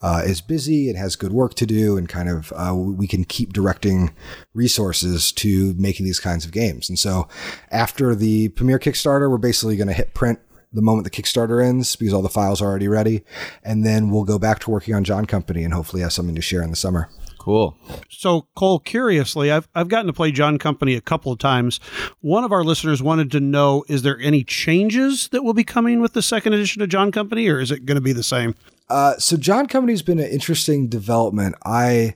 uh, 0.00 0.22
is 0.24 0.40
busy 0.40 0.88
and 0.88 0.96
has 0.96 1.14
good 1.14 1.32
work 1.32 1.52
to 1.54 1.66
do, 1.66 1.98
and 1.98 2.08
kind 2.08 2.30
of 2.30 2.52
uh, 2.56 2.74
we 2.74 3.06
can 3.06 3.24
keep 3.24 3.52
directing 3.52 4.14
resources 4.54 5.30
to 5.32 5.74
making 5.74 6.06
these 6.06 6.20
kinds 6.20 6.46
of 6.46 6.52
games. 6.52 6.88
And 6.88 6.98
so 6.98 7.28
after 7.70 8.14
the 8.14 8.48
Pamir 8.50 8.78
Kickstarter, 8.78 9.30
we're 9.30 9.36
basically 9.36 9.76
going 9.76 9.88
to 9.88 9.94
hit 9.94 10.14
print 10.14 10.40
the 10.72 10.80
moment 10.80 11.04
the 11.04 11.10
Kickstarter 11.10 11.62
ends 11.62 11.96
because 11.96 12.14
all 12.14 12.22
the 12.22 12.30
files 12.30 12.62
are 12.62 12.66
already 12.66 12.88
ready. 12.88 13.24
And 13.62 13.84
then 13.84 14.08
we'll 14.08 14.24
go 14.24 14.38
back 14.38 14.60
to 14.60 14.70
working 14.70 14.94
on 14.94 15.04
John 15.04 15.26
Company 15.26 15.64
and 15.64 15.74
hopefully 15.74 16.00
have 16.00 16.12
something 16.12 16.34
to 16.34 16.40
share 16.40 16.62
in 16.62 16.70
the 16.70 16.76
summer. 16.76 17.10
Cool. 17.40 17.74
So, 18.10 18.48
Cole, 18.54 18.80
curiously, 18.80 19.50
I've, 19.50 19.66
I've 19.74 19.88
gotten 19.88 20.08
to 20.08 20.12
play 20.12 20.30
John 20.30 20.58
Company 20.58 20.94
a 20.94 21.00
couple 21.00 21.32
of 21.32 21.38
times. 21.38 21.80
One 22.20 22.44
of 22.44 22.52
our 22.52 22.62
listeners 22.62 23.02
wanted 23.02 23.30
to 23.30 23.40
know 23.40 23.82
is 23.88 24.02
there 24.02 24.20
any 24.20 24.44
changes 24.44 25.28
that 25.28 25.42
will 25.42 25.54
be 25.54 25.64
coming 25.64 26.02
with 26.02 26.12
the 26.12 26.20
second 26.20 26.52
edition 26.52 26.82
of 26.82 26.90
John 26.90 27.10
Company, 27.10 27.48
or 27.48 27.58
is 27.58 27.70
it 27.70 27.86
going 27.86 27.94
to 27.94 28.02
be 28.02 28.12
the 28.12 28.22
same? 28.22 28.54
Uh, 28.90 29.16
so 29.16 29.38
John 29.38 29.68
Company's 29.68 30.02
been 30.02 30.18
an 30.18 30.28
interesting 30.28 30.88
development. 30.88 31.54
I 31.64 32.14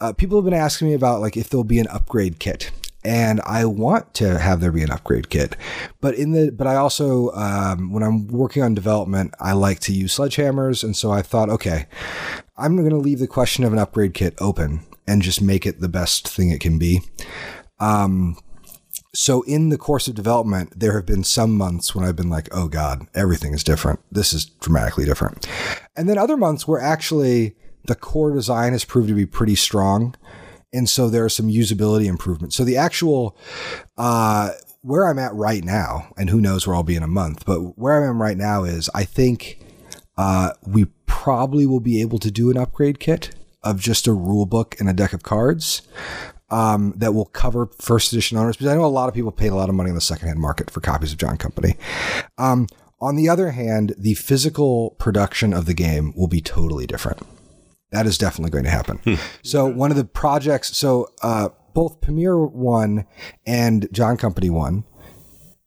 uh, 0.00 0.12
people 0.12 0.38
have 0.38 0.44
been 0.44 0.52
asking 0.54 0.88
me 0.88 0.94
about 0.94 1.20
like 1.20 1.36
if 1.36 1.50
there'll 1.50 1.62
be 1.62 1.78
an 1.78 1.86
upgrade 1.86 2.40
kit, 2.40 2.72
and 3.04 3.40
I 3.42 3.66
want 3.66 4.12
to 4.14 4.40
have 4.40 4.60
there 4.60 4.72
be 4.72 4.82
an 4.82 4.90
upgrade 4.90 5.28
kit. 5.28 5.56
But 6.00 6.16
in 6.16 6.32
the 6.32 6.50
but 6.50 6.66
I 6.66 6.74
also 6.74 7.30
um, 7.32 7.92
when 7.92 8.02
I'm 8.02 8.26
working 8.26 8.64
on 8.64 8.74
development, 8.74 9.34
I 9.38 9.52
like 9.52 9.78
to 9.80 9.92
use 9.92 10.16
sledgehammers, 10.16 10.82
and 10.82 10.96
so 10.96 11.12
I 11.12 11.22
thought, 11.22 11.48
okay, 11.48 11.86
I'm 12.56 12.76
going 12.76 12.90
to 12.90 12.96
leave 12.96 13.18
the 13.18 13.26
question 13.26 13.64
of 13.64 13.72
an 13.72 13.78
upgrade 13.78 14.14
kit 14.14 14.34
open 14.38 14.86
and 15.06 15.22
just 15.22 15.42
make 15.42 15.66
it 15.66 15.80
the 15.80 15.88
best 15.88 16.28
thing 16.28 16.50
it 16.50 16.60
can 16.60 16.78
be. 16.78 17.02
Um, 17.80 18.36
so 19.14 19.42
in 19.42 19.68
the 19.68 19.78
course 19.78 20.08
of 20.08 20.14
development, 20.14 20.78
there 20.78 20.92
have 20.92 21.06
been 21.06 21.24
some 21.24 21.56
months 21.56 21.94
when 21.94 22.04
I've 22.04 22.16
been 22.16 22.30
like, 22.30 22.48
oh 22.52 22.68
God, 22.68 23.06
everything 23.14 23.54
is 23.54 23.64
different. 23.64 24.00
This 24.10 24.32
is 24.32 24.44
dramatically 24.44 25.04
different. 25.04 25.46
And 25.96 26.08
then 26.08 26.18
other 26.18 26.36
months 26.36 26.66
where 26.66 26.80
actually 26.80 27.56
the 27.86 27.94
core 27.94 28.32
design 28.32 28.72
has 28.72 28.84
proved 28.84 29.08
to 29.08 29.14
be 29.14 29.26
pretty 29.26 29.54
strong. 29.54 30.14
And 30.72 30.88
so 30.88 31.08
there 31.08 31.24
are 31.24 31.30
some 31.30 31.48
usability 31.48 32.06
improvements. 32.06 32.56
So 32.56 32.64
the 32.64 32.76
actual, 32.76 33.36
uh, 33.96 34.50
where 34.82 35.06
I'm 35.06 35.18
at 35.18 35.34
right 35.34 35.64
now, 35.64 36.12
and 36.16 36.30
who 36.30 36.40
knows 36.40 36.66
where 36.66 36.74
I'll 36.74 36.82
be 36.82 36.96
in 36.96 37.02
a 37.02 37.08
month, 37.08 37.44
but 37.46 37.78
where 37.78 38.04
I 38.04 38.08
am 38.08 38.20
right 38.20 38.36
now 38.36 38.64
is 38.64 38.90
I 38.94 39.04
think 39.04 39.60
uh, 40.16 40.52
we 40.66 40.86
probably 41.06 41.66
will 41.66 41.80
be 41.80 42.00
able 42.00 42.18
to 42.18 42.30
do 42.30 42.50
an 42.50 42.56
upgrade 42.56 43.00
kit 43.00 43.34
of 43.62 43.80
just 43.80 44.06
a 44.06 44.12
rule 44.12 44.46
book 44.46 44.76
and 44.78 44.88
a 44.88 44.92
deck 44.92 45.12
of 45.12 45.22
cards 45.22 45.82
um, 46.50 46.92
that 46.96 47.14
will 47.14 47.24
cover 47.24 47.66
first 47.78 48.12
edition 48.12 48.36
owners 48.36 48.56
because 48.56 48.72
I 48.72 48.76
know 48.76 48.84
a 48.84 48.86
lot 48.86 49.08
of 49.08 49.14
people 49.14 49.32
paid 49.32 49.48
a 49.48 49.54
lot 49.54 49.68
of 49.68 49.74
money 49.74 49.88
in 49.88 49.94
the 49.94 50.00
secondhand 50.00 50.38
market 50.38 50.70
for 50.70 50.80
copies 50.80 51.12
of 51.12 51.18
John 51.18 51.36
Company. 51.36 51.76
Um, 52.38 52.68
on 53.00 53.16
the 53.16 53.28
other 53.28 53.50
hand, 53.50 53.94
the 53.98 54.14
physical 54.14 54.90
production 54.98 55.52
of 55.52 55.66
the 55.66 55.74
game 55.74 56.12
will 56.16 56.28
be 56.28 56.40
totally 56.40 56.86
different. 56.86 57.20
That 57.90 58.06
is 58.06 58.18
definitely 58.18 58.50
going 58.50 58.64
to 58.64 58.70
happen. 58.70 58.98
Hmm. 58.98 59.14
So 59.42 59.66
one 59.66 59.90
of 59.90 59.96
the 59.96 60.04
projects, 60.04 60.76
so 60.76 61.08
uh, 61.22 61.50
both 61.74 62.00
Pamir 62.00 62.36
one 62.38 63.06
and 63.46 63.88
John 63.92 64.16
Company 64.16 64.50
one, 64.50 64.84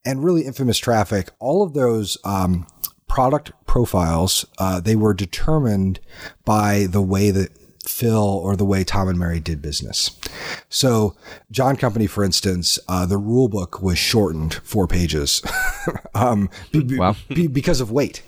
and 0.06 0.24
really 0.24 0.44
infamous 0.44 0.78
traffic, 0.78 1.32
all 1.40 1.64
of 1.64 1.74
those 1.74 2.18
um, 2.24 2.66
product 3.08 3.52
profiles, 3.66 4.46
uh, 4.58 4.80
they 4.80 4.96
were 4.96 5.14
determined 5.14 6.00
by 6.46 6.86
the 6.90 7.02
way 7.02 7.32
that 7.32 7.52
Phil 7.88 8.18
or 8.18 8.56
the 8.56 8.66
way 8.66 8.84
Tom 8.84 9.08
and 9.08 9.18
Mary 9.18 9.40
did 9.40 9.62
business. 9.62 10.12
So, 10.70 11.16
John 11.52 11.78
Company, 11.78 12.06
for 12.08 12.24
instance, 12.24 12.80
uh, 12.88 13.06
the 13.06 13.18
rule 13.18 13.48
book 13.48 13.82
was 13.82 13.98
shortened 13.98 14.56
four 14.56 14.88
pages 14.88 15.42
um, 16.14 16.50
be, 16.72 16.98
wow. 16.98 17.16
be, 17.30 17.48
because 17.48 17.82
of 17.82 17.92
weight. 17.92 18.22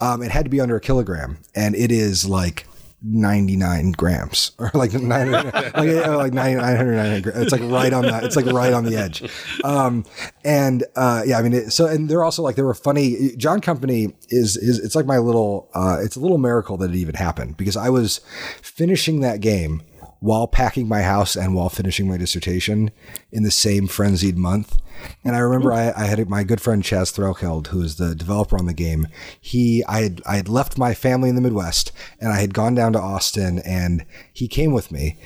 Um, 0.00 0.22
it 0.22 0.30
had 0.30 0.44
to 0.44 0.50
be 0.50 0.60
under 0.60 0.76
a 0.76 0.80
kilogram, 0.80 1.38
and 1.54 1.74
it 1.74 1.92
is 1.92 2.28
like 2.28 2.66
99 3.04 3.92
grams 3.92 4.52
or 4.58 4.70
like 4.74 4.92
900, 4.94 5.54
like, 5.54 6.06
like 6.06 6.32
900, 6.32 7.22
grams. 7.22 7.38
It's 7.38 7.52
like 7.52 7.60
right 7.62 7.92
on 7.92 8.02
that. 8.02 8.24
It's 8.24 8.36
like 8.36 8.46
right 8.46 8.72
on 8.72 8.84
the 8.84 8.96
edge. 8.96 9.22
Um, 9.62 10.04
and, 10.44 10.84
uh, 10.96 11.22
yeah, 11.26 11.38
I 11.38 11.42
mean, 11.42 11.52
it, 11.52 11.70
so, 11.72 11.86
and 11.86 12.08
they're 12.08 12.24
also 12.24 12.42
like, 12.42 12.56
they 12.56 12.62
were 12.62 12.74
funny. 12.74 13.32
John 13.36 13.60
Company 13.60 14.14
is, 14.30 14.56
is, 14.56 14.78
it's 14.78 14.94
like 14.94 15.06
my 15.06 15.18
little, 15.18 15.68
uh, 15.74 15.98
it's 16.00 16.16
a 16.16 16.20
little 16.20 16.38
miracle 16.38 16.76
that 16.78 16.90
it 16.90 16.96
even 16.96 17.14
happened 17.14 17.56
because 17.56 17.76
I 17.76 17.90
was 17.90 18.20
finishing 18.62 19.20
that 19.20 19.40
game 19.40 19.82
while 20.20 20.46
packing 20.46 20.88
my 20.88 21.02
house 21.02 21.36
and 21.36 21.54
while 21.54 21.68
finishing 21.68 22.08
my 22.08 22.16
dissertation 22.16 22.90
in 23.30 23.42
the 23.42 23.50
same 23.50 23.86
frenzied 23.86 24.38
month. 24.38 24.78
And 25.24 25.34
I 25.34 25.38
remember 25.38 25.72
I, 25.72 25.92
I 25.96 26.04
had 26.04 26.28
my 26.28 26.44
good 26.44 26.60
friend 26.60 26.82
Chaz 26.82 27.12
Threlkeld, 27.12 27.68
who 27.68 27.82
is 27.82 27.96
the 27.96 28.14
developer 28.14 28.58
on 28.58 28.66
the 28.66 28.74
game. 28.74 29.08
He, 29.40 29.84
I 29.88 30.02
had, 30.02 30.22
I 30.26 30.36
had 30.36 30.48
left 30.48 30.78
my 30.78 30.94
family 30.94 31.28
in 31.28 31.34
the 31.34 31.40
Midwest, 31.40 31.92
and 32.20 32.32
I 32.32 32.40
had 32.40 32.54
gone 32.54 32.74
down 32.74 32.92
to 32.92 33.00
Austin, 33.00 33.58
and 33.60 34.04
he 34.32 34.48
came 34.48 34.72
with 34.72 34.90
me, 34.90 35.18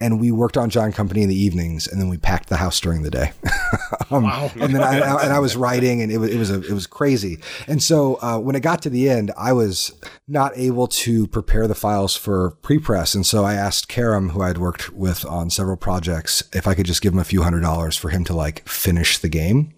and 0.00 0.20
we 0.20 0.32
worked 0.32 0.56
on 0.56 0.70
John 0.70 0.92
Company 0.92 1.22
in 1.22 1.28
the 1.28 1.36
evenings, 1.36 1.86
and 1.86 2.00
then 2.00 2.08
we 2.08 2.18
packed 2.18 2.48
the 2.48 2.56
house 2.56 2.80
during 2.80 3.02
the 3.02 3.10
day. 3.10 3.32
um, 4.10 4.24
wow! 4.24 4.50
And 4.60 4.74
then 4.74 4.82
I, 4.82 5.22
and 5.22 5.32
I 5.32 5.38
was 5.38 5.56
writing, 5.56 6.02
and 6.02 6.10
it 6.10 6.18
was 6.18 6.30
it 6.30 6.38
was 6.38 6.50
a, 6.50 6.60
it 6.62 6.72
was 6.72 6.86
crazy. 6.86 7.38
And 7.68 7.82
so 7.82 8.18
uh, 8.20 8.38
when 8.38 8.56
it 8.56 8.60
got 8.60 8.82
to 8.82 8.90
the 8.90 9.08
end, 9.08 9.30
I 9.36 9.52
was 9.52 9.92
not 10.26 10.52
able 10.56 10.88
to 10.88 11.26
prepare 11.28 11.68
the 11.68 11.74
files 11.74 12.16
for 12.16 12.50
pre-press, 12.62 13.14
and 13.14 13.24
so 13.24 13.44
I 13.44 13.54
asked 13.54 13.88
Karam, 13.88 14.30
who 14.30 14.42
I'd 14.42 14.58
worked 14.58 14.92
with 14.92 15.24
on 15.24 15.50
several 15.50 15.76
projects, 15.76 16.42
if 16.52 16.66
I 16.66 16.74
could 16.74 16.86
just 16.86 17.02
give 17.02 17.12
him 17.12 17.20
a 17.20 17.24
few 17.24 17.42
hundred 17.42 17.60
dollars 17.60 17.96
for 17.96 18.10
him 18.10 18.24
to 18.24 18.34
like 18.34 18.68
finish 18.68 19.18
the 19.18 19.28
game. 19.28 19.74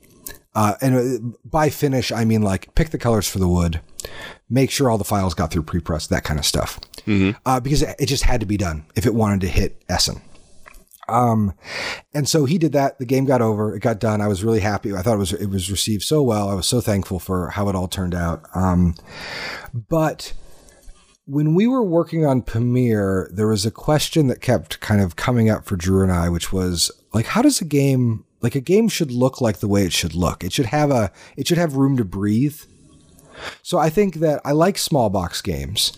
Uh, 0.54 0.74
and 0.80 0.96
uh, 0.96 1.36
by 1.44 1.68
finish, 1.68 2.10
I 2.10 2.24
mean 2.24 2.40
like 2.40 2.74
pick 2.74 2.88
the 2.88 2.98
colors 2.98 3.28
for 3.28 3.38
the 3.38 3.48
wood, 3.48 3.82
make 4.48 4.70
sure 4.70 4.90
all 4.90 4.98
the 4.98 5.04
files 5.04 5.34
got 5.34 5.50
through 5.50 5.64
prepress, 5.64 6.08
that 6.08 6.24
kind 6.24 6.38
of 6.38 6.46
stuff. 6.46 6.80
Mm-hmm. 7.06 7.38
Uh, 7.44 7.60
because 7.60 7.82
it 7.82 8.06
just 8.06 8.24
had 8.24 8.40
to 8.40 8.46
be 8.46 8.56
done 8.56 8.84
if 8.94 9.06
it 9.06 9.14
wanted 9.14 9.40
to 9.42 9.48
hit 9.48 9.82
Essen. 9.88 10.20
Um, 11.08 11.54
and 12.12 12.28
so 12.28 12.44
he 12.44 12.58
did 12.58 12.72
that. 12.72 12.98
The 12.98 13.04
game 13.04 13.24
got 13.26 13.42
over. 13.42 13.74
It 13.74 13.80
got 13.80 14.00
done. 14.00 14.20
I 14.20 14.28
was 14.28 14.42
really 14.42 14.60
happy. 14.60 14.94
I 14.94 15.02
thought 15.02 15.14
it 15.14 15.18
was 15.18 15.32
it 15.32 15.46
was 15.46 15.70
received 15.70 16.02
so 16.02 16.22
well. 16.22 16.48
I 16.48 16.54
was 16.54 16.66
so 16.66 16.80
thankful 16.80 17.18
for 17.18 17.50
how 17.50 17.68
it 17.68 17.76
all 17.76 17.88
turned 17.88 18.14
out. 18.14 18.44
Um, 18.54 18.94
but 19.72 20.32
when 21.26 21.54
we 21.54 21.66
were 21.66 21.82
working 21.82 22.24
on 22.24 22.42
Pamir, 22.42 23.28
there 23.32 23.48
was 23.48 23.66
a 23.66 23.70
question 23.70 24.28
that 24.28 24.40
kept 24.40 24.80
kind 24.80 25.00
of 25.00 25.16
coming 25.16 25.48
up 25.50 25.64
for 25.64 25.76
Drew 25.76 26.02
and 26.02 26.12
I, 26.12 26.28
which 26.28 26.52
was 26.52 26.90
like, 27.12 27.26
how 27.26 27.42
does 27.42 27.60
a 27.60 27.64
game 27.64 28.24
like 28.40 28.54
a 28.54 28.60
game 28.60 28.88
should 28.88 29.10
look 29.10 29.40
like 29.40 29.58
the 29.58 29.68
way 29.68 29.84
it 29.84 29.92
should 29.92 30.14
look? 30.14 30.44
It 30.44 30.52
should 30.52 30.66
have 30.66 30.90
a 30.90 31.12
it 31.36 31.46
should 31.46 31.58
have 31.58 31.76
room 31.76 31.96
to 31.98 32.04
breathe. 32.04 32.60
So 33.62 33.78
I 33.78 33.90
think 33.90 34.16
that 34.16 34.40
I 34.44 34.52
like 34.52 34.78
small 34.78 35.10
box 35.10 35.42
games, 35.42 35.92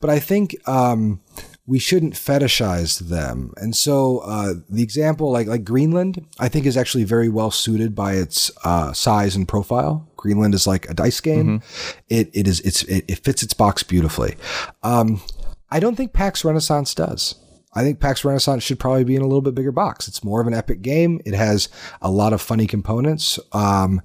but 0.00 0.10
I 0.10 0.18
think 0.18 0.56
um, 0.68 1.20
we 1.66 1.78
shouldn't 1.78 2.14
fetishize 2.14 2.98
them. 2.98 3.52
And 3.56 3.74
so 3.76 4.18
uh, 4.18 4.54
the 4.68 4.82
example, 4.82 5.30
like 5.30 5.46
like 5.46 5.64
Greenland, 5.64 6.26
I 6.38 6.48
think 6.48 6.66
is 6.66 6.76
actually 6.76 7.04
very 7.04 7.28
well 7.28 7.50
suited 7.50 7.94
by 7.94 8.14
its 8.14 8.50
uh, 8.64 8.92
size 8.92 9.36
and 9.36 9.46
profile. 9.46 10.08
Greenland 10.16 10.54
is 10.54 10.66
like 10.66 10.88
a 10.88 10.94
dice 10.94 11.20
game. 11.20 11.60
Mm-hmm. 11.60 11.98
It 12.08 12.30
it 12.34 12.48
is 12.48 12.60
it's 12.60 12.82
it, 12.84 13.04
it, 13.08 13.18
fits 13.20 13.42
its 13.42 13.54
box 13.54 13.82
beautifully. 13.82 14.36
Um, 14.82 15.22
I 15.70 15.80
don't 15.80 15.96
think 15.96 16.12
PAX 16.12 16.44
Renaissance 16.44 16.94
does. 16.94 17.36
I 17.74 17.82
think 17.82 18.00
PAX 18.00 18.24
Renaissance 18.24 18.62
should 18.62 18.78
probably 18.78 19.04
be 19.04 19.16
in 19.16 19.22
a 19.22 19.26
little 19.26 19.40
bit 19.40 19.54
bigger 19.54 19.72
box. 19.72 20.06
It's 20.06 20.22
more 20.22 20.40
of 20.40 20.46
an 20.46 20.54
epic 20.54 20.82
game. 20.82 21.20
It 21.24 21.32
has 21.32 21.68
a 22.02 22.10
lot 22.10 22.32
of 22.32 22.42
funny 22.42 22.66
components. 22.66 23.38
Um, 23.52 24.02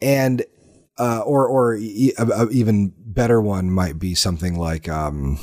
and 0.00 0.44
uh, 0.98 1.20
or 1.20 1.46
or 1.46 1.74
e- 1.76 2.12
a, 2.18 2.26
a 2.26 2.48
even 2.50 2.92
better 2.98 3.40
one 3.40 3.70
might 3.70 3.98
be 3.98 4.14
something 4.14 4.58
like 4.58 4.88
um, 4.88 5.38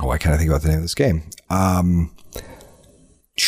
oh, 0.00 0.10
I 0.10 0.18
kind 0.18 0.34
of 0.34 0.40
think 0.40 0.50
about 0.50 0.62
the 0.62 0.68
name 0.68 0.78
of 0.78 0.82
this 0.82 0.94
game. 0.94 1.22
Um, 1.48 2.14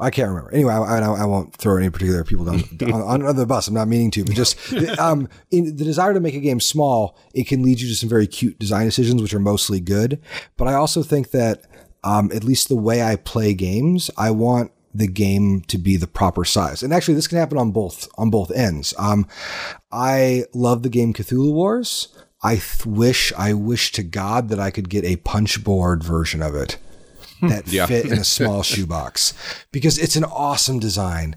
I 0.00 0.10
can't 0.10 0.28
remember. 0.28 0.54
Anyway, 0.54 0.72
I, 0.72 0.78
I, 0.78 1.00
I, 1.00 1.24
won't 1.24 1.56
throw 1.56 1.76
any 1.76 1.90
particular 1.90 2.22
people 2.22 2.44
down 2.44 2.62
on, 2.92 3.22
on, 3.26 3.34
the 3.34 3.46
bus. 3.46 3.66
I'm 3.66 3.74
not 3.74 3.88
meaning 3.88 4.12
to, 4.12 4.24
but 4.24 4.36
just 4.36 4.72
um, 5.00 5.28
in 5.50 5.76
the 5.76 5.84
desire 5.84 6.14
to 6.14 6.20
make 6.20 6.34
a 6.34 6.40
game 6.40 6.60
small, 6.60 7.18
it 7.34 7.48
can 7.48 7.64
lead 7.64 7.80
you 7.80 7.88
to 7.88 7.96
some 7.96 8.08
very 8.08 8.28
cute 8.28 8.60
design 8.60 8.84
decisions, 8.84 9.20
which 9.20 9.34
are 9.34 9.40
mostly 9.40 9.80
good. 9.80 10.20
But 10.56 10.68
I 10.68 10.74
also 10.74 11.02
think 11.02 11.32
that 11.32 11.64
um, 12.04 12.30
at 12.32 12.44
least 12.44 12.68
the 12.68 12.76
way 12.76 13.02
I 13.02 13.16
play 13.16 13.54
games, 13.54 14.08
I 14.16 14.30
want 14.30 14.70
the 14.98 15.08
game 15.08 15.62
to 15.62 15.78
be 15.78 15.96
the 15.96 16.06
proper 16.06 16.44
size. 16.44 16.82
And 16.82 16.92
actually, 16.92 17.14
this 17.14 17.28
can 17.28 17.38
happen 17.38 17.58
on 17.58 17.70
both 17.70 18.08
on 18.18 18.30
both 18.30 18.50
ends. 18.50 18.94
Um, 18.98 19.26
I 19.90 20.44
love 20.54 20.82
the 20.82 20.88
game 20.88 21.12
Cthulhu 21.12 21.52
Wars. 21.52 22.08
I 22.42 22.56
th- 22.56 22.86
wish 22.86 23.32
I 23.36 23.52
wish 23.52 23.92
to 23.92 24.02
God 24.02 24.48
that 24.48 24.60
I 24.60 24.70
could 24.70 24.88
get 24.88 25.04
a 25.04 25.16
punchboard 25.16 26.04
version 26.04 26.42
of 26.42 26.54
it 26.54 26.78
that 27.40 27.68
yeah. 27.68 27.86
fit 27.86 28.06
in 28.06 28.18
a 28.18 28.24
small 28.36 28.62
shoebox 28.62 29.34
because 29.72 29.98
it's 29.98 30.16
an 30.16 30.24
awesome 30.24 30.78
design 30.78 31.36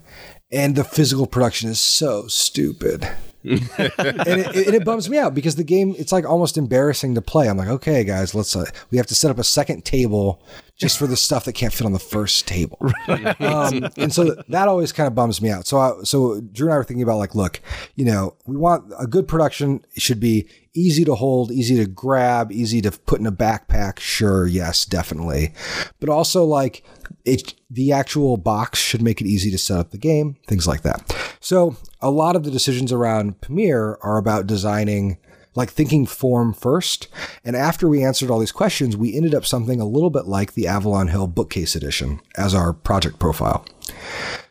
and 0.52 0.76
the 0.76 0.84
physical 0.84 1.28
production 1.28 1.70
is 1.70 1.80
so 1.80 2.28
stupid. 2.28 3.08
And, 3.44 3.62
it, 3.80 4.68
and, 4.68 4.76
it, 4.76 4.86
bums 4.86 5.10
me 5.10 5.18
out 5.18 5.34
because 5.34 5.56
the 5.56 5.64
game 5.64 5.96
it's 5.98 6.12
like 6.12 6.26
almost 6.26 6.58
embarrassing 6.58 7.16
to 7.16 7.22
play. 7.22 7.50
I'm 7.50 7.58
like, 7.58 7.68
okay, 7.68 8.04
guys, 8.04 8.36
let's 8.36 8.56
uh, 8.56 8.66
we 8.92 8.98
have 8.98 9.08
to 9.08 9.16
set 9.16 9.32
up 9.32 9.40
a 9.40 9.44
second 9.44 9.84
table 9.84 10.42
just 10.78 10.98
for 10.98 11.08
the 11.08 11.18
stuff 11.18 11.46
that 11.46 11.54
can't 11.54 11.74
fit 11.74 11.86
on 11.86 11.94
the 11.94 12.00
first 12.00 12.48
table. 12.48 12.78
Right. 13.08 13.42
Um, 13.42 13.90
and 13.98 14.14
so 14.14 14.36
that 14.48 14.68
always 14.68 14.92
kind 14.92 15.08
of 15.08 15.16
bums 15.16 15.42
me 15.42 15.50
out. 15.50 15.66
So 15.66 15.78
I, 15.78 16.04
so 16.04 16.40
Drew 16.40 16.68
and 16.68 16.74
I 16.74 16.78
were 16.78 16.84
thinking 16.84 17.04
about 17.04 17.18
like, 17.18 17.36
look, 17.36 17.60
you 17.96 18.06
know, 18.06 18.36
we 18.46 18.56
want 18.56 18.92
a 18.98 19.08
good 19.08 19.28
production 19.28 19.84
should 19.98 20.20
be 20.20 20.48
easy 20.74 21.04
to 21.06 21.16
hold, 21.16 21.52
easy 21.52 21.76
to 21.78 21.86
grab, 21.86 22.52
easy 22.52 22.82
to 22.82 22.92
put 22.92 23.20
in 23.20 23.26
a 23.26 23.32
backpack. 23.32 24.00
Sure, 24.00 24.48
yes, 24.48 24.86
definitely, 24.86 25.54
but 26.00 26.10
also 26.10 26.44
like 26.44 26.84
it 27.26 27.54
the 27.70 27.92
actual 27.92 28.38
box 28.38 28.80
should 28.80 29.02
make 29.02 29.22
it 29.22 29.28
easy 29.28 29.52
to 29.52 29.58
set 29.58 29.78
up 29.78 29.92
the 29.92 29.98
game, 29.98 30.36
things 30.48 30.68
like 30.68 30.82
that. 30.82 31.16
So 31.40 31.76
a 32.02 32.12
lot 32.12 32.36
of 32.36 32.44
the 32.44 32.52
decisions 32.52 32.92
around 32.92 33.42
Pamir 33.42 33.98
are 34.02 34.18
about 34.18 34.48
designing 34.48 35.18
like 35.56 35.70
thinking 35.70 36.06
form 36.06 36.54
first. 36.54 37.08
And 37.44 37.56
after 37.56 37.88
we 37.88 38.04
answered 38.04 38.30
all 38.30 38.40
these 38.40 38.52
questions, 38.52 38.96
we 38.96 39.16
ended 39.16 39.36
up 39.36 39.46
something 39.46 39.82
a 39.82 39.88
little 39.88 40.10
bit 40.10 40.26
like 40.26 40.54
the 40.54 40.68
Avalon 40.68 41.10
Hill 41.10 41.28
Bookcase 41.28 41.76
Edition 41.76 42.20
as 42.38 42.54
our 42.54 42.74
project 42.74 43.20
profile. 43.20 43.66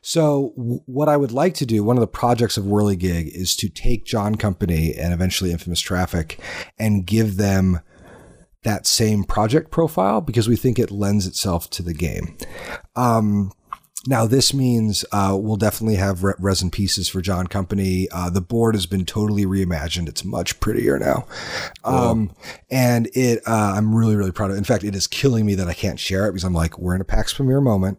So, 0.02 0.52
what 0.86 1.08
I 1.08 1.16
would 1.16 1.32
like 1.32 1.54
to 1.54 1.66
do, 1.66 1.84
one 1.84 1.96
of 1.96 2.02
the 2.02 2.06
projects 2.06 2.56
of 2.56 2.64
Wehrlegig 2.64 3.28
is 3.28 3.54
to 3.56 3.68
take 3.68 4.04
John 4.04 4.34
Company 4.34 4.94
and 4.94 5.12
eventually 5.12 5.52
Infamous 5.52 5.80
Traffic 5.80 6.40
and 6.78 7.06
give 7.06 7.36
them 7.36 7.80
that 8.62 8.86
same 8.86 9.24
project 9.24 9.70
profile 9.70 10.20
because 10.20 10.48
we 10.48 10.56
think 10.56 10.78
it 10.78 10.90
lends 10.90 11.26
itself 11.26 11.70
to 11.70 11.82
the 11.82 11.94
game. 11.94 12.36
Um, 12.94 13.52
now, 14.06 14.26
this 14.26 14.54
means 14.54 15.04
uh, 15.12 15.36
we'll 15.38 15.56
definitely 15.56 15.96
have 15.96 16.24
re- 16.24 16.34
resin 16.38 16.70
pieces 16.70 17.08
for 17.08 17.20
John 17.20 17.46
Company. 17.46 18.08
Uh, 18.10 18.30
the 18.30 18.40
board 18.40 18.74
has 18.74 18.86
been 18.86 19.04
totally 19.04 19.44
reimagined. 19.44 20.08
It's 20.08 20.24
much 20.24 20.58
prettier 20.58 20.98
now. 20.98 21.26
Um, 21.84 22.32
and 22.70 23.08
it, 23.12 23.42
uh, 23.46 23.74
I'm 23.76 23.94
really, 23.94 24.16
really 24.16 24.32
proud 24.32 24.50
of 24.50 24.56
it. 24.56 24.58
In 24.58 24.64
fact, 24.64 24.84
it 24.84 24.94
is 24.94 25.06
killing 25.06 25.44
me 25.44 25.54
that 25.56 25.68
I 25.68 25.74
can't 25.74 26.00
share 26.00 26.26
it 26.26 26.32
because 26.32 26.44
I'm 26.44 26.54
like, 26.54 26.78
we're 26.78 26.94
in 26.94 27.02
a 27.02 27.04
PAX 27.04 27.34
Pamir 27.34 27.60
moment. 27.60 27.98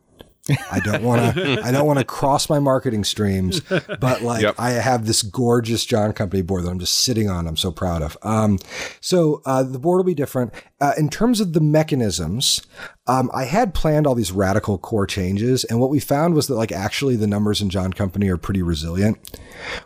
I 0.71 0.79
don't 0.79 1.03
want 1.03 1.35
to. 1.35 1.61
I 1.63 1.71
don't 1.71 1.85
want 1.85 1.99
to 1.99 2.05
cross 2.05 2.49
my 2.49 2.59
marketing 2.59 3.03
streams, 3.03 3.59
but 3.59 4.21
like 4.21 4.41
yep. 4.41 4.55
I 4.57 4.71
have 4.71 5.05
this 5.05 5.21
gorgeous 5.21 5.85
John 5.85 6.13
Company 6.13 6.41
board 6.41 6.63
that 6.63 6.69
I'm 6.69 6.79
just 6.79 7.01
sitting 7.01 7.29
on. 7.29 7.47
I'm 7.47 7.57
so 7.57 7.71
proud 7.71 8.01
of. 8.01 8.17
Um, 8.23 8.57
so 8.99 9.41
uh, 9.45 9.63
the 9.63 9.77
board 9.77 9.97
will 9.97 10.03
be 10.03 10.15
different 10.15 10.51
uh, 10.81 10.93
in 10.97 11.09
terms 11.09 11.39
of 11.39 11.53
the 11.53 11.61
mechanisms. 11.61 12.61
Um, 13.07 13.29
I 13.33 13.45
had 13.45 13.73
planned 13.73 14.07
all 14.07 14.15
these 14.15 14.31
radical 14.31 14.77
core 14.77 15.07
changes, 15.07 15.63
and 15.65 15.79
what 15.79 15.89
we 15.89 15.99
found 15.99 16.33
was 16.33 16.47
that 16.47 16.55
like 16.55 16.71
actually 16.71 17.15
the 17.15 17.27
numbers 17.27 17.61
in 17.61 17.69
John 17.69 17.93
Company 17.93 18.29
are 18.29 18.37
pretty 18.37 18.61
resilient. 18.61 19.37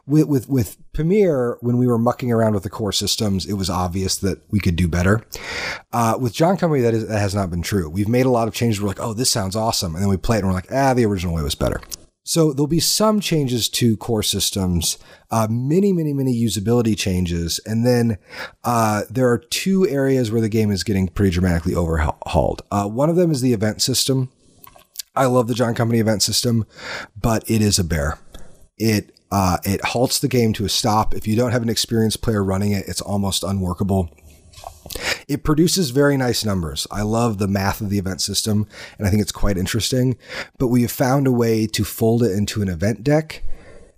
With 0.05 0.27
with 0.27 0.49
with 0.49 0.77
Pamir, 0.93 1.57
when 1.61 1.77
we 1.77 1.87
were 1.87 1.97
mucking 1.97 2.31
around 2.31 2.53
with 2.53 2.63
the 2.63 2.69
core 2.69 2.91
systems, 2.91 3.45
it 3.45 3.53
was 3.53 3.69
obvious 3.69 4.17
that 4.17 4.41
we 4.51 4.59
could 4.59 4.75
do 4.75 4.87
better. 4.87 5.25
Uh, 5.91 6.17
with 6.19 6.33
John 6.33 6.57
Company, 6.57 6.81
that 6.81 6.93
is 6.93 7.07
that 7.07 7.19
has 7.19 7.35
not 7.35 7.49
been 7.49 7.61
true. 7.61 7.89
We've 7.89 8.07
made 8.07 8.25
a 8.25 8.31
lot 8.31 8.47
of 8.47 8.53
changes. 8.53 8.81
We're 8.81 8.87
like, 8.87 9.01
oh, 9.01 9.13
this 9.13 9.31
sounds 9.31 9.55
awesome, 9.55 9.95
and 9.95 10.01
then 10.01 10.09
we 10.09 10.17
play 10.17 10.37
it, 10.37 10.39
and 10.39 10.47
we're 10.47 10.53
like, 10.53 10.71
ah, 10.71 10.93
the 10.93 11.05
original 11.05 11.35
way 11.35 11.41
was 11.41 11.55
better. 11.55 11.81
So 12.27 12.51
there'll 12.51 12.65
be 12.65 12.79
some 12.79 13.19
changes 13.19 13.69
to 13.69 13.95
core 13.97 14.23
systems, 14.23 14.97
uh, 15.29 15.47
many, 15.47 15.93
many, 15.93 16.11
many 16.11 16.33
usability 16.33 16.97
changes, 16.97 17.59
and 17.67 17.85
then 17.85 18.17
uh, 18.63 19.03
there 19.11 19.29
are 19.29 19.37
two 19.37 19.87
areas 19.87 20.31
where 20.31 20.41
the 20.41 20.49
game 20.49 20.71
is 20.71 20.83
getting 20.83 21.07
pretty 21.07 21.31
dramatically 21.31 21.75
overhauled. 21.75 22.63
Uh, 22.71 22.87
one 22.87 23.11
of 23.11 23.15
them 23.15 23.29
is 23.29 23.41
the 23.41 23.53
event 23.53 23.79
system. 23.83 24.31
I 25.15 25.25
love 25.25 25.47
the 25.47 25.53
John 25.53 25.75
Company 25.75 25.99
event 25.99 26.23
system, 26.23 26.65
but 27.15 27.47
it 27.47 27.61
is 27.61 27.77
a 27.77 27.83
bear. 27.83 28.17
It 28.75 29.11
uh, 29.31 29.57
it 29.63 29.83
halts 29.85 30.17
the 30.17 30.27
game 30.27 30.51
to 30.53 30.65
a 30.65 30.69
stop. 30.69 31.13
If 31.13 31.27
you 31.27 31.35
don't 31.35 31.51
have 31.51 31.61
an 31.61 31.69
experienced 31.69 32.23
player 32.23 32.43
running 32.43 32.71
it, 32.71 32.85
it's 32.87 33.01
almost 33.01 33.43
unworkable. 33.43 34.09
It 35.27 35.43
produces 35.43 35.89
very 35.89 36.17
nice 36.17 36.45
numbers. 36.45 36.87
I 36.91 37.01
love 37.01 37.37
the 37.37 37.47
math 37.47 37.81
of 37.81 37.89
the 37.89 37.99
event 37.99 38.21
system, 38.21 38.67
and 38.97 39.07
I 39.07 39.09
think 39.09 39.21
it's 39.21 39.31
quite 39.31 39.57
interesting. 39.57 40.17
But 40.57 40.67
we 40.67 40.81
have 40.83 40.91
found 40.91 41.27
a 41.27 41.31
way 41.31 41.67
to 41.67 41.83
fold 41.83 42.23
it 42.23 42.31
into 42.31 42.61
an 42.61 42.69
event 42.69 43.03
deck. 43.03 43.43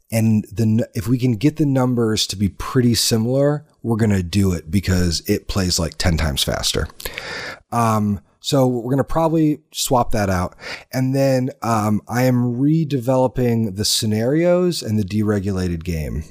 And 0.09 0.45
the, 0.45 0.87
if 0.93 1.07
we 1.07 1.17
can 1.17 1.33
get 1.33 1.57
the 1.57 1.65
numbers 1.65 2.27
to 2.27 2.37
be 2.37 2.49
pretty 2.49 2.95
similar, 2.95 3.65
we're 3.83 3.97
going 3.97 4.11
to 4.11 4.23
do 4.23 4.53
it 4.53 4.71
because 4.71 5.21
it 5.27 5.47
plays 5.47 5.79
like 5.79 5.97
10 5.97 6.15
times 6.15 6.43
faster. 6.43 6.87
Um, 7.71 8.21
so 8.39 8.65
we're 8.67 8.83
going 8.83 8.97
to 8.97 9.03
probably 9.03 9.59
swap 9.73 10.11
that 10.11 10.29
out. 10.29 10.55
And 10.93 11.13
then 11.13 11.49
um, 11.61 12.01
I 12.07 12.23
am 12.23 12.55
redeveloping 12.55 13.75
the 13.75 13.83
scenarios 13.83 14.81
and 14.81 14.97
the 14.97 15.03
deregulated 15.03 15.83
game 15.83 16.23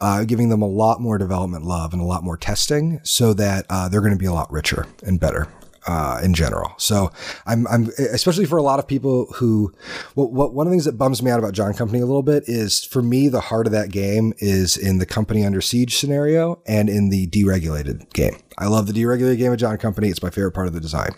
uh, 0.00 0.24
giving 0.24 0.48
them 0.48 0.62
a 0.62 0.68
lot 0.68 1.00
more 1.00 1.18
development 1.18 1.64
love 1.64 1.92
and 1.92 2.02
a 2.02 2.04
lot 2.04 2.22
more 2.22 2.36
testing 2.36 3.00
so 3.02 3.32
that 3.34 3.66
uh, 3.70 3.88
they're 3.88 4.00
going 4.00 4.12
to 4.12 4.18
be 4.18 4.26
a 4.26 4.32
lot 4.32 4.50
richer 4.52 4.86
and 5.02 5.20
better. 5.20 5.48
uh, 5.86 6.20
in 6.22 6.34
general. 6.34 6.72
So 6.78 7.10
I'm, 7.46 7.66
I'm 7.66 7.90
especially 7.98 8.46
for 8.46 8.56
a 8.56 8.62
lot 8.62 8.78
of 8.78 8.88
people 8.88 9.26
who, 9.34 9.72
what, 10.14 10.32
what 10.32 10.54
one 10.54 10.66
of 10.66 10.70
the 10.70 10.74
things 10.74 10.86
that 10.86 10.96
bums 10.96 11.22
me 11.22 11.30
out 11.30 11.38
about 11.38 11.52
John 11.52 11.74
Company 11.74 12.00
a 12.00 12.06
little 12.06 12.22
bit 12.22 12.44
is 12.46 12.84
for 12.84 13.02
me 13.02 13.28
the 13.28 13.40
heart 13.40 13.66
of 13.66 13.72
that 13.72 13.90
game 13.90 14.32
is 14.38 14.76
in 14.76 14.98
the 14.98 15.06
company 15.06 15.44
under 15.44 15.60
siege 15.60 15.96
scenario 15.96 16.62
and 16.66 16.88
in 16.88 17.10
the 17.10 17.26
deregulated 17.26 18.10
game. 18.12 18.36
I 18.56 18.66
love 18.66 18.86
the 18.86 18.92
deregulated 18.92 19.38
game 19.38 19.52
of 19.52 19.58
John 19.58 19.76
Company. 19.76 20.08
It's 20.08 20.22
my 20.22 20.30
favorite 20.30 20.52
part 20.52 20.68
of 20.68 20.72
the 20.72 20.80
design, 20.80 21.10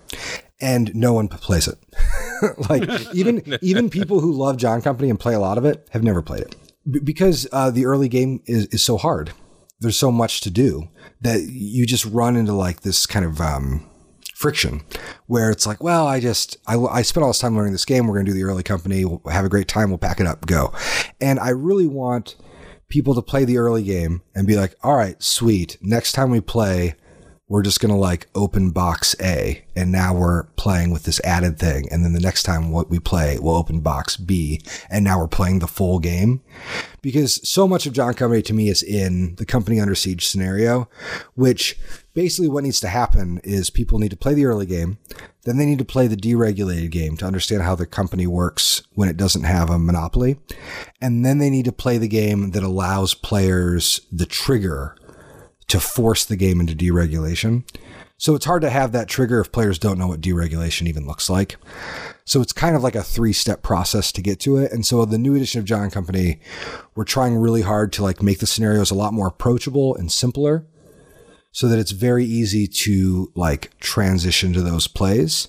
and 0.60 0.94
no 0.94 1.12
one 1.12 1.28
plays 1.28 1.68
it. 1.68 1.78
like 2.68 2.88
even 3.14 3.58
even 3.62 3.90
people 3.90 4.20
who 4.20 4.32
love 4.32 4.56
John 4.56 4.82
Company 4.82 5.10
and 5.10 5.20
play 5.20 5.34
a 5.34 5.40
lot 5.40 5.58
of 5.58 5.64
it 5.64 5.86
have 5.92 6.02
never 6.02 6.22
played 6.22 6.42
it 6.42 6.56
Because 6.90 7.46
uh, 7.52 7.70
the 7.70 7.86
early 7.86 8.08
game 8.08 8.42
is 8.46 8.66
is 8.66 8.84
so 8.84 8.96
hard. 8.96 9.32
There's 9.80 9.98
so 9.98 10.10
much 10.10 10.40
to 10.42 10.50
do 10.50 10.88
that 11.20 11.42
you 11.50 11.86
just 11.86 12.04
run 12.06 12.36
into 12.36 12.52
like 12.52 12.80
this 12.80 13.06
kind 13.06 13.24
of 13.24 13.40
um, 13.40 13.86
friction 14.36 14.82
where 15.26 15.50
it's 15.50 15.66
like, 15.66 15.82
well, 15.82 16.06
I 16.06 16.20
just, 16.20 16.58
I, 16.66 16.76
I 16.76 17.02
spent 17.02 17.22
all 17.22 17.30
this 17.30 17.38
time 17.38 17.56
learning 17.56 17.72
this 17.72 17.86
game. 17.86 18.06
We're 18.06 18.14
going 18.14 18.26
to 18.26 18.32
do 18.32 18.36
the 18.36 18.44
early 18.44 18.62
company. 18.62 19.04
We'll 19.04 19.22
have 19.30 19.44
a 19.44 19.48
great 19.48 19.66
time. 19.66 19.88
We'll 19.88 19.98
pack 19.98 20.20
it 20.20 20.26
up, 20.26 20.46
go. 20.46 20.72
And 21.20 21.40
I 21.40 21.50
really 21.50 21.86
want 21.86 22.36
people 22.88 23.14
to 23.14 23.22
play 23.22 23.44
the 23.44 23.56
early 23.56 23.82
game 23.82 24.22
and 24.34 24.46
be 24.46 24.56
like, 24.56 24.74
all 24.82 24.94
right, 24.94 25.20
sweet. 25.22 25.78
Next 25.80 26.12
time 26.12 26.30
we 26.30 26.40
play, 26.40 26.94
we're 27.48 27.62
just 27.62 27.80
going 27.80 27.92
to 27.92 27.98
like 27.98 28.26
open 28.34 28.70
box 28.70 29.14
A 29.20 29.64
and 29.76 29.92
now 29.92 30.12
we're 30.12 30.44
playing 30.56 30.90
with 30.90 31.04
this 31.04 31.20
added 31.20 31.58
thing. 31.58 31.86
And 31.90 32.04
then 32.04 32.12
the 32.12 32.20
next 32.20 32.42
time 32.42 32.72
what 32.72 32.90
we 32.90 32.98
play, 32.98 33.38
we'll 33.38 33.54
open 33.54 33.80
box 33.80 34.16
B 34.16 34.60
and 34.90 35.04
now 35.04 35.20
we're 35.20 35.28
playing 35.28 35.60
the 35.60 35.68
full 35.68 36.00
game 36.00 36.42
because 37.02 37.46
so 37.48 37.68
much 37.68 37.86
of 37.86 37.92
John 37.92 38.14
Company 38.14 38.42
to 38.42 38.52
me 38.52 38.68
is 38.68 38.82
in 38.82 39.36
the 39.36 39.46
company 39.46 39.78
under 39.78 39.94
siege 39.94 40.26
scenario, 40.26 40.88
which 41.34 41.78
basically 42.14 42.48
what 42.48 42.64
needs 42.64 42.80
to 42.80 42.88
happen 42.88 43.40
is 43.44 43.70
people 43.70 44.00
need 44.00 44.10
to 44.10 44.16
play 44.16 44.34
the 44.34 44.46
early 44.46 44.66
game. 44.66 44.98
Then 45.44 45.56
they 45.56 45.66
need 45.66 45.78
to 45.78 45.84
play 45.84 46.08
the 46.08 46.16
deregulated 46.16 46.90
game 46.90 47.16
to 47.18 47.26
understand 47.26 47.62
how 47.62 47.76
the 47.76 47.86
company 47.86 48.26
works 48.26 48.82
when 48.94 49.08
it 49.08 49.16
doesn't 49.16 49.44
have 49.44 49.70
a 49.70 49.78
monopoly. 49.78 50.40
And 51.00 51.24
then 51.24 51.38
they 51.38 51.50
need 51.50 51.66
to 51.66 51.72
play 51.72 51.98
the 51.98 52.08
game 52.08 52.50
that 52.50 52.64
allows 52.64 53.14
players 53.14 54.00
the 54.10 54.26
trigger 54.26 54.96
to 55.68 55.80
force 55.80 56.24
the 56.24 56.36
game 56.36 56.60
into 56.60 56.74
deregulation. 56.74 57.64
So 58.18 58.34
it's 58.34 58.46
hard 58.46 58.62
to 58.62 58.70
have 58.70 58.92
that 58.92 59.08
trigger 59.08 59.40
if 59.40 59.52
players 59.52 59.78
don't 59.78 59.98
know 59.98 60.06
what 60.06 60.22
deregulation 60.22 60.86
even 60.86 61.06
looks 61.06 61.28
like. 61.28 61.56
So 62.24 62.40
it's 62.40 62.52
kind 62.52 62.74
of 62.74 62.82
like 62.82 62.94
a 62.94 63.02
three 63.02 63.32
step 63.32 63.62
process 63.62 64.10
to 64.12 64.22
get 64.22 64.40
to 64.40 64.56
it. 64.56 64.72
And 64.72 64.86
so 64.86 65.04
the 65.04 65.18
new 65.18 65.34
edition 65.34 65.58
of 65.58 65.66
John 65.66 65.90
Company, 65.90 66.40
we're 66.94 67.04
trying 67.04 67.36
really 67.36 67.62
hard 67.62 67.92
to 67.94 68.02
like 68.02 68.22
make 68.22 68.38
the 68.38 68.46
scenarios 68.46 68.90
a 68.90 68.94
lot 68.94 69.12
more 69.12 69.28
approachable 69.28 69.94
and 69.96 70.10
simpler 70.10 70.66
so 71.52 71.68
that 71.68 71.78
it's 71.78 71.90
very 71.90 72.24
easy 72.24 72.66
to 72.66 73.32
like 73.34 73.78
transition 73.80 74.52
to 74.52 74.60
those 74.60 74.86
plays. 74.86 75.48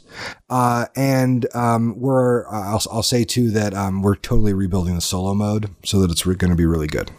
Uh, 0.49 0.85
and 0.95 1.53
um, 1.53 1.99
we're, 1.99 2.47
I'll, 2.47 2.81
I'll, 2.91 3.03
say 3.03 3.25
too 3.25 3.51
that 3.51 3.73
um, 3.73 4.01
we're 4.01 4.15
totally 4.15 4.53
rebuilding 4.53 4.95
the 4.95 5.01
solo 5.01 5.33
mode 5.33 5.69
so 5.83 5.99
that 5.99 6.09
it's 6.09 6.25
re- 6.25 6.35
going 6.35 6.51
to 6.51 6.55
be 6.55 6.65
really 6.65 6.87
good. 6.87 7.11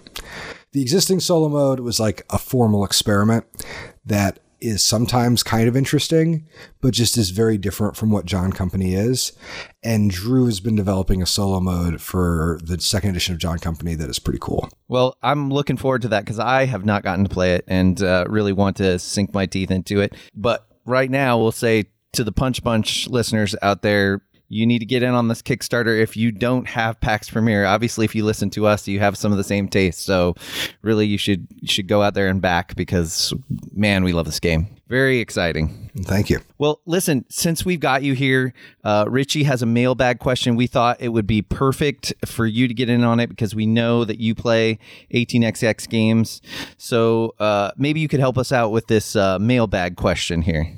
The 0.73 0.83
existing 0.83 1.21
solo 1.21 1.49
mode 1.49 1.81
was 1.81 1.99
like 1.99 2.25
a 2.31 2.39
formal 2.39 2.85
experiment 2.85 3.47
that 4.05 4.39
is 4.61 4.85
sometimes 4.85 5.43
kind 5.43 5.69
of 5.69 5.77
interesting, 5.77 6.47
but 6.81 6.93
just 6.93 7.17
is 7.17 7.31
very 7.31 7.57
different 7.57 7.97
from 7.97 8.11
what 8.11 8.25
John 8.25 8.53
Company 8.53 8.95
is. 8.95 9.33
And 9.83 10.11
Drew 10.11 10.47
has 10.47 10.61
been 10.61 10.75
developing 10.75 11.23
a 11.23 11.27
solo 11.27 11.61
mode 11.61 12.01
for 12.01 12.59
the 12.63 12.81
second 12.81 13.11
edition 13.11 13.35
of 13.35 13.41
John 13.41 13.59
Company 13.59 13.95
that 13.95 14.11
is 14.11 14.19
pretty 14.19 14.41
cool. 14.41 14.69
Well, 14.89 15.17
I'm 15.23 15.51
looking 15.51 15.77
forward 15.77 16.03
to 16.03 16.09
that 16.09 16.25
because 16.25 16.39
I 16.39 16.65
have 16.67 16.85
not 16.85 17.03
gotten 17.03 17.25
to 17.25 17.31
play 17.31 17.55
it 17.55 17.65
and 17.69 18.03
uh, 18.03 18.25
really 18.29 18.53
want 18.53 18.77
to 18.79 18.99
sink 18.99 19.33
my 19.33 19.47
teeth 19.47 19.71
into 19.71 20.01
it. 20.01 20.15
But 20.35 20.67
right 20.85 21.11
now, 21.11 21.39
we'll 21.39 21.53
say 21.53 21.85
to 22.13 22.25
the 22.25 22.33
Punch 22.33 22.63
Bunch 22.65 23.07
listeners 23.09 23.55
out 23.63 23.83
there, 23.83 24.23
you 24.49 24.67
need 24.67 24.79
to 24.81 24.87
get 24.87 25.03
in 25.03 25.15
on 25.15 25.29
this 25.29 25.43
Kickstarter 25.43 26.01
if 26.01 26.17
you 26.17 26.33
don't 26.33 26.67
have 26.67 27.01
PAX 27.01 27.31
Pamir. 27.31 27.67
Obviously, 27.67 28.05
if 28.05 28.15
you 28.15 28.25
listen 28.25 28.51
to 28.51 28.67
us, 28.67 28.89
you 28.89 28.99
have 29.01 29.17
some 29.17 29.33
of 29.33 29.39
the 29.39 29.45
same 29.45 29.69
tastes. 29.69 30.03
So, 30.03 30.35
really, 30.83 31.07
you 31.07 31.19
should 31.19 31.47
you 31.61 31.69
should 31.69 31.89
go 31.89 32.03
out 32.03 32.15
there 32.15 32.29
and 32.29 32.41
back 32.41 32.75
because, 32.75 33.33
man, 33.73 34.05
we 34.05 34.13
love 34.13 34.27
this 34.27 34.41
game. 34.41 34.69
Very 34.89 35.19
exciting. 35.19 35.91
Thank 36.05 36.31
you. 36.31 36.41
Well, 36.57 36.81
listen, 36.87 37.27
since 37.29 37.63
we've 37.63 37.81
got 37.81 38.03
you 38.03 38.15
here, 38.15 38.55
uh, 38.85 39.05
Richie 39.07 39.43
has 39.43 39.61
a 39.61 39.67
mailbag 39.67 40.19
question. 40.19 40.57
We 40.57 40.67
thought 40.67 40.97
it 41.01 41.11
would 41.11 41.27
be 41.27 41.43
perfect 41.43 42.15
for 42.25 42.47
you 42.47 42.67
to 42.69 42.73
get 42.73 42.89
in 42.89 43.05
on 43.05 43.21
it 43.21 43.29
because 43.29 43.55
we 43.55 43.67
know 43.67 44.05
that 44.07 44.19
you 44.19 44.35
play 44.35 44.79
18xx 45.13 45.89
games. 45.91 46.41
So 46.79 47.35
uh, 47.39 47.73
maybe 47.77 48.01
you 48.01 48.09
could 48.09 48.21
help 48.21 48.39
us 48.39 48.51
out 48.51 48.71
with 48.71 48.87
this 48.87 49.15
uh, 49.15 49.39
mailbag 49.39 49.97
question 49.97 50.41
here. 50.41 50.75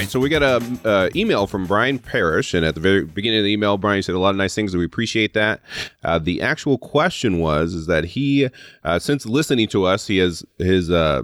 Right, 0.00 0.10
so 0.10 0.18
we 0.18 0.28
got 0.28 0.42
a 0.42 0.88
uh, 0.88 1.10
email 1.14 1.46
from 1.46 1.66
Brian 1.66 1.98
Parrish, 1.98 2.54
and 2.54 2.64
at 2.64 2.74
the 2.74 2.80
very 2.80 3.04
beginning 3.04 3.40
of 3.40 3.44
the 3.44 3.52
email, 3.52 3.76
Brian 3.76 4.02
said 4.02 4.14
a 4.14 4.18
lot 4.18 4.30
of 4.30 4.36
nice 4.36 4.54
things, 4.54 4.72
and 4.72 4.78
we 4.78 4.86
appreciate 4.86 5.34
that. 5.34 5.60
Uh, 6.02 6.18
the 6.18 6.40
actual 6.40 6.78
question 6.78 7.38
was 7.38 7.74
is 7.74 7.86
that 7.86 8.04
he, 8.04 8.48
uh, 8.82 8.98
since 8.98 9.26
listening 9.26 9.68
to 9.68 9.84
us, 9.84 10.06
he 10.06 10.16
has 10.18 10.44
his 10.58 10.90
uh, 10.90 11.22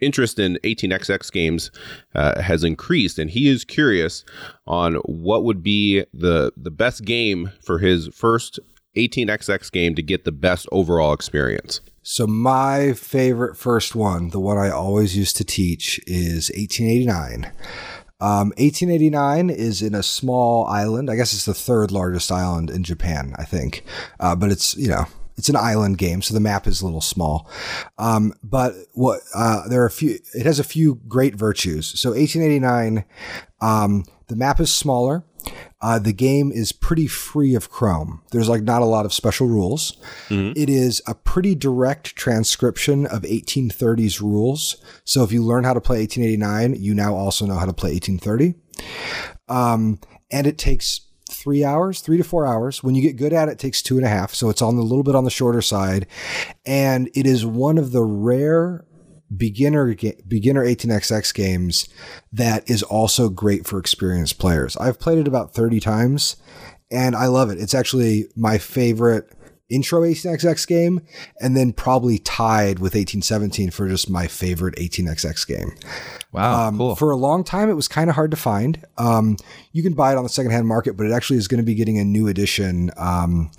interest 0.00 0.38
in 0.38 0.58
18xx 0.62 1.32
games 1.32 1.70
uh, 2.14 2.40
has 2.42 2.64
increased, 2.64 3.18
and 3.18 3.30
he 3.30 3.48
is 3.48 3.64
curious 3.64 4.24
on 4.66 4.96
what 5.06 5.44
would 5.44 5.62
be 5.62 6.04
the 6.12 6.52
the 6.56 6.70
best 6.70 7.04
game 7.04 7.50
for 7.62 7.78
his 7.78 8.08
first 8.08 8.60
18xx 8.96 9.72
game 9.72 9.94
to 9.94 10.02
get 10.02 10.24
the 10.24 10.32
best 10.32 10.66
overall 10.70 11.12
experience. 11.12 11.80
So 12.02 12.26
my 12.26 12.94
favorite 12.94 13.56
first 13.56 13.94
one, 13.94 14.30
the 14.30 14.40
one 14.40 14.56
I 14.56 14.70
always 14.70 15.14
used 15.16 15.36
to 15.36 15.44
teach, 15.44 16.00
is 16.06 16.50
1889. 16.56 17.52
Um, 18.20 18.48
1889 18.58 19.50
is 19.50 19.80
in 19.80 19.94
a 19.94 20.02
small 20.02 20.66
island. 20.66 21.10
I 21.10 21.16
guess 21.16 21.32
it's 21.32 21.44
the 21.44 21.54
third 21.54 21.90
largest 21.90 22.32
island 22.32 22.70
in 22.70 22.82
Japan, 22.82 23.34
I 23.38 23.44
think. 23.44 23.84
Uh, 24.18 24.34
but 24.34 24.50
it's, 24.50 24.76
you 24.76 24.88
know, 24.88 25.06
it's 25.36 25.48
an 25.48 25.56
island 25.56 25.98
game, 25.98 26.20
so 26.20 26.34
the 26.34 26.40
map 26.40 26.66
is 26.66 26.82
a 26.82 26.84
little 26.84 27.00
small. 27.00 27.48
Um, 27.96 28.34
but 28.42 28.74
what 28.92 29.20
uh, 29.34 29.68
there 29.68 29.82
are 29.82 29.86
a 29.86 29.90
few. 29.90 30.18
It 30.34 30.44
has 30.46 30.58
a 30.58 30.64
few 30.64 30.96
great 31.06 31.36
virtues. 31.36 31.98
So 31.98 32.10
1889, 32.10 33.04
um, 33.60 34.04
the 34.28 34.36
map 34.36 34.60
is 34.60 34.72
smaller. 34.72 35.24
Uh, 35.80 35.98
the 35.98 36.12
game 36.12 36.50
is 36.52 36.72
pretty 36.72 37.06
free 37.06 37.54
of 37.54 37.70
Chrome. 37.70 38.22
There's 38.32 38.48
like 38.48 38.62
not 38.62 38.82
a 38.82 38.86
lot 38.86 39.06
of 39.06 39.12
special 39.12 39.46
rules. 39.46 39.96
It 40.56 40.68
is 40.68 41.00
a 41.06 41.14
pretty 41.14 41.54
direct 41.54 42.16
transcription 42.16 43.06
of 43.06 43.22
1830s 43.22 44.20
rules. 44.20 44.76
So 45.04 45.22
if 45.22 45.32
you 45.32 45.42
learn 45.42 45.64
how 45.64 45.74
to 45.74 45.80
play 45.80 46.00
1889, 46.00 46.82
you 46.82 46.94
now 46.94 47.14
also 47.14 47.46
know 47.46 47.54
how 47.54 47.66
to 47.66 47.72
play 47.72 47.92
1830. 47.92 48.54
Um, 49.48 50.00
and 50.30 50.46
it 50.46 50.58
takes 50.58 51.02
three 51.30 51.64
hours, 51.64 52.00
three 52.00 52.16
to 52.16 52.24
four 52.24 52.44
hours. 52.46 52.82
When 52.82 52.94
you 52.94 53.02
get 53.02 53.16
good 53.16 53.32
at 53.32 53.48
it, 53.48 53.52
it 53.52 53.58
takes 53.58 53.80
two 53.80 53.96
and 53.96 54.04
a 54.04 54.08
half. 54.08 54.34
So 54.34 54.50
it's 54.50 54.62
on 54.62 54.76
the 54.76 54.82
little 54.82 55.04
bit 55.04 55.14
on 55.14 55.24
the 55.24 55.30
shorter 55.30 55.62
side. 55.62 56.06
And 56.66 57.08
it 57.14 57.26
is 57.26 57.46
one 57.46 57.78
of 57.78 57.92
the 57.92 58.02
rare 58.02 58.84
beginner 59.36 59.94
beginner 60.26 60.64
18xx 60.64 61.34
games 61.34 61.88
that 62.32 62.68
is 62.68 62.82
also 62.82 63.28
great 63.28 63.66
for 63.66 63.78
experienced 63.78 64.38
players. 64.38 64.76
I've 64.76 64.98
played 64.98 65.18
it 65.18 65.28
about 65.28 65.52
30 65.54 65.80
times 65.80 66.36
and 66.90 67.14
I 67.14 67.26
love 67.26 67.50
it. 67.50 67.58
It's 67.58 67.74
actually 67.74 68.26
my 68.34 68.58
favorite 68.58 69.30
intro 69.70 70.00
18xx 70.00 70.66
game 70.66 71.02
and 71.42 71.54
then 71.54 71.74
probably 71.74 72.18
tied 72.18 72.78
with 72.78 72.94
1817 72.94 73.70
for 73.70 73.86
just 73.86 74.08
my 74.08 74.26
favorite 74.26 74.74
18xx 74.76 75.46
game. 75.46 75.72
Wow, 76.32 76.68
Um, 76.68 76.78
cool. 76.78 76.96
For 76.96 77.10
a 77.10 77.16
long 77.16 77.44
time, 77.44 77.68
it 77.68 77.74
was 77.74 77.86
kind 77.88 78.08
of 78.08 78.16
hard 78.16 78.30
to 78.30 78.36
find. 78.38 78.82
Um, 78.96 79.36
you 79.72 79.82
can 79.82 79.92
buy 79.92 80.12
it 80.12 80.16
on 80.16 80.22
the 80.22 80.30
secondhand 80.30 80.66
market, 80.66 80.96
but 80.96 81.04
it 81.06 81.12
actually 81.12 81.38
is 81.38 81.48
going 81.48 81.58
to 81.60 81.66
be 81.66 81.74
getting 81.74 81.98
a 81.98 82.04
new 82.04 82.28
edition 82.28 82.90
um, 82.96 83.50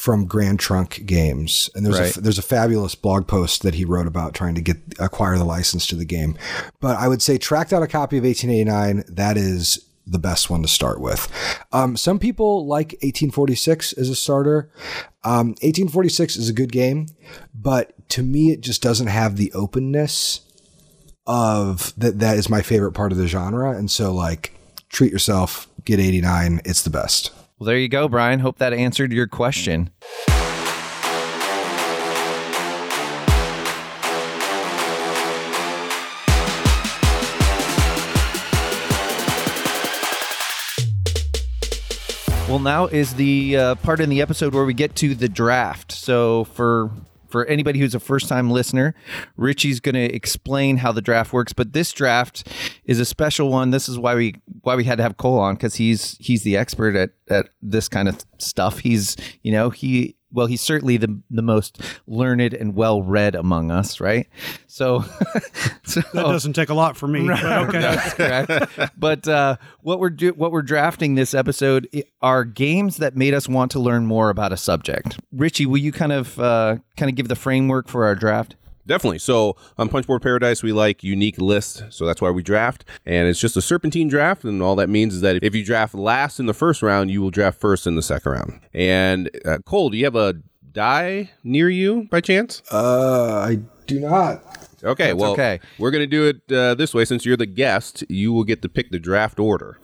from 0.00 0.24
Grand 0.24 0.58
Trunk 0.58 1.02
Games. 1.04 1.68
And 1.74 1.84
there's 1.84 2.00
Right. 2.00 2.16
a 2.16 2.20
there's 2.22 2.38
a 2.38 2.42
fabulous 2.42 2.94
blog 2.94 3.26
post 3.26 3.62
that 3.64 3.74
he 3.74 3.84
wrote 3.84 4.06
about 4.06 4.32
trying 4.32 4.54
to 4.54 4.62
get 4.62 4.78
acquire 4.98 5.36
the 5.36 5.44
license 5.44 5.86
to 5.88 5.94
the 5.94 6.06
game. 6.06 6.38
But 6.80 6.96
I 6.96 7.06
would 7.06 7.20
say 7.20 7.36
track 7.36 7.68
down 7.68 7.82
a 7.82 7.86
copy 7.86 8.16
of 8.16 8.24
1889. 8.24 9.04
That 9.08 9.36
is 9.36 9.84
the 10.06 10.18
best 10.18 10.48
one 10.48 10.62
to 10.62 10.68
start 10.68 11.02
with. 11.02 11.28
Um, 11.70 11.98
some 11.98 12.18
people 12.18 12.66
like 12.66 12.92
1846 13.02 13.92
as 13.92 14.08
a 14.08 14.16
starter. 14.16 14.70
Um, 15.22 15.48
1846 15.60 16.38
is 16.38 16.48
a 16.48 16.54
good 16.54 16.72
game, 16.72 17.04
but 17.54 17.92
to 18.08 18.22
me, 18.22 18.52
it 18.52 18.62
just 18.62 18.80
doesn't 18.80 19.08
have 19.08 19.36
the 19.36 19.52
openness 19.52 20.40
of 21.26 21.92
that 21.98 22.20
that 22.20 22.38
is 22.38 22.48
my 22.48 22.62
favorite 22.62 22.92
part 22.92 23.12
of 23.12 23.18
the 23.18 23.26
genre 23.28 23.76
and 23.76 23.90
so 23.90 24.12
like 24.14 24.58
treat 24.88 25.12
yourself 25.12 25.68
get 25.84 26.00
89 26.00 26.62
it's 26.64 26.82
the 26.82 26.90
best 26.90 27.30
Well, 27.60 27.66
there 27.66 27.76
you 27.76 27.90
go, 27.90 28.08
Brian. 28.08 28.40
Hope 28.40 28.56
that 28.56 28.72
answered 28.72 29.12
your 29.12 29.26
question. 29.26 29.90
Well, 42.48 42.60
now 42.60 42.86
is 42.86 43.12
the 43.16 43.58
uh, 43.58 43.74
part 43.74 44.00
in 44.00 44.08
the 44.08 44.22
episode 44.22 44.54
where 44.54 44.64
we 44.64 44.72
get 44.72 44.96
to 44.96 45.14
the 45.14 45.28
draft. 45.28 45.92
So 45.92 46.44
for 46.44 46.90
for 47.30 47.46
anybody 47.46 47.78
who's 47.78 47.94
a 47.94 48.00
first 48.00 48.28
time 48.28 48.50
listener, 48.50 48.94
Richie's 49.36 49.80
going 49.80 49.94
to 49.94 50.14
explain 50.14 50.78
how 50.78 50.92
the 50.92 51.02
draft 51.02 51.32
works. 51.32 51.52
But 51.52 51.72
this 51.72 51.92
draft 51.92 52.48
is 52.84 53.00
a 53.00 53.04
special 53.04 53.50
one. 53.50 53.70
This 53.70 53.88
is 53.88 53.98
why 53.98 54.14
we 54.14 54.34
why 54.62 54.76
we 54.76 54.84
had 54.84 54.98
to 54.98 55.02
have 55.02 55.16
Cole 55.16 55.38
on 55.38 55.54
because 55.54 55.76
he's 55.76 56.16
he's 56.18 56.42
the 56.42 56.56
expert 56.56 56.96
at 56.96 57.10
at 57.28 57.48
this 57.62 57.88
kind 57.88 58.08
of 58.08 58.24
stuff. 58.38 58.80
He's 58.80 59.16
you 59.42 59.52
know 59.52 59.70
he 59.70 60.16
well, 60.32 60.46
he's 60.46 60.60
certainly 60.60 60.96
the 60.96 61.20
the 61.30 61.42
most 61.42 61.80
learned 62.06 62.54
and 62.54 62.74
well 62.74 63.02
read 63.02 63.34
among 63.34 63.70
us, 63.70 64.00
right? 64.00 64.28
So, 64.66 65.00
so 65.84 66.00
That 66.12 66.22
doesn't 66.22 66.52
take 66.54 66.68
a 66.68 66.74
lot 66.74 66.96
for 66.96 67.08
me. 67.08 67.26
But 67.26 67.44
okay. 67.44 67.80
that's 67.80 68.14
correct. 68.14 68.92
but 68.98 69.26
uh, 69.28 69.56
what 69.80 70.00
we're 70.00 70.10
do- 70.10 70.32
what 70.34 70.52
we're 70.52 70.62
drafting 70.62 71.14
this 71.14 71.34
episode 71.34 71.88
are 72.22 72.44
games 72.44 72.98
that 72.98 73.16
made 73.16 73.34
us 73.34 73.48
want 73.48 73.70
to 73.72 73.80
learn 73.80 74.06
more 74.06 74.30
about 74.30 74.52
a 74.52 74.56
subject. 74.56 75.18
Richie, 75.32 75.66
will 75.66 75.78
you 75.78 75.92
kind 75.92 76.12
of 76.12 76.38
uh, 76.38 76.76
kind 76.96 77.10
of 77.10 77.16
give 77.16 77.28
the 77.28 77.36
framework 77.36 77.88
for 77.88 78.04
our 78.04 78.14
draft? 78.14 78.56
Definitely. 78.90 79.20
So 79.20 79.54
on 79.78 79.88
Punchboard 79.88 80.20
Paradise, 80.20 80.64
we 80.64 80.72
like 80.72 81.04
unique 81.04 81.38
lists. 81.38 81.80
So 81.90 82.06
that's 82.06 82.20
why 82.20 82.30
we 82.30 82.42
draft. 82.42 82.84
And 83.06 83.28
it's 83.28 83.38
just 83.38 83.56
a 83.56 83.62
serpentine 83.62 84.08
draft. 84.08 84.42
And 84.42 84.60
all 84.60 84.74
that 84.74 84.88
means 84.88 85.14
is 85.14 85.20
that 85.20 85.44
if 85.44 85.54
you 85.54 85.64
draft 85.64 85.94
last 85.94 86.40
in 86.40 86.46
the 86.46 86.52
first 86.52 86.82
round, 86.82 87.08
you 87.08 87.22
will 87.22 87.30
draft 87.30 87.60
first 87.60 87.86
in 87.86 87.94
the 87.94 88.02
second 88.02 88.32
round. 88.32 88.60
And 88.74 89.30
uh, 89.44 89.58
Cole, 89.58 89.90
do 89.90 89.96
you 89.96 90.04
have 90.06 90.16
a 90.16 90.34
die 90.72 91.30
near 91.44 91.70
you 91.70 92.08
by 92.10 92.20
chance? 92.20 92.62
Uh, 92.72 93.46
I 93.46 93.60
do 93.86 94.00
not. 94.00 94.42
Okay. 94.82 95.12
well, 95.12 95.32
okay. 95.34 95.60
we're 95.78 95.92
going 95.92 96.02
to 96.02 96.08
do 96.08 96.26
it 96.26 96.52
uh, 96.52 96.74
this 96.74 96.92
way. 96.92 97.04
Since 97.04 97.24
you're 97.24 97.36
the 97.36 97.46
guest, 97.46 98.02
you 98.08 98.32
will 98.32 98.42
get 98.42 98.60
to 98.62 98.68
pick 98.68 98.90
the 98.90 98.98
draft 98.98 99.38
order. 99.38 99.78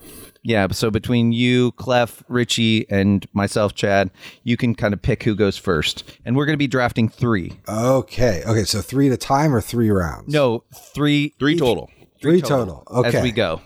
Yeah. 0.46 0.68
So 0.70 0.92
between 0.92 1.32
you, 1.32 1.72
Clef, 1.72 2.22
Richie, 2.28 2.88
and 2.88 3.26
myself, 3.32 3.74
Chad, 3.74 4.12
you 4.44 4.56
can 4.56 4.76
kind 4.76 4.94
of 4.94 5.02
pick 5.02 5.24
who 5.24 5.34
goes 5.34 5.56
first, 5.56 6.04
and 6.24 6.36
we're 6.36 6.46
going 6.46 6.54
to 6.54 6.58
be 6.58 6.68
drafting 6.68 7.08
three. 7.08 7.58
Okay. 7.68 8.44
Okay. 8.46 8.62
So 8.62 8.80
three 8.80 9.08
at 9.08 9.12
a 9.12 9.16
time 9.16 9.52
or 9.52 9.60
three 9.60 9.90
rounds? 9.90 10.32
No, 10.32 10.62
three. 10.94 11.34
Three 11.40 11.58
total. 11.58 11.90
three 12.22 12.40
total. 12.40 12.84
Okay. 12.88 13.18
As 13.18 13.22
we 13.24 13.32
go. 13.32 13.60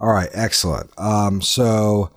All 0.00 0.12
right, 0.12 0.30
excellent. 0.32 0.90
Um, 0.98 1.40
so 1.40 2.10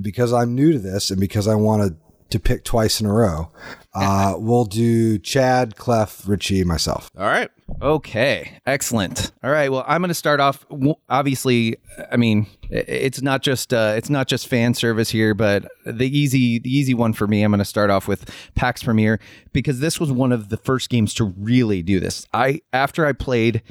because 0.00 0.32
I'm 0.32 0.54
new 0.54 0.72
to 0.72 0.78
this 0.78 1.10
and 1.10 1.20
because 1.20 1.46
I 1.46 1.56
wanted 1.56 1.96
to 2.30 2.40
pick 2.40 2.64
twice 2.64 3.00
in 3.00 3.06
a 3.06 3.12
row, 3.12 3.50
uh, 3.94 4.34
we'll 4.38 4.64
do 4.64 5.18
Chad, 5.18 5.76
Clef, 5.76 6.26
Richie, 6.26 6.64
myself. 6.64 7.10
All 7.18 7.26
right. 7.26 7.50
Okay, 7.80 8.58
excellent. 8.66 9.32
All 9.42 9.50
right, 9.50 9.70
well, 9.70 9.84
I'm 9.86 10.00
going 10.00 10.08
to 10.08 10.14
start 10.14 10.40
off. 10.40 10.64
Obviously, 11.08 11.76
I 12.10 12.16
mean, 12.16 12.46
it's 12.70 13.22
not 13.22 13.42
just 13.42 13.72
uh, 13.72 13.94
it's 13.96 14.10
not 14.10 14.28
just 14.28 14.48
fan 14.48 14.74
service 14.74 15.10
here, 15.10 15.34
but 15.34 15.66
the 15.84 16.06
easy 16.06 16.58
the 16.58 16.70
easy 16.70 16.94
one 16.94 17.12
for 17.12 17.26
me. 17.26 17.42
I'm 17.42 17.50
going 17.50 17.58
to 17.58 17.64
start 17.64 17.90
off 17.90 18.08
with 18.08 18.30
PAX 18.54 18.82
Pamir 18.82 19.18
because 19.52 19.80
this 19.80 19.98
was 19.98 20.12
one 20.12 20.32
of 20.32 20.48
the 20.48 20.56
first 20.56 20.90
games 20.90 21.14
to 21.14 21.24
really 21.24 21.82
do 21.82 22.00
this. 22.00 22.26
I 22.32 22.60
after 22.72 23.06
I 23.06 23.12
played 23.12 23.62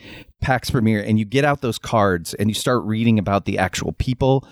PAX 0.42 0.72
Pamir 0.72 1.02
and 1.02 1.18
you 1.20 1.26
get 1.26 1.46
out 1.46 1.62
those 1.62 1.78
cards 1.78 2.34
and 2.34 2.50
you 2.50 2.54
start 2.54 2.84
reading 2.84 3.18
about 3.20 3.46
the 3.46 3.58
actual 3.58 3.94
people. 3.94 4.48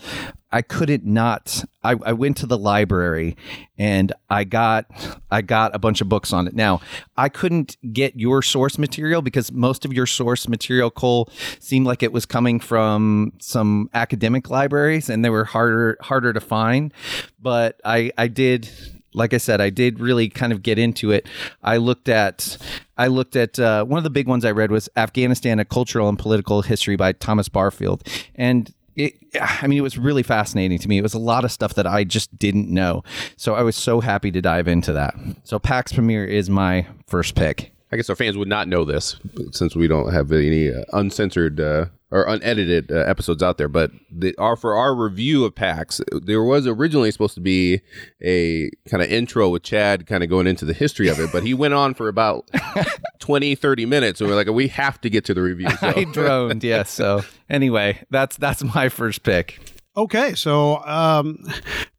I 0.51 0.61
couldn't 0.61 1.05
not. 1.05 1.63
I, 1.83 1.95
I 2.03 2.13
went 2.13 2.37
to 2.37 2.45
the 2.45 2.57
library 2.57 3.37
and 3.77 4.11
I 4.29 4.43
got 4.43 4.85
I 5.29 5.41
got 5.41 5.75
a 5.75 5.79
bunch 5.79 6.01
of 6.01 6.09
books 6.09 6.33
on 6.33 6.47
it. 6.47 6.55
Now 6.55 6.81
I 7.15 7.29
couldn't 7.29 7.77
get 7.93 8.19
your 8.19 8.41
source 8.41 8.77
material 8.77 9.21
because 9.21 9.51
most 9.51 9.85
of 9.85 9.93
your 9.93 10.07
source 10.07 10.47
material, 10.47 10.89
Cole, 10.89 11.29
seemed 11.59 11.85
like 11.85 12.01
it 12.01 12.11
was 12.11 12.25
coming 12.25 12.59
from 12.59 13.33
some 13.39 13.89
academic 13.93 14.49
libraries 14.49 15.09
and 15.09 15.23
they 15.23 15.29
were 15.29 15.45
harder 15.45 15.97
harder 16.01 16.33
to 16.33 16.41
find. 16.41 16.93
But 17.39 17.79
I 17.85 18.11
I 18.17 18.27
did 18.27 18.69
like 19.13 19.33
I 19.33 19.37
said, 19.37 19.59
I 19.59 19.69
did 19.69 19.99
really 19.99 20.29
kind 20.29 20.53
of 20.53 20.61
get 20.61 20.77
into 20.77 21.11
it. 21.11 21.27
I 21.63 21.77
looked 21.77 22.09
at, 22.09 22.57
I 22.95 23.07
looked 23.07 23.35
at 23.35 23.59
uh, 23.59 23.83
one 23.83 23.97
of 23.97 24.03
the 24.03 24.09
big 24.11 24.27
ones 24.27 24.45
I 24.45 24.51
read 24.51 24.71
was 24.71 24.87
Afghanistan: 24.95 25.59
A 25.59 25.65
Cultural 25.65 26.09
and 26.09 26.17
Political 26.17 26.61
History 26.63 26.95
by 26.95 27.13
Thomas 27.13 27.49
Barfield, 27.49 28.07
and 28.35 28.71
it, 28.99 29.15
I 29.41 29.67
mean, 29.67 29.79
it 29.79 29.81
was 29.81 29.97
really 29.97 30.23
fascinating 30.23 30.77
to 30.79 30.87
me. 30.89 30.97
It 30.97 31.01
was 31.01 31.13
a 31.13 31.19
lot 31.19 31.45
of 31.45 31.51
stuff 31.51 31.73
that 31.75 31.87
I 31.87 32.03
just 32.03 32.37
didn't 32.37 32.69
know, 32.69 33.03
so 33.37 33.55
I 33.55 33.61
was 33.61 33.75
so 33.75 34.01
happy 34.01 34.29
to 34.31 34.41
dive 34.41 34.67
into 34.67 34.91
that. 34.93 35.15
So 35.43 35.57
PAX 35.57 35.93
Pamir 35.93 36.25
is 36.25 36.49
my 36.49 36.85
first 37.07 37.35
pick. 37.35 37.71
I 37.91 37.95
guess 37.95 38.09
our 38.09 38.15
fans 38.15 38.37
would 38.37 38.47
not 38.47 38.67
know 38.67 38.85
this 38.85 39.15
since 39.51 39.75
we 39.75 39.87
don't 39.87 40.13
have 40.13 40.31
any 40.31 40.69
uh, 40.69 40.83
uncensored 40.93 41.59
uh, 41.59 41.85
or 42.11 42.23
unedited 42.23 42.91
uh, 42.91 42.95
episodes 42.95 43.43
out 43.43 43.57
there. 43.57 43.67
But 43.67 43.91
the, 44.11 44.35
our 44.37 44.55
for 44.55 44.75
our 44.75 44.95
review 44.95 45.45
of 45.45 45.55
PAX, 45.55 46.01
there 46.11 46.43
was 46.43 46.67
originally 46.67 47.11
supposed 47.11 47.35
to 47.35 47.41
be 47.41 47.81
a 48.21 48.69
kind 48.89 49.03
of 49.03 49.11
intro 49.11 49.49
with 49.49 49.63
Chad 49.63 50.07
kind 50.07 50.23
of 50.23 50.29
going 50.29 50.47
into 50.47 50.65
the 50.65 50.73
history 50.73 51.07
of 51.07 51.19
it, 51.19 51.31
but 51.31 51.43
he 51.43 51.53
went 51.53 51.73
on 51.73 51.93
for 51.93 52.07
about 52.07 52.49
20, 53.19 53.55
30 53.55 53.85
minutes. 53.85 54.21
And 54.21 54.29
we're 54.29 54.35
like, 54.35 54.47
we 54.47 54.67
have 54.69 54.99
to 55.01 55.09
get 55.09 55.25
to 55.25 55.33
the 55.33 55.41
review. 55.41 55.69
So. 55.69 55.87
I 55.87 56.03
droned, 56.05 56.63
yes. 56.63 56.89
So 56.89 57.21
anyway, 57.49 58.03
that's 58.09 58.37
that's 58.37 58.63
my 58.63 58.89
first 58.89 59.23
pick. 59.23 59.59
Okay, 59.97 60.33
so 60.33 60.77
um, 60.85 61.43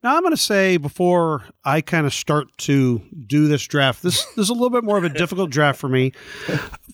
now 0.02 0.16
I'm 0.16 0.22
going 0.22 0.34
to 0.34 0.40
say 0.40 0.76
before 0.78 1.44
I 1.64 1.80
kind 1.82 2.06
of 2.06 2.14
start 2.14 2.46
to 2.58 3.02
do 3.26 3.48
this 3.48 3.66
draft, 3.66 4.02
this, 4.02 4.24
this 4.36 4.44
is 4.44 4.48
a 4.48 4.54
little 4.54 4.70
bit 4.70 4.84
more 4.84 4.96
of 4.96 5.04
a 5.04 5.08
difficult 5.10 5.50
draft 5.50 5.78
for 5.78 5.88
me. 5.88 6.12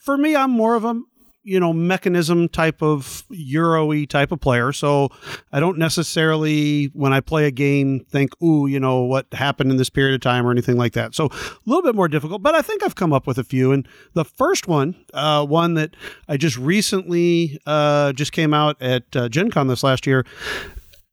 For 0.03 0.17
me, 0.17 0.35
I'm 0.35 0.51
more 0.51 0.75
of 0.75 0.85
a 0.85 1.01
you 1.47 1.61
know 1.61 1.73
mechanism 1.73 2.49
type 2.49 2.83
of 2.83 3.25
Euro-y 3.31 4.05
type 4.05 4.33
of 4.33 4.41
player, 4.41 4.73
so 4.73 5.09
I 5.53 5.61
don't 5.61 5.79
necessarily 5.79 6.87
when 6.87 7.13
I 7.13 7.21
play 7.21 7.47
a 7.47 7.51
game 7.53 8.01
think, 8.01 8.31
ooh, 8.43 8.67
you 8.67 8.81
know 8.81 9.03
what 9.03 9.27
happened 9.33 9.71
in 9.71 9.77
this 9.77 9.89
period 9.89 10.15
of 10.17 10.21
time 10.21 10.45
or 10.47 10.51
anything 10.51 10.77
like 10.77 10.93
that. 10.95 11.15
So 11.15 11.27
a 11.27 11.57
little 11.65 11.83
bit 11.83 11.95
more 11.95 12.09
difficult, 12.09 12.43
but 12.43 12.55
I 12.55 12.63
think 12.63 12.83
I've 12.83 12.97
come 12.97 13.13
up 13.13 13.27
with 13.27 13.39
a 13.39 13.45
few. 13.45 13.71
And 13.71 13.89
the 14.15 14.25
first 14.25 14.67
one, 14.67 14.97
uh, 15.15 15.47
one 15.47 15.75
that 15.75 15.95
I 16.29 16.37
just 16.37 16.59
recently 16.59 17.61
uh, 17.65 18.13
just 18.13 18.33
came 18.33 18.53
out 18.53 18.83
at 18.83 19.05
uh, 19.15 19.29
Gen 19.29 19.51
Con 19.51 19.69
this 19.69 19.85
last 19.85 20.07
year 20.07 20.27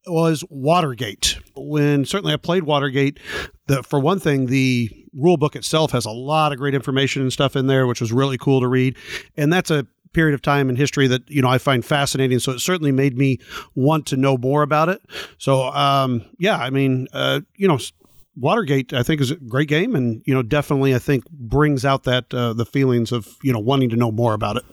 was 0.06 0.44
Watergate. 0.50 1.38
When 1.56 2.04
certainly 2.04 2.34
I 2.34 2.36
played 2.36 2.64
Watergate, 2.64 3.18
the 3.68 3.82
for 3.82 4.00
one 4.00 4.18
thing, 4.18 4.46
the 4.46 4.90
rule 5.14 5.36
book 5.36 5.54
itself 5.54 5.92
has 5.92 6.04
a 6.04 6.10
lot 6.10 6.52
of 6.52 6.58
great 6.58 6.74
information 6.74 7.22
and 7.22 7.32
stuff 7.32 7.56
in 7.56 7.68
there, 7.68 7.86
which 7.86 8.00
was 8.00 8.12
really 8.12 8.36
cool 8.36 8.60
to 8.60 8.68
read. 8.68 8.96
And 9.36 9.52
that's 9.52 9.70
a 9.70 9.86
period 10.14 10.34
of 10.34 10.40
time 10.40 10.70
in 10.70 10.76
history 10.76 11.06
that 11.08 11.28
you 11.30 11.42
know 11.42 11.48
I 11.48 11.58
find 11.58 11.84
fascinating. 11.84 12.38
So 12.38 12.52
it 12.52 12.60
certainly 12.60 12.92
made 12.92 13.18
me 13.18 13.38
want 13.74 14.06
to 14.06 14.16
know 14.16 14.38
more 14.38 14.62
about 14.62 14.88
it. 14.88 15.02
So 15.38 15.64
um, 15.64 16.24
yeah, 16.38 16.56
I 16.56 16.70
mean, 16.70 17.08
uh, 17.12 17.40
you 17.56 17.68
know. 17.68 17.78
Watergate, 18.36 18.92
I 18.92 19.04
think, 19.04 19.20
is 19.20 19.30
a 19.30 19.36
great 19.36 19.68
game, 19.68 19.94
and 19.94 20.20
you 20.26 20.34
know, 20.34 20.42
definitely, 20.42 20.92
I 20.92 20.98
think 20.98 21.22
brings 21.30 21.84
out 21.84 22.02
that 22.02 22.34
uh, 22.34 22.52
the 22.52 22.66
feelings 22.66 23.12
of 23.12 23.28
you 23.44 23.52
know 23.52 23.60
wanting 23.60 23.90
to 23.90 23.96
know 23.96 24.10
more 24.10 24.34
about 24.34 24.56
it. 24.56 24.64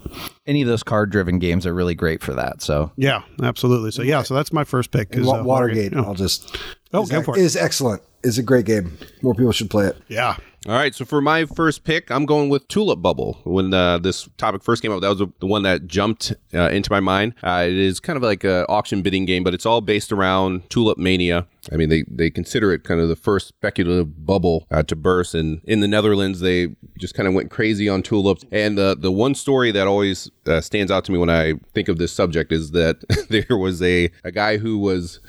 Any 0.48 0.64
of 0.64 0.68
those 0.68 0.82
card-driven 0.82 1.38
games 1.38 1.68
are 1.68 1.74
really 1.76 1.94
great 1.94 2.24
for 2.24 2.34
that. 2.34 2.64
So 2.64 2.92
Yeah, 2.96 3.22
absolutely. 3.44 3.92
So 3.92 4.02
yeah, 4.02 4.24
so 4.24 4.34
that's 4.34 4.52
my 4.52 4.64
first 4.64 4.90
pick. 4.90 5.16
Is, 5.16 5.28
uh, 5.28 5.44
Watergate, 5.46 5.94
Yeah. 5.94 6.02
I'll 6.02 6.16
just. 6.16 6.58
Oh, 6.92 7.04
is 7.04 7.12
go 7.12 7.20
ec- 7.20 7.26
for 7.26 7.38
it. 7.38 7.42
Is 7.42 7.56
excellent. 7.56 8.02
Is 8.24 8.40
a 8.40 8.44
great 8.44 8.66
game. 8.66 8.98
More 9.22 9.36
people 9.36 9.52
should 9.52 9.70
play 9.70 9.86
it. 9.86 9.98
yeah. 10.08 10.38
All 10.68 10.76
right, 10.76 10.94
so 10.94 11.06
for 11.06 11.22
my 11.22 11.46
first 11.46 11.84
pick, 11.84 12.12
I'm 12.12 12.28
going 12.28 12.50
with 12.50 12.68
Tulip 12.68 13.02
Bubble. 13.02 13.40
When 13.46 13.74
uh, 13.74 13.98
this 13.98 14.30
topic 14.38 14.62
first 14.62 14.84
came 14.84 14.92
up, 14.92 15.02
that 15.02 15.10
was 15.10 15.18
the 15.18 15.48
one 15.48 15.64
that 15.64 15.88
jumped 15.88 16.34
uh, 16.54 16.70
into 16.70 16.92
my 16.92 17.00
mind. 17.00 17.34
Uh, 17.42 17.66
it 17.68 17.74
is 17.74 18.00
kind 18.00 18.16
of 18.16 18.22
like 18.22 18.44
an 18.44 18.68
auction 18.70 19.02
bidding 19.02 19.26
game, 19.26 19.44
but 19.44 19.56
it's 19.56 19.66
all 19.66 19.82
based 19.82 20.12
around 20.12 20.70
Tulip 20.70 21.00
Mania. 21.00 21.48
I 21.72 21.78
mean, 21.78 21.90
they, 21.90 22.04
they 22.08 22.30
consider 22.30 22.72
it 22.74 22.84
kind 22.84 23.02
of 23.02 23.10
the 23.10 23.16
first 23.16 23.48
speculative 23.48 24.24
bubble 24.24 24.68
uh, 24.70 24.84
to 24.84 24.96
burst. 24.96 25.34
And 25.34 25.62
in 25.64 25.80
the 25.80 25.88
Netherlands, 25.88 26.42
they 26.42 26.76
just 26.96 27.16
kind 27.16 27.28
of 27.28 27.34
went 27.34 27.50
crazy 27.50 27.90
on 27.90 28.04
tulips. 28.04 28.46
And 28.52 28.78
the 28.78 28.96
the 28.96 29.12
one 29.12 29.34
story 29.34 29.72
that 29.72 29.88
always 29.88 30.30
uh, 30.46 30.62
stands 30.62 30.92
out 30.92 31.06
to 31.06 31.12
me 31.12 31.18
when 31.18 31.30
I 31.32 31.54
think 31.74 31.88
of 31.88 31.98
this 31.98 32.12
subject 32.12 32.52
is 32.52 32.70
that 32.72 33.04
there 33.30 33.58
was 33.58 33.82
a, 33.82 34.12
a 34.24 34.32
guy 34.32 34.58
who 34.58 34.78
was 34.78 35.22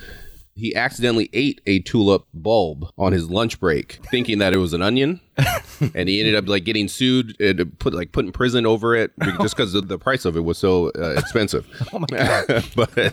he 0.54 0.74
accidentally 0.74 1.30
ate 1.32 1.60
a 1.66 1.80
tulip 1.80 2.26
bulb 2.34 2.88
on 2.98 3.12
his 3.12 3.30
lunch 3.30 3.58
break, 3.58 4.00
thinking 4.10 4.38
that 4.38 4.52
it 4.52 4.58
was 4.58 4.72
an 4.72 4.82
onion, 4.82 5.20
and 5.94 6.08
he 6.08 6.20
ended 6.20 6.34
up 6.34 6.46
like 6.46 6.64
getting 6.64 6.88
sued 6.88 7.40
and 7.40 7.78
put 7.78 7.94
like 7.94 8.12
put 8.12 8.24
in 8.24 8.32
prison 8.32 8.66
over 8.66 8.94
it 8.94 9.12
just 9.40 9.56
because 9.56 9.72
the, 9.72 9.80
the 9.80 9.98
price 9.98 10.24
of 10.24 10.36
it 10.36 10.40
was 10.40 10.58
so 10.58 10.90
uh, 10.98 11.14
expensive. 11.16 11.66
oh 11.92 11.98
my 12.00 12.06
god! 12.10 12.46
but 12.76 12.98
I 12.98 13.08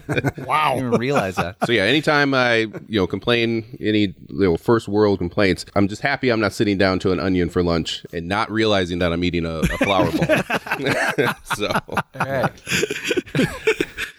didn't 0.75 0.87
even 0.87 0.99
realize 0.99 1.35
that. 1.37 1.55
so 1.65 1.71
yeah, 1.71 1.83
anytime 1.83 2.33
I 2.33 2.67
you 2.87 2.99
know 2.99 3.07
complain 3.07 3.77
any 3.79 3.99
you 4.01 4.15
know 4.27 4.57
first 4.57 4.89
world 4.89 5.19
complaints, 5.19 5.65
I'm 5.75 5.87
just 5.87 6.01
happy 6.01 6.29
I'm 6.29 6.41
not 6.41 6.51
sitting 6.51 6.77
down 6.77 6.99
to 6.99 7.11
an 7.11 7.19
onion 7.19 7.49
for 7.49 7.63
lunch 7.63 8.05
and 8.11 8.27
not 8.27 8.51
realizing 8.51 8.99
that 8.99 9.13
I'm 9.13 9.23
eating 9.23 9.45
a, 9.45 9.59
a 9.59 9.77
flower 9.77 10.11
bulb. 10.11 11.35
so 11.55 11.67
All 11.69 12.01
right. 12.31 12.51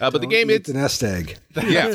Uh, 0.01 0.11
but 0.11 0.13
the 0.13 0.27
Don't 0.27 0.31
game 0.31 0.49
it's 0.51 0.69
an 0.71 0.77
nest 0.77 1.03
egg. 1.03 1.37
yeah, 1.57 1.89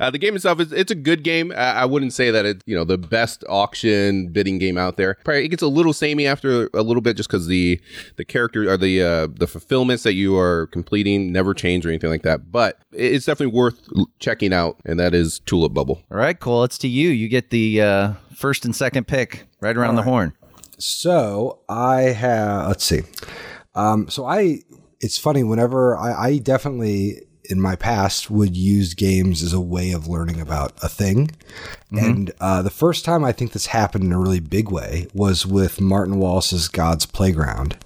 uh, 0.00 0.10
the 0.10 0.18
game 0.18 0.34
itself 0.34 0.58
is 0.58 0.72
it's 0.72 0.90
a 0.90 0.96
good 0.96 1.22
game. 1.22 1.52
I, 1.52 1.72
I 1.72 1.84
wouldn't 1.84 2.12
say 2.12 2.32
that 2.32 2.44
it's 2.44 2.62
you 2.66 2.74
know 2.74 2.82
the 2.82 2.98
best 2.98 3.44
auction 3.48 4.31
bidding 4.32 4.58
game 4.58 4.78
out 4.78 4.96
there. 4.96 5.16
Probably 5.24 5.44
it 5.44 5.48
gets 5.48 5.62
a 5.62 5.68
little 5.68 5.92
samey 5.92 6.26
after 6.26 6.68
a 6.74 6.82
little 6.82 7.00
bit 7.00 7.16
just 7.16 7.28
because 7.28 7.46
the 7.46 7.80
the 8.16 8.24
character 8.24 8.70
or 8.70 8.76
the 8.76 9.02
uh, 9.02 9.28
the 9.32 9.46
fulfillments 9.46 10.02
that 10.02 10.14
you 10.14 10.36
are 10.36 10.66
completing 10.68 11.32
never 11.32 11.54
change 11.54 11.86
or 11.86 11.90
anything 11.90 12.10
like 12.10 12.22
that. 12.22 12.50
But 12.50 12.78
it's 12.92 13.26
definitely 13.26 13.56
worth 13.56 13.88
checking 14.18 14.52
out, 14.52 14.78
and 14.84 14.98
that 14.98 15.14
is 15.14 15.40
Tulip 15.40 15.74
Bubble. 15.74 16.02
All 16.10 16.18
right, 16.18 16.38
Cole, 16.38 16.64
it's 16.64 16.78
to 16.78 16.88
you. 16.88 17.10
You 17.10 17.28
get 17.28 17.50
the 17.50 17.80
uh, 17.80 18.12
first 18.34 18.64
and 18.64 18.74
second 18.74 19.06
pick 19.06 19.46
right 19.60 19.76
around 19.76 19.96
the 19.96 20.02
horn. 20.02 20.32
So 20.78 21.60
I 21.68 22.00
have. 22.00 22.68
Let's 22.68 22.84
see. 22.84 23.02
Um, 23.74 24.08
so 24.08 24.24
I. 24.24 24.60
It's 25.00 25.18
funny. 25.18 25.42
Whenever 25.42 25.96
I, 25.96 26.26
I 26.26 26.38
definitely 26.38 27.22
in 27.52 27.60
my 27.60 27.76
past 27.76 28.30
would 28.30 28.56
use 28.56 28.94
games 28.94 29.42
as 29.42 29.52
a 29.52 29.60
way 29.60 29.92
of 29.92 30.08
learning 30.08 30.40
about 30.40 30.72
a 30.82 30.88
thing, 30.88 31.30
and 31.92 32.32
uh, 32.40 32.62
the 32.62 32.70
first 32.70 33.04
time 33.04 33.22
I 33.22 33.32
think 33.32 33.52
this 33.52 33.66
happened 33.66 34.04
in 34.04 34.12
a 34.12 34.18
really 34.18 34.40
big 34.40 34.70
way 34.70 35.06
was 35.14 35.46
with 35.46 35.80
Martin 35.80 36.18
Wallace's 36.18 36.66
God's 36.66 37.06
Playground, 37.06 37.76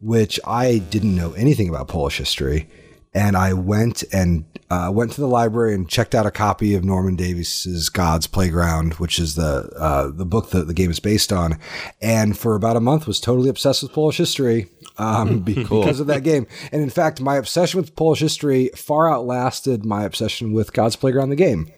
which 0.00 0.40
I 0.46 0.78
didn't 0.78 1.14
know 1.14 1.32
anything 1.34 1.68
about 1.68 1.88
Polish 1.88 2.18
history. 2.18 2.68
And 3.14 3.36
I 3.36 3.52
went 3.52 4.04
and 4.12 4.44
uh, 4.70 4.90
went 4.92 5.12
to 5.12 5.20
the 5.20 5.26
library 5.26 5.74
and 5.74 5.88
checked 5.88 6.14
out 6.14 6.26
a 6.26 6.30
copy 6.30 6.74
of 6.74 6.84
Norman 6.84 7.16
Davies's 7.16 7.88
God's 7.88 8.26
Playground, 8.26 8.94
which 8.94 9.18
is 9.18 9.34
the 9.34 9.70
uh, 9.78 10.10
the 10.10 10.26
book 10.26 10.50
that 10.50 10.66
the 10.66 10.74
game 10.74 10.90
is 10.90 11.00
based 11.00 11.32
on. 11.32 11.58
And 12.02 12.36
for 12.36 12.54
about 12.54 12.76
a 12.76 12.80
month, 12.80 13.06
was 13.06 13.20
totally 13.20 13.48
obsessed 13.48 13.82
with 13.82 13.92
Polish 13.92 14.18
history 14.18 14.68
um, 14.98 15.40
be- 15.44 15.54
because 15.54 16.00
of 16.00 16.06
that 16.08 16.22
game. 16.22 16.46
And 16.70 16.82
in 16.82 16.90
fact, 16.90 17.20
my 17.20 17.36
obsession 17.36 17.80
with 17.80 17.96
Polish 17.96 18.20
history 18.20 18.70
far 18.76 19.10
outlasted 19.10 19.86
my 19.86 20.04
obsession 20.04 20.52
with 20.52 20.74
God's 20.74 20.96
Playground, 20.96 21.30
the 21.30 21.36
game. 21.36 21.72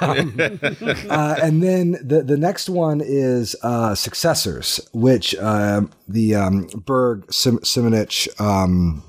Um, 0.00 0.34
uh, 0.40 1.36
and 1.40 1.62
then 1.62 1.92
the 2.02 2.24
the 2.26 2.36
next 2.36 2.68
one 2.68 3.00
is 3.00 3.54
uh, 3.62 3.94
Successors, 3.94 4.80
which 4.92 5.36
um 5.36 5.90
the 6.08 6.34
um, 6.34 6.66
Berg 6.74 7.32
Sim- 7.32 7.60
Simonitch 7.60 8.28
um, 8.40 9.04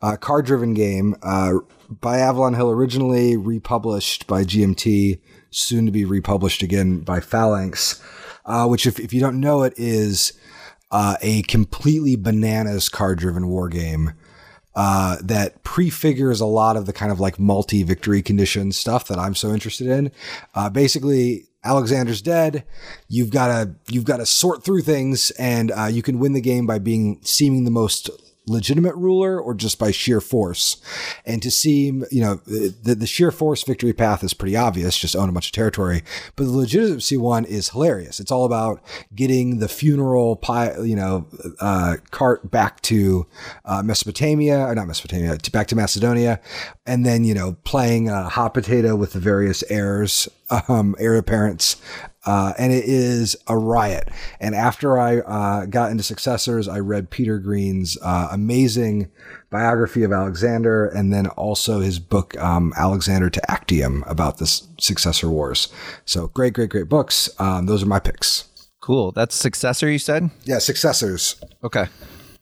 uh, 0.00 0.16
card 0.16 0.46
driven 0.46 0.74
game 0.74 1.14
uh, 1.22 1.54
by 2.00 2.18
Avalon 2.18 2.54
Hill, 2.54 2.70
originally 2.70 3.36
republished 3.36 4.26
by 4.26 4.44
GMT, 4.44 5.20
soon 5.50 5.86
to 5.86 5.92
be 5.92 6.04
republished 6.04 6.62
again 6.62 7.00
by 7.00 7.20
Phalanx, 7.20 8.02
uh, 8.46 8.66
which, 8.66 8.86
if, 8.86 8.98
if 8.98 9.12
you 9.12 9.20
don't 9.20 9.40
know 9.40 9.62
it, 9.62 9.74
is 9.76 10.32
uh, 10.90 11.16
a 11.20 11.42
completely 11.42 12.16
bananas 12.16 12.88
card 12.88 13.18
driven 13.18 13.48
war 13.48 13.68
game. 13.68 14.12
Uh, 14.74 15.18
that 15.22 15.62
prefigures 15.64 16.40
a 16.40 16.46
lot 16.46 16.78
of 16.78 16.86
the 16.86 16.94
kind 16.94 17.12
of 17.12 17.20
like 17.20 17.38
multi 17.38 17.82
victory 17.82 18.22
condition 18.22 18.72
stuff 18.72 19.06
that 19.06 19.18
I'm 19.18 19.34
so 19.34 19.52
interested 19.52 19.86
in. 19.86 20.10
Uh, 20.54 20.70
basically, 20.70 21.44
Alexander's 21.64 22.22
dead. 22.22 22.64
You've 23.06 23.30
got 23.30 23.48
to 23.48 23.74
you've 23.92 24.04
got 24.04 24.16
to 24.16 24.26
sort 24.26 24.64
through 24.64 24.80
things, 24.80 25.30
and 25.32 25.70
uh, 25.70 25.90
you 25.92 26.02
can 26.02 26.18
win 26.18 26.32
the 26.32 26.40
game 26.40 26.66
by 26.66 26.78
being 26.78 27.20
seeming 27.22 27.64
the 27.64 27.70
most 27.70 28.08
legitimate 28.46 28.94
ruler 28.96 29.40
or 29.40 29.54
just 29.54 29.78
by 29.78 29.90
sheer 29.90 30.20
force. 30.20 30.82
And 31.24 31.42
to 31.42 31.50
seem, 31.50 32.04
you 32.10 32.20
know, 32.20 32.34
the, 32.46 32.94
the 32.94 33.06
sheer 33.06 33.30
force 33.30 33.62
victory 33.62 33.92
path 33.92 34.24
is 34.24 34.34
pretty 34.34 34.56
obvious, 34.56 34.98
just 34.98 35.14
own 35.14 35.28
a 35.28 35.32
bunch 35.32 35.46
of 35.46 35.52
territory. 35.52 36.02
But 36.36 36.44
the 36.44 36.50
legitimacy 36.50 37.16
one 37.16 37.44
is 37.44 37.70
hilarious. 37.70 38.20
It's 38.20 38.32
all 38.32 38.44
about 38.44 38.82
getting 39.14 39.58
the 39.58 39.68
funeral 39.68 40.36
pie, 40.36 40.76
you 40.82 40.96
know, 40.96 41.26
uh, 41.60 41.96
cart 42.10 42.50
back 42.50 42.80
to 42.82 43.26
uh, 43.64 43.82
Mesopotamia, 43.82 44.66
or 44.66 44.74
not 44.74 44.86
Mesopotamia, 44.86 45.38
to, 45.38 45.50
back 45.50 45.68
to 45.68 45.76
Macedonia. 45.76 46.40
And 46.84 47.06
then, 47.06 47.24
you 47.24 47.34
know, 47.34 47.56
playing 47.64 48.10
uh, 48.10 48.28
hot 48.28 48.54
potato 48.54 48.96
with 48.96 49.12
the 49.12 49.20
various 49.20 49.62
heirs, 49.70 50.28
um, 50.68 50.96
heir 50.98 51.16
apparents 51.16 51.76
uh, 52.24 52.52
and 52.58 52.72
it 52.72 52.84
is 52.84 53.36
a 53.48 53.56
riot. 53.56 54.08
And 54.40 54.54
after 54.54 54.98
I 54.98 55.18
uh, 55.18 55.66
got 55.66 55.90
into 55.90 56.02
successors, 56.02 56.68
I 56.68 56.78
read 56.78 57.10
Peter 57.10 57.38
Green's 57.38 57.98
uh, 58.02 58.28
amazing 58.30 59.10
biography 59.50 60.02
of 60.02 60.12
Alexander, 60.12 60.86
and 60.86 61.12
then 61.12 61.26
also 61.28 61.80
his 61.80 61.98
book 61.98 62.36
um, 62.38 62.72
Alexander 62.76 63.28
to 63.30 63.50
Actium 63.50 64.04
about 64.06 64.38
the 64.38 64.46
successor 64.46 65.28
wars. 65.28 65.72
So 66.04 66.28
great, 66.28 66.54
great, 66.54 66.70
great 66.70 66.88
books. 66.88 67.28
Um, 67.38 67.66
those 67.66 67.82
are 67.82 67.86
my 67.86 67.98
picks. 68.00 68.48
Cool. 68.80 69.12
That's 69.12 69.34
successor, 69.34 69.90
you 69.90 69.98
said? 69.98 70.30
Yeah, 70.44 70.58
successors. 70.58 71.36
Okay. 71.62 71.86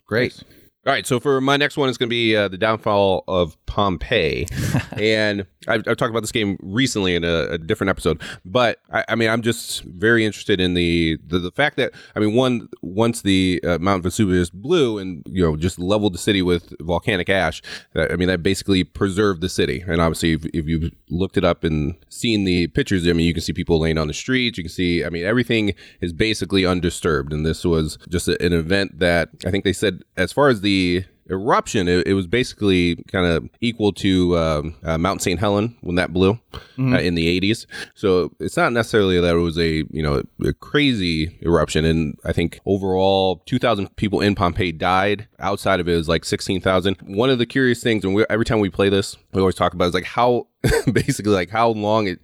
Great. 0.06 0.42
All 0.86 0.92
right, 0.94 1.06
so 1.06 1.20
for 1.20 1.42
my 1.42 1.58
next 1.58 1.76
one, 1.76 1.90
it's 1.90 1.98
going 1.98 2.08
to 2.08 2.10
be 2.10 2.34
uh, 2.34 2.48
the 2.48 2.56
downfall 2.56 3.24
of 3.28 3.59
Pompeii, 3.70 4.48
and 4.98 5.46
I've, 5.68 5.86
I've 5.86 5.96
talked 5.96 6.10
about 6.10 6.20
this 6.20 6.32
game 6.32 6.58
recently 6.60 7.14
in 7.14 7.22
a, 7.22 7.52
a 7.52 7.58
different 7.58 7.88
episode. 7.88 8.20
But 8.44 8.80
I, 8.92 9.04
I 9.10 9.14
mean, 9.14 9.30
I'm 9.30 9.42
just 9.42 9.84
very 9.84 10.24
interested 10.24 10.60
in 10.60 10.74
the, 10.74 11.18
the 11.24 11.38
the 11.38 11.52
fact 11.52 11.76
that 11.76 11.92
I 12.16 12.20
mean, 12.20 12.34
one 12.34 12.68
once 12.82 13.22
the 13.22 13.60
uh, 13.64 13.78
Mount 13.78 14.02
Vesuvius 14.02 14.50
blew 14.50 14.98
and 14.98 15.22
you 15.26 15.42
know 15.44 15.56
just 15.56 15.78
leveled 15.78 16.14
the 16.14 16.18
city 16.18 16.42
with 16.42 16.74
volcanic 16.80 17.28
ash, 17.30 17.62
that, 17.94 18.10
I 18.10 18.16
mean 18.16 18.26
that 18.26 18.42
basically 18.42 18.82
preserved 18.82 19.40
the 19.40 19.48
city. 19.48 19.84
And 19.86 20.00
obviously, 20.00 20.32
if, 20.32 20.44
if 20.46 20.66
you've 20.66 20.90
looked 21.08 21.36
it 21.36 21.44
up 21.44 21.62
and 21.62 21.94
seen 22.08 22.44
the 22.44 22.66
pictures, 22.66 23.06
I 23.06 23.12
mean, 23.12 23.26
you 23.26 23.34
can 23.34 23.42
see 23.42 23.52
people 23.52 23.78
laying 23.78 23.98
on 23.98 24.08
the 24.08 24.14
streets. 24.14 24.58
You 24.58 24.64
can 24.64 24.72
see, 24.72 25.04
I 25.04 25.10
mean, 25.10 25.24
everything 25.24 25.74
is 26.00 26.12
basically 26.12 26.66
undisturbed. 26.66 27.32
And 27.32 27.46
this 27.46 27.64
was 27.64 27.98
just 28.08 28.26
a, 28.26 28.42
an 28.44 28.52
event 28.52 28.98
that 28.98 29.30
I 29.46 29.50
think 29.52 29.62
they 29.62 29.72
said, 29.72 30.02
as 30.16 30.32
far 30.32 30.48
as 30.48 30.60
the 30.62 31.04
eruption, 31.30 31.88
it, 31.88 32.06
it 32.06 32.14
was 32.14 32.26
basically 32.26 32.96
kind 33.10 33.26
of 33.26 33.48
equal 33.60 33.92
to 33.92 34.36
um, 34.36 34.74
uh, 34.82 34.98
Mount 34.98 35.22
St. 35.22 35.38
Helen 35.38 35.76
when 35.80 35.96
that 35.96 36.12
blew 36.12 36.38
uh, 36.78 36.98
in 36.98 37.14
the 37.14 37.40
80s. 37.40 37.66
So 37.94 38.32
it's 38.40 38.56
not 38.56 38.72
necessarily 38.72 39.20
that 39.20 39.34
it 39.34 39.38
was 39.38 39.58
a 39.58 39.84
you 39.90 40.02
know 40.02 40.22
a 40.44 40.52
crazy 40.52 41.38
eruption. 41.42 41.84
And 41.84 42.18
I 42.24 42.32
think 42.32 42.60
overall, 42.66 43.42
2,000 43.46 43.96
people 43.96 44.20
in 44.20 44.34
Pompeii 44.34 44.72
died. 44.72 45.28
Outside 45.38 45.80
of 45.80 45.88
it, 45.88 45.92
it 45.92 45.96
was 45.96 46.08
like 46.08 46.24
16,000. 46.24 46.96
One 47.02 47.30
of 47.30 47.38
the 47.38 47.46
curious 47.46 47.82
things, 47.82 48.04
and 48.04 48.14
we, 48.14 48.24
every 48.28 48.44
time 48.44 48.60
we 48.60 48.70
play 48.70 48.88
this, 48.88 49.16
we 49.32 49.40
always 49.40 49.54
talk 49.54 49.74
about 49.74 49.88
is 49.88 49.94
like 49.94 50.04
how 50.04 50.48
basically 50.92 51.32
like 51.32 51.50
how 51.50 51.70
long 51.70 52.06
it 52.06 52.20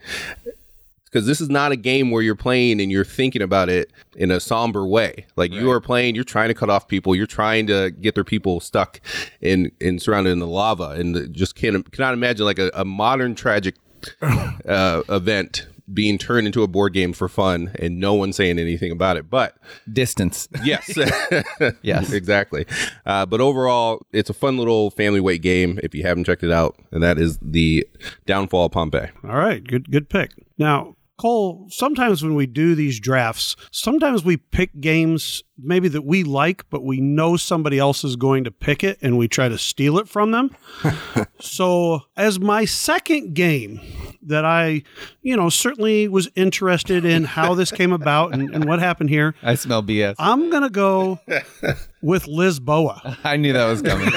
because 1.16 1.26
this 1.26 1.40
is 1.40 1.48
not 1.48 1.72
a 1.72 1.76
game 1.76 2.10
where 2.10 2.20
you're 2.20 2.34
playing 2.34 2.78
and 2.78 2.92
you're 2.92 3.02
thinking 3.02 3.40
about 3.40 3.70
it 3.70 3.90
in 4.16 4.30
a 4.30 4.38
somber 4.38 4.86
way. 4.86 5.24
Like 5.34 5.50
you 5.50 5.70
are 5.70 5.80
playing, 5.80 6.14
you're 6.14 6.24
trying 6.24 6.48
to 6.48 6.54
cut 6.54 6.68
off 6.68 6.88
people, 6.88 7.16
you're 7.16 7.26
trying 7.26 7.66
to 7.68 7.90
get 7.90 8.14
their 8.14 8.22
people 8.22 8.60
stuck 8.60 9.00
in 9.40 9.72
in 9.80 9.98
surrounded 9.98 10.32
in 10.32 10.40
the 10.40 10.46
lava, 10.46 10.90
and 10.90 11.34
just 11.34 11.54
can't 11.54 11.90
cannot 11.90 12.12
imagine 12.12 12.44
like 12.44 12.58
a, 12.58 12.70
a 12.74 12.84
modern 12.84 13.34
tragic 13.34 13.76
uh, 14.22 15.02
event 15.08 15.68
being 15.94 16.18
turned 16.18 16.46
into 16.46 16.62
a 16.62 16.66
board 16.66 16.92
game 16.92 17.12
for 17.12 17.28
fun 17.28 17.70
and 17.78 17.98
no 18.00 18.12
one 18.12 18.32
saying 18.32 18.58
anything 18.58 18.90
about 18.90 19.16
it. 19.16 19.30
But 19.30 19.56
Distance. 19.90 20.48
yes, 20.64 20.98
Yes. 21.82 22.12
exactly. 22.12 22.66
Uh, 23.06 23.24
but 23.24 23.40
overall, 23.40 24.04
it's 24.12 24.28
a 24.28 24.34
fun 24.34 24.58
little 24.58 24.90
family 24.90 25.20
weight 25.20 25.40
game 25.40 25.78
if 25.82 25.94
you 25.94 26.02
haven't 26.02 26.24
checked 26.24 26.42
it 26.42 26.50
out, 26.50 26.76
and 26.90 27.02
that 27.02 27.18
is 27.18 27.38
the 27.40 27.86
Downfall 28.26 28.66
of 28.66 28.72
Pompeii. 28.72 29.08
All 29.24 29.36
right, 29.36 29.64
good 29.64 29.90
good 29.90 30.10
pick. 30.10 30.32
Now, 30.58 30.95
Cole, 31.18 31.66
sometimes 31.70 32.22
when 32.22 32.34
we 32.34 32.46
do 32.46 32.74
these 32.74 33.00
drafts, 33.00 33.56
sometimes 33.70 34.24
we 34.24 34.36
pick 34.36 34.80
games 34.80 35.42
maybe 35.58 35.88
that 35.88 36.02
we 36.02 36.22
like, 36.22 36.68
but 36.70 36.84
we 36.84 37.00
know 37.00 37.36
somebody 37.36 37.78
else 37.78 38.04
is 38.04 38.16
going 38.16 38.44
to 38.44 38.50
pick 38.50 38.84
it 38.84 38.98
and 39.00 39.16
we 39.16 39.26
try 39.28 39.48
to 39.48 39.56
steal 39.56 39.98
it 39.98 40.08
from 40.08 40.30
them. 40.30 40.54
so, 41.40 42.02
as 42.16 42.38
my 42.38 42.64
second 42.64 43.34
game 43.34 43.80
that 44.22 44.44
I, 44.44 44.82
you 45.22 45.36
know, 45.36 45.48
certainly 45.48 46.08
was 46.08 46.28
interested 46.34 47.04
in 47.04 47.24
how 47.24 47.54
this 47.54 47.70
came 47.70 47.92
about 47.92 48.34
and, 48.34 48.54
and 48.54 48.64
what 48.66 48.78
happened 48.80 49.10
here, 49.10 49.34
I 49.42 49.54
smell 49.54 49.82
BS. 49.82 50.16
I'm 50.18 50.50
going 50.50 50.64
to 50.64 50.70
go 50.70 51.20
with 52.06 52.26
Lisboa. 52.26 53.18
I 53.24 53.36
knew 53.36 53.52
that 53.52 53.66
was 53.66 53.82
coming. 53.82 54.08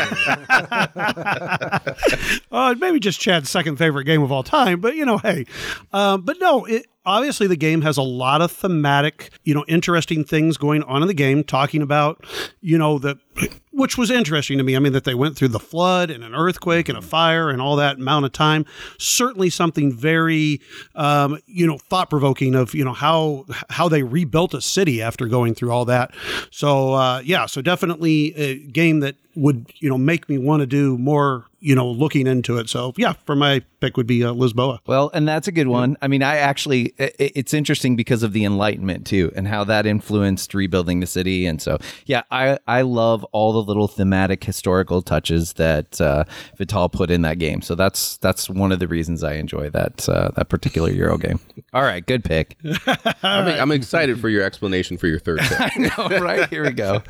Uh, 2.51 2.73
maybe 2.79 2.99
just 2.99 3.19
Chad's 3.19 3.49
second 3.49 3.77
favorite 3.77 4.05
game 4.05 4.23
of 4.23 4.31
all 4.31 4.41
time, 4.43 4.81
but 4.81 4.95
you 4.95 5.05
know, 5.05 5.17
hey, 5.19 5.45
um, 5.93 6.21
but 6.21 6.37
no, 6.39 6.65
it 6.65 6.87
obviously 7.09 7.47
the 7.47 7.57
game 7.57 7.81
has 7.81 7.97
a 7.97 8.03
lot 8.03 8.41
of 8.41 8.51
thematic, 8.51 9.31
you 9.43 9.53
know, 9.53 9.65
interesting 9.67 10.23
things 10.23 10.57
going 10.57 10.83
on 10.83 11.01
in 11.01 11.07
the 11.07 11.13
game, 11.13 11.43
talking 11.43 11.81
about, 11.81 12.23
you 12.61 12.77
know, 12.77 12.99
the 12.99 13.17
which 13.71 13.97
was 13.97 14.11
interesting 14.11 14.57
to 14.57 14.63
me. 14.63 14.75
I 14.75 14.79
mean, 14.79 14.93
that 14.93 15.05
they 15.05 15.15
went 15.15 15.37
through 15.37 15.47
the 15.49 15.59
flood 15.59 16.11
and 16.11 16.23
an 16.23 16.35
earthquake 16.35 16.89
and 16.89 16.97
a 16.97 17.01
fire 17.01 17.49
and 17.49 17.61
all 17.61 17.77
that 17.77 17.95
amount 17.95 18.25
of 18.25 18.33
time. 18.33 18.65
Certainly 18.97 19.51
something 19.51 19.91
very, 19.91 20.59
um, 20.95 21.39
you 21.45 21.65
know, 21.65 21.77
thought 21.77 22.09
provoking 22.09 22.55
of 22.55 22.75
you 22.75 22.83
know 22.83 22.93
how 22.93 23.45
how 23.69 23.89
they 23.89 24.03
rebuilt 24.03 24.53
a 24.53 24.61
city 24.61 25.01
after 25.01 25.27
going 25.27 25.55
through 25.55 25.71
all 25.71 25.85
that. 25.85 26.11
So 26.51 26.93
uh, 26.93 27.21
yeah, 27.25 27.45
so 27.45 27.61
definitely 27.61 28.35
a 28.35 28.59
game 28.67 28.99
that 28.99 29.15
would 29.35 29.71
you 29.79 29.89
know 29.89 29.97
make 29.97 30.29
me 30.29 30.37
want 30.37 30.59
to 30.61 30.67
do 30.67 30.97
more 30.97 31.45
you 31.59 31.75
know 31.75 31.87
looking 31.89 32.27
into 32.27 32.57
it 32.57 32.69
so 32.69 32.93
yeah 32.97 33.13
for 33.25 33.35
my 33.35 33.61
pick 33.79 33.95
would 33.97 34.07
be 34.07 34.23
uh, 34.23 34.33
lisboa 34.33 34.79
Well, 34.87 35.09
and 35.13 35.25
that's 35.27 35.47
a 35.47 35.51
good 35.53 35.67
one. 35.67 35.95
I 36.01 36.09
mean, 36.09 36.21
I 36.21 36.35
actually, 36.37 36.93
i- 36.99 37.03
i- 37.19 37.31
it's 37.33 37.53
interesting 37.53 37.95
because 37.95 38.23
of 38.23 38.33
the 38.33 38.43
Enlightenment 38.43 39.05
too, 39.07 39.31
and 39.37 39.47
how 39.47 39.63
that 39.63 39.85
influenced 39.85 40.53
rebuilding 40.53 40.99
the 40.99 41.07
city. 41.07 41.45
And 41.45 41.61
so, 41.61 41.77
yeah, 42.05 42.23
I 42.29 42.57
I 42.67 42.81
love 42.81 43.23
all 43.31 43.53
the 43.53 43.63
little 43.63 43.87
thematic 43.87 44.43
historical 44.43 45.01
touches 45.01 45.53
that 45.53 46.01
uh, 46.01 46.25
Vital 46.57 46.89
put 46.89 47.09
in 47.09 47.21
that 47.21 47.39
game. 47.39 47.61
So 47.61 47.73
that's 47.75 48.17
that's 48.17 48.49
one 48.49 48.73
of 48.73 48.79
the 48.79 48.87
reasons 48.89 49.23
I 49.23 49.35
enjoy 49.35 49.69
that 49.69 50.09
uh, 50.09 50.31
that 50.35 50.49
particular 50.49 50.89
Euro 50.91 51.17
game. 51.17 51.39
All 51.73 51.83
right, 51.83 52.05
good 52.05 52.25
pick. 52.25 52.57
I'm, 53.23 53.47
I'm 53.47 53.71
excited 53.71 54.19
for 54.19 54.27
your 54.27 54.43
explanation 54.43 54.97
for 54.97 55.07
your 55.07 55.19
third 55.19 55.39
pick. 55.43 55.59
I 55.61 55.71
know, 55.77 56.19
right? 56.19 56.49
here 56.49 56.63
we 56.65 56.71
go. 56.71 57.01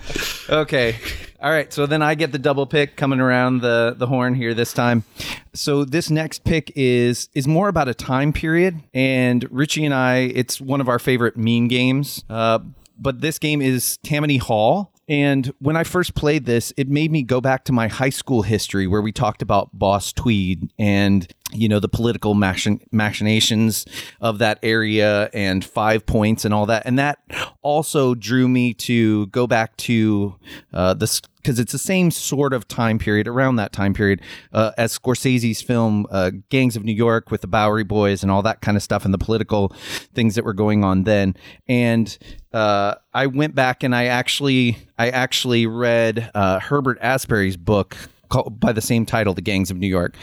Okay. 0.50 0.98
All 1.42 1.52
right, 1.52 1.72
so 1.72 1.86
then 1.86 2.02
I 2.02 2.16
get 2.16 2.34
the 2.34 2.40
double 2.40 2.66
pick 2.66 2.98
coming 2.98 3.22
around 3.22 3.62
the 3.62 3.96
the 3.98 4.08
horn 4.08 4.36
here 4.36 4.54
this 4.54 4.74
time. 4.74 5.06
So 5.54 5.86
this 5.86 6.10
next 6.10 6.44
pick 6.44 6.72
is 6.76 7.30
is 7.34 7.48
more 7.48 7.70
about 7.70 7.88
a 7.88 7.94
time 7.94 8.34
period, 8.34 8.82
and 8.94 9.48
Richie 9.50 9.86
and 9.86 9.94
I, 9.94 10.18
it's 10.18 10.60
one 10.60 10.82
of 10.82 10.90
our 10.90 11.00
favorite 11.00 11.38
meme 11.38 11.70
games. 11.70 12.26
Uh, 12.30 12.60
but 12.98 13.22
this 13.22 13.40
game 13.40 13.62
is 13.62 13.98
Tammany 14.04 14.36
Hall. 14.36 14.92
And 15.08 15.52
when 15.60 15.76
I 15.76 15.86
first 15.86 16.14
played 16.14 16.46
this, 16.46 16.72
it 16.78 16.88
made 16.88 17.12
me 17.12 17.24
go 17.24 17.42
back 17.42 17.64
to 17.66 17.72
my 17.72 17.88
high 17.88 18.12
school 18.12 18.44
history 18.44 18.86
where 18.86 19.02
we 19.02 19.12
talked 19.12 19.42
about 19.42 19.70
Boss 19.74 20.14
Tweed 20.14 20.72
and 20.78 21.28
you 21.52 21.68
know 21.68 21.80
the 21.80 21.90
political 21.90 22.34
machin- 22.34 22.82
machinations 22.92 23.86
of 24.22 24.38
that 24.40 24.60
area 24.64 25.30
and 25.34 25.66
five 25.66 26.06
points 26.06 26.46
and 26.46 26.54
all 26.54 26.66
that. 26.68 26.84
And 26.86 27.00
that 27.00 27.20
also 27.62 28.16
drew 28.16 28.48
me 28.48 28.74
to 28.76 29.28
go 29.28 29.48
back 29.48 29.76
to 29.78 30.36
uh, 30.74 30.94
this 30.94 31.22
because 31.38 31.58
it's 31.58 31.72
the 31.72 31.78
same 31.78 32.12
sort 32.12 32.54
of 32.54 32.68
time 32.68 33.00
period 33.00 33.28
around 33.28 33.56
that 33.56 33.72
time 33.72 33.94
period 33.94 34.22
uh, 34.52 34.72
as 34.78 34.98
Scorsese's 34.98 35.62
film 35.62 36.06
uh, 36.12 36.32
Gangs 36.50 36.76
of 36.76 36.84
New 36.84 36.94
York 36.94 37.32
with 37.32 37.42
the 37.42 37.48
Bowery 37.48 37.86
Boys 37.86 38.24
and 38.24 38.32
all 38.32 38.42
that 38.42 38.62
kind 38.62 38.76
of 38.76 38.84
stuff 38.84 39.06
and 39.06 39.14
the 39.14 39.18
political 39.18 39.74
things 40.14 40.36
that 40.36 40.44
were 40.44 40.54
going 40.54 40.84
on 40.84 41.04
then. 41.06 41.36
And 41.68 42.16
uh, 42.54 42.96
I 43.14 43.28
went 43.28 43.56
back 43.56 43.84
and 43.84 43.96
I 43.96 44.06
actually 44.06 44.78
I 44.98 45.10
actually 45.10 45.66
read 45.66 46.30
uh, 46.36 46.60
Herbert 46.60 46.98
Asbury's 47.02 47.58
book 47.58 47.96
called, 48.30 48.60
by 48.60 48.72
the 48.72 48.82
same 48.82 49.06
title, 49.06 49.34
The 49.34 49.42
Gangs 49.42 49.72
of 49.72 49.78
New 49.78 49.88
York, 49.88 50.16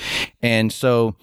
and 0.42 0.72
so 0.72 1.16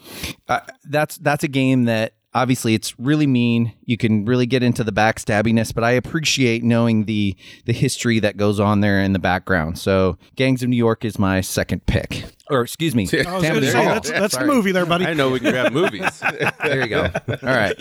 uh, 0.48 0.60
that's 0.86 1.18
that's 1.18 1.44
a 1.44 1.48
game 1.48 1.86
that 1.86 2.14
obviously 2.34 2.74
it's 2.74 2.98
really 3.00 3.28
mean. 3.28 3.74
You 3.86 3.98
can 3.98 4.26
really 4.26 4.46
get 4.46 4.64
into 4.64 4.84
the 4.84 4.92
backstabbiness, 4.92 5.74
but 5.74 5.84
I 5.84 5.92
appreciate 5.92 6.64
knowing 6.64 7.06
the 7.06 7.36
the 7.66 7.74
history 7.74 8.20
that 8.20 8.38
goes 8.38 8.60
on 8.60 8.82
there 8.82 9.02
in 9.02 9.14
the 9.14 9.20
background. 9.20 9.78
So 9.78 10.18
Gangs 10.36 10.64
of 10.64 10.70
New 10.70 10.78
York 10.78 11.06
is 11.06 11.20
my 11.20 11.42
second 11.42 11.86
pick, 11.86 12.26
or 12.50 12.62
excuse 12.62 12.96
me, 12.96 13.04
I 13.14 13.18
was 13.18 13.44
Tammany 13.44 13.48
going 13.48 13.62
to 13.62 13.72
say 13.72 13.86
that's 13.86 14.10
that's 14.10 14.38
the 14.38 14.46
movie 14.46 14.72
there, 14.72 14.86
buddy. 14.86 15.06
I 15.06 15.14
know 15.14 15.30
we 15.30 15.40
can 15.40 15.52
grab 15.52 15.72
movies. 15.72 16.22
There 16.64 16.82
you 16.82 16.88
go. 16.88 17.10
All 17.28 17.38
right. 17.44 17.78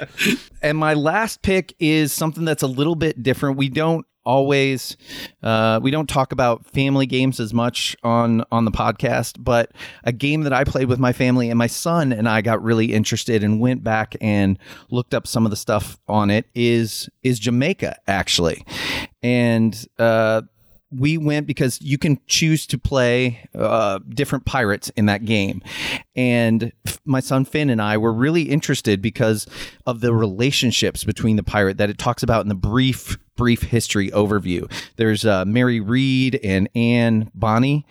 And 0.60 0.76
my 0.76 0.94
last 0.94 1.42
pick 1.42 1.74
is 1.78 2.12
something 2.12 2.44
that's 2.44 2.62
a 2.62 2.66
little 2.66 2.94
bit 2.94 3.22
different. 3.22 3.56
We 3.56 3.68
don't 3.68 4.04
always 4.24 4.96
uh, 5.42 5.80
we 5.82 5.90
don't 5.90 6.08
talk 6.08 6.32
about 6.32 6.66
family 6.66 7.06
games 7.06 7.40
as 7.40 7.52
much 7.52 7.96
on 8.02 8.44
on 8.50 8.64
the 8.64 8.70
podcast 8.70 9.36
but 9.38 9.72
a 10.04 10.12
game 10.12 10.42
that 10.42 10.52
i 10.52 10.64
played 10.64 10.88
with 10.88 10.98
my 10.98 11.12
family 11.12 11.50
and 11.50 11.58
my 11.58 11.66
son 11.66 12.12
and 12.12 12.28
i 12.28 12.40
got 12.40 12.62
really 12.62 12.92
interested 12.92 13.42
and 13.42 13.60
went 13.60 13.82
back 13.82 14.16
and 14.20 14.58
looked 14.90 15.14
up 15.14 15.26
some 15.26 15.44
of 15.44 15.50
the 15.50 15.56
stuff 15.56 15.98
on 16.08 16.30
it 16.30 16.46
is 16.54 17.08
is 17.22 17.38
jamaica 17.38 17.96
actually 18.06 18.64
and 19.22 19.86
uh 19.98 20.42
we 20.92 21.16
went 21.16 21.46
because 21.46 21.80
you 21.80 21.96
can 21.98 22.20
choose 22.26 22.66
to 22.66 22.78
play 22.78 23.48
uh, 23.54 23.98
different 24.10 24.44
pirates 24.44 24.90
in 24.90 25.06
that 25.06 25.24
game. 25.24 25.62
And 26.14 26.72
my 27.04 27.20
son 27.20 27.44
Finn 27.44 27.70
and 27.70 27.80
I 27.80 27.96
were 27.96 28.12
really 28.12 28.42
interested 28.42 29.00
because 29.00 29.46
of 29.86 30.00
the 30.00 30.14
relationships 30.14 31.04
between 31.04 31.36
the 31.36 31.42
pirate 31.42 31.78
that 31.78 31.90
it 31.90 31.98
talks 31.98 32.22
about 32.22 32.42
in 32.42 32.48
the 32.48 32.54
brief 32.54 33.16
brief 33.42 33.62
history 33.62 34.08
overview. 34.12 34.70
There's 34.94 35.26
uh, 35.26 35.44
Mary 35.44 35.80
Read 35.80 36.38
and 36.44 36.68
Anne 36.76 37.28
Bonny, 37.34 37.84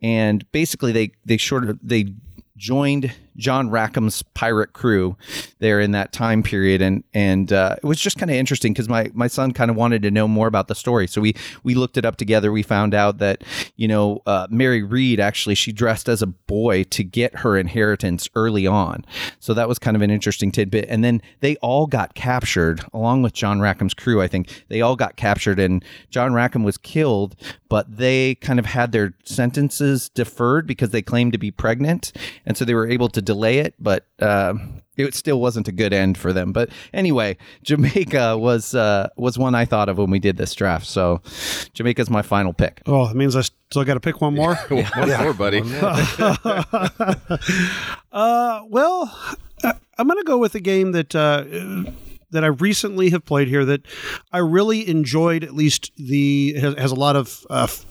and 0.00 0.48
basically 0.52 0.92
they 0.92 1.10
they 1.24 1.38
sort 1.38 1.68
of 1.68 1.76
they 1.82 2.14
joined 2.56 3.12
John 3.36 3.70
Rackham's 3.70 4.22
pirate 4.34 4.72
crew 4.72 5.16
there 5.58 5.80
in 5.80 5.92
that 5.92 6.12
time 6.12 6.42
period, 6.42 6.82
and 6.82 7.04
and 7.14 7.52
uh, 7.52 7.76
it 7.82 7.86
was 7.86 8.00
just 8.00 8.18
kind 8.18 8.30
of 8.30 8.36
interesting 8.36 8.72
because 8.72 8.88
my 8.88 9.10
my 9.14 9.26
son 9.26 9.52
kind 9.52 9.70
of 9.70 9.76
wanted 9.76 10.02
to 10.02 10.10
know 10.10 10.28
more 10.28 10.46
about 10.46 10.68
the 10.68 10.74
story, 10.74 11.06
so 11.06 11.20
we 11.20 11.34
we 11.62 11.74
looked 11.74 11.96
it 11.96 12.04
up 12.04 12.16
together. 12.16 12.52
We 12.52 12.62
found 12.62 12.94
out 12.94 13.18
that 13.18 13.42
you 13.76 13.88
know 13.88 14.20
uh, 14.26 14.46
Mary 14.50 14.82
Read 14.82 15.20
actually 15.20 15.54
she 15.54 15.72
dressed 15.72 16.08
as 16.08 16.22
a 16.22 16.26
boy 16.26 16.84
to 16.84 17.02
get 17.02 17.36
her 17.36 17.56
inheritance 17.56 18.28
early 18.34 18.66
on, 18.66 19.04
so 19.40 19.54
that 19.54 19.68
was 19.68 19.78
kind 19.78 19.96
of 19.96 20.02
an 20.02 20.10
interesting 20.10 20.52
tidbit. 20.52 20.86
And 20.88 21.02
then 21.02 21.22
they 21.40 21.56
all 21.56 21.86
got 21.86 22.14
captured 22.14 22.84
along 22.92 23.22
with 23.22 23.32
John 23.32 23.60
Rackham's 23.60 23.94
crew. 23.94 24.20
I 24.20 24.28
think 24.28 24.64
they 24.68 24.80
all 24.80 24.96
got 24.96 25.16
captured, 25.16 25.58
and 25.58 25.84
John 26.10 26.34
Rackham 26.34 26.64
was 26.64 26.76
killed, 26.76 27.36
but 27.68 27.96
they 27.96 28.34
kind 28.36 28.58
of 28.58 28.66
had 28.66 28.92
their 28.92 29.14
sentences 29.24 30.10
deferred 30.10 30.66
because 30.66 30.90
they 30.90 31.02
claimed 31.02 31.32
to 31.32 31.38
be 31.38 31.50
pregnant, 31.50 32.12
and 32.44 32.56
so 32.56 32.64
they 32.64 32.74
were 32.74 32.88
able 32.88 33.08
to 33.08 33.21
delay 33.22 33.58
it, 33.58 33.74
but 33.78 34.06
uh, 34.20 34.54
it 34.96 35.14
still 35.14 35.40
wasn't 35.40 35.68
a 35.68 35.72
good 35.72 35.92
end 35.92 36.18
for 36.18 36.32
them. 36.32 36.52
But 36.52 36.68
anyway, 36.92 37.36
Jamaica 37.62 38.36
was 38.48 38.74
uh, 38.74 39.08
was 39.16 39.38
one 39.38 39.54
I 39.54 39.64
thought 39.64 39.88
of 39.88 39.98
when 39.98 40.10
we 40.10 40.18
did 40.18 40.36
this 40.36 40.54
draft. 40.54 40.86
So 40.86 41.22
Jamaica's 41.74 42.10
my 42.10 42.22
final 42.22 42.52
pick. 42.52 42.82
Oh, 42.86 43.06
that 43.08 43.14
means 43.16 43.34
I 43.36 43.40
still 43.42 43.84
got 43.84 43.94
to 43.94 44.00
pick 44.00 44.20
one 44.20 44.34
more. 44.34 44.54
One 44.68 45.08
more, 45.08 45.32
buddy. 45.32 45.62
Uh, 48.12 48.60
well, 48.68 49.10
I- 49.64 49.74
I'm 49.96 50.06
going 50.06 50.18
to 50.18 50.24
go 50.24 50.36
with 50.38 50.54
a 50.54 50.60
game 50.60 50.92
that 50.92 51.14
uh, 51.14 51.44
that 52.30 52.44
I 52.44 52.48
recently 52.48 53.08
have 53.10 53.24
played 53.24 53.48
here 53.48 53.64
that 53.64 53.86
I 54.32 54.38
really 54.38 54.86
enjoyed. 54.86 55.44
At 55.44 55.54
least 55.54 55.92
the 55.96 56.54
has, 56.60 56.74
has 56.74 56.92
a 56.92 56.94
lot 56.96 57.16
of. 57.16 57.46
Uh, 57.48 57.62
f- 57.64 57.86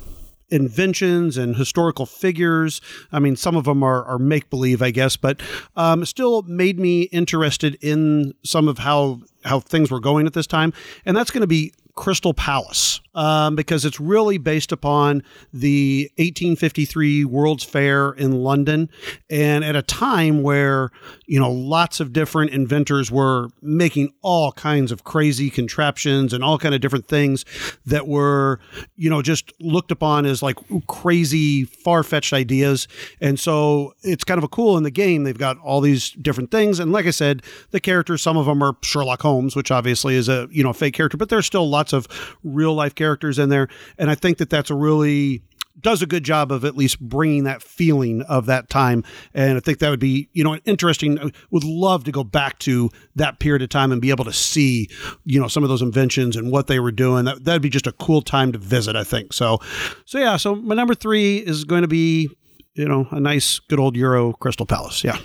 Inventions 0.52 1.38
and 1.38 1.56
historical 1.56 2.06
figures. 2.06 2.82
I 3.12 3.20
mean, 3.20 3.36
some 3.36 3.56
of 3.56 3.66
them 3.66 3.84
are, 3.84 4.04
are 4.06 4.20
make 4.20 4.50
believe, 4.50 4.82
I 4.82 4.92
guess, 4.92 5.16
but 5.16 5.42
um, 5.76 6.06
still 6.06 6.42
made 6.44 6.80
me 6.80 7.04
interested 7.04 7.78
in 7.82 8.34
some 8.44 8.68
of 8.68 8.80
how 8.80 9.22
how 9.44 9.60
things 9.60 9.90
were 9.90 10.00
going 10.00 10.28
at 10.28 10.34
this 10.34 10.46
time, 10.46 10.72
and 11.06 11.18
that's 11.18 11.32
going 11.32 11.42
to 11.42 11.48
be 11.48 11.74
Crystal 11.96 12.34
Palace 12.34 13.02
um, 13.14 13.56
because 13.56 13.86
it's 13.86 14.00
really 14.00 14.38
based 14.38 14.72
upon 14.72 15.24
the 15.54 16.10
1853 16.18 17.26
World's 17.26 17.64
Fair 17.64 18.12
in 18.12 18.44
London, 18.44 18.90
and 19.30 19.64
at 19.64 19.76
a 19.76 19.82
time 19.82 20.44
where 20.44 20.90
you 21.26 21.40
know 21.40 21.52
lots 21.52 22.00
of 22.00 22.14
different 22.14 22.52
inventors 22.52 23.12
were 23.12 23.50
making 23.62 24.14
all 24.22 24.52
kinds 24.52 24.92
of 24.92 25.04
crazy 25.04 25.50
contraptions 25.50 26.34
and 26.34 26.44
all 26.44 26.58
kind 26.58 26.76
of 26.76 26.82
different 26.82 27.08
things 27.08 27.46
that 27.86 28.08
were 28.08 28.60
you 28.96 29.10
know 29.10 29.22
just 29.22 29.52
looked 29.60 29.92
upon 29.92 30.26
as 30.26 30.42
like 30.42 30.58
crazy 30.88 31.66
far-fetched 31.66 32.34
ideas. 32.34 32.88
And 33.20 33.40
so 33.40 33.94
it's 34.04 34.24
kind 34.24 34.38
of 34.38 34.44
a 34.44 34.48
cool 34.48 34.78
in 34.78 34.84
the 34.84 34.92
game. 34.92 35.24
They've 35.24 35.38
got 35.38 35.58
all 35.60 35.82
these 35.82 36.12
different 36.12 36.52
things. 36.52 36.80
And 36.80 36.92
like 36.92 37.06
i 37.06 37.12
said 37.12 37.42
the 37.72 37.80
characters 37.80 38.22
some 38.22 38.38
of 38.38 38.46
them 38.46 38.62
are 38.62 38.76
sherlock 38.82 39.22
holmes 39.22 39.56
which 39.56 39.72
obviously 39.72 40.16
is 40.16 40.30
a 40.30 40.48
you 40.52 40.64
know 40.64 40.74
fake 40.74 40.94
character 40.94 41.18
but 41.18 41.30
there's 41.30 41.46
still 41.46 41.70
lots 41.70 41.81
of 41.94 42.08
real 42.44 42.74
life 42.74 42.96
characters 42.96 43.40
in 43.40 43.50
there. 43.50 43.68
And 43.98 44.10
i 44.10 44.16
think 44.16 44.38
that 44.38 44.50
that's 44.50 44.70
a 44.70 44.76
really 44.76 45.42
does 45.80 46.02
a 46.02 46.06
good 46.06 46.24
job 46.24 46.52
of 46.52 46.64
at 46.64 46.76
least 46.76 47.00
bringing 47.00 47.46
that 47.46 47.64
feeling 47.64 48.22
of 48.24 48.46
that 48.46 48.70
time. 48.70 49.04
And 49.34 49.58
i 49.58 49.60
think 49.60 49.80
that 49.80 49.90
would 49.90 50.00
be 50.00 50.30
you 50.34 50.44
know 50.44 50.58
interesting. 50.66 51.32
Would 51.52 51.64
love 51.64 52.04
to 52.06 52.12
go 52.12 52.24
back 52.24 52.60
to 52.60 52.90
that 53.16 53.40
period 53.40 53.62
of 53.62 53.70
time 53.70 53.92
and 53.92 54.02
be 54.02 54.10
able 54.10 54.26
to 54.26 54.34
see 54.34 54.90
you 55.26 55.40
know 55.40 55.48
some 55.48 55.64
of 55.64 55.70
those 55.70 55.82
inventions 55.82 56.36
and 56.36 56.52
what 56.52 56.68
they 56.68 56.80
were 56.80 56.92
doing. 56.92 57.26
That, 57.26 57.44
that'd 57.44 57.62
be 57.62 57.70
just 57.70 57.88
a 57.88 57.94
cool 57.94 58.22
time 58.22 58.52
to 58.52 58.60
visit 58.60 58.96
i 58.96 59.04
think. 59.04 59.34
So 59.34 59.60
so 60.06 60.20
yeah 60.20 60.38
so 60.38 60.56
my 60.56 60.76
number 60.76 60.96
three 60.96 61.38
is 61.38 61.64
going 61.64 61.82
to 61.82 61.88
be 61.88 62.30
you 62.74 62.88
know 62.88 63.08
a 63.12 63.20
nice 63.20 63.60
good 63.60 63.80
old 63.80 63.96
euro 63.96 64.34
crystal 64.34 64.66
palace 64.66 65.04
yeah 65.04 65.18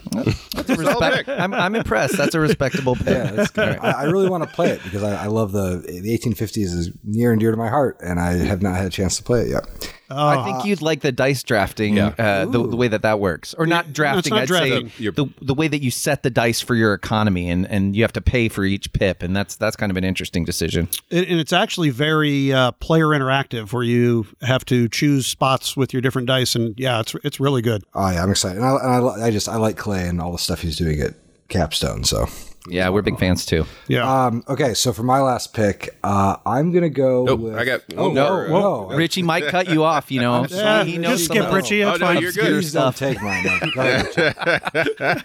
Respect- 0.68 1.28
I'm, 1.28 1.54
I'm 1.54 1.74
impressed. 1.74 2.16
That's 2.16 2.34
a 2.34 2.40
respectable 2.40 2.96
pick. 2.96 3.06
Yeah, 3.06 3.30
that's 3.30 3.50
good. 3.50 3.78
I, 3.80 3.90
I 3.90 4.02
really 4.04 4.28
want 4.28 4.42
to 4.42 4.50
play 4.54 4.70
it 4.70 4.82
because 4.82 5.02
I, 5.02 5.24
I 5.24 5.26
love 5.26 5.52
the 5.52 5.82
the 5.86 6.18
1850s 6.18 6.56
is 6.56 6.90
near 7.04 7.30
and 7.30 7.40
dear 7.40 7.50
to 7.52 7.56
my 7.56 7.68
heart, 7.68 7.98
and 8.02 8.18
I 8.18 8.32
have 8.32 8.62
not 8.62 8.76
had 8.76 8.86
a 8.86 8.90
chance 8.90 9.16
to 9.18 9.22
play 9.22 9.42
it 9.42 9.48
yet. 9.50 9.64
I 10.10 10.44
think 10.44 10.64
you'd 10.64 10.82
like 10.82 11.00
the 11.00 11.12
dice 11.12 11.42
drafting, 11.42 11.96
Yeah. 11.96 12.14
uh, 12.18 12.44
the, 12.46 12.66
the 12.66 12.76
way 12.76 12.88
that 12.88 13.02
that 13.02 13.18
works, 13.20 13.54
or 13.54 13.66
not 13.66 13.92
drafting. 13.92 14.30
not 14.34 14.42
I'd 14.42 14.46
drafting. 14.48 14.90
say 14.90 15.10
the, 15.10 15.28
the 15.42 15.54
way 15.54 15.68
that 15.68 15.82
you 15.82 15.90
set 15.90 16.22
the 16.22 16.30
dice 16.30 16.60
for 16.60 16.74
your 16.74 16.94
economy, 16.94 17.50
and, 17.50 17.66
and 17.68 17.96
you 17.96 18.02
have 18.02 18.12
to 18.14 18.20
pay 18.20 18.48
for 18.48 18.64
each 18.64 18.92
pip, 18.92 19.22
and 19.22 19.34
that's 19.36 19.56
that's 19.56 19.76
kind 19.76 19.90
of 19.90 19.96
an 19.96 20.04
interesting 20.04 20.44
decision. 20.44 20.88
and, 21.10 21.26
and 21.26 21.40
it's 21.40 21.52
actually 21.52 21.90
very 21.90 22.52
uh, 22.52 22.70
player 22.72 23.06
interactive 23.08 23.72
where 23.72 23.82
you 23.82 24.26
have 24.42 24.64
to 24.66 24.88
choose 24.88 25.26
spots 25.26 25.76
with 25.76 25.92
your 25.92 26.00
different 26.02 26.28
dice 26.28 26.54
and 26.54 26.74
yeah 26.78 27.00
it's 27.00 27.14
it's 27.24 27.40
really 27.40 27.62
good 27.62 27.82
Oh 27.94 28.10
yeah, 28.10 28.22
I'm 28.22 28.30
excited, 28.30 28.58
and 28.58 28.66
I, 28.66 28.76
and 28.96 29.08
I, 29.22 29.26
I 29.26 29.30
just 29.30 29.48
I 29.48 29.56
like 29.56 29.76
Clay 29.76 30.06
and 30.08 30.20
all 30.20 30.32
the 30.32 30.38
stuff 30.38 30.60
he's 30.60 30.76
doing 30.76 31.00
at 31.00 31.14
Capstone. 31.48 32.04
So 32.04 32.26
Yeah, 32.68 32.88
we're 32.88 33.02
big 33.02 33.18
fans 33.18 33.46
too. 33.46 33.64
Yeah. 33.86 34.26
Um, 34.26 34.42
okay, 34.48 34.74
so 34.74 34.92
for 34.92 35.02
my 35.04 35.20
last 35.20 35.54
pick, 35.54 35.96
uh, 36.02 36.36
I'm 36.44 36.72
gonna 36.72 36.88
go. 36.90 37.28
Oh, 37.28 37.36
with, 37.36 37.54
I 37.56 37.64
got 37.64 37.82
Oh 37.96 38.10
no, 38.10 38.48
more. 38.48 38.90
no, 38.90 38.96
Richie 38.96 39.22
might 39.22 39.46
cut 39.46 39.68
you 39.68 39.84
off, 39.84 40.10
you 40.10 40.20
know. 40.20 40.46
Yeah, 40.50 40.82
he 40.84 40.98
knows 40.98 41.18
just 41.18 41.30
skip 41.30 41.44
of 41.44 41.54
Richie. 41.54 41.82
That's 41.82 41.96
Oh, 41.96 41.98
no, 42.00 42.06
fine. 42.14 42.20
you're 42.22 42.32
good. 42.32 42.46
Please 42.46 42.72
don't 42.72 42.96
take 42.96 43.22
mine. 43.22 43.44
Go 43.74 43.80
ahead. 43.80 45.24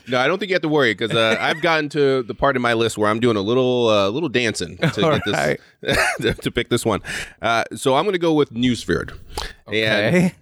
No, 0.08 0.18
I 0.18 0.26
don't 0.26 0.38
think 0.38 0.50
you 0.50 0.54
have 0.54 0.62
to 0.62 0.68
worry 0.68 0.92
because 0.94 1.14
uh, 1.14 1.36
I've 1.38 1.60
gotten 1.62 1.88
to 1.90 2.22
the 2.22 2.34
part 2.34 2.56
of 2.56 2.62
my 2.62 2.72
list 2.74 2.98
where 2.98 3.08
I'm 3.10 3.20
doing 3.20 3.36
a 3.36 3.40
little, 3.40 3.88
uh, 3.88 4.08
little 4.08 4.28
dancing 4.28 4.76
to 4.78 5.04
All 5.04 5.12
get 5.12 5.22
this 5.24 5.34
right. 5.34 5.60
to, 6.20 6.34
to 6.34 6.50
pick 6.50 6.68
this 6.68 6.84
one. 6.84 7.00
Uh, 7.40 7.64
so 7.74 7.94
I'm 7.94 8.04
going 8.04 8.14
to 8.14 8.18
go 8.18 8.32
with 8.32 8.50
Nusfjord. 8.52 9.10
And 9.66 9.74
Okay. 9.76 10.34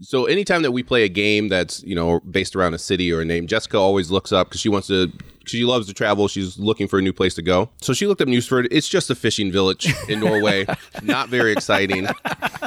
so 0.00 0.26
anytime 0.26 0.62
that 0.62 0.70
we 0.72 0.82
play 0.82 1.02
a 1.04 1.08
game 1.08 1.48
that's 1.48 1.82
you 1.82 1.94
know 1.94 2.20
based 2.20 2.54
around 2.54 2.74
a 2.74 2.78
city 2.78 3.10
or 3.12 3.20
a 3.20 3.24
name, 3.24 3.46
Jessica 3.46 3.78
always 3.78 4.10
looks 4.10 4.30
up 4.32 4.48
because 4.48 4.60
she 4.60 4.68
wants 4.68 4.88
to. 4.88 5.10
She 5.46 5.64
loves 5.64 5.86
to 5.86 5.94
travel. 5.94 6.28
She's 6.28 6.58
looking 6.58 6.88
for 6.88 6.98
a 6.98 7.02
new 7.02 7.12
place 7.12 7.34
to 7.34 7.42
go. 7.42 7.70
So 7.80 7.92
she 7.92 8.06
looked 8.06 8.20
up 8.20 8.28
Nusfjord. 8.28 8.68
It's 8.70 8.88
just 8.88 9.10
a 9.10 9.14
fishing 9.14 9.50
village 9.52 9.92
in 10.08 10.20
Norway. 10.20 10.66
Not 11.02 11.28
very 11.28 11.52
exciting. 11.52 12.08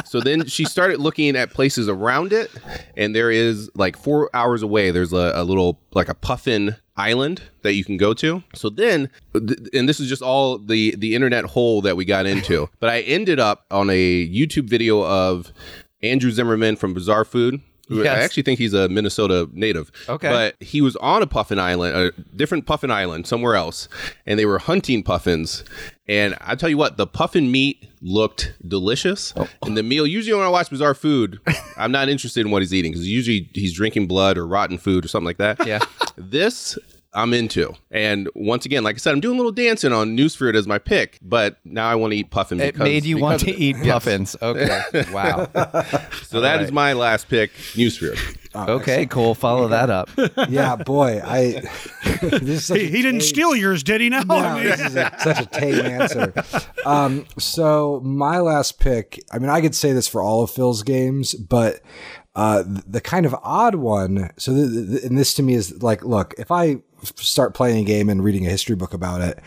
So 0.05 0.21
then 0.21 0.45
she 0.45 0.65
started 0.65 0.99
looking 0.99 1.35
at 1.35 1.51
places 1.51 1.89
around 1.89 2.33
it, 2.33 2.49
and 2.95 3.15
there 3.15 3.31
is 3.31 3.69
like 3.75 3.97
four 3.97 4.29
hours 4.33 4.61
away. 4.63 4.91
There's 4.91 5.13
a, 5.13 5.33
a 5.35 5.43
little 5.43 5.79
like 5.93 6.09
a 6.09 6.13
puffin 6.15 6.75
island 6.95 7.41
that 7.61 7.73
you 7.73 7.83
can 7.85 7.97
go 7.97 8.13
to. 8.13 8.43
So 8.53 8.69
then, 8.69 9.09
th- 9.33 9.59
and 9.73 9.87
this 9.87 9.99
is 9.99 10.09
just 10.09 10.21
all 10.21 10.57
the 10.57 10.95
the 10.95 11.15
internet 11.15 11.45
hole 11.45 11.81
that 11.81 11.95
we 11.95 12.05
got 12.05 12.25
into. 12.25 12.69
But 12.79 12.89
I 12.89 13.01
ended 13.01 13.39
up 13.39 13.65
on 13.71 13.89
a 13.89 14.27
YouTube 14.29 14.69
video 14.69 15.03
of 15.03 15.51
Andrew 16.01 16.31
Zimmerman 16.31 16.75
from 16.77 16.93
Bizarre 16.93 17.25
Food. 17.25 17.61
Who 17.89 18.03
I 18.03 18.19
actually 18.19 18.43
think 18.43 18.59
he's 18.59 18.73
a 18.73 18.87
Minnesota 18.87 19.49
native. 19.51 19.91
Okay. 20.07 20.29
But 20.29 20.55
he 20.61 20.79
was 20.79 20.95
on 20.97 21.21
a 21.21 21.27
puffin 21.27 21.59
island, 21.59 21.95
a 21.95 22.11
different 22.35 22.65
puffin 22.65 22.91
island 22.91 23.27
somewhere 23.27 23.55
else, 23.55 23.89
and 24.25 24.39
they 24.39 24.45
were 24.45 24.59
hunting 24.59 25.03
puffins. 25.03 25.63
And 26.07 26.35
I 26.41 26.55
tell 26.55 26.69
you 26.69 26.77
what, 26.77 26.97
the 26.97 27.05
puffin 27.05 27.51
meat 27.51 27.87
looked 28.01 28.53
delicious. 28.67 29.33
Oh. 29.35 29.47
And 29.63 29.75
the 29.75 29.83
meal, 29.83 30.07
usually 30.07 30.35
when 30.35 30.45
I 30.45 30.49
watch 30.49 30.69
Bizarre 30.69 30.93
Food, 30.93 31.39
I'm 31.77 31.91
not 31.91 32.09
interested 32.09 32.45
in 32.45 32.51
what 32.51 32.61
he's 32.61 32.73
eating 32.73 32.91
because 32.91 33.07
usually 33.07 33.49
he's 33.53 33.73
drinking 33.73 34.07
blood 34.07 34.37
or 34.37 34.47
rotten 34.47 34.77
food 34.77 35.03
or 35.03 35.07
something 35.07 35.25
like 35.25 35.37
that. 35.37 35.67
Yeah. 35.67 35.79
This 36.15 36.77
I'm 37.13 37.33
into. 37.33 37.73
And 37.89 38.29
once 38.35 38.65
again, 38.65 38.83
like 38.83 38.95
I 38.95 38.99
said, 38.99 39.13
I'm 39.13 39.19
doing 39.19 39.35
a 39.35 39.37
little 39.37 39.51
dancing 39.51 39.91
on 39.91 40.15
Nusfjord 40.15 40.55
as 40.55 40.67
my 40.67 40.77
pick, 40.77 41.17
but 41.23 41.57
now 41.65 41.89
I 41.89 41.95
want 41.95 42.11
to 42.11 42.17
eat 42.17 42.29
puffin 42.29 42.59
It 42.59 42.73
because 42.73 42.83
made 42.85 43.03
you 43.05 43.17
want 43.17 43.39
to 43.41 43.45
because 43.47 43.55
of 43.57 43.61
it. 43.61 43.63
eat 43.63 43.83
puffins. 43.91 44.35
Okay. 44.41 45.05
Wow. 45.11 45.47
So 46.23 46.41
that 46.41 46.61
is 46.61 46.71
my 46.71 46.93
last 46.93 47.27
pick, 47.29 47.51
Nusfjord. 47.73 48.19
Okay, 48.55 49.05
cool. 49.07 49.33
Follow 49.33 49.67
that 49.69 49.89
up. 49.89 50.09
yeah, 50.49 50.75
boy, 50.75 51.21
I. 51.23 51.61
this 52.21 52.69
is 52.69 52.75
he, 52.75 52.85
he 52.89 53.01
didn't 53.01 53.21
tame- 53.21 53.27
steal 53.27 53.55
yours, 53.55 53.81
did 53.83 54.01
he? 54.01 54.09
No. 54.09 54.21
No, 54.21 54.35
I 54.35 54.55
mean- 54.55 54.63
this 54.65 54.79
is 54.79 54.95
a, 54.95 55.11
such 55.19 55.39
a 55.41 55.45
tame 55.47 55.83
answer. 55.85 56.33
Um, 56.85 57.25
so 57.37 58.01
my 58.03 58.39
last 58.39 58.79
pick. 58.79 59.23
I 59.31 59.39
mean, 59.39 59.49
I 59.49 59.61
could 59.61 59.73
say 59.75 59.93
this 59.93 60.07
for 60.07 60.21
all 60.21 60.43
of 60.43 60.51
Phil's 60.51 60.83
games, 60.83 61.33
but 61.33 61.81
uh, 62.35 62.61
the, 62.63 62.83
the 62.87 63.01
kind 63.01 63.25
of 63.25 63.35
odd 63.43 63.75
one. 63.75 64.31
So, 64.37 64.53
the, 64.53 64.65
the, 64.67 65.05
and 65.05 65.17
this 65.17 65.33
to 65.35 65.43
me 65.43 65.53
is 65.55 65.81
like, 65.81 66.03
look, 66.03 66.33
if 66.37 66.51
I 66.51 66.77
start 67.03 67.53
playing 67.53 67.79
a 67.79 67.85
game 67.85 68.09
and 68.09 68.23
reading 68.23 68.45
a 68.45 68.49
history 68.49 68.75
book 68.75 68.93
about 68.93 69.21
it. 69.21 69.39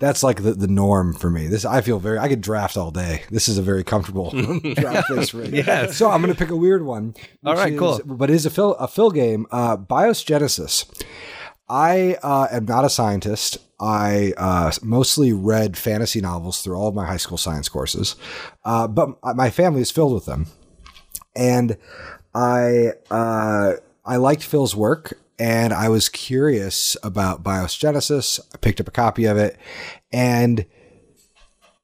That's 0.00 0.22
like 0.22 0.42
the, 0.42 0.52
the 0.52 0.66
norm 0.66 1.14
for 1.14 1.30
me. 1.30 1.46
This 1.46 1.64
I 1.64 1.80
feel 1.80 1.98
very. 1.98 2.18
I 2.18 2.28
could 2.28 2.40
draft 2.40 2.76
all 2.76 2.90
day. 2.90 3.22
This 3.30 3.48
is 3.48 3.58
a 3.58 3.62
very 3.62 3.84
comfortable 3.84 4.30
draft 4.74 5.08
this 5.08 5.32
rig. 5.32 5.52
Yeah. 5.52 5.86
So 5.86 6.10
I'm 6.10 6.20
going 6.20 6.32
to 6.32 6.38
pick 6.38 6.50
a 6.50 6.56
weird 6.56 6.84
one. 6.84 7.14
All 7.44 7.54
right, 7.54 7.70
right, 7.70 7.78
cool. 7.78 8.00
But 8.04 8.30
it 8.30 8.34
is 8.34 8.44
a 8.44 8.50
Phil 8.50 8.74
a 8.74 8.88
Phil 8.88 9.10
game. 9.10 9.46
Uh, 9.50 9.76
Bios 9.76 10.22
Genesis. 10.22 10.84
I 11.68 12.16
uh, 12.22 12.48
am 12.50 12.66
not 12.66 12.84
a 12.84 12.90
scientist. 12.90 13.58
I 13.80 14.34
uh, 14.36 14.72
mostly 14.82 15.32
read 15.32 15.76
fantasy 15.76 16.20
novels 16.20 16.62
through 16.62 16.76
all 16.76 16.88
of 16.88 16.94
my 16.94 17.06
high 17.06 17.16
school 17.16 17.38
science 17.38 17.68
courses, 17.68 18.16
uh, 18.64 18.86
but 18.86 19.16
my 19.34 19.50
family 19.50 19.80
is 19.80 19.90
filled 19.90 20.12
with 20.12 20.26
them, 20.26 20.46
and 21.34 21.76
I 22.34 22.92
uh, 23.10 23.74
I 24.04 24.16
liked 24.16 24.42
Phil's 24.42 24.76
work, 24.76 25.18
and 25.38 25.72
I 25.72 25.88
was 25.88 26.08
curious 26.08 26.96
about 27.02 27.42
Bios 27.42 27.76
Genesis. 27.76 28.40
I 28.52 28.58
picked 28.58 28.80
up 28.80 28.88
a 28.88 28.92
copy 28.92 29.24
of 29.24 29.36
it, 29.36 29.58
and 30.12 30.66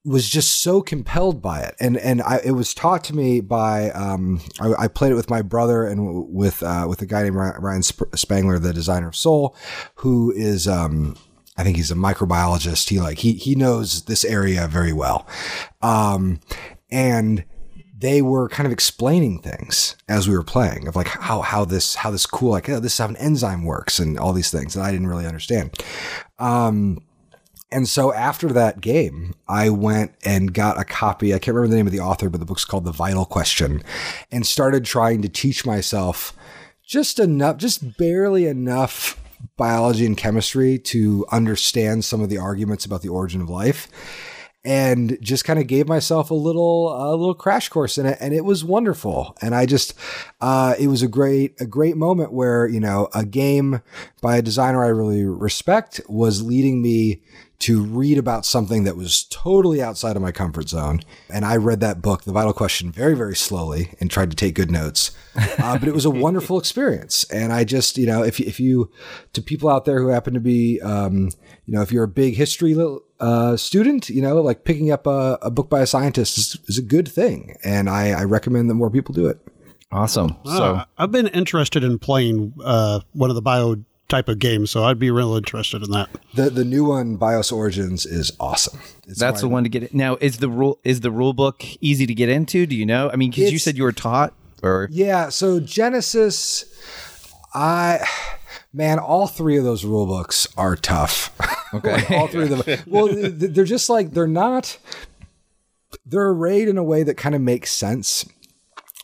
was 0.04 0.28
just 0.28 0.58
so 0.58 0.80
compelled 0.80 1.42
by 1.42 1.60
it, 1.60 1.74
and 1.78 1.96
and 1.98 2.22
I, 2.22 2.40
it 2.44 2.52
was 2.52 2.72
taught 2.72 3.04
to 3.04 3.16
me 3.16 3.40
by 3.40 3.90
um, 3.90 4.40
I, 4.60 4.84
I 4.84 4.88
played 4.88 5.12
it 5.12 5.16
with 5.16 5.28
my 5.28 5.42
brother 5.42 5.84
and 5.84 6.28
with 6.32 6.62
uh, 6.62 6.86
with 6.88 7.02
a 7.02 7.06
guy 7.06 7.22
named 7.22 7.36
Ryan 7.36 7.82
Spangler, 7.82 8.58
the 8.58 8.72
designer 8.72 9.08
of 9.08 9.16
Sol, 9.16 9.54
who 9.96 10.32
is 10.32 10.66
um, 10.66 11.16
I 11.56 11.64
think 11.64 11.76
he's 11.76 11.90
a 11.90 11.96
microbiologist. 11.96 12.88
He 12.88 12.98
like 12.98 13.18
he 13.18 13.34
he 13.34 13.54
knows 13.54 14.04
this 14.04 14.24
area 14.24 14.66
very 14.66 14.92
well, 14.92 15.26
um, 15.82 16.40
and 16.90 17.44
they 18.00 18.22
were 18.22 18.48
kind 18.48 18.66
of 18.66 18.72
explaining 18.72 19.38
things 19.40 19.94
as 20.08 20.26
we 20.26 20.34
were 20.34 20.42
playing 20.42 20.88
of 20.88 20.96
like 20.96 21.08
how 21.08 21.42
how 21.42 21.64
this 21.64 21.94
how 21.94 22.10
this 22.10 22.26
cool 22.26 22.50
like 22.50 22.68
oh, 22.68 22.80
this 22.80 22.94
is 22.94 22.98
how 22.98 23.08
an 23.08 23.16
enzyme 23.16 23.64
works 23.64 23.98
and 23.98 24.18
all 24.18 24.32
these 24.32 24.50
things 24.50 24.74
that 24.74 24.82
I 24.82 24.90
didn't 24.90 25.06
really 25.06 25.26
understand. 25.26 25.74
Um, 26.38 27.02
and 27.72 27.88
so 27.88 28.12
after 28.12 28.48
that 28.48 28.80
game, 28.80 29.34
I 29.46 29.68
went 29.68 30.12
and 30.24 30.52
got 30.52 30.80
a 30.80 30.84
copy. 30.84 31.32
I 31.32 31.38
can't 31.38 31.54
remember 31.54 31.70
the 31.70 31.76
name 31.76 31.86
of 31.86 31.92
the 31.92 32.00
author, 32.00 32.28
but 32.28 32.40
the 32.40 32.46
book's 32.46 32.64
called 32.64 32.84
The 32.84 32.90
Vital 32.90 33.24
Question, 33.24 33.82
and 34.32 34.46
started 34.46 34.84
trying 34.84 35.22
to 35.22 35.28
teach 35.28 35.64
myself 35.64 36.32
just 36.84 37.20
enough, 37.20 37.58
just 37.58 37.96
barely 37.96 38.46
enough 38.46 39.20
biology 39.56 40.04
and 40.04 40.16
chemistry 40.16 40.78
to 40.78 41.24
understand 41.30 42.04
some 42.04 42.20
of 42.20 42.28
the 42.28 42.38
arguments 42.38 42.84
about 42.84 43.02
the 43.02 43.08
origin 43.08 43.40
of 43.40 43.48
life. 43.48 43.88
And 44.62 45.16
just 45.22 45.46
kind 45.46 45.58
of 45.58 45.66
gave 45.66 45.88
myself 45.88 46.30
a 46.30 46.34
little, 46.34 46.92
a 46.92 47.16
little 47.16 47.34
crash 47.34 47.70
course 47.70 47.96
in 47.96 48.04
it, 48.04 48.18
and 48.20 48.34
it 48.34 48.44
was 48.44 48.62
wonderful. 48.62 49.34
And 49.40 49.54
I 49.54 49.64
just, 49.64 49.94
uh, 50.42 50.74
it 50.78 50.88
was 50.88 51.00
a 51.00 51.08
great, 51.08 51.58
a 51.60 51.66
great 51.66 51.96
moment 51.96 52.32
where 52.32 52.66
you 52.66 52.80
know 52.80 53.08
a 53.14 53.24
game 53.24 53.80
by 54.20 54.36
a 54.36 54.42
designer 54.42 54.84
I 54.84 54.88
really 54.88 55.24
respect 55.24 56.00
was 56.08 56.42
leading 56.42 56.82
me 56.82 57.22
to 57.60 57.82
read 57.82 58.16
about 58.16 58.46
something 58.46 58.84
that 58.84 58.96
was 58.96 59.24
totally 59.24 59.82
outside 59.82 60.16
of 60.16 60.22
my 60.22 60.32
comfort 60.32 60.68
zone. 60.68 61.00
And 61.28 61.44
I 61.44 61.56
read 61.56 61.80
that 61.80 62.00
book, 62.00 62.24
The 62.24 62.32
Vital 62.32 62.54
Question, 62.54 62.90
very, 62.90 63.14
very 63.14 63.36
slowly 63.36 63.92
and 64.00 64.10
tried 64.10 64.30
to 64.30 64.36
take 64.36 64.54
good 64.54 64.70
notes. 64.70 65.12
Uh, 65.58 65.78
but 65.78 65.86
it 65.86 65.94
was 65.94 66.06
a 66.06 66.10
wonderful 66.10 66.58
experience. 66.58 67.24
And 67.24 67.52
I 67.52 67.64
just, 67.64 67.98
you 67.98 68.06
know, 68.06 68.22
if, 68.22 68.40
if 68.40 68.58
you, 68.60 68.90
to 69.34 69.42
people 69.42 69.68
out 69.68 69.84
there 69.84 70.00
who 70.00 70.08
happen 70.08 70.32
to 70.32 70.40
be, 70.40 70.80
um, 70.80 71.28
you 71.66 71.74
know, 71.74 71.82
if 71.82 71.92
you're 71.92 72.04
a 72.04 72.08
big 72.08 72.34
history 72.34 72.74
uh, 73.20 73.56
student, 73.56 74.08
you 74.08 74.22
know, 74.22 74.40
like 74.40 74.64
picking 74.64 74.90
up 74.90 75.06
a, 75.06 75.38
a 75.42 75.50
book 75.50 75.68
by 75.68 75.80
a 75.80 75.86
scientist 75.86 76.38
is, 76.38 76.58
is 76.66 76.78
a 76.78 76.82
good 76.82 77.06
thing. 77.08 77.56
And 77.62 77.88
I, 77.88 78.10
I 78.10 78.24
recommend 78.24 78.70
that 78.70 78.74
more 78.74 78.90
people 78.90 79.14
do 79.14 79.26
it. 79.26 79.38
Awesome. 79.92 80.36
So 80.44 80.82
I've 80.98 81.10
been 81.10 81.26
interested 81.28 81.82
in 81.82 81.98
playing 81.98 82.54
uh, 82.64 83.00
one 83.12 83.28
of 83.28 83.34
the 83.34 83.42
bio 83.42 83.76
type 84.08 84.28
of 84.28 84.38
games, 84.38 84.70
so 84.70 84.84
I'd 84.84 84.98
be 84.98 85.10
real 85.10 85.34
interested 85.36 85.82
in 85.82 85.90
that. 85.90 86.10
The, 86.34 86.50
the 86.50 86.64
new 86.64 86.84
one, 86.84 87.16
Bios 87.16 87.50
Origins, 87.50 88.06
is 88.06 88.32
awesome. 88.38 88.78
It's 89.06 89.18
that's 89.18 89.40
the 89.40 89.48
one 89.48 89.64
to 89.64 89.68
get 89.68 89.82
it. 89.82 89.94
Now, 89.94 90.16
is 90.20 90.38
the 90.38 90.48
rule 90.48 90.78
is 90.84 91.00
the 91.00 91.10
rule 91.10 91.32
book 91.32 91.64
easy 91.80 92.06
to 92.06 92.14
get 92.14 92.28
into? 92.28 92.66
Do 92.66 92.76
you 92.76 92.86
know? 92.86 93.10
I 93.12 93.16
mean, 93.16 93.30
because 93.30 93.52
you 93.52 93.58
said 93.58 93.76
you 93.76 93.84
were 93.84 93.92
taught, 93.92 94.32
or 94.62 94.88
Yeah, 94.92 95.28
so 95.28 95.58
Genesis, 95.58 96.64
I 97.52 98.06
man, 98.72 98.98
all 98.98 99.26
three 99.26 99.56
of 99.56 99.64
those 99.64 99.84
rule 99.84 100.06
books 100.06 100.46
are 100.56 100.76
tough. 100.76 101.30
Okay, 101.72 102.16
all 102.16 102.26
three 102.26 102.50
of 102.50 102.64
them. 102.66 102.80
Well, 102.88 103.06
th- 103.06 103.38
th- 103.38 103.52
they're 103.52 103.62
just 103.64 103.88
like 103.88 104.10
they're 104.10 104.26
not. 104.26 104.76
They're 106.04 106.30
arrayed 106.30 106.66
in 106.66 106.76
a 106.78 106.82
way 106.82 107.04
that 107.04 107.14
kind 107.16 107.32
of 107.32 107.40
makes 107.40 107.70
sense, 107.70 108.28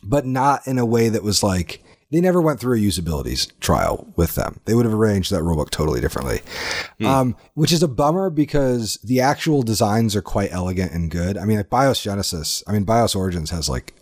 but 0.03 0.25
not 0.25 0.67
in 0.67 0.77
a 0.77 0.85
way 0.85 1.07
that 1.07 1.23
was 1.23 1.41
like 1.41 1.81
they 2.11 2.19
never 2.19 2.41
went 2.41 2.59
through 2.59 2.77
a 2.77 2.81
usability 2.81 3.49
trial 3.61 4.11
with 4.17 4.35
them. 4.35 4.59
They 4.65 4.73
would 4.73 4.83
have 4.85 4.93
arranged 4.93 5.31
that 5.31 5.43
rulebook 5.43 5.69
totally 5.69 6.01
differently, 6.01 6.41
um, 7.05 7.37
which 7.53 7.71
is 7.71 7.81
a 7.83 7.87
bummer 7.87 8.29
because 8.29 8.95
the 9.03 9.21
actual 9.21 9.61
designs 9.63 10.13
are 10.13 10.21
quite 10.21 10.51
elegant 10.51 10.91
and 10.91 11.09
good. 11.09 11.37
I 11.37 11.45
mean, 11.45 11.55
like 11.55 11.69
BIOS 11.69 12.01
Genesis, 12.01 12.63
I 12.67 12.73
mean, 12.73 12.83
BIOS 12.83 13.15
Origins 13.15 13.49
has 13.51 13.69
like 13.69 13.93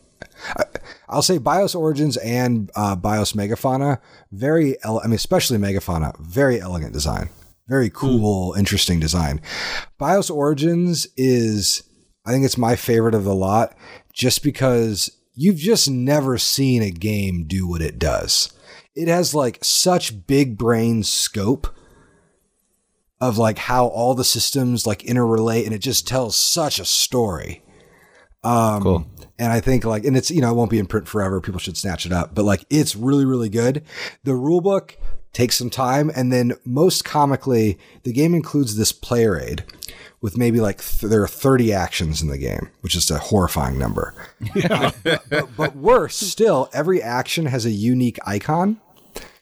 I'll 1.07 1.21
say 1.21 1.37
BIOS 1.37 1.75
Origins 1.75 2.17
and 2.17 2.71
uh, 2.75 2.95
BIOS 2.95 3.33
Megafauna, 3.33 3.99
very, 4.31 4.75
ele- 4.83 5.01
I 5.03 5.07
mean, 5.07 5.15
especially 5.15 5.57
Megafauna, 5.57 6.17
very 6.19 6.59
elegant 6.59 6.93
design, 6.93 7.29
very 7.67 7.89
cool, 7.89 8.53
interesting 8.53 8.99
design. 8.99 9.41
BIOS 9.97 10.29
Origins 10.29 11.07
is, 11.15 11.83
I 12.25 12.31
think 12.31 12.45
it's 12.45 12.57
my 12.57 12.75
favorite 12.75 13.15
of 13.15 13.23
the 13.23 13.35
lot, 13.35 13.75
just 14.13 14.43
because 14.43 15.11
you've 15.33 15.57
just 15.57 15.89
never 15.89 16.37
seen 16.37 16.81
a 16.81 16.91
game 16.91 17.45
do 17.47 17.67
what 17.67 17.81
it 17.81 17.99
does. 17.99 18.51
It 18.95 19.07
has 19.07 19.35
like 19.35 19.59
such 19.63 20.25
big 20.25 20.57
brain 20.57 21.03
scope 21.03 21.67
of 23.21 23.37
like 23.37 23.57
how 23.57 23.87
all 23.87 24.13
the 24.13 24.23
systems 24.23 24.85
like 24.87 24.99
interrelate, 24.99 25.65
and 25.65 25.73
it 25.73 25.79
just 25.79 26.07
tells 26.07 26.35
such 26.35 26.79
a 26.79 26.85
story. 26.85 27.61
Um, 28.43 28.81
Cool. 28.83 29.07
And 29.38 29.52
I 29.52 29.60
think 29.60 29.84
like, 29.84 30.06
and 30.06 30.16
it's, 30.16 30.32
you 30.32 30.41
know, 30.41 30.52
it 30.52 30.56
won't 30.56 30.72
be 30.72 30.80
in 30.80 30.86
print 30.86 31.07
forever. 31.07 31.41
People 31.41 31.60
should 31.60 31.78
snatch 31.78 32.06
it 32.06 32.14
up, 32.14 32.34
but 32.34 32.45
like, 32.45 32.66
it's 32.70 32.95
really, 32.95 33.26
really 33.26 33.49
good. 33.49 33.84
The 34.24 34.36
rule 34.36 34.62
book 34.62 34.98
takes 35.34 35.57
some 35.57 35.70
time, 35.70 36.10
and 36.16 36.32
then 36.32 36.53
most 36.64 37.03
comically, 37.03 37.78
the 38.03 38.14
game 38.14 38.34
includes 38.34 38.78
this 38.78 38.94
player 38.94 39.38
aid 39.38 39.66
with 40.22 40.38
maybe 40.38 40.62
like 40.62 40.82
th- 40.82 41.12
there 41.12 41.22
are 41.22 41.28
30 41.28 41.74
actions 41.74 42.22
in 42.22 42.30
the 42.30 42.38
game, 42.38 42.70
which 42.80 42.95
is 42.95 43.12
a 43.12 43.20
horrifying 43.20 43.78
number. 43.78 44.14
Uh, 44.70 44.91
but, 45.03 45.22
but, 45.30 45.57
but 45.57 45.76
worse 45.76 46.16
still, 46.16 46.70
every 46.74 47.02
action 47.02 47.45
has 47.45 47.66
a 47.66 47.70
unique 47.70 48.18
icon. 48.26 48.80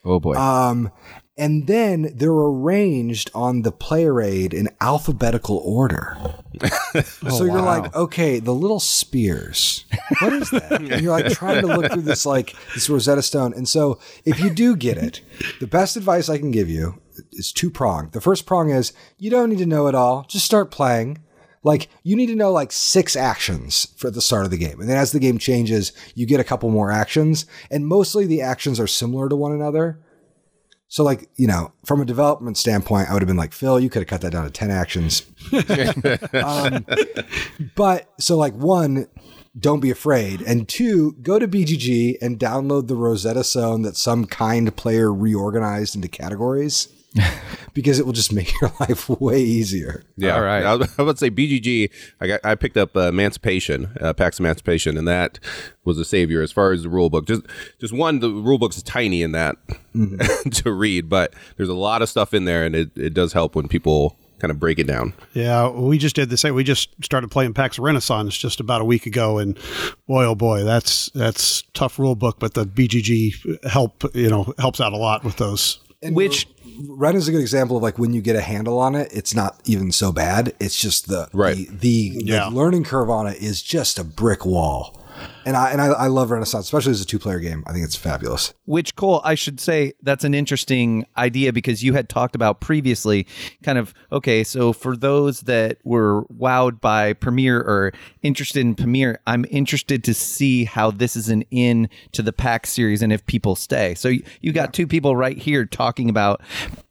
Oh 0.04 0.18
boy. 0.20 0.34
Um, 0.34 0.90
and 1.36 1.66
then 1.66 2.12
they're 2.14 2.30
arranged 2.30 3.30
on 3.34 3.62
the 3.62 3.72
player 3.72 4.20
aid 4.20 4.54
in 4.54 4.68
alphabetical 4.80 5.58
order. 5.64 6.16
so 7.02 7.02
oh, 7.24 7.44
you're 7.44 7.60
like, 7.60 7.94
okay, 7.94 8.38
the 8.38 8.54
little 8.54 8.78
spears. 8.78 9.84
What 10.20 10.32
is 10.32 10.50
that? 10.50 10.72
and 10.72 11.00
you're 11.00 11.10
like 11.10 11.32
trying 11.32 11.62
to 11.62 11.66
look 11.66 11.92
through 11.92 12.02
this 12.02 12.24
like 12.24 12.54
this 12.74 12.88
Rosetta 12.88 13.22
Stone. 13.22 13.52
And 13.54 13.68
so 13.68 13.98
if 14.24 14.38
you 14.38 14.50
do 14.50 14.76
get 14.76 14.96
it, 14.96 15.22
the 15.58 15.66
best 15.66 15.96
advice 15.96 16.28
I 16.28 16.38
can 16.38 16.52
give 16.52 16.70
you 16.70 17.00
is 17.32 17.52
two 17.52 17.70
prong. 17.70 18.10
The 18.10 18.20
first 18.20 18.46
prong 18.46 18.70
is 18.70 18.92
you 19.18 19.30
don't 19.30 19.50
need 19.50 19.58
to 19.58 19.66
know 19.66 19.88
it 19.88 19.94
all. 19.96 20.24
Just 20.28 20.46
start 20.46 20.70
playing. 20.70 21.18
Like 21.64 21.88
you 22.04 22.14
need 22.14 22.26
to 22.26 22.36
know 22.36 22.52
like 22.52 22.70
six 22.70 23.16
actions 23.16 23.88
for 23.96 24.10
the 24.10 24.20
start 24.20 24.44
of 24.44 24.52
the 24.52 24.58
game. 24.58 24.80
And 24.80 24.88
then 24.88 24.98
as 24.98 25.10
the 25.10 25.18
game 25.18 25.38
changes, 25.38 25.92
you 26.14 26.26
get 26.26 26.38
a 26.38 26.44
couple 26.44 26.70
more 26.70 26.92
actions. 26.92 27.46
And 27.72 27.88
mostly 27.88 28.26
the 28.26 28.42
actions 28.42 28.78
are 28.78 28.86
similar 28.86 29.28
to 29.28 29.34
one 29.34 29.52
another. 29.52 29.98
So, 30.94 31.02
like, 31.02 31.28
you 31.34 31.48
know, 31.48 31.72
from 31.84 32.00
a 32.00 32.04
development 32.04 32.56
standpoint, 32.56 33.10
I 33.10 33.14
would 33.14 33.22
have 33.22 33.26
been 33.26 33.36
like, 33.36 33.52
Phil, 33.52 33.80
you 33.80 33.90
could 33.90 34.02
have 34.02 34.06
cut 34.06 34.20
that 34.20 34.30
down 34.30 34.44
to 34.44 34.50
10 34.52 34.70
actions. 34.70 35.26
um, 36.34 36.86
but 37.74 38.12
so, 38.20 38.36
like, 38.36 38.54
one, 38.54 39.08
don't 39.58 39.80
be 39.80 39.90
afraid. 39.90 40.40
And 40.40 40.68
two, 40.68 41.16
go 41.20 41.40
to 41.40 41.48
BGG 41.48 42.18
and 42.22 42.38
download 42.38 42.86
the 42.86 42.94
Rosetta 42.94 43.42
Stone 43.42 43.82
that 43.82 43.96
some 43.96 44.24
kind 44.24 44.76
player 44.76 45.12
reorganized 45.12 45.96
into 45.96 46.06
categories 46.06 46.86
because 47.74 47.98
it 47.98 48.06
will 48.06 48.12
just 48.12 48.32
make 48.32 48.52
your 48.60 48.72
life 48.80 49.08
way 49.08 49.40
easier. 49.40 50.02
Yeah, 50.16 50.36
All 50.36 50.42
right. 50.42 50.64
I 50.64 50.74
was 50.74 50.92
about 50.98 51.12
to 51.12 51.18
say 51.18 51.30
BGG. 51.30 51.90
I 52.20 52.26
got 52.26 52.40
I 52.44 52.54
picked 52.54 52.76
up 52.76 52.96
uh, 52.96 53.08
Emancipation, 53.08 53.96
uh, 54.00 54.12
Pax 54.12 54.38
Emancipation, 54.40 54.96
and 54.96 55.06
that 55.06 55.38
was 55.84 55.98
a 55.98 56.04
savior 56.04 56.42
as 56.42 56.52
far 56.52 56.72
as 56.72 56.82
the 56.82 56.88
rule 56.88 57.10
book. 57.10 57.26
Just 57.26 57.42
just 57.78 57.92
one, 57.92 58.20
the 58.20 58.30
rule 58.30 58.58
book's 58.58 58.82
tiny 58.82 59.22
in 59.22 59.32
that 59.32 59.56
to 60.52 60.72
read, 60.72 61.08
but 61.08 61.34
there's 61.56 61.68
a 61.68 61.74
lot 61.74 62.02
of 62.02 62.08
stuff 62.08 62.34
in 62.34 62.44
there, 62.44 62.64
and 62.64 62.74
it, 62.74 62.90
it 62.96 63.14
does 63.14 63.32
help 63.32 63.54
when 63.54 63.68
people 63.68 64.16
kind 64.40 64.50
of 64.50 64.60
break 64.60 64.78
it 64.78 64.86
down. 64.86 65.14
Yeah, 65.32 65.70
we 65.70 65.96
just 65.96 66.16
did 66.16 66.28
the 66.28 66.36
same. 66.36 66.54
We 66.54 66.64
just 66.64 66.90
started 67.02 67.30
playing 67.30 67.54
PAX 67.54 67.78
Renaissance 67.78 68.36
just 68.36 68.60
about 68.60 68.82
a 68.82 68.84
week 68.84 69.06
ago, 69.06 69.38
and 69.38 69.56
boy, 70.06 70.24
oh 70.24 70.34
boy, 70.34 70.64
that's 70.64 71.10
that's 71.14 71.62
tough 71.72 71.98
rule 71.98 72.14
book. 72.14 72.38
But 72.38 72.54
the 72.54 72.66
BGG 72.66 73.64
help 73.64 74.04
you 74.14 74.28
know 74.28 74.52
helps 74.58 74.80
out 74.80 74.92
a 74.92 74.96
lot 74.96 75.24
with 75.24 75.36
those. 75.36 75.78
And 76.04 76.14
Which- 76.14 76.46
Ren 76.88 77.14
is 77.16 77.28
a 77.28 77.32
good 77.32 77.40
example 77.40 77.76
of 77.76 77.82
like 77.84 77.98
when 77.98 78.12
you 78.12 78.20
get 78.20 78.34
a 78.36 78.40
handle 78.40 78.78
on 78.80 78.94
it, 78.96 79.08
it's 79.12 79.34
not 79.34 79.60
even 79.64 79.92
so 79.92 80.10
bad. 80.12 80.54
It's 80.60 80.76
just 80.78 81.06
the 81.08 81.28
Right. 81.32 81.68
the, 81.68 82.10
the, 82.10 82.24
Yeah. 82.24 82.48
the 82.50 82.54
learning 82.56 82.84
curve 82.84 83.08
on 83.10 83.26
it 83.28 83.40
is 83.40 83.62
just 83.62 83.98
a 83.98 84.04
brick 84.04 84.44
wall. 84.44 85.00
And 85.44 85.56
I 85.56 85.70
and 85.70 85.80
I, 85.80 85.86
I 85.86 86.06
love 86.06 86.30
Renaissance, 86.30 86.66
especially 86.66 86.92
as 86.92 87.00
a 87.00 87.06
two 87.06 87.18
player 87.18 87.38
game. 87.38 87.64
I 87.66 87.72
think 87.72 87.84
it's 87.84 87.96
fabulous. 87.96 88.54
Which 88.64 88.96
Cole, 88.96 89.20
I 89.24 89.34
should 89.34 89.60
say 89.60 89.92
that's 90.02 90.24
an 90.24 90.34
interesting 90.34 91.06
idea 91.16 91.52
because 91.52 91.82
you 91.82 91.92
had 91.92 92.08
talked 92.08 92.34
about 92.34 92.60
previously 92.60 93.26
kind 93.62 93.78
of 93.78 93.94
okay, 94.12 94.44
so 94.44 94.72
for 94.72 94.96
those 94.96 95.42
that 95.42 95.78
were 95.84 96.24
wowed 96.26 96.80
by 96.80 97.12
Pamir 97.12 97.58
or 97.58 97.92
interested 98.22 98.60
in 98.60 98.74
Pamir, 98.74 99.18
I'm 99.26 99.44
interested 99.50 100.04
to 100.04 100.14
see 100.14 100.64
how 100.64 100.90
this 100.90 101.16
is 101.16 101.28
an 101.28 101.42
in 101.50 101.88
to 102.12 102.22
the 102.22 102.32
pack 102.32 102.66
series 102.66 103.02
and 103.02 103.12
if 103.12 103.24
people 103.26 103.56
stay. 103.56 103.94
So 103.94 104.08
you, 104.08 104.24
you 104.40 104.52
got 104.52 104.72
two 104.72 104.86
people 104.86 105.16
right 105.16 105.36
here 105.36 105.64
talking 105.66 106.08
about 106.08 106.40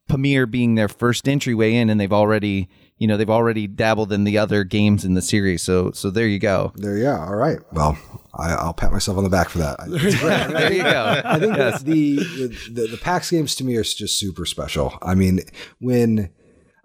Pamir 0.07 0.45
being 0.45 0.75
their 0.75 0.89
first 0.89 1.27
entryway 1.27 1.73
in 1.73 1.89
and 1.89 1.99
they've 1.99 2.13
already 2.13 2.69
you 2.97 3.07
know 3.07 3.17
they've 3.17 3.29
already 3.29 3.67
dabbled 3.67 4.11
in 4.13 4.23
the 4.23 4.37
other 4.37 4.63
games 4.63 5.03
in 5.03 5.13
the 5.13 5.21
series 5.21 5.61
so 5.61 5.91
so 5.91 6.09
there 6.09 6.27
you 6.27 6.39
go 6.39 6.71
There, 6.75 6.97
yeah. 6.97 7.19
All 7.25 7.35
right. 7.35 7.59
Well, 7.71 7.97
I, 8.35 8.53
I'll 8.53 8.73
pat 8.73 8.91
myself 8.91 9.17
on 9.17 9.23
the 9.23 9.29
back 9.29 9.49
for 9.49 9.59
that. 9.59 9.79
I- 9.79 9.87
there 10.47 10.73
you 10.73 10.83
go 10.83 11.21
I 11.25 11.39
think 11.39 11.55
that 11.57 11.81
the, 11.83 12.15
the 12.71 12.87
the 12.91 12.99
PAX 13.01 13.29
games 13.31 13.55
to 13.55 13.63
me 13.63 13.75
are 13.77 13.83
just 13.83 14.17
super 14.17 14.45
special. 14.45 14.97
I 15.01 15.15
mean, 15.15 15.41
when 15.79 16.29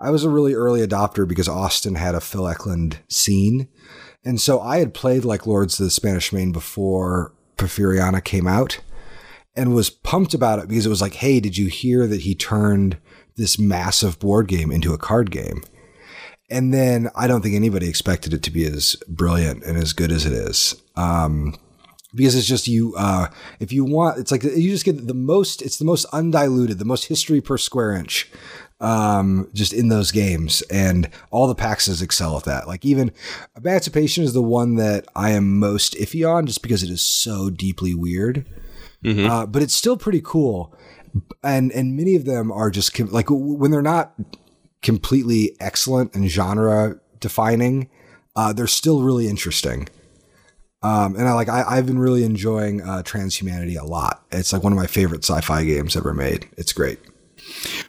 I 0.01 0.10
was 0.10 0.24
a 0.24 0.30
really 0.30 0.55
early 0.55 0.86
adopter 0.86 1.26
because 1.26 1.48
Austin 1.48 1.97
had 1.97 2.14
a 2.14 2.20
Phil 2.20 2.47
Eklund 2.47 2.98
scene, 3.09 3.68
and 4.24 4.40
so 4.40 4.60
I 4.60 4.78
had 4.78 4.94
played 4.94 5.24
like 5.24 5.47
Lords 5.47 5.78
of 5.80 5.85
the 5.85 5.90
Spanish 5.90 6.32
Main 6.32 6.52
before 6.52 7.35
Porfiriana 7.56 8.22
came 8.22 8.47
out, 8.47 8.78
and 9.56 9.74
was 9.74 9.90
pumped 9.90 10.35
about 10.35 10.60
it 10.60 10.68
because 10.68 10.86
it 10.86 10.90
was 10.90 11.01
like, 11.02 11.14
hey, 11.14 11.40
did 11.40 11.56
you 11.56 11.66
hear 11.66 12.06
that 12.06 12.20
he 12.20 12.35
turned 12.36 12.98
this 13.36 13.59
massive 13.59 14.18
board 14.20 14.47
game 14.47 14.70
into 14.70 14.93
a 14.94 14.98
card 14.98 15.30
game? 15.32 15.62
And 16.50 16.72
then 16.72 17.10
I 17.14 17.26
don't 17.26 17.42
think 17.42 17.54
anybody 17.54 17.88
expected 17.88 18.32
it 18.32 18.42
to 18.44 18.50
be 18.50 18.64
as 18.64 18.96
brilliant 19.06 19.64
and 19.64 19.76
as 19.76 19.92
good 19.92 20.10
as 20.10 20.24
it 20.24 20.32
is. 20.32 20.80
Um, 20.96 21.56
because 22.14 22.34
it's 22.34 22.46
just 22.46 22.66
you 22.66 22.94
uh 22.96 23.28
if 23.60 23.70
you 23.70 23.84
want 23.84 24.18
it's 24.18 24.32
like 24.32 24.42
you 24.42 24.70
just 24.70 24.86
get 24.86 25.06
the 25.06 25.12
most 25.14 25.60
it's 25.60 25.76
the 25.76 25.84
most 25.84 26.06
undiluted 26.06 26.78
the 26.78 26.84
most 26.86 27.04
history 27.04 27.38
per 27.42 27.58
square 27.58 27.92
inch 27.92 28.30
um 28.80 29.46
just 29.52 29.74
in 29.74 29.88
those 29.88 30.10
games. 30.10 30.62
And 30.70 31.10
all 31.30 31.46
the 31.46 31.54
paxes 31.54 32.02
excel 32.02 32.36
at 32.38 32.44
that. 32.44 32.66
Like 32.66 32.84
even 32.84 33.12
emancipation 33.56 34.24
is 34.24 34.32
the 34.32 34.42
one 34.42 34.76
that 34.76 35.04
i 35.14 35.30
am 35.30 35.58
most 35.58 35.94
iffy 35.94 36.28
on 36.28 36.46
just 36.46 36.62
because 36.62 36.82
it 36.82 36.90
is 36.90 37.02
so 37.02 37.50
deeply 37.50 37.94
weird. 37.94 38.46
Uh, 39.30 39.46
but 39.46 39.62
it's 39.62 39.74
still 39.74 39.96
pretty 39.96 40.22
cool. 40.24 40.74
And 41.42 41.70
and 41.72 41.96
many 41.96 42.16
of 42.16 42.24
them 42.24 42.50
are 42.50 42.70
just 42.70 42.98
like 42.98 43.26
when 43.28 43.70
they're 43.70 43.82
not 43.82 44.14
completely 44.82 45.56
excellent 45.60 46.14
and 46.14 46.28
genre 46.28 46.98
defining 47.20 47.88
uh, 48.36 48.52
they're 48.52 48.66
still 48.66 49.02
really 49.02 49.28
interesting 49.28 49.88
um, 50.82 51.16
and 51.16 51.26
I 51.26 51.32
like 51.32 51.48
I, 51.48 51.64
I've 51.66 51.86
been 51.86 51.98
really 51.98 52.22
enjoying 52.22 52.82
uh, 52.82 53.02
Transhumanity 53.02 53.80
a 53.80 53.84
lot. 53.84 54.24
It's 54.30 54.52
like 54.52 54.62
one 54.62 54.72
of 54.72 54.78
my 54.78 54.86
favorite 54.86 55.24
sci-fi 55.24 55.64
games 55.64 55.96
ever 55.96 56.14
made. 56.14 56.48
It's 56.56 56.72
great. 56.72 57.00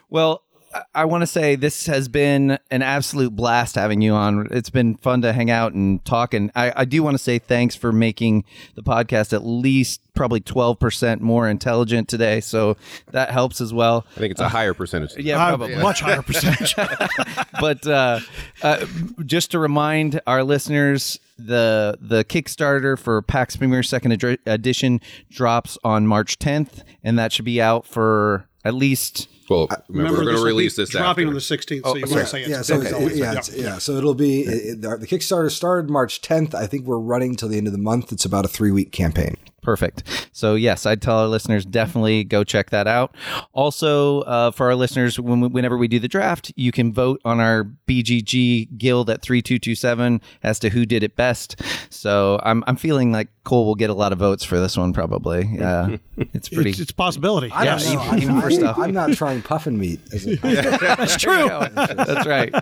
Well, 0.09 0.43
I- 0.73 0.81
I 0.95 1.05
want 1.05 1.21
to 1.21 1.27
say 1.27 1.55
this 1.55 1.85
has 1.87 2.07
been 2.07 2.57
an 2.69 2.81
absolute 2.81 3.35
blast 3.35 3.75
having 3.75 4.01
you 4.01 4.13
on. 4.13 4.47
It's 4.51 4.69
been 4.69 4.95
fun 4.95 5.21
to 5.23 5.33
hang 5.33 5.49
out 5.49 5.73
and 5.73 6.03
talk. 6.05 6.33
And 6.33 6.51
I, 6.55 6.73
I 6.75 6.85
do 6.85 7.01
want 7.03 7.15
to 7.15 7.23
say 7.23 7.39
thanks 7.39 7.75
for 7.75 7.91
making 7.91 8.43
the 8.75 8.83
podcast 8.83 9.33
at 9.33 9.45
least 9.45 10.01
probably 10.13 10.41
12% 10.41 11.21
more 11.21 11.47
intelligent 11.47 12.07
today. 12.09 12.41
So 12.41 12.75
that 13.11 13.31
helps 13.31 13.61
as 13.61 13.73
well. 13.73 14.05
I 14.15 14.19
think 14.19 14.31
it's 14.31 14.41
a 14.41 14.49
higher 14.49 14.73
percentage. 14.73 15.15
Yeah, 15.17 15.41
Uh, 15.43 15.47
probably. 15.57 15.75
much 15.77 16.01
higher 16.01 16.21
percentage. 16.21 16.75
but 17.61 17.87
uh, 17.87 18.19
uh, 18.61 18.85
just 19.25 19.51
to 19.51 19.59
remind 19.59 20.19
our 20.27 20.43
listeners, 20.43 21.19
the 21.37 21.97
the 22.01 22.25
Kickstarter 22.25 22.99
for 22.99 23.21
PAX 23.21 23.55
Pamir 23.55 23.81
Second 23.81 24.21
Ed- 24.23 24.39
Edition 24.45 24.99
drops 25.31 25.77
on 25.85 26.05
March 26.05 26.37
10th, 26.37 26.83
and 27.01 27.17
that 27.17 27.31
should 27.31 27.45
be 27.45 27.61
out 27.61 27.85
for 27.85 28.45
at 28.65 28.73
least 28.73 29.29
Well, 29.49 29.67
remember, 29.87 30.19
we're 30.19 30.25
going 30.25 30.37
to 30.37 30.43
release 30.43 30.75
this 30.75 30.89
dropping 30.89 31.25
after. 31.25 31.27
on 31.27 31.33
the 31.33 31.39
16th. 31.39 31.83
so 31.83 31.95
you 31.95 32.01
want 32.01 32.21
to 32.21 32.25
say 32.27 32.41
it's 32.41 32.49
yeah, 32.49 32.61
so 32.61 32.81
it's, 32.81 32.93
okay. 32.93 33.15
yeah, 33.15 33.33
it's, 33.37 33.55
yeah. 33.55 33.77
So 33.79 33.93
it'll 33.93 34.13
be 34.13 34.41
it, 34.41 34.47
it- 34.49 34.81
the 34.81 35.07
Kickstarter 35.07 35.51
started 35.51 35.89
March 35.89 36.21
10th. 36.21 36.53
I 36.53 36.67
think 36.67 36.85
we're 36.85 36.99
running 36.99 37.35
till 37.35 37.49
the 37.49 37.57
end 37.57 37.67
of 37.67 37.73
the 37.73 37.79
month. 37.79 38.11
It's 38.11 38.25
about 38.25 38.45
a 38.45 38.47
three 38.47 38.71
week 38.71 38.91
campaign. 38.91 39.35
Perfect. 39.61 40.29
So 40.31 40.55
yes, 40.55 40.85
I'd 40.85 41.01
tell 41.01 41.17
our 41.19 41.27
listeners 41.27 41.65
definitely 41.65 42.23
go 42.23 42.43
check 42.45 42.69
that 42.69 42.87
out. 42.87 43.13
Also, 43.53 44.21
uh, 44.21 44.51
for 44.51 44.67
our 44.67 44.75
listeners, 44.75 45.19
when 45.19 45.41
we, 45.41 45.47
whenever 45.49 45.77
we 45.77 45.87
do 45.87 45.99
the 45.99 46.07
draft, 46.07 46.51
you 46.55 46.71
can 46.71 46.93
vote 46.93 47.21
on 47.25 47.39
our 47.41 47.65
BGG 47.87 48.77
guild 48.77 49.09
at 49.09 49.21
three 49.21 49.41
two 49.41 49.59
two 49.59 49.75
seven 49.75 50.21
as 50.43 50.59
to 50.59 50.69
who 50.69 50.85
did 50.85 51.03
it 51.03 51.15
best. 51.15 51.61
So 51.89 52.39
I'm 52.43 52.63
I'm 52.67 52.77
feeling 52.77 53.11
like 53.11 53.27
Cole 53.49 53.65
will 53.65 53.73
get 53.75 53.89
a 53.89 53.95
lot 53.95 54.13
of 54.13 54.19
votes 54.19 54.43
for 54.43 54.59
this 54.59 54.77
one 54.77 54.93
probably. 54.93 55.49
Uh, 55.59 55.97
it's 56.33 56.49
pretty. 56.49 56.69
It's, 56.69 56.79
it's 56.79 56.91
a 56.91 56.95
possibility. 56.95 57.51
I 57.51 57.63
yes. 57.63 57.83
don't 57.83 57.95
know. 57.95 58.03
even- 58.05 58.17
even 58.23 58.35
I'm, 58.35 58.41
for 58.41 58.51
stuff. 58.51 58.77
I'm 58.77 58.93
not 58.93 59.13
trying 59.13 59.41
puffin 59.41 59.77
meat. 59.77 59.99
That's 60.41 61.17
true. 61.17 61.47
That's 61.73 62.25
right. 62.25 62.53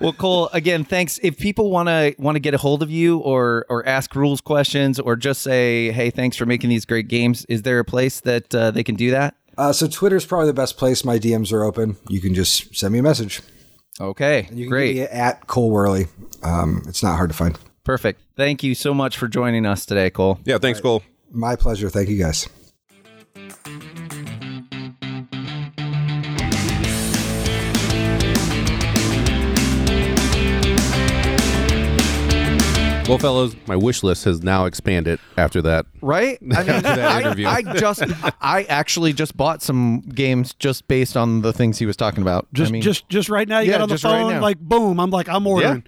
Well, 0.00 0.12
Cole, 0.12 0.48
again, 0.52 0.84
thanks. 0.84 1.18
If 1.22 1.38
people 1.38 1.70
want 1.70 1.88
to 1.88 2.14
want 2.18 2.36
to 2.36 2.40
get 2.40 2.54
a 2.54 2.58
hold 2.58 2.82
of 2.82 2.90
you 2.90 3.18
or 3.18 3.66
or 3.68 3.86
ask 3.86 4.14
rules 4.14 4.40
questions 4.40 4.98
or 5.00 5.16
just 5.16 5.42
say, 5.42 5.90
"Hey, 5.92 6.10
thanks 6.10 6.36
for 6.36 6.46
making 6.46 6.70
these 6.70 6.84
great 6.84 7.08
games," 7.08 7.44
is 7.48 7.62
there 7.62 7.78
a 7.80 7.84
place 7.84 8.20
that 8.20 8.54
uh, 8.54 8.70
they 8.70 8.84
can 8.84 8.94
do 8.94 9.10
that? 9.10 9.34
uh, 9.58 9.72
so 9.72 9.86
Twitter's 9.88 10.24
probably 10.24 10.46
the 10.46 10.54
best 10.54 10.76
place. 10.76 11.04
My 11.04 11.18
DMs 11.18 11.52
are 11.52 11.64
open. 11.64 11.96
You 12.08 12.20
can 12.20 12.34
just 12.34 12.74
send 12.76 12.92
me 12.92 13.00
a 13.00 13.02
message. 13.02 13.42
Okay, 14.00 14.48
You 14.52 14.64
can 14.64 14.68
great, 14.70 14.94
get 14.94 15.12
me 15.12 15.18
at 15.18 15.46
Cole 15.48 15.72
Wehrle. 15.72 16.08
Um, 16.44 16.82
it's 16.86 17.02
not 17.02 17.16
hard 17.16 17.30
to 17.30 17.36
find. 17.36 17.58
Perfect. 17.84 18.20
Thank 18.36 18.62
you 18.62 18.74
so 18.74 18.92
much 18.94 19.16
for 19.16 19.28
joining 19.28 19.66
us 19.66 19.86
today, 19.86 20.10
Cole. 20.10 20.38
Yeah, 20.44 20.58
thanks, 20.58 20.80
Cole. 20.80 21.02
My 21.30 21.56
pleasure. 21.56 21.90
Thank 21.90 22.08
you 22.08 22.18
guys. 22.18 22.48
Well, 33.08 33.16
fellows, 33.16 33.56
my 33.66 33.74
wish 33.74 34.02
list 34.02 34.24
has 34.24 34.42
now 34.42 34.66
expanded 34.66 35.18
after 35.38 35.62
that. 35.62 35.86
Right? 36.02 36.38
I 36.54 37.32
mean, 37.34 37.46
I. 37.46 37.54
I 37.54 37.62
just, 37.78 38.02
I 38.42 38.64
actually 38.64 39.14
just 39.14 39.34
bought 39.34 39.62
some 39.62 40.00
games 40.00 40.52
just 40.52 40.86
based 40.88 41.16
on 41.16 41.40
the 41.40 41.54
things 41.54 41.78
he 41.78 41.86
was 41.86 41.96
talking 41.96 42.20
about. 42.20 42.46
Just 42.52 42.68
I 42.68 42.72
mean, 42.72 42.82
just 42.82 43.08
just 43.08 43.30
right 43.30 43.48
now, 43.48 43.60
you 43.60 43.70
Yeah, 43.70 43.78
got 43.78 43.82
on 43.84 43.88
the 43.88 43.94
just 43.94 44.04
right 44.04 44.20
phone, 44.20 44.42
like 44.42 44.58
boom. 44.58 45.00
I'm 45.00 45.08
like, 45.08 45.26
I'm 45.26 45.46
ordering. 45.46 45.84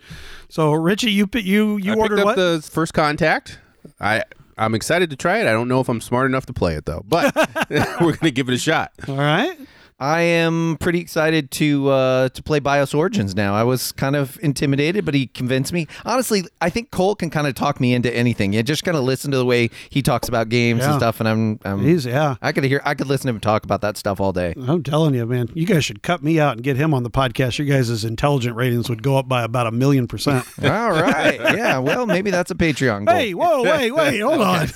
So 0.50 0.72
Richie, 0.72 1.12
you 1.12 1.28
you 1.34 1.76
you 1.78 1.92
I 1.92 1.96
ordered 1.96 2.16
picked 2.16 2.28
up 2.28 2.36
what? 2.36 2.36
the 2.36 2.68
first 2.70 2.92
contact. 2.92 3.58
I 4.00 4.24
I'm 4.58 4.74
excited 4.74 5.08
to 5.10 5.16
try 5.16 5.38
it. 5.38 5.46
I 5.46 5.52
don't 5.52 5.68
know 5.68 5.80
if 5.80 5.88
I'm 5.88 6.00
smart 6.00 6.26
enough 6.26 6.44
to 6.46 6.52
play 6.52 6.74
it 6.74 6.86
though, 6.86 7.04
but 7.08 7.34
we're 8.00 8.16
gonna 8.16 8.30
give 8.32 8.48
it 8.48 8.54
a 8.54 8.58
shot. 8.58 8.92
All 9.08 9.16
right. 9.16 9.56
I 10.00 10.22
am 10.22 10.78
pretty 10.80 10.98
excited 10.98 11.50
to 11.52 11.90
uh, 11.90 12.28
to 12.30 12.42
play 12.42 12.58
BIOS 12.58 12.94
Origins 12.94 13.34
now. 13.34 13.54
I 13.54 13.64
was 13.64 13.92
kind 13.92 14.16
of 14.16 14.38
intimidated, 14.42 15.04
but 15.04 15.12
he 15.12 15.26
convinced 15.26 15.74
me. 15.74 15.86
Honestly, 16.06 16.44
I 16.62 16.70
think 16.70 16.90
Cole 16.90 17.14
can 17.14 17.28
kind 17.28 17.46
of 17.46 17.54
talk 17.54 17.80
me 17.80 17.92
into 17.92 18.10
anything. 18.14 18.54
You 18.54 18.62
just 18.62 18.82
kind 18.82 18.96
of 18.96 19.04
listen 19.04 19.30
to 19.32 19.36
the 19.36 19.44
way 19.44 19.68
he 19.90 20.00
talks 20.00 20.26
about 20.26 20.48
games 20.48 20.82
and 20.82 20.94
stuff, 20.94 21.20
and 21.20 21.28
I'm, 21.28 21.60
I'm 21.64 21.80
He's 21.84 22.06
yeah. 22.06 22.36
I 22.40 22.52
could 22.52 22.64
hear, 22.64 22.80
I 22.84 22.94
could 22.94 23.08
listen 23.08 23.26
to 23.26 23.34
him 23.34 23.40
talk 23.40 23.64
about 23.64 23.82
that 23.82 23.98
stuff 23.98 24.20
all 24.20 24.32
day. 24.32 24.54
I'm 24.56 24.82
telling 24.82 25.14
you, 25.14 25.26
man, 25.26 25.48
you 25.52 25.66
guys 25.66 25.84
should 25.84 26.02
cut 26.02 26.22
me 26.22 26.40
out 26.40 26.54
and 26.54 26.62
get 26.62 26.76
him 26.76 26.94
on 26.94 27.02
the 27.02 27.10
podcast. 27.10 27.58
Your 27.58 27.66
guys' 27.66 28.02
intelligent 28.02 28.56
ratings 28.56 28.88
would 28.88 29.02
go 29.02 29.18
up 29.18 29.28
by 29.28 29.42
about 29.42 29.66
a 29.66 29.70
million 29.70 30.08
percent. 30.08 30.46
all 30.62 30.92
right, 30.92 31.38
yeah. 31.38 31.76
Well, 31.76 32.06
maybe 32.06 32.30
that's 32.30 32.50
a 32.50 32.54
Patreon 32.54 33.04
goal. 33.06 33.14
hey, 33.14 33.34
whoa, 33.34 33.62
wait, 33.64 33.90
wait, 33.94 34.20
hold 34.20 34.40
on. 34.40 34.68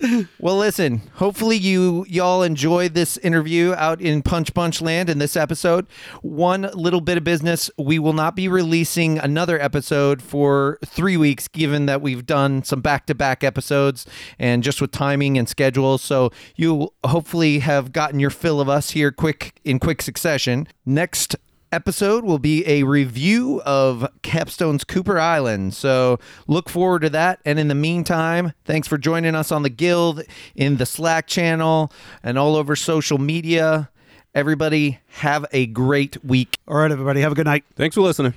Well, 0.40 0.56
listen. 0.56 1.02
Hopefully, 1.14 1.56
you 1.56 2.06
y'all 2.08 2.42
enjoyed 2.42 2.94
this 2.94 3.16
interview 3.18 3.74
out 3.74 3.97
in 4.00 4.22
Punch 4.22 4.54
Bunch 4.54 4.80
Land 4.80 5.10
in 5.10 5.18
this 5.18 5.36
episode. 5.36 5.86
One 6.22 6.70
little 6.74 7.00
bit 7.00 7.16
of 7.16 7.24
business: 7.24 7.70
we 7.78 7.98
will 7.98 8.12
not 8.12 8.36
be 8.36 8.48
releasing 8.48 9.18
another 9.18 9.60
episode 9.60 10.22
for 10.22 10.78
three 10.84 11.16
weeks, 11.16 11.48
given 11.48 11.86
that 11.86 12.00
we've 12.02 12.26
done 12.26 12.62
some 12.62 12.80
back-to-back 12.80 13.42
episodes 13.44 14.06
and 14.38 14.62
just 14.62 14.80
with 14.80 14.92
timing 14.92 15.38
and 15.38 15.48
schedule. 15.48 15.98
So 15.98 16.30
you 16.56 16.92
hopefully 17.04 17.60
have 17.60 17.92
gotten 17.92 18.20
your 18.20 18.30
fill 18.30 18.60
of 18.60 18.68
us 18.68 18.90
here 18.90 19.10
quick 19.10 19.60
in 19.64 19.78
quick 19.78 20.02
succession. 20.02 20.68
Next 20.86 21.36
episode 21.72 22.24
will 22.24 22.38
be 22.38 22.66
a 22.66 22.82
review 22.82 23.60
of 23.62 24.08
Capstone's 24.22 24.84
Cooper 24.84 25.18
Island. 25.18 25.74
So 25.74 26.18
look 26.46 26.68
forward 26.68 27.02
to 27.02 27.10
that. 27.10 27.40
And 27.44 27.58
in 27.58 27.68
the 27.68 27.74
meantime, 27.74 28.52
thanks 28.64 28.88
for 28.88 28.98
joining 28.98 29.34
us 29.34 29.52
on 29.52 29.62
the 29.62 29.70
Guild, 29.70 30.22
in 30.54 30.76
the 30.76 30.86
Slack 30.86 31.26
channel, 31.26 31.92
and 32.22 32.38
all 32.38 32.56
over 32.56 32.76
social 32.76 33.18
media. 33.18 33.90
Everybody, 34.34 35.00
have 35.08 35.46
a 35.52 35.66
great 35.66 36.22
week. 36.24 36.58
All 36.68 36.76
right, 36.76 36.90
everybody, 36.90 37.20
have 37.22 37.32
a 37.32 37.34
good 37.34 37.46
night. 37.46 37.64
Thanks 37.76 37.94
for 37.94 38.02
listening. 38.02 38.34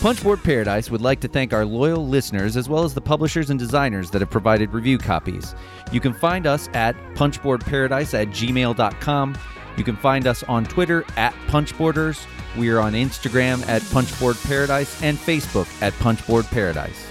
Punchboard 0.00 0.44
Paradise 0.44 0.90
would 0.90 1.00
like 1.00 1.20
to 1.20 1.28
thank 1.28 1.52
our 1.54 1.64
loyal 1.64 2.06
listeners 2.06 2.56
as 2.56 2.68
well 2.68 2.84
as 2.84 2.92
the 2.92 3.00
publishers 3.00 3.48
and 3.48 3.58
designers 3.58 4.10
that 4.10 4.20
have 4.20 4.30
provided 4.30 4.72
review 4.72 4.98
copies. 4.98 5.54
You 5.90 6.00
can 6.00 6.12
find 6.12 6.46
us 6.46 6.68
at 6.74 6.94
punchboardparadise 7.14 8.12
at 8.12 8.28
gmail.com. 8.28 9.38
You 9.76 9.84
can 9.84 9.96
find 9.96 10.26
us 10.26 10.42
on 10.44 10.64
Twitter 10.64 11.04
at 11.16 11.34
Punchboarders. 11.48 12.26
We 12.56 12.70
are 12.70 12.80
on 12.80 12.94
Instagram 12.94 13.66
at 13.68 13.82
Punchboard 13.90 14.36
Paradise 14.44 15.02
and 15.02 15.18
Facebook 15.18 15.68
at 15.82 15.92
Punchboard 15.98 16.46
Paradise. 16.46 17.06